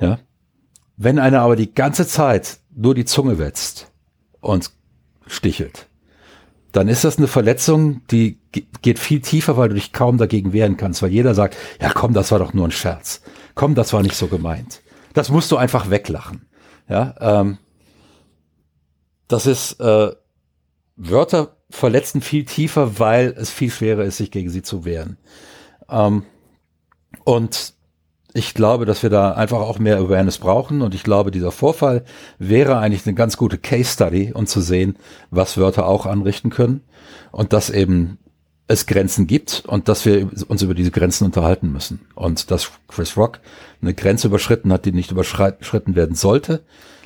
Ja. 0.00 0.18
Wenn 0.96 1.18
einer 1.18 1.40
aber 1.40 1.56
die 1.56 1.74
ganze 1.74 2.06
Zeit 2.06 2.58
nur 2.74 2.94
die 2.94 3.06
Zunge 3.06 3.38
wetzt 3.38 3.90
und 4.40 4.70
stichelt, 5.26 5.85
dann 6.76 6.88
ist 6.88 7.04
das 7.04 7.16
eine 7.16 7.26
Verletzung, 7.26 8.02
die 8.10 8.38
geht 8.82 8.98
viel 8.98 9.20
tiefer, 9.20 9.56
weil 9.56 9.70
du 9.70 9.76
dich 9.76 9.94
kaum 9.94 10.18
dagegen 10.18 10.52
wehren 10.52 10.76
kannst, 10.76 11.00
weil 11.02 11.10
jeder 11.10 11.34
sagt, 11.34 11.56
ja 11.80 11.90
komm, 11.94 12.12
das 12.12 12.30
war 12.32 12.38
doch 12.38 12.52
nur 12.52 12.68
ein 12.68 12.72
Scherz. 12.72 13.22
Komm, 13.54 13.74
das 13.74 13.94
war 13.94 14.02
nicht 14.02 14.14
so 14.14 14.26
gemeint. 14.26 14.82
Das 15.14 15.30
musst 15.30 15.50
du 15.50 15.56
einfach 15.56 15.88
weglachen. 15.88 16.46
Ja, 16.86 17.14
ähm, 17.20 17.56
das 19.26 19.46
ist, 19.46 19.80
äh, 19.80 20.12
Wörter 20.96 21.56
verletzen 21.70 22.20
viel 22.20 22.44
tiefer, 22.44 22.98
weil 22.98 23.34
es 23.38 23.50
viel 23.50 23.70
schwerer 23.70 24.04
ist, 24.04 24.18
sich 24.18 24.30
gegen 24.30 24.50
sie 24.50 24.62
zu 24.62 24.84
wehren. 24.84 25.16
Ähm, 25.88 26.24
und 27.24 27.72
ich 28.36 28.52
glaube, 28.52 28.84
dass 28.84 29.02
wir 29.02 29.10
da 29.10 29.32
einfach 29.32 29.60
auch 29.60 29.78
mehr 29.78 29.96
Awareness 29.96 30.38
brauchen 30.38 30.82
und 30.82 30.94
ich 30.94 31.02
glaube, 31.02 31.30
dieser 31.30 31.50
Vorfall 31.50 32.04
wäre 32.38 32.78
eigentlich 32.78 33.06
eine 33.06 33.14
ganz 33.14 33.36
gute 33.36 33.56
Case 33.56 33.90
Study, 33.90 34.32
um 34.34 34.46
zu 34.46 34.60
sehen, 34.60 34.96
was 35.30 35.56
Wörter 35.56 35.86
auch 35.86 36.04
anrichten 36.04 36.50
können 36.50 36.82
und 37.32 37.54
dass 37.54 37.70
eben 37.70 38.18
es 38.68 38.86
Grenzen 38.86 39.26
gibt 39.26 39.64
und 39.66 39.88
dass 39.88 40.04
wir 40.04 40.28
uns 40.48 40.60
über 40.60 40.74
diese 40.74 40.90
Grenzen 40.90 41.24
unterhalten 41.24 41.72
müssen 41.72 42.06
und 42.14 42.50
dass 42.50 42.72
Chris 42.88 43.16
Rock 43.16 43.40
eine 43.80 43.94
Grenze 43.94 44.26
überschritten 44.26 44.72
hat, 44.72 44.84
die 44.84 44.92
nicht 44.92 45.12
überschritten 45.12 45.96
werden 45.96 46.14
sollte 46.14 46.62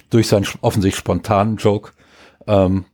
durch 0.08 0.26
seinen 0.26 0.46
offensichtlich 0.62 0.98
spontanen 0.98 1.56
Joke, 1.58 1.92
ähm, 2.48 2.86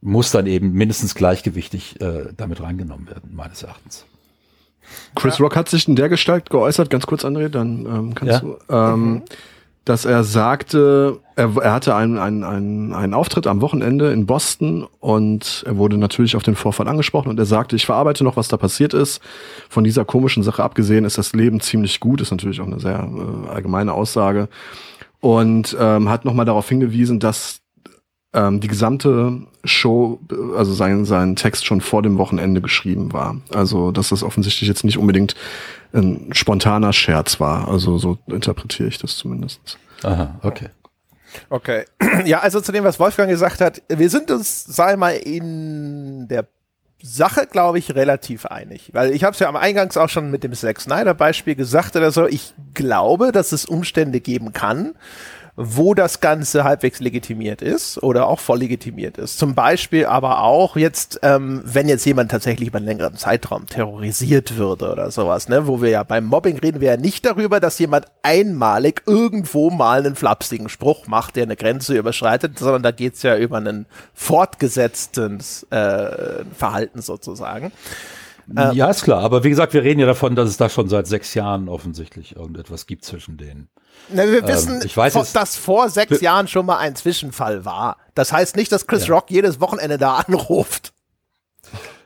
muss 0.00 0.30
dann 0.30 0.46
eben 0.46 0.72
mindestens 0.72 1.16
gleichgewichtig 1.16 2.00
äh, 2.00 2.32
damit 2.36 2.60
reingenommen 2.62 3.08
werden, 3.08 3.34
meines 3.34 3.64
Erachtens. 3.64 4.06
Chris 5.14 5.38
ja. 5.38 5.44
Rock 5.44 5.56
hat 5.56 5.68
sich 5.68 5.88
in 5.88 5.96
der 5.96 6.08
Gestalt 6.08 6.50
geäußert, 6.50 6.90
ganz 6.90 7.06
kurz, 7.06 7.24
André, 7.24 7.48
dann 7.48 7.86
ähm, 7.86 8.14
kannst 8.14 8.34
ja. 8.34 8.40
du, 8.40 8.56
ähm, 8.68 9.10
mhm. 9.12 9.22
dass 9.84 10.04
er 10.04 10.24
sagte, 10.24 11.18
er, 11.36 11.56
er 11.56 11.72
hatte 11.72 11.94
einen, 11.94 12.18
einen, 12.18 12.44
einen, 12.44 12.92
einen 12.92 13.14
Auftritt 13.14 13.46
am 13.46 13.60
Wochenende 13.60 14.12
in 14.12 14.26
Boston 14.26 14.86
und 15.00 15.64
er 15.66 15.76
wurde 15.76 15.98
natürlich 15.98 16.36
auf 16.36 16.42
den 16.42 16.54
Vorfall 16.54 16.88
angesprochen 16.88 17.28
und 17.28 17.38
er 17.38 17.46
sagte, 17.46 17.76
ich 17.76 17.86
verarbeite 17.86 18.24
noch, 18.24 18.36
was 18.36 18.48
da 18.48 18.56
passiert 18.56 18.94
ist. 18.94 19.20
Von 19.68 19.84
dieser 19.84 20.04
komischen 20.04 20.42
Sache 20.42 20.62
abgesehen 20.62 21.04
ist 21.04 21.18
das 21.18 21.32
Leben 21.32 21.60
ziemlich 21.60 22.00
gut, 22.00 22.20
ist 22.20 22.30
natürlich 22.30 22.60
auch 22.60 22.66
eine 22.66 22.80
sehr 22.80 22.98
äh, 22.98 23.48
allgemeine 23.48 23.92
Aussage 23.92 24.48
und 25.20 25.76
ähm, 25.78 26.08
hat 26.08 26.24
nochmal 26.24 26.46
darauf 26.46 26.68
hingewiesen, 26.68 27.20
dass 27.20 27.60
ähm, 28.32 28.60
die 28.60 28.68
gesamte 28.68 29.40
Show, 29.64 30.20
also 30.56 30.72
sein, 30.72 31.04
sein 31.04 31.36
Text 31.36 31.66
schon 31.66 31.80
vor 31.80 32.02
dem 32.02 32.18
Wochenende 32.18 32.60
geschrieben 32.60 33.12
war. 33.12 33.36
Also, 33.52 33.90
dass 33.90 34.10
das 34.10 34.22
offensichtlich 34.22 34.68
jetzt 34.68 34.84
nicht 34.84 34.98
unbedingt 34.98 35.34
ein 35.92 36.28
spontaner 36.32 36.92
Scherz 36.92 37.40
war. 37.40 37.68
Also, 37.68 37.98
so 37.98 38.18
interpretiere 38.26 38.88
ich 38.88 38.98
das 38.98 39.16
zumindest. 39.16 39.78
Aha, 40.02 40.38
okay. 40.42 40.68
Okay. 41.48 41.84
Ja, 42.24 42.40
also 42.40 42.60
zu 42.60 42.72
dem, 42.72 42.84
was 42.84 43.00
Wolfgang 43.00 43.30
gesagt 43.30 43.60
hat, 43.60 43.82
wir 43.88 44.10
sind 44.10 44.30
uns, 44.30 44.64
sei 44.64 44.96
mal, 44.96 45.14
in 45.14 46.28
der 46.28 46.46
Sache, 47.02 47.46
glaube 47.46 47.78
ich, 47.78 47.94
relativ 47.94 48.46
einig. 48.46 48.90
Weil 48.92 49.12
ich 49.12 49.24
habe 49.24 49.32
es 49.32 49.38
ja 49.38 49.48
am 49.48 49.56
Eingangs 49.56 49.96
auch 49.96 50.08
schon 50.08 50.30
mit 50.30 50.44
dem 50.44 50.52
Zack 50.52 50.80
Snyder-Beispiel 50.80 51.54
gesagt 51.54 51.96
oder 51.96 52.10
so. 52.10 52.26
Ich 52.26 52.52
glaube, 52.74 53.32
dass 53.32 53.52
es 53.52 53.64
Umstände 53.64 54.20
geben 54.20 54.52
kann, 54.52 54.94
wo 55.62 55.92
das 55.92 56.20
Ganze 56.20 56.64
halbwegs 56.64 57.00
legitimiert 57.00 57.60
ist 57.60 58.02
oder 58.02 58.28
auch 58.28 58.40
voll 58.40 58.60
legitimiert 58.60 59.18
ist. 59.18 59.38
Zum 59.38 59.54
Beispiel 59.54 60.06
aber 60.06 60.42
auch 60.42 60.74
jetzt, 60.76 61.20
ähm, 61.22 61.60
wenn 61.64 61.86
jetzt 61.86 62.06
jemand 62.06 62.30
tatsächlich 62.30 62.68
über 62.68 62.78
einen 62.78 62.86
längeren 62.86 63.16
Zeitraum 63.16 63.66
terrorisiert 63.66 64.56
würde 64.56 64.90
oder 64.90 65.10
sowas, 65.10 65.50
ne, 65.50 65.66
wo 65.66 65.82
wir 65.82 65.90
ja 65.90 66.02
beim 66.02 66.24
Mobbing 66.24 66.58
reden 66.58 66.80
wir 66.80 66.92
ja 66.92 66.96
nicht 66.96 67.26
darüber, 67.26 67.60
dass 67.60 67.78
jemand 67.78 68.06
einmalig 68.22 69.02
irgendwo 69.06 69.68
mal 69.68 70.00
einen 70.00 70.16
flapsigen 70.16 70.70
Spruch 70.70 71.06
macht, 71.06 71.36
der 71.36 71.42
eine 71.42 71.56
Grenze 71.56 71.94
überschreitet, 71.94 72.58
sondern 72.58 72.82
da 72.82 72.90
geht's 72.90 73.22
ja 73.22 73.36
über 73.36 73.58
einen 73.58 73.84
fortgesetztes 74.14 75.64
äh, 75.64 76.44
Verhalten 76.56 77.02
sozusagen. 77.02 77.70
Ja, 78.54 78.90
ist 78.90 79.04
klar. 79.04 79.22
Aber 79.22 79.44
wie 79.44 79.50
gesagt, 79.50 79.74
wir 79.74 79.82
reden 79.82 80.00
ja 80.00 80.06
davon, 80.06 80.34
dass 80.34 80.48
es 80.48 80.56
da 80.56 80.68
schon 80.68 80.88
seit 80.88 81.06
sechs 81.06 81.34
Jahren 81.34 81.68
offensichtlich 81.68 82.36
irgendetwas 82.36 82.86
gibt 82.86 83.04
zwischen 83.04 83.36
denen. 83.36 83.68
Na, 84.08 84.26
wir 84.26 84.42
ähm, 84.42 84.48
wissen, 84.48 84.82
ich 84.84 84.96
weiß 84.96 85.14
es, 85.16 85.32
dass 85.32 85.56
vor 85.56 85.88
sechs 85.88 86.20
Jahren 86.20 86.48
schon 86.48 86.66
mal 86.66 86.78
ein 86.78 86.96
Zwischenfall 86.96 87.64
war. 87.64 87.96
Das 88.14 88.32
heißt 88.32 88.56
nicht, 88.56 88.72
dass 88.72 88.86
Chris 88.86 89.06
ja. 89.06 89.14
Rock 89.14 89.30
jedes 89.30 89.60
Wochenende 89.60 89.98
da 89.98 90.16
anruft. 90.26 90.92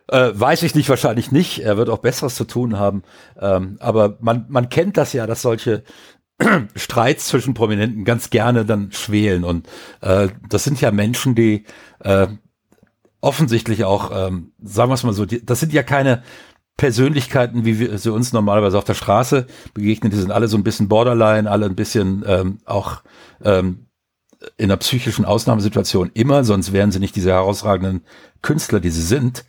Äh, 0.09 0.33
weiß 0.35 0.63
ich 0.65 0.75
nicht, 0.75 0.89
wahrscheinlich 0.89 1.33
nicht. 1.33 1.61
Er 1.61 1.77
wird 1.77 1.89
auch 1.89 1.99
Besseres 1.99 2.35
zu 2.35 2.45
tun 2.45 2.79
haben. 2.79 3.03
Ähm, 3.41 3.79
aber 3.81 4.19
man, 4.21 4.45
man 4.49 4.69
kennt 4.69 4.99
das 4.99 5.15
ja, 5.15 5.27
dass 5.27 5.41
solche 5.41 5.83
Streits 6.77 7.29
zwischen 7.29 7.55
Prominenten 7.55 8.05
ganz 8.05 8.29
gerne 8.29 8.65
dann 8.67 8.93
schwelen. 8.93 9.45
Und 9.45 9.67
äh, 10.03 10.29
das 10.49 10.65
sind 10.65 10.81
ja 10.81 10.91
Menschen, 10.91 11.35
die 11.35 11.65
äh, 12.01 12.27
offensichtlich 13.25 13.85
auch, 13.85 14.11
ähm, 14.13 14.53
sagen 14.63 14.91
wir 14.91 14.95
es 14.95 15.03
mal 15.03 15.13
so, 15.13 15.25
die, 15.25 15.45
das 15.45 15.61
sind 15.61 15.73
ja 15.73 15.83
keine 15.83 16.23
Persönlichkeiten, 16.77 17.65
wie 17.65 17.79
wir 17.79 17.99
sie 17.99 18.13
uns 18.13 18.33
normalerweise 18.33 18.77
auf 18.77 18.85
der 18.85 18.95
Straße 18.95 19.47
begegnen, 19.73 20.11
die 20.11 20.19
sind 20.19 20.31
alle 20.31 20.49
so 20.49 20.57
ein 20.57 20.65
bisschen 20.65 20.89
borderline, 20.89 21.51
alle 21.51 21.67
ein 21.67 21.77
bisschen 21.77 22.25
ähm, 22.27 22.59
auch 22.65 23.03
ähm, 23.43 23.87
in 24.57 24.67
einer 24.67 24.77
psychischen 24.77 25.25
Ausnahmesituation 25.25 26.11
immer, 26.15 26.45
sonst 26.45 26.73
wären 26.73 26.93
sie 26.93 26.99
nicht 26.99 27.17
diese 27.17 27.31
herausragenden 27.31 28.05
Künstler, 28.43 28.81
die 28.81 28.91
sie 28.91 29.03
sind. 29.03 29.45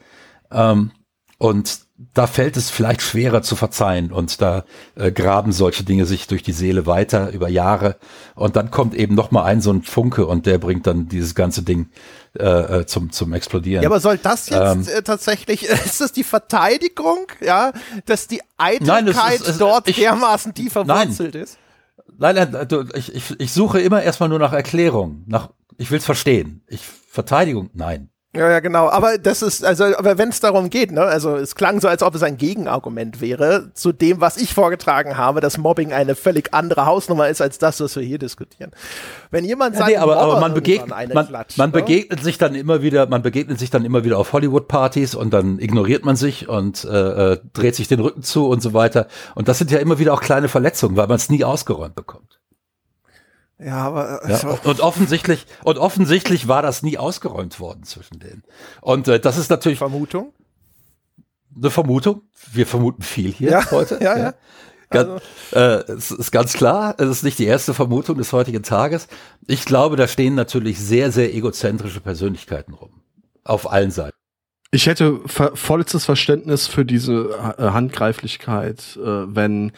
Ähm, 0.52 0.92
und 1.38 1.80
da 2.14 2.28
fällt 2.28 2.58
es 2.58 2.70
vielleicht 2.70 3.02
schwerer 3.02 3.42
zu 3.42 3.56
verzeihen 3.56 4.12
und 4.12 4.42
da 4.42 4.66
äh, 4.96 5.12
graben 5.12 5.52
solche 5.52 5.84
Dinge 5.84 6.06
sich 6.06 6.28
durch 6.28 6.44
die 6.44 6.52
Seele 6.52 6.86
weiter 6.86 7.32
über 7.32 7.50
Jahre 7.50 7.98
und 8.36 8.56
dann 8.56 8.70
kommt 8.70 8.94
eben 8.96 9.16
noch 9.16 9.32
mal 9.32 9.44
ein 9.44 9.62
so 9.62 9.72
ein 9.72 9.82
Funke 9.82 10.26
und 10.26 10.46
der 10.46 10.58
bringt 10.58 10.88
dann 10.88 11.08
dieses 11.08 11.36
ganze 11.36 11.64
Ding 11.64 11.90
äh, 12.40 12.80
äh 12.80 12.86
zum 12.86 13.12
zum 13.12 13.34
explodieren. 13.34 13.84
Ja, 13.84 13.90
aber 13.90 14.00
soll 14.00 14.18
das 14.18 14.50
jetzt 14.50 14.90
ähm, 14.90 14.98
äh, 14.98 15.02
tatsächlich 15.02 15.64
ist 15.86 16.02
das 16.02 16.12
die 16.12 16.24
Verteidigung, 16.24 17.28
ja, 17.42 17.72
dass 18.06 18.28
die 18.28 18.42
Eitelkeit 18.58 19.16
nein, 19.16 19.38
es, 19.42 19.48
es, 19.48 19.58
dort 19.58 19.88
ich, 19.88 19.98
dermaßen 19.98 20.54
tief 20.54 20.74
verwurzelt 20.74 21.36
ist? 21.36 21.58
Nein, 22.18 22.36
nein, 22.36 22.68
du, 22.68 22.86
ich, 22.94 23.14
ich, 23.14 23.40
ich 23.40 23.52
suche 23.52 23.82
immer 23.82 24.02
erstmal 24.02 24.30
nur 24.30 24.40
nach 24.40 24.54
Erklärung, 24.54 25.24
nach 25.28 25.50
ich 25.78 25.92
will's 25.92 26.06
verstehen. 26.06 26.64
Ich 26.68 26.82
Verteidigung, 27.10 27.70
nein. 27.74 28.10
Ja, 28.36 28.52
ja, 28.52 28.60
genau. 28.60 28.90
Aber 28.90 29.18
das 29.18 29.42
ist, 29.42 29.64
also, 29.64 29.86
aber 29.86 30.18
wenn 30.18 30.30
es 30.30 30.40
darum 30.40 30.70
geht, 30.70 30.92
ne, 30.92 31.02
also 31.02 31.36
es 31.36 31.56
klang 31.56 31.80
so, 31.80 31.88
als 31.88 32.04
ob 32.04 32.16
es 32.16 32.24
ein 32.24 32.38
Gegenargument 32.38 33.22
wäre 33.22 33.72
zu 33.74 33.94
dem, 33.94 34.20
was 34.20 34.38
ich 34.38 34.54
vorgetragen 34.54 35.18
habe, 35.18 35.40
dass 35.42 35.58
Mobbing 35.58 35.94
eine 35.94 36.16
völlig 36.16 36.54
andere 36.54 36.86
Hausnummer 36.86 37.30
ist 37.30 37.42
als 37.42 37.58
das, 37.60 37.80
was 37.80 37.96
wir 37.96 38.04
hier 38.04 38.20
diskutieren. 38.20 38.72
Wenn 39.32 39.46
jemand 39.46 39.76
sagt, 39.78 39.90
ja, 39.90 40.00
nee, 40.00 40.04
aber, 40.04 40.18
aber 40.18 40.40
man 40.40 40.54
begegnet, 40.54 41.14
man, 41.14 41.28
klatscht, 41.28 41.58
man 41.58 41.70
ne? 41.70 41.74
begegnet 41.74 42.24
sich 42.24 42.38
dann 42.38 42.56
immer 42.56 42.82
wieder, 42.82 43.08
man 43.08 43.22
begegnet 43.22 43.60
sich 43.60 43.70
dann 43.70 43.86
immer 43.86 44.04
wieder 44.04 44.18
auf 44.18 44.34
Hollywood-Partys 44.34 45.16
und 45.16 45.34
dann 45.34 45.60
ignoriert 45.60 46.04
man 46.04 46.16
sich 46.16 46.50
und 46.50 46.84
äh, 46.84 47.34
äh, 47.34 47.40
dreht 47.54 47.76
sich 47.76 47.88
den 47.88 48.02
Rücken 48.02 48.22
zu 48.22 48.48
und 48.48 48.62
so 48.62 48.74
weiter. 48.74 49.08
Und 49.36 49.48
das 49.48 49.58
sind 49.58 49.72
ja 49.72 49.80
immer 49.80 49.98
wieder 50.00 50.14
auch 50.14 50.22
kleine 50.22 50.50
Verletzungen, 50.50 50.98
weil 50.98 51.08
man 51.08 51.16
es 51.16 51.30
nie 51.30 51.44
ausgeräumt 51.44 51.96
bekommt. 51.96 52.40
Ja, 53.58 53.78
aber 53.78 54.26
äh, 54.26 54.32
ja, 54.32 54.60
und 54.64 54.82
offensichtlich 54.82 55.46
und 55.64 55.78
offensichtlich 55.78 56.48
war 56.48 56.62
das 56.62 56.84
nie 56.84 56.98
ausgeräumt 56.98 57.60
worden 57.60 57.84
zwischen 57.84 58.20
denen. 58.20 58.44
Und 58.82 59.08
äh, 59.08 59.20
das 59.20 59.38
ist 59.38 59.50
natürlich 59.50 59.78
Vermutung. 59.78 60.34
Eine 61.56 61.72
Vermutung. 61.72 62.24
Wir 62.52 62.68
vermuten 62.68 63.02
viel 63.02 63.32
hier 63.32 63.52
ja, 63.52 63.72
heute. 63.72 64.00
Ja, 64.02 64.18
ja. 64.18 64.34
Ganz, 64.90 65.22
also. 65.52 65.92
äh, 65.92 65.92
es 65.94 66.12
ist 66.12 66.32
ganz 66.32 66.54
klar, 66.54 66.96
es 66.98 67.10
ist 67.10 67.24
nicht 67.24 67.40
die 67.40 67.46
erste 67.46 67.74
Vermutung 67.74 68.18
des 68.18 68.34
heutigen 68.34 68.62
Tages. 68.62 69.08
Ich 69.48 69.66
glaube, 69.66 69.96
da 69.96 70.08
stehen 70.08 70.36
natürlich 70.36 70.80
sehr, 70.80 71.12
sehr 71.12 71.34
egozentrische 71.34 72.02
Persönlichkeiten 72.02 72.74
rum. 72.74 73.02
Auf 73.44 73.72
allen 73.72 73.92
Seiten. 73.92 74.16
Ich 74.72 74.88
hätte 74.88 75.22
vollstes 75.26 76.04
Verständnis 76.06 76.68
für 76.68 76.84
diese 76.84 77.56
Handgreiflichkeit, 77.58 78.98
äh, 78.98 79.36
wenn 79.36 79.72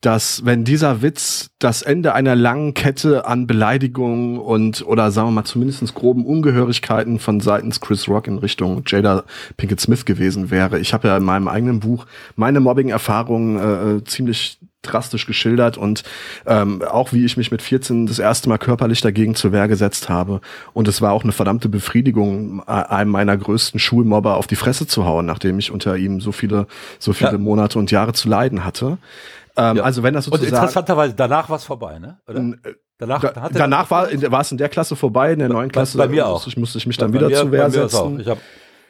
dass 0.00 0.44
wenn 0.44 0.64
dieser 0.64 1.02
Witz 1.02 1.50
das 1.58 1.82
Ende 1.82 2.14
einer 2.14 2.36
langen 2.36 2.74
Kette 2.74 3.26
an 3.26 3.46
Beleidigungen 3.46 4.38
und 4.38 4.86
oder 4.86 5.10
sagen 5.10 5.28
wir 5.28 5.32
mal 5.32 5.44
zumindest 5.44 5.94
groben 5.94 6.24
Ungehörigkeiten 6.24 7.18
von 7.18 7.40
seitens 7.40 7.80
Chris 7.80 8.08
Rock 8.08 8.28
in 8.28 8.38
Richtung 8.38 8.82
Jada 8.86 9.24
Pinkett 9.56 9.80
Smith 9.80 10.04
gewesen 10.04 10.50
wäre. 10.50 10.78
Ich 10.78 10.94
habe 10.94 11.08
ja 11.08 11.16
in 11.16 11.24
meinem 11.24 11.48
eigenen 11.48 11.80
Buch 11.80 12.06
meine 12.36 12.60
Mobbing-Erfahrungen 12.60 13.58
äh, 13.58 13.96
äh 13.96 14.04
ziemlich 14.04 14.58
drastisch 14.82 15.26
geschildert 15.26 15.76
und 15.76 16.04
ähm, 16.46 16.82
auch 16.82 17.12
wie 17.12 17.24
ich 17.24 17.36
mich 17.36 17.50
mit 17.50 17.62
14 17.62 18.06
das 18.06 18.20
erste 18.20 18.48
Mal 18.48 18.58
körperlich 18.58 19.00
dagegen 19.00 19.34
zur 19.34 19.52
Wehr 19.52 19.66
gesetzt 19.66 20.08
habe. 20.08 20.40
Und 20.72 20.86
es 20.86 21.02
war 21.02 21.12
auch 21.12 21.24
eine 21.24 21.32
verdammte 21.32 21.68
Befriedigung, 21.68 22.62
äh, 22.66 22.70
einem 22.70 23.10
meiner 23.10 23.36
größten 23.36 23.80
Schulmobber 23.80 24.36
auf 24.36 24.46
die 24.46 24.56
Fresse 24.56 24.86
zu 24.86 25.04
hauen, 25.04 25.26
nachdem 25.26 25.58
ich 25.58 25.72
unter 25.72 25.96
ihm 25.96 26.20
so 26.20 26.30
viele, 26.30 26.68
so 27.00 27.12
viele 27.12 27.32
ja. 27.32 27.38
Monate 27.38 27.78
und 27.78 27.90
Jahre 27.90 28.12
zu 28.12 28.28
leiden 28.28 28.64
hatte. 28.64 28.98
Ähm, 29.58 29.76
ja. 29.78 29.82
Also 29.82 30.02
wenn 30.04 30.14
das 30.14 30.26
sozusagen. 30.26 30.50
Und 30.50 30.54
interessanterweise, 30.54 31.14
danach 31.14 31.48
war 31.50 31.56
es 31.56 31.64
vorbei, 31.64 31.98
ne? 31.98 32.18
Äh, 32.28 32.74
danach, 32.96 33.20
da, 33.20 33.48
danach 33.52 33.90
war, 33.90 34.10
es 34.40 34.52
in 34.52 34.58
der 34.58 34.68
Klasse 34.68 34.94
vorbei, 34.94 35.32
in 35.32 35.40
der 35.40 35.48
neuen 35.48 35.70
Klasse. 35.72 35.98
Bei, 35.98 36.06
mir 36.06 36.26
auch. 36.26 36.46
Ich 36.46 36.56
musste 36.56 36.78
ich 36.78 36.86
mich 36.86 36.96
dann 36.96 37.10
bei 37.10 37.18
wieder 37.18 37.28
mir, 37.28 37.36
zu 37.36 37.50
Wehr 37.50 37.68
setzen. 37.68 38.20
Ich 38.20 38.28
habe 38.28 38.40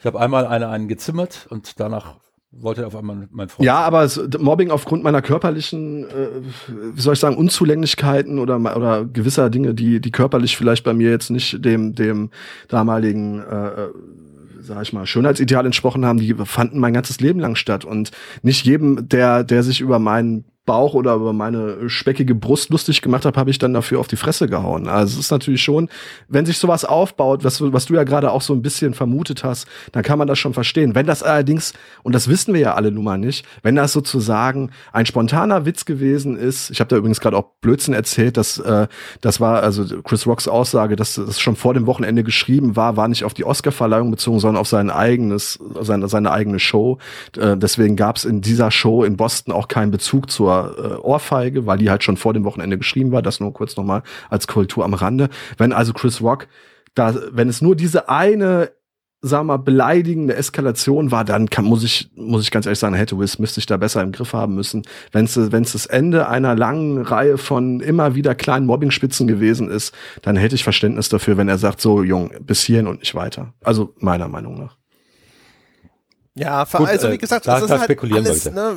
ich 0.00 0.06
hab 0.06 0.14
einmal 0.14 0.46
eine, 0.46 0.68
einen 0.68 0.86
gezimmert 0.86 1.46
und 1.48 1.80
danach 1.80 2.16
wollte 2.50 2.86
auf 2.86 2.94
einmal 2.94 3.28
mein 3.30 3.48
Freund. 3.48 3.66
Ja, 3.66 3.78
aber 3.78 4.02
es, 4.04 4.20
Mobbing 4.38 4.70
aufgrund 4.70 5.02
meiner 5.02 5.22
körperlichen, 5.22 6.04
äh, 6.04 6.28
wie 6.94 7.00
soll 7.00 7.14
ich 7.14 7.20
sagen, 7.20 7.36
Unzulänglichkeiten 7.36 8.38
oder 8.38 8.56
oder 8.76 9.06
gewisser 9.06 9.48
Dinge, 9.48 9.74
die 9.74 10.00
die 10.00 10.10
körperlich 10.10 10.56
vielleicht 10.56 10.84
bei 10.84 10.92
mir 10.92 11.10
jetzt 11.10 11.30
nicht 11.30 11.64
dem 11.64 11.94
dem 11.94 12.30
damaligen 12.68 13.40
äh, 13.40 13.88
sag 14.68 14.82
ich 14.82 14.92
mal, 14.92 15.06
Schönheitsideal 15.06 15.66
entsprochen 15.66 16.04
haben, 16.04 16.18
die 16.18 16.34
fanden 16.44 16.78
mein 16.78 16.92
ganzes 16.92 17.20
Leben 17.20 17.40
lang 17.40 17.56
statt. 17.56 17.84
Und 17.84 18.10
nicht 18.42 18.64
jedem, 18.64 19.08
der, 19.08 19.42
der 19.42 19.62
sich 19.62 19.80
über 19.80 19.98
meinen 19.98 20.44
Bauch 20.68 20.92
oder 20.92 21.14
über 21.14 21.32
meine 21.32 21.88
speckige 21.88 22.34
Brust 22.34 22.68
lustig 22.68 23.00
gemacht 23.00 23.24
habe, 23.24 23.40
habe 23.40 23.50
ich 23.50 23.58
dann 23.58 23.72
dafür 23.72 24.00
auf 24.00 24.06
die 24.06 24.16
Fresse 24.16 24.48
gehauen. 24.48 24.86
Also 24.86 25.14
es 25.14 25.24
ist 25.24 25.30
natürlich 25.30 25.62
schon, 25.62 25.88
wenn 26.28 26.44
sich 26.44 26.58
sowas 26.58 26.84
aufbaut, 26.84 27.42
was, 27.42 27.60
was 27.72 27.86
du 27.86 27.94
ja 27.94 28.04
gerade 28.04 28.30
auch 28.30 28.42
so 28.42 28.52
ein 28.52 28.60
bisschen 28.60 28.92
vermutet 28.92 29.44
hast, 29.44 29.66
dann 29.92 30.02
kann 30.02 30.18
man 30.18 30.28
das 30.28 30.38
schon 30.38 30.52
verstehen. 30.52 30.94
Wenn 30.94 31.06
das 31.06 31.22
allerdings, 31.22 31.72
und 32.02 32.14
das 32.14 32.28
wissen 32.28 32.52
wir 32.52 32.60
ja 32.60 32.74
alle 32.74 32.92
nun 32.92 33.04
mal 33.04 33.16
nicht, 33.16 33.46
wenn 33.62 33.76
das 33.76 33.94
sozusagen 33.94 34.70
ein 34.92 35.06
spontaner 35.06 35.64
Witz 35.64 35.86
gewesen 35.86 36.36
ist, 36.36 36.70
ich 36.70 36.80
habe 36.80 36.88
da 36.88 36.96
übrigens 36.96 37.20
gerade 37.20 37.38
auch 37.38 37.46
Blödsinn 37.62 37.94
erzählt, 37.94 38.36
dass 38.36 38.58
äh, 38.58 38.88
das 39.22 39.40
war 39.40 39.62
also 39.62 40.02
Chris 40.02 40.26
Rocks 40.26 40.48
Aussage, 40.48 40.96
dass 40.96 41.14
das 41.14 41.40
schon 41.40 41.56
vor 41.56 41.72
dem 41.72 41.86
Wochenende 41.86 42.24
geschrieben 42.24 42.76
war, 42.76 42.98
war 42.98 43.08
nicht 43.08 43.24
auf 43.24 43.32
die 43.32 43.44
Oscarverleihung 43.44 44.10
bezogen, 44.10 44.38
sondern 44.38 44.60
auf 44.60 44.68
sein 44.68 44.90
eigenes, 44.90 45.58
seine, 45.80 46.08
seine 46.08 46.30
eigene 46.30 46.58
Show. 46.58 46.98
Äh, 47.38 47.56
deswegen 47.56 47.96
gab 47.96 48.16
es 48.16 48.26
in 48.26 48.42
dieser 48.42 48.70
Show 48.70 49.02
in 49.02 49.16
Boston 49.16 49.54
auch 49.54 49.68
keinen 49.68 49.90
Bezug 49.90 50.30
zur 50.30 50.57
äh, 50.58 50.96
Ohrfeige, 51.00 51.66
weil 51.66 51.78
die 51.78 51.90
halt 51.90 52.04
schon 52.04 52.16
vor 52.16 52.34
dem 52.34 52.44
Wochenende 52.44 52.78
geschrieben 52.78 53.12
war. 53.12 53.22
Das 53.22 53.40
nur 53.40 53.52
kurz 53.52 53.76
nochmal 53.76 54.02
als 54.30 54.46
Kultur 54.46 54.84
am 54.84 54.94
Rande. 54.94 55.28
Wenn 55.56 55.72
also 55.72 55.92
Chris 55.92 56.20
Rock 56.20 56.48
da, 56.94 57.14
wenn 57.32 57.48
es 57.48 57.62
nur 57.62 57.76
diese 57.76 58.08
eine 58.08 58.70
sag 59.20 59.44
mal, 59.44 59.56
beleidigende 59.56 60.36
Eskalation 60.36 61.10
war, 61.10 61.24
dann 61.24 61.50
kann, 61.50 61.64
muss 61.64 61.82
ich, 61.82 62.10
muss 62.14 62.42
ich 62.42 62.52
ganz 62.52 62.66
ehrlich 62.66 62.78
sagen, 62.78 62.94
hätte 62.94 63.18
Will 63.18 63.26
Smith 63.26 63.52
sich 63.52 63.66
da 63.66 63.76
besser 63.76 64.00
im 64.02 64.12
Griff 64.12 64.32
haben 64.32 64.54
müssen. 64.54 64.82
Wenn 65.10 65.24
es, 65.24 65.36
wenn 65.36 65.64
es 65.64 65.72
das 65.72 65.86
Ende 65.86 66.28
einer 66.28 66.54
langen 66.54 67.02
Reihe 67.02 67.36
von 67.36 67.80
immer 67.80 68.14
wieder 68.14 68.36
kleinen 68.36 68.66
Mobbingspitzen 68.66 69.26
gewesen 69.26 69.70
ist, 69.70 69.92
dann 70.22 70.36
hätte 70.36 70.54
ich 70.54 70.62
Verständnis 70.62 71.08
dafür, 71.08 71.36
wenn 71.36 71.48
er 71.48 71.58
sagt, 71.58 71.80
so, 71.80 72.04
Jung, 72.04 72.30
bis 72.40 72.62
hierhin 72.62 72.86
und 72.86 73.00
nicht 73.00 73.14
weiter. 73.16 73.54
Also, 73.64 73.92
meiner 73.98 74.28
Meinung 74.28 74.56
nach. 74.56 74.76
Ja, 76.34 76.62
Gut, 76.64 76.86
also, 76.86 77.08
wie 77.08 77.14
äh, 77.14 77.18
gesagt, 77.18 77.46
äh, 77.46 77.50
das 77.50 77.62
ist 77.64 77.70
halt 77.70 78.12
alles, 78.12 78.44
ne, 78.52 78.76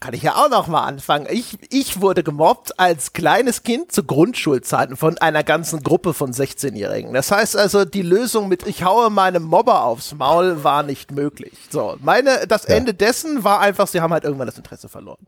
kann 0.00 0.14
ich 0.14 0.22
ja 0.22 0.36
auch 0.36 0.48
noch 0.48 0.68
mal 0.68 0.84
anfangen. 0.84 1.26
Ich, 1.28 1.58
ich 1.70 2.00
wurde 2.00 2.22
gemobbt 2.22 2.78
als 2.78 3.12
kleines 3.12 3.64
Kind 3.64 3.90
zu 3.90 4.04
Grundschulzeiten 4.04 4.96
von 4.96 5.18
einer 5.18 5.42
ganzen 5.42 5.82
Gruppe 5.82 6.14
von 6.14 6.32
16-Jährigen. 6.32 7.12
Das 7.12 7.32
heißt 7.32 7.56
also, 7.56 7.84
die 7.84 8.02
Lösung 8.02 8.48
mit 8.48 8.64
ich 8.66 8.84
haue 8.84 9.10
meinem 9.10 9.42
Mobber 9.42 9.82
aufs 9.82 10.14
Maul 10.14 10.62
war 10.62 10.84
nicht 10.84 11.10
möglich. 11.10 11.52
So, 11.70 11.96
meine, 12.00 12.46
das 12.46 12.68
ja. 12.68 12.76
Ende 12.76 12.94
dessen 12.94 13.42
war 13.42 13.60
einfach, 13.60 13.88
sie 13.88 14.00
haben 14.00 14.12
halt 14.12 14.22
irgendwann 14.22 14.46
das 14.46 14.56
Interesse 14.56 14.88
verloren. 14.88 15.26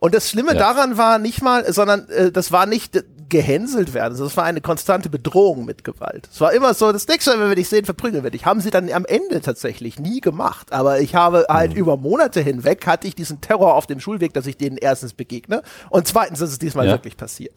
Und 0.00 0.14
das 0.14 0.30
Schlimme 0.30 0.54
ja. 0.54 0.58
daran 0.58 0.96
war 0.96 1.18
nicht 1.18 1.42
mal, 1.42 1.70
sondern 1.70 2.08
äh, 2.08 2.32
das 2.32 2.52
war 2.52 2.64
nicht 2.64 3.04
gehänselt 3.28 3.94
werden. 3.94 4.12
Also 4.12 4.26
es 4.26 4.36
war 4.36 4.44
eine 4.44 4.60
konstante 4.60 5.08
Bedrohung 5.08 5.64
mit 5.64 5.84
Gewalt. 5.84 6.28
Es 6.32 6.40
war 6.40 6.52
immer 6.52 6.74
so, 6.74 6.92
das 6.92 7.08
nächste 7.08 7.30
Mal, 7.30 7.40
wenn 7.40 7.48
wir 7.48 7.56
dich 7.56 7.68
sehen, 7.68 7.84
verprügeln 7.84 8.22
wir 8.22 8.30
dich. 8.30 8.46
Haben 8.46 8.60
sie 8.60 8.70
dann 8.70 8.90
am 8.92 9.04
Ende 9.04 9.40
tatsächlich 9.40 9.98
nie 9.98 10.20
gemacht. 10.20 10.72
Aber 10.72 11.00
ich 11.00 11.14
habe 11.14 11.46
halt 11.48 11.72
mhm. 11.72 11.78
über 11.78 11.96
Monate 11.96 12.40
hinweg 12.40 12.86
hatte 12.86 13.08
ich 13.08 13.14
diesen 13.14 13.40
Terror 13.40 13.74
auf 13.74 13.86
dem 13.86 14.00
Schulweg, 14.00 14.32
dass 14.32 14.46
ich 14.46 14.56
denen 14.56 14.76
erstens 14.76 15.12
begegne 15.14 15.62
und 15.90 16.06
zweitens, 16.06 16.38
dass 16.38 16.50
es 16.50 16.58
diesmal 16.58 16.86
ja. 16.86 16.92
wirklich 16.92 17.16
passiert. 17.16 17.54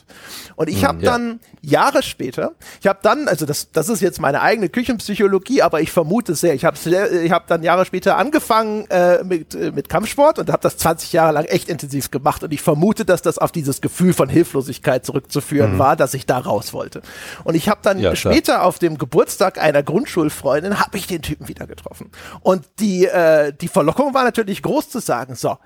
Und 0.56 0.70
ich 0.70 0.82
mhm, 0.82 0.88
habe 0.88 1.04
ja. 1.04 1.12
dann 1.12 1.40
Jahre 1.62 2.04
später, 2.04 2.54
ich 2.82 2.88
habe 2.88 3.00
dann, 3.02 3.28
also 3.28 3.46
das, 3.46 3.72
das 3.72 3.90
ist 3.90 4.02
jetzt 4.02 4.20
meine 4.20 4.42
eigene 4.42 4.70
Küchenpsychologie, 4.70 5.62
aber 5.62 5.82
ich 5.82 5.92
vermute 5.92 6.36
sehr, 6.36 6.54
ich 6.54 6.66
habe 6.66 6.78
ich 7.24 7.32
hab 7.32 7.48
dann 7.48 7.64
Jahre 7.64 7.86
später 7.86 8.18
angefangen 8.18 8.86
äh, 8.90 9.24
mit, 9.24 9.54
äh, 9.56 9.72
mit 9.72 9.90
Kampfsport 9.90 10.40
und 10.40 10.50
habe 10.50 10.62
das 10.62 10.78
20 10.78 11.14
Jahre 11.14 11.34
lang 11.34 11.46
echt 11.46 11.70
intensiv 11.70 12.12
gemacht 12.12 12.44
und 12.44 12.54
ich 12.54 12.62
vermute, 12.62 13.06
dass 13.06 13.22
das 13.22 13.38
auf 13.38 13.52
dieses 13.52 13.82
Gefühl 13.82 14.14
von 14.14 14.30
Hilflosigkeit 14.30 15.06
zurückzuführen 15.06 15.59
mhm. 15.68 15.80
war, 15.80 15.96
dass 15.96 16.14
ich 16.14 16.26
da 16.26 16.38
raus 16.38 16.74
wollte. 16.74 17.02
Und 17.44 17.56
ich 17.56 17.70
habe 17.70 17.82
dann 17.84 18.00
ja, 18.00 18.16
später 18.16 18.64
auf 18.64 18.80
dem 18.80 18.98
Geburtstag 18.98 19.58
einer 19.58 19.84
Grundschulfreundin 19.84 20.80
habe 20.80 20.98
ich 20.98 21.08
den 21.08 21.22
Typen 21.22 21.48
wieder 21.48 21.68
getroffen. 21.68 22.12
Und 22.42 22.66
die 22.80 23.06
äh, 23.06 23.54
die 23.54 23.68
Verlockung 23.68 24.14
war 24.14 24.24
natürlich 24.24 24.62
groß 24.62 24.90
zu 24.90 25.00
sagen, 25.00 25.36
so, 25.36 25.58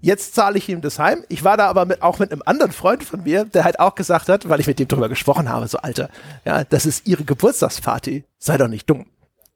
jetzt 0.00 0.34
zahle 0.34 0.58
ich 0.58 0.68
ihm 0.68 0.80
das 0.80 0.98
heim. 0.98 1.24
Ich 1.28 1.44
war 1.44 1.56
da 1.56 1.66
aber 1.66 1.84
mit, 1.84 2.02
auch 2.02 2.18
mit 2.18 2.32
einem 2.32 2.42
anderen 2.44 2.72
Freund 2.72 3.02
von 3.02 3.22
mir, 3.22 3.44
der 3.44 3.64
halt 3.64 3.80
auch 3.80 3.94
gesagt 3.94 4.28
hat, 4.28 4.48
weil 4.48 4.60
ich 4.60 4.66
mit 4.66 4.78
dem 4.78 4.88
drüber 4.88 5.08
gesprochen 5.08 5.48
habe, 5.48 5.66
so 5.68 5.78
Alter, 5.78 6.10
ja, 6.44 6.64
das 6.64 6.86
ist 6.86 7.06
ihre 7.06 7.24
Geburtstagsparty, 7.24 8.24
sei 8.38 8.56
doch 8.56 8.68
nicht 8.68 8.88
dumm. 8.88 9.06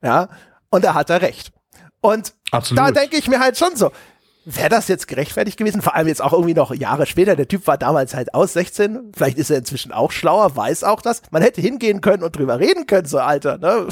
Ja, 0.03 0.29
und 0.71 0.85
da 0.85 0.95
hat 0.95 1.11
er 1.11 1.23
recht. 1.23 1.53
Und 2.01 2.33
Absolut. 2.51 2.79
da 2.79 2.91
denke 2.91 3.17
ich 3.17 3.29
mir 3.29 3.41
halt 3.41 3.59
schon 3.59 3.77
so, 3.77 3.93
wäre 4.45 4.69
das 4.69 4.89
jetzt 4.89 5.09
gerechtfertigt 5.09 5.57
gewesen? 5.57 5.83
Vor 5.83 5.95
allem 5.95 6.09
jetzt 6.09 6.23
auch 6.23 6.33
irgendwie 6.33 6.55
noch 6.55 6.75
Jahre 6.75 7.07
später. 7.07 7.37
Der 7.37 7.49
Typ 7.49 7.67
war 7.67 7.79
damals 7.79 8.15
halt 8.15 8.35
aus 8.35 8.55
16. 8.55 9.13
Vielleicht 9.15 9.39
ist 9.39 9.51
er 9.51 9.59
inzwischen 9.59 9.93
auch 9.93 10.13
schlauer, 10.13 10.57
weiß 10.57 10.85
auch 10.85 11.03
das. 11.03 11.23
Man 11.31 11.43
hätte 11.43 11.61
hingehen 11.61 12.01
können 12.01 12.23
und 12.23 12.37
drüber 12.37 12.59
reden 12.59 12.87
können, 12.87 13.07
so 13.07 13.19
Alter, 13.19 13.59
ne? 13.59 13.87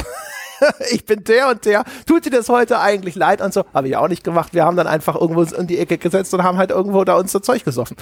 ich 0.90 1.05
bin 1.05 1.24
der 1.24 1.49
und 1.49 1.64
der. 1.64 1.84
Tut 2.07 2.24
dir 2.24 2.30
das 2.30 2.49
heute 2.49 2.80
eigentlich 2.80 3.14
leid 3.14 3.40
und 3.40 3.53
so? 3.53 3.64
Habe 3.74 3.88
ich 3.88 3.96
auch 3.96 4.09
nicht 4.09 4.24
gemacht. 4.24 4.55
Wir 4.55 4.64
haben 4.64 4.76
dann 4.76 4.86
einfach 4.86 5.14
irgendwo 5.14 5.42
in 5.42 5.66
die 5.66 5.78
Ecke 5.78 5.99
gesetzt 5.99 6.34
und 6.34 6.42
haben 6.42 6.59
halt 6.59 6.70
irgendwo 6.70 7.05
da 7.05 7.16
uns 7.16 7.32
so 7.32 7.38
Zeug 7.38 7.64
gesoffen. 7.64 7.96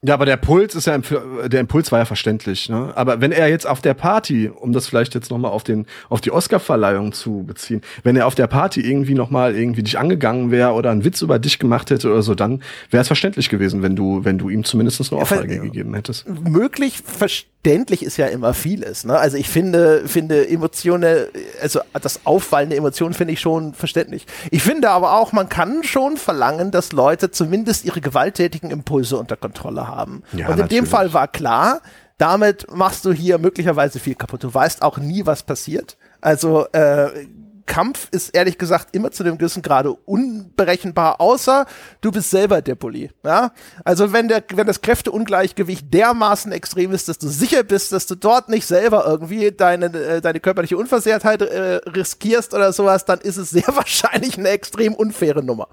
Ja, 0.00 0.14
aber 0.14 0.26
der 0.26 0.36
Puls 0.36 0.76
ist 0.76 0.86
ja, 0.86 0.96
der 0.96 1.58
Impuls 1.58 1.90
war 1.90 1.98
ja 1.98 2.04
verständlich, 2.04 2.68
ne? 2.68 2.92
Aber 2.94 3.20
wenn 3.20 3.32
er 3.32 3.48
jetzt 3.48 3.66
auf 3.66 3.80
der 3.80 3.94
Party, 3.94 4.48
um 4.48 4.72
das 4.72 4.86
vielleicht 4.86 5.12
jetzt 5.16 5.28
nochmal 5.28 5.50
auf 5.50 5.64
den, 5.64 5.86
auf 6.08 6.20
die 6.20 6.30
Oscar-Verleihung 6.30 7.12
zu 7.12 7.42
beziehen, 7.44 7.82
wenn 8.04 8.14
er 8.14 8.28
auf 8.28 8.36
der 8.36 8.46
Party 8.46 8.80
irgendwie 8.80 9.14
nochmal 9.14 9.56
irgendwie 9.56 9.82
dich 9.82 9.98
angegangen 9.98 10.52
wäre 10.52 10.74
oder 10.74 10.92
einen 10.92 11.04
Witz 11.04 11.20
über 11.20 11.40
dich 11.40 11.58
gemacht 11.58 11.90
hätte 11.90 12.12
oder 12.12 12.22
so, 12.22 12.36
dann 12.36 12.62
wäre 12.90 13.00
es 13.00 13.08
verständlich 13.08 13.48
gewesen, 13.48 13.82
wenn 13.82 13.96
du, 13.96 14.24
wenn 14.24 14.38
du 14.38 14.50
ihm 14.50 14.62
zumindest 14.62 15.00
eine 15.10 15.20
Ohrfeige 15.20 15.56
ja, 15.56 15.62
gegeben 15.62 15.92
hättest. 15.94 16.28
Möglich, 16.28 17.02
verständlich 17.04 18.04
ist 18.04 18.18
ja 18.18 18.26
immer 18.26 18.54
vieles, 18.54 19.04
ne? 19.04 19.18
Also 19.18 19.36
ich 19.36 19.48
finde, 19.48 20.06
finde 20.06 20.48
Emotionen, 20.48 21.26
also 21.60 21.80
das 22.00 22.24
Auffallen 22.24 22.68
der 22.68 22.78
Emotionen 22.78 23.14
finde 23.14 23.32
ich 23.32 23.40
schon 23.40 23.74
verständlich. 23.74 24.26
Ich 24.52 24.62
finde 24.62 24.90
aber 24.90 25.14
auch, 25.18 25.32
man 25.32 25.48
kann 25.48 25.82
schon 25.82 26.16
verlangen, 26.18 26.70
dass 26.70 26.92
Leute 26.92 27.32
zumindest 27.32 27.84
ihre 27.84 28.00
gewalttätigen 28.00 28.70
Impulse 28.70 29.16
unter 29.16 29.36
Kontrolle 29.36 29.87
haben. 29.87 29.87
Ja, 30.32 30.46
und 30.46 30.52
in 30.54 30.60
natürlich. 30.60 30.68
dem 30.68 30.86
Fall 30.86 31.12
war 31.12 31.28
klar, 31.28 31.80
damit 32.18 32.66
machst 32.74 33.04
du 33.04 33.12
hier 33.12 33.38
möglicherweise 33.38 33.98
viel 34.00 34.14
kaputt. 34.14 34.44
Du 34.44 34.52
weißt 34.52 34.82
auch 34.82 34.98
nie, 34.98 35.24
was 35.24 35.42
passiert. 35.42 35.96
Also 36.20 36.66
äh, 36.72 37.26
Kampf 37.68 38.08
ist 38.10 38.30
ehrlich 38.30 38.58
gesagt 38.58 38.96
immer 38.96 39.12
zu 39.12 39.22
dem 39.22 39.38
gewissen 39.38 39.62
Grade 39.62 39.92
unberechenbar, 39.92 41.20
außer 41.20 41.66
du 42.00 42.10
bist 42.10 42.30
selber 42.30 42.60
der 42.60 42.74
Bully. 42.74 43.10
Ja? 43.24 43.52
Also 43.84 44.12
wenn, 44.12 44.26
der, 44.26 44.42
wenn 44.54 44.66
das 44.66 44.80
Kräfteungleichgewicht 44.80 45.92
dermaßen 45.94 46.50
extrem 46.50 46.92
ist, 46.92 47.08
dass 47.08 47.18
du 47.18 47.28
sicher 47.28 47.62
bist, 47.62 47.92
dass 47.92 48.06
du 48.06 48.16
dort 48.16 48.48
nicht 48.48 48.66
selber 48.66 49.04
irgendwie 49.06 49.52
deine, 49.52 49.86
äh, 49.86 50.20
deine 50.20 50.40
körperliche 50.40 50.76
Unversehrtheit 50.76 51.42
äh, 51.42 51.74
riskierst 51.86 52.54
oder 52.54 52.72
sowas, 52.72 53.04
dann 53.04 53.20
ist 53.20 53.36
es 53.36 53.50
sehr 53.58 53.68
wahrscheinlich 53.68 54.38
eine 54.38 54.48
extrem 54.48 54.94
unfaire 54.94 55.44
Nummer. 55.44 55.68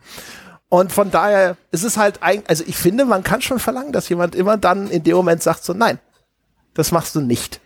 Und 0.80 0.92
von 0.92 1.10
daher 1.10 1.56
ist 1.72 1.84
es 1.84 1.96
halt 1.96 2.22
eigentlich, 2.22 2.50
also 2.50 2.66
ich 2.68 2.76
finde, 2.76 3.06
man 3.06 3.24
kann 3.24 3.42
schon 3.42 3.60
verlangen, 3.60 3.94
dass 3.94 4.10
jemand 4.10 4.36
immer 4.36 4.58
dann 4.58 4.90
in 4.90 5.04
dem 5.04 5.16
Moment 5.16 5.42
sagt 5.42 5.64
so, 5.64 5.74
nein, 5.74 6.00
das 6.74 6.92
machst 6.92 7.16
du 7.16 7.22
nicht. 7.22 7.62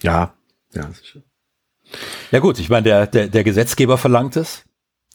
Ja, 0.00 0.34
ja, 0.72 0.90
sicher. 0.90 1.20
Ja 2.32 2.40
gut, 2.40 2.58
ich 2.58 2.68
meine, 2.68 2.82
der, 2.82 3.06
der, 3.06 3.28
der 3.28 3.44
Gesetzgeber 3.44 3.98
verlangt 3.98 4.34
es. 4.34 4.64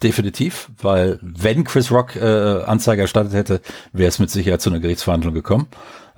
Definitiv, 0.03 0.69
weil 0.79 1.17
wenn 1.21 1.63
Chris 1.63 1.91
Rock 1.91 2.15
äh, 2.15 2.63
Anzeige 2.63 3.01
erstattet 3.01 3.33
hätte, 3.33 3.61
wäre 3.93 4.09
es 4.09 4.19
mit 4.19 4.29
Sicherheit 4.29 4.61
zu 4.61 4.69
einer 4.69 4.79
Gerichtsverhandlung 4.79 5.33
gekommen. 5.33 5.67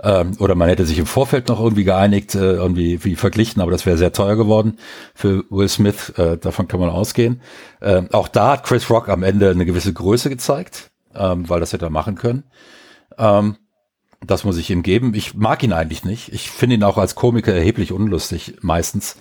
Ähm, 0.03 0.34
oder 0.39 0.55
man 0.55 0.67
hätte 0.67 0.86
sich 0.86 0.99
im 0.99 1.05
Vorfeld 1.05 1.47
noch 1.47 1.61
irgendwie 1.61 1.86
geeinigt, 1.86 2.36
äh, 2.36 2.53
irgendwie 2.53 3.03
wie 3.05 3.15
verglichen, 3.15 3.61
aber 3.61 3.71
das 3.71 3.86
wäre 3.86 3.97
sehr 3.97 4.11
teuer 4.11 4.36
geworden 4.36 4.77
für 5.13 5.45
Will 5.49 5.69
Smith. 5.69 6.09
Äh, 6.17 6.38
davon 6.38 6.67
kann 6.67 6.82
man 6.82 6.89
ausgehen. 6.89 7.41
Ähm, 7.82 8.09
auch 8.11 8.27
da 8.27 8.51
hat 8.51 8.65
Chris 8.65 8.89
Rock 8.89 9.07
am 9.07 9.23
Ende 9.23 9.49
eine 9.49 9.65
gewisse 9.65 9.93
Größe 9.93 10.30
gezeigt, 10.30 10.91
ähm, 11.15 11.47
weil 11.47 11.61
das 11.61 11.71
hätte 11.71 11.86
er 11.86 11.91
machen 11.91 12.15
können. 12.15 12.43
Ähm, 13.17 13.55
das 14.25 14.43
muss 14.43 14.57
ich 14.57 14.69
ihm 14.69 14.84
geben. 14.84 15.13
Ich 15.13 15.36
mag 15.36 15.63
ihn 15.63 15.71
eigentlich 15.71 16.03
nicht. 16.03 16.34
Ich 16.34 16.51
finde 16.51 16.75
ihn 16.75 16.84
auch 16.84 16.97
als 16.97 17.15
Komiker 17.15 17.53
erheblich 17.53 17.93
unlustig, 17.93 18.57
meistens. 18.61 19.15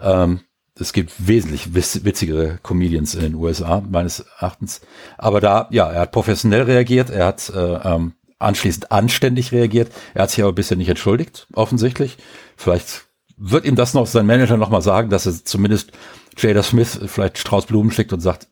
Ähm, 0.00 0.40
es 0.78 0.92
gibt 0.92 1.12
wesentlich 1.26 1.74
witzigere 1.74 2.58
Comedians 2.62 3.14
in 3.14 3.22
den 3.22 3.34
USA, 3.34 3.82
meines 3.88 4.20
Erachtens. 4.20 4.82
Aber 5.16 5.40
da, 5.40 5.68
ja, 5.70 5.90
er 5.90 6.02
hat 6.02 6.12
professionell 6.12 6.62
reagiert, 6.62 7.10
er 7.10 7.26
hat 7.26 7.50
äh, 7.50 7.74
ähm, 7.82 8.12
anschließend 8.38 8.92
anständig 8.92 9.52
reagiert. 9.52 9.90
Er 10.14 10.24
hat 10.24 10.30
sich 10.30 10.42
aber 10.42 10.52
bisher 10.52 10.76
nicht 10.76 10.88
entschuldigt, 10.88 11.46
offensichtlich. 11.54 12.18
Vielleicht 12.56 13.06
wird 13.38 13.64
ihm 13.64 13.74
das 13.74 13.94
noch 13.94 14.06
sein 14.06 14.26
Manager 14.26 14.58
noch 14.58 14.68
mal 14.68 14.82
sagen, 14.82 15.08
dass 15.08 15.26
er 15.26 15.44
zumindest 15.44 15.92
Jada 16.36 16.62
Smith 16.62 17.00
vielleicht 17.06 17.38
Strauß 17.38 17.66
Blumen 17.66 17.90
schickt 17.90 18.12
und 18.12 18.20
sagt, 18.20 18.48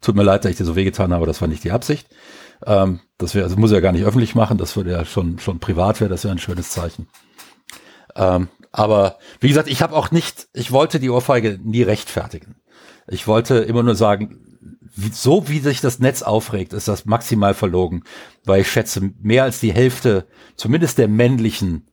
tut 0.00 0.16
mir 0.16 0.24
leid, 0.24 0.44
dass 0.44 0.50
ich 0.50 0.58
dir 0.58 0.64
so 0.64 0.74
wehgetan 0.74 1.12
habe, 1.12 1.26
das 1.26 1.40
war 1.40 1.48
nicht 1.48 1.62
die 1.62 1.70
Absicht. 1.70 2.08
Ähm, 2.66 3.00
das 3.18 3.34
wäre, 3.34 3.44
also 3.44 3.56
muss 3.56 3.70
er 3.70 3.80
gar 3.80 3.92
nicht 3.92 4.04
öffentlich 4.04 4.34
machen, 4.34 4.58
das 4.58 4.76
würde 4.76 4.90
ja 4.90 5.04
schon, 5.04 5.38
schon 5.38 5.60
privat 5.60 6.00
wäre, 6.00 6.10
das 6.10 6.24
wäre 6.24 6.34
ein 6.34 6.38
schönes 6.38 6.70
Zeichen. 6.70 7.08
Ähm, 8.16 8.48
aber 8.72 9.18
wie 9.40 9.48
gesagt, 9.48 9.68
ich 9.68 9.82
habe 9.82 9.94
auch 9.94 10.10
nicht, 10.10 10.48
ich 10.54 10.72
wollte 10.72 10.98
die 10.98 11.10
Ohrfeige 11.10 11.58
nie 11.62 11.82
rechtfertigen. 11.82 12.56
Ich 13.06 13.26
wollte 13.26 13.58
immer 13.58 13.82
nur 13.82 13.94
sagen, 13.94 14.38
so 15.12 15.48
wie 15.48 15.60
sich 15.60 15.80
das 15.80 15.98
Netz 15.98 16.22
aufregt, 16.22 16.72
ist 16.72 16.88
das 16.88 17.04
maximal 17.04 17.54
verlogen, 17.54 18.04
weil 18.44 18.62
ich 18.62 18.70
schätze, 18.70 19.12
mehr 19.20 19.44
als 19.44 19.60
die 19.60 19.72
Hälfte, 19.72 20.26
zumindest 20.56 20.98
der 20.98 21.08
männlichen 21.08 21.88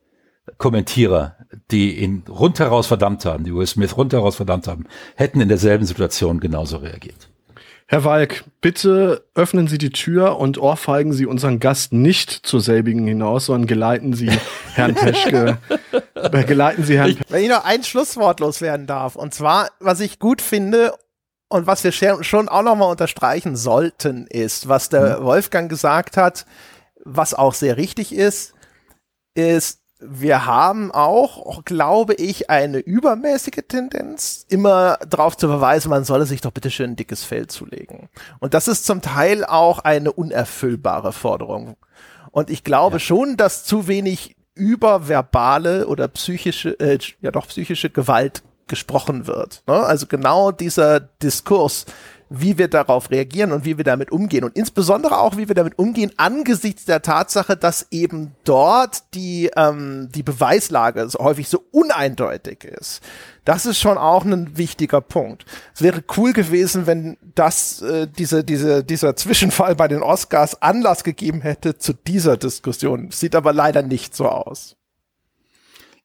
Kommentierer, 0.58 1.36
die 1.72 2.00
ihn 2.00 2.24
rundheraus 2.28 2.88
verdammt 2.88 3.26
haben, 3.26 3.44
die 3.44 3.54
Will 3.54 3.68
Smith 3.68 3.96
rundheraus 3.96 4.36
verdammt 4.36 4.68
haben, 4.68 4.86
hätten 5.16 5.42
in 5.42 5.48
derselben 5.48 5.86
Situation 5.86 6.40
genauso 6.40 6.78
reagiert. 6.78 7.29
Herr 7.92 8.04
Walk, 8.04 8.44
bitte 8.62 9.26
öffnen 9.34 9.68
Sie 9.68 9.80
die 9.80 9.90
Tür 9.90 10.38
und 10.38 10.60
ohrfeigen 10.60 11.12
Sie 11.12 11.26
unseren 11.26 11.60
Gast 11.60 11.92
nicht 11.92 12.30
zur 12.30 12.62
selbigen 12.62 13.08
hinaus, 13.08 13.48
sondern 13.48 13.66
geleiten 13.66 14.14
Sie 14.14 14.30
Herrn 14.76 14.94
Peschke. 14.94 15.58
geleiten 16.46 16.84
Sie 16.84 17.00
Herrn. 17.00 17.18
Wenn 17.30 17.46
ich 17.46 17.50
noch 17.50 17.66
ein 17.66 17.84
Schlusswort 17.84 18.42
loswerden 18.42 18.86
darf, 18.86 19.16
und 19.16 19.34
zwar, 19.34 19.70
was 19.80 20.02
ich 20.02 20.20
gut 20.20 20.44
finde 20.44 20.94
und 21.48 21.66
was 21.66 21.84
wir 21.84 21.92
schon 21.92 22.48
auch 22.48 22.62
nochmal 22.62 22.92
unterstreichen 22.92 23.56
sollten, 23.56 24.28
ist, 24.28 24.70
was 24.70 24.90
der 24.90 25.18
hm. 25.18 25.24
Wolfgang 25.24 25.68
gesagt 25.68 26.16
hat, 26.16 26.46
was 27.04 27.34
auch 27.34 27.56
sehr 27.56 27.78
richtig 27.78 28.14
ist, 28.14 28.54
ist, 29.34 29.79
wir 30.00 30.46
haben 30.46 30.92
auch, 30.92 31.64
glaube 31.66 32.14
ich, 32.14 32.50
eine 32.50 32.80
übermäßige 32.80 33.64
Tendenz, 33.68 34.46
immer 34.48 34.98
darauf 35.08 35.36
zu 35.36 35.48
verweisen, 35.48 35.90
man 35.90 36.06
solle 36.06 36.26
sich 36.26 36.42
doch 36.42 36.52
bitte 36.52 36.72
schön 36.72 36.92
ein 36.92 36.96
dickes 36.96 37.24
Fell 37.24 37.48
zulegen. 37.48 38.08
Und 38.40 38.54
das 38.54 38.68
ist 38.68 38.86
zum 38.86 39.02
Teil 39.02 39.44
auch 39.44 39.80
eine 39.80 40.14
unerfüllbare 40.14 41.12
Forderung. 41.12 41.76
Und 42.32 42.50
ich 42.50 42.64
glaube 42.64 42.96
ja. 42.96 43.00
schon, 43.00 43.36
dass 43.36 43.66
zu 43.66 43.88
wenig 43.88 44.38
über 44.56 45.08
verbale 45.08 45.88
oder 45.88 46.08
psychische, 46.08 46.80
äh, 46.80 47.00
ja 47.22 47.32
doch 47.32 47.48
psychische 47.48 47.90
Gewalt 47.90 48.44
gesprochen 48.68 49.28
wird. 49.28 49.64
Ne? 49.68 49.74
Also 49.74 50.08
genau 50.08 50.52
dieser 50.52 51.00
Diskurs, 51.00 51.86
wie 52.30 52.58
wir 52.58 52.68
darauf 52.68 53.10
reagieren 53.10 53.52
und 53.52 53.66
wie 53.66 53.78
wir 53.78 53.84
damit 53.84 54.12
umgehen. 54.12 54.44
Und 54.44 54.56
insbesondere 54.56 55.20
auch, 55.20 55.38
wie 55.38 55.48
wir 55.48 55.56
damit 55.56 55.80
umgehen 55.80 56.12
angesichts 56.18 56.86
der 56.86 57.02
Tatsache, 57.02 57.58
dass 57.58 57.88
eben 57.92 58.36
dort 58.44 59.16
die, 59.16 59.50
ähm, 59.56 60.10
die 60.14 60.24
Beweislage 60.24 61.10
so 61.10 61.20
häufig 61.20 61.50
so 61.50 61.64
uneindeutig 61.72 62.64
ist. 62.64 63.02
Das 63.46 63.66
ist 63.66 63.80
schon 63.80 63.98
auch 63.98 64.26
ein 64.26 64.58
wichtiger 64.58 65.02
Punkt. 65.02 65.46
Es 65.74 65.82
wäre 65.82 66.04
cool 66.18 66.34
gewesen, 66.34 66.86
wenn 66.86 67.18
das, 67.34 67.82
äh, 67.82 68.08
diese, 68.08 68.44
diese, 68.44 68.84
dieser 68.84 69.16
Zwischenfall 69.16 69.76
bei 69.76 69.88
den 69.88 70.04
Oscars 70.04 70.62
Anlass 70.62 71.04
gegeben 71.04 71.42
hätte 71.42 71.78
zu 71.80 71.94
dieser 71.94 72.38
Diskussion. 72.38 73.10
Sieht 73.12 73.36
aber 73.36 73.54
leider 73.54 73.82
nicht 73.82 74.16
so 74.16 74.28
aus. 74.30 74.76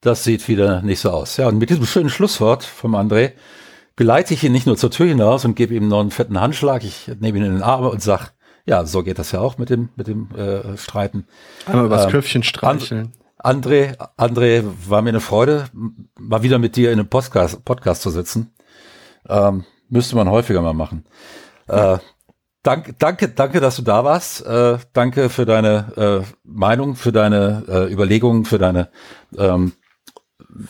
Das 0.01 0.25
sieht 0.25 0.49
wieder 0.49 0.81
nicht 0.83 1.01
so 1.01 1.11
aus. 1.11 1.37
Ja, 1.37 1.49
und 1.49 1.59
mit 1.59 1.71
diesem 1.71 1.87
schönen 1.87 2.11
Schlusswort 2.11 2.65
vom 2.65 2.95
André 2.95 3.33
geleite 3.97 4.35
ich 4.35 4.43
ihn 4.45 4.53
nicht 4.53 4.67
nur 4.67 4.77
zur 4.77 4.91
Tür 4.91 5.07
hinaus 5.07 5.45
und 5.45 5.55
gebe 5.55 5.75
ihm 5.75 5.89
noch 5.89 6.01
einen 6.01 6.11
fetten 6.11 6.41
Handschlag. 6.41 6.85
Ich 6.85 7.11
nehme 7.21 7.39
ihn 7.39 7.45
in 7.45 7.53
den 7.55 7.63
Arm 7.63 7.87
und 7.87 8.03
sag, 8.03 8.33
Ja, 8.67 8.87
so 8.87 9.03
geht 9.03 9.19
das 9.19 9.33
ja 9.33 9.41
auch 9.41 9.59
mit 9.59 9.71
dem, 9.71 9.91
mit 9.97 10.07
dem 10.07 10.31
äh, 10.35 10.77
Streiten. 10.77 11.27
Einmal 11.67 11.87
übers 11.87 12.05
ähm, 12.05 12.11
Köpfchen 12.11 12.43
streicheln. 12.43 13.13
André, 13.39 13.99
André, 14.17 14.65
war 14.89 15.03
mir 15.03 15.11
eine 15.11 15.21
Freude, 15.21 15.67
mal 16.19 16.43
wieder 16.43 16.59
mit 16.59 16.77
dir 16.77 16.91
in 16.93 16.99
einem 16.99 17.09
Podcast, 17.09 17.63
Podcast 17.65 18.01
zu 18.01 18.09
sitzen. 18.09 18.55
Ähm, 19.29 19.65
müsste 19.91 20.17
man 20.17 20.31
häufiger 20.31 20.63
mal 20.63 20.73
machen. 20.73 21.05
Äh, 21.69 21.99
danke, 22.63 22.95
danke, 22.95 23.29
danke, 23.29 23.61
dass 23.61 23.77
du 23.77 23.83
da 23.83 24.03
warst. 24.03 24.47
Äh, 24.47 24.79
danke 24.95 25.29
für 25.29 25.45
deine 25.45 26.25
äh, 26.25 26.33
Meinung, 26.43 26.97
für 26.97 27.13
deine 27.13 27.65
äh, 27.69 27.93
Überlegungen, 27.93 28.47
für 28.47 28.59
deine, 28.59 28.89
ähm, 29.37 29.75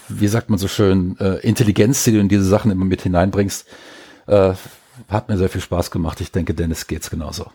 wie 0.09 0.29
sagt 0.29 0.51
man 0.51 0.59
so 0.59 0.69
schön, 0.69 1.17
äh, 1.19 1.37
Intelligenz, 1.47 2.05
die 2.05 2.13
du 2.13 2.19
in 2.19 2.29
diese 2.29 2.45
Sachen 2.45 2.71
immer 2.71 2.85
mit 2.85 3.03
hineinbringst. 3.03 3.67
Äh, 4.27 4.55
hat 5.09 5.29
mir 5.29 5.37
sehr 5.37 5.49
viel 5.49 5.61
Spaß 5.61 5.91
gemacht. 5.91 6.21
Ich 6.21 6.31
denke, 6.33 6.55
Dennis 6.55 6.87
geht's 6.87 7.11
genauso. 7.11 7.51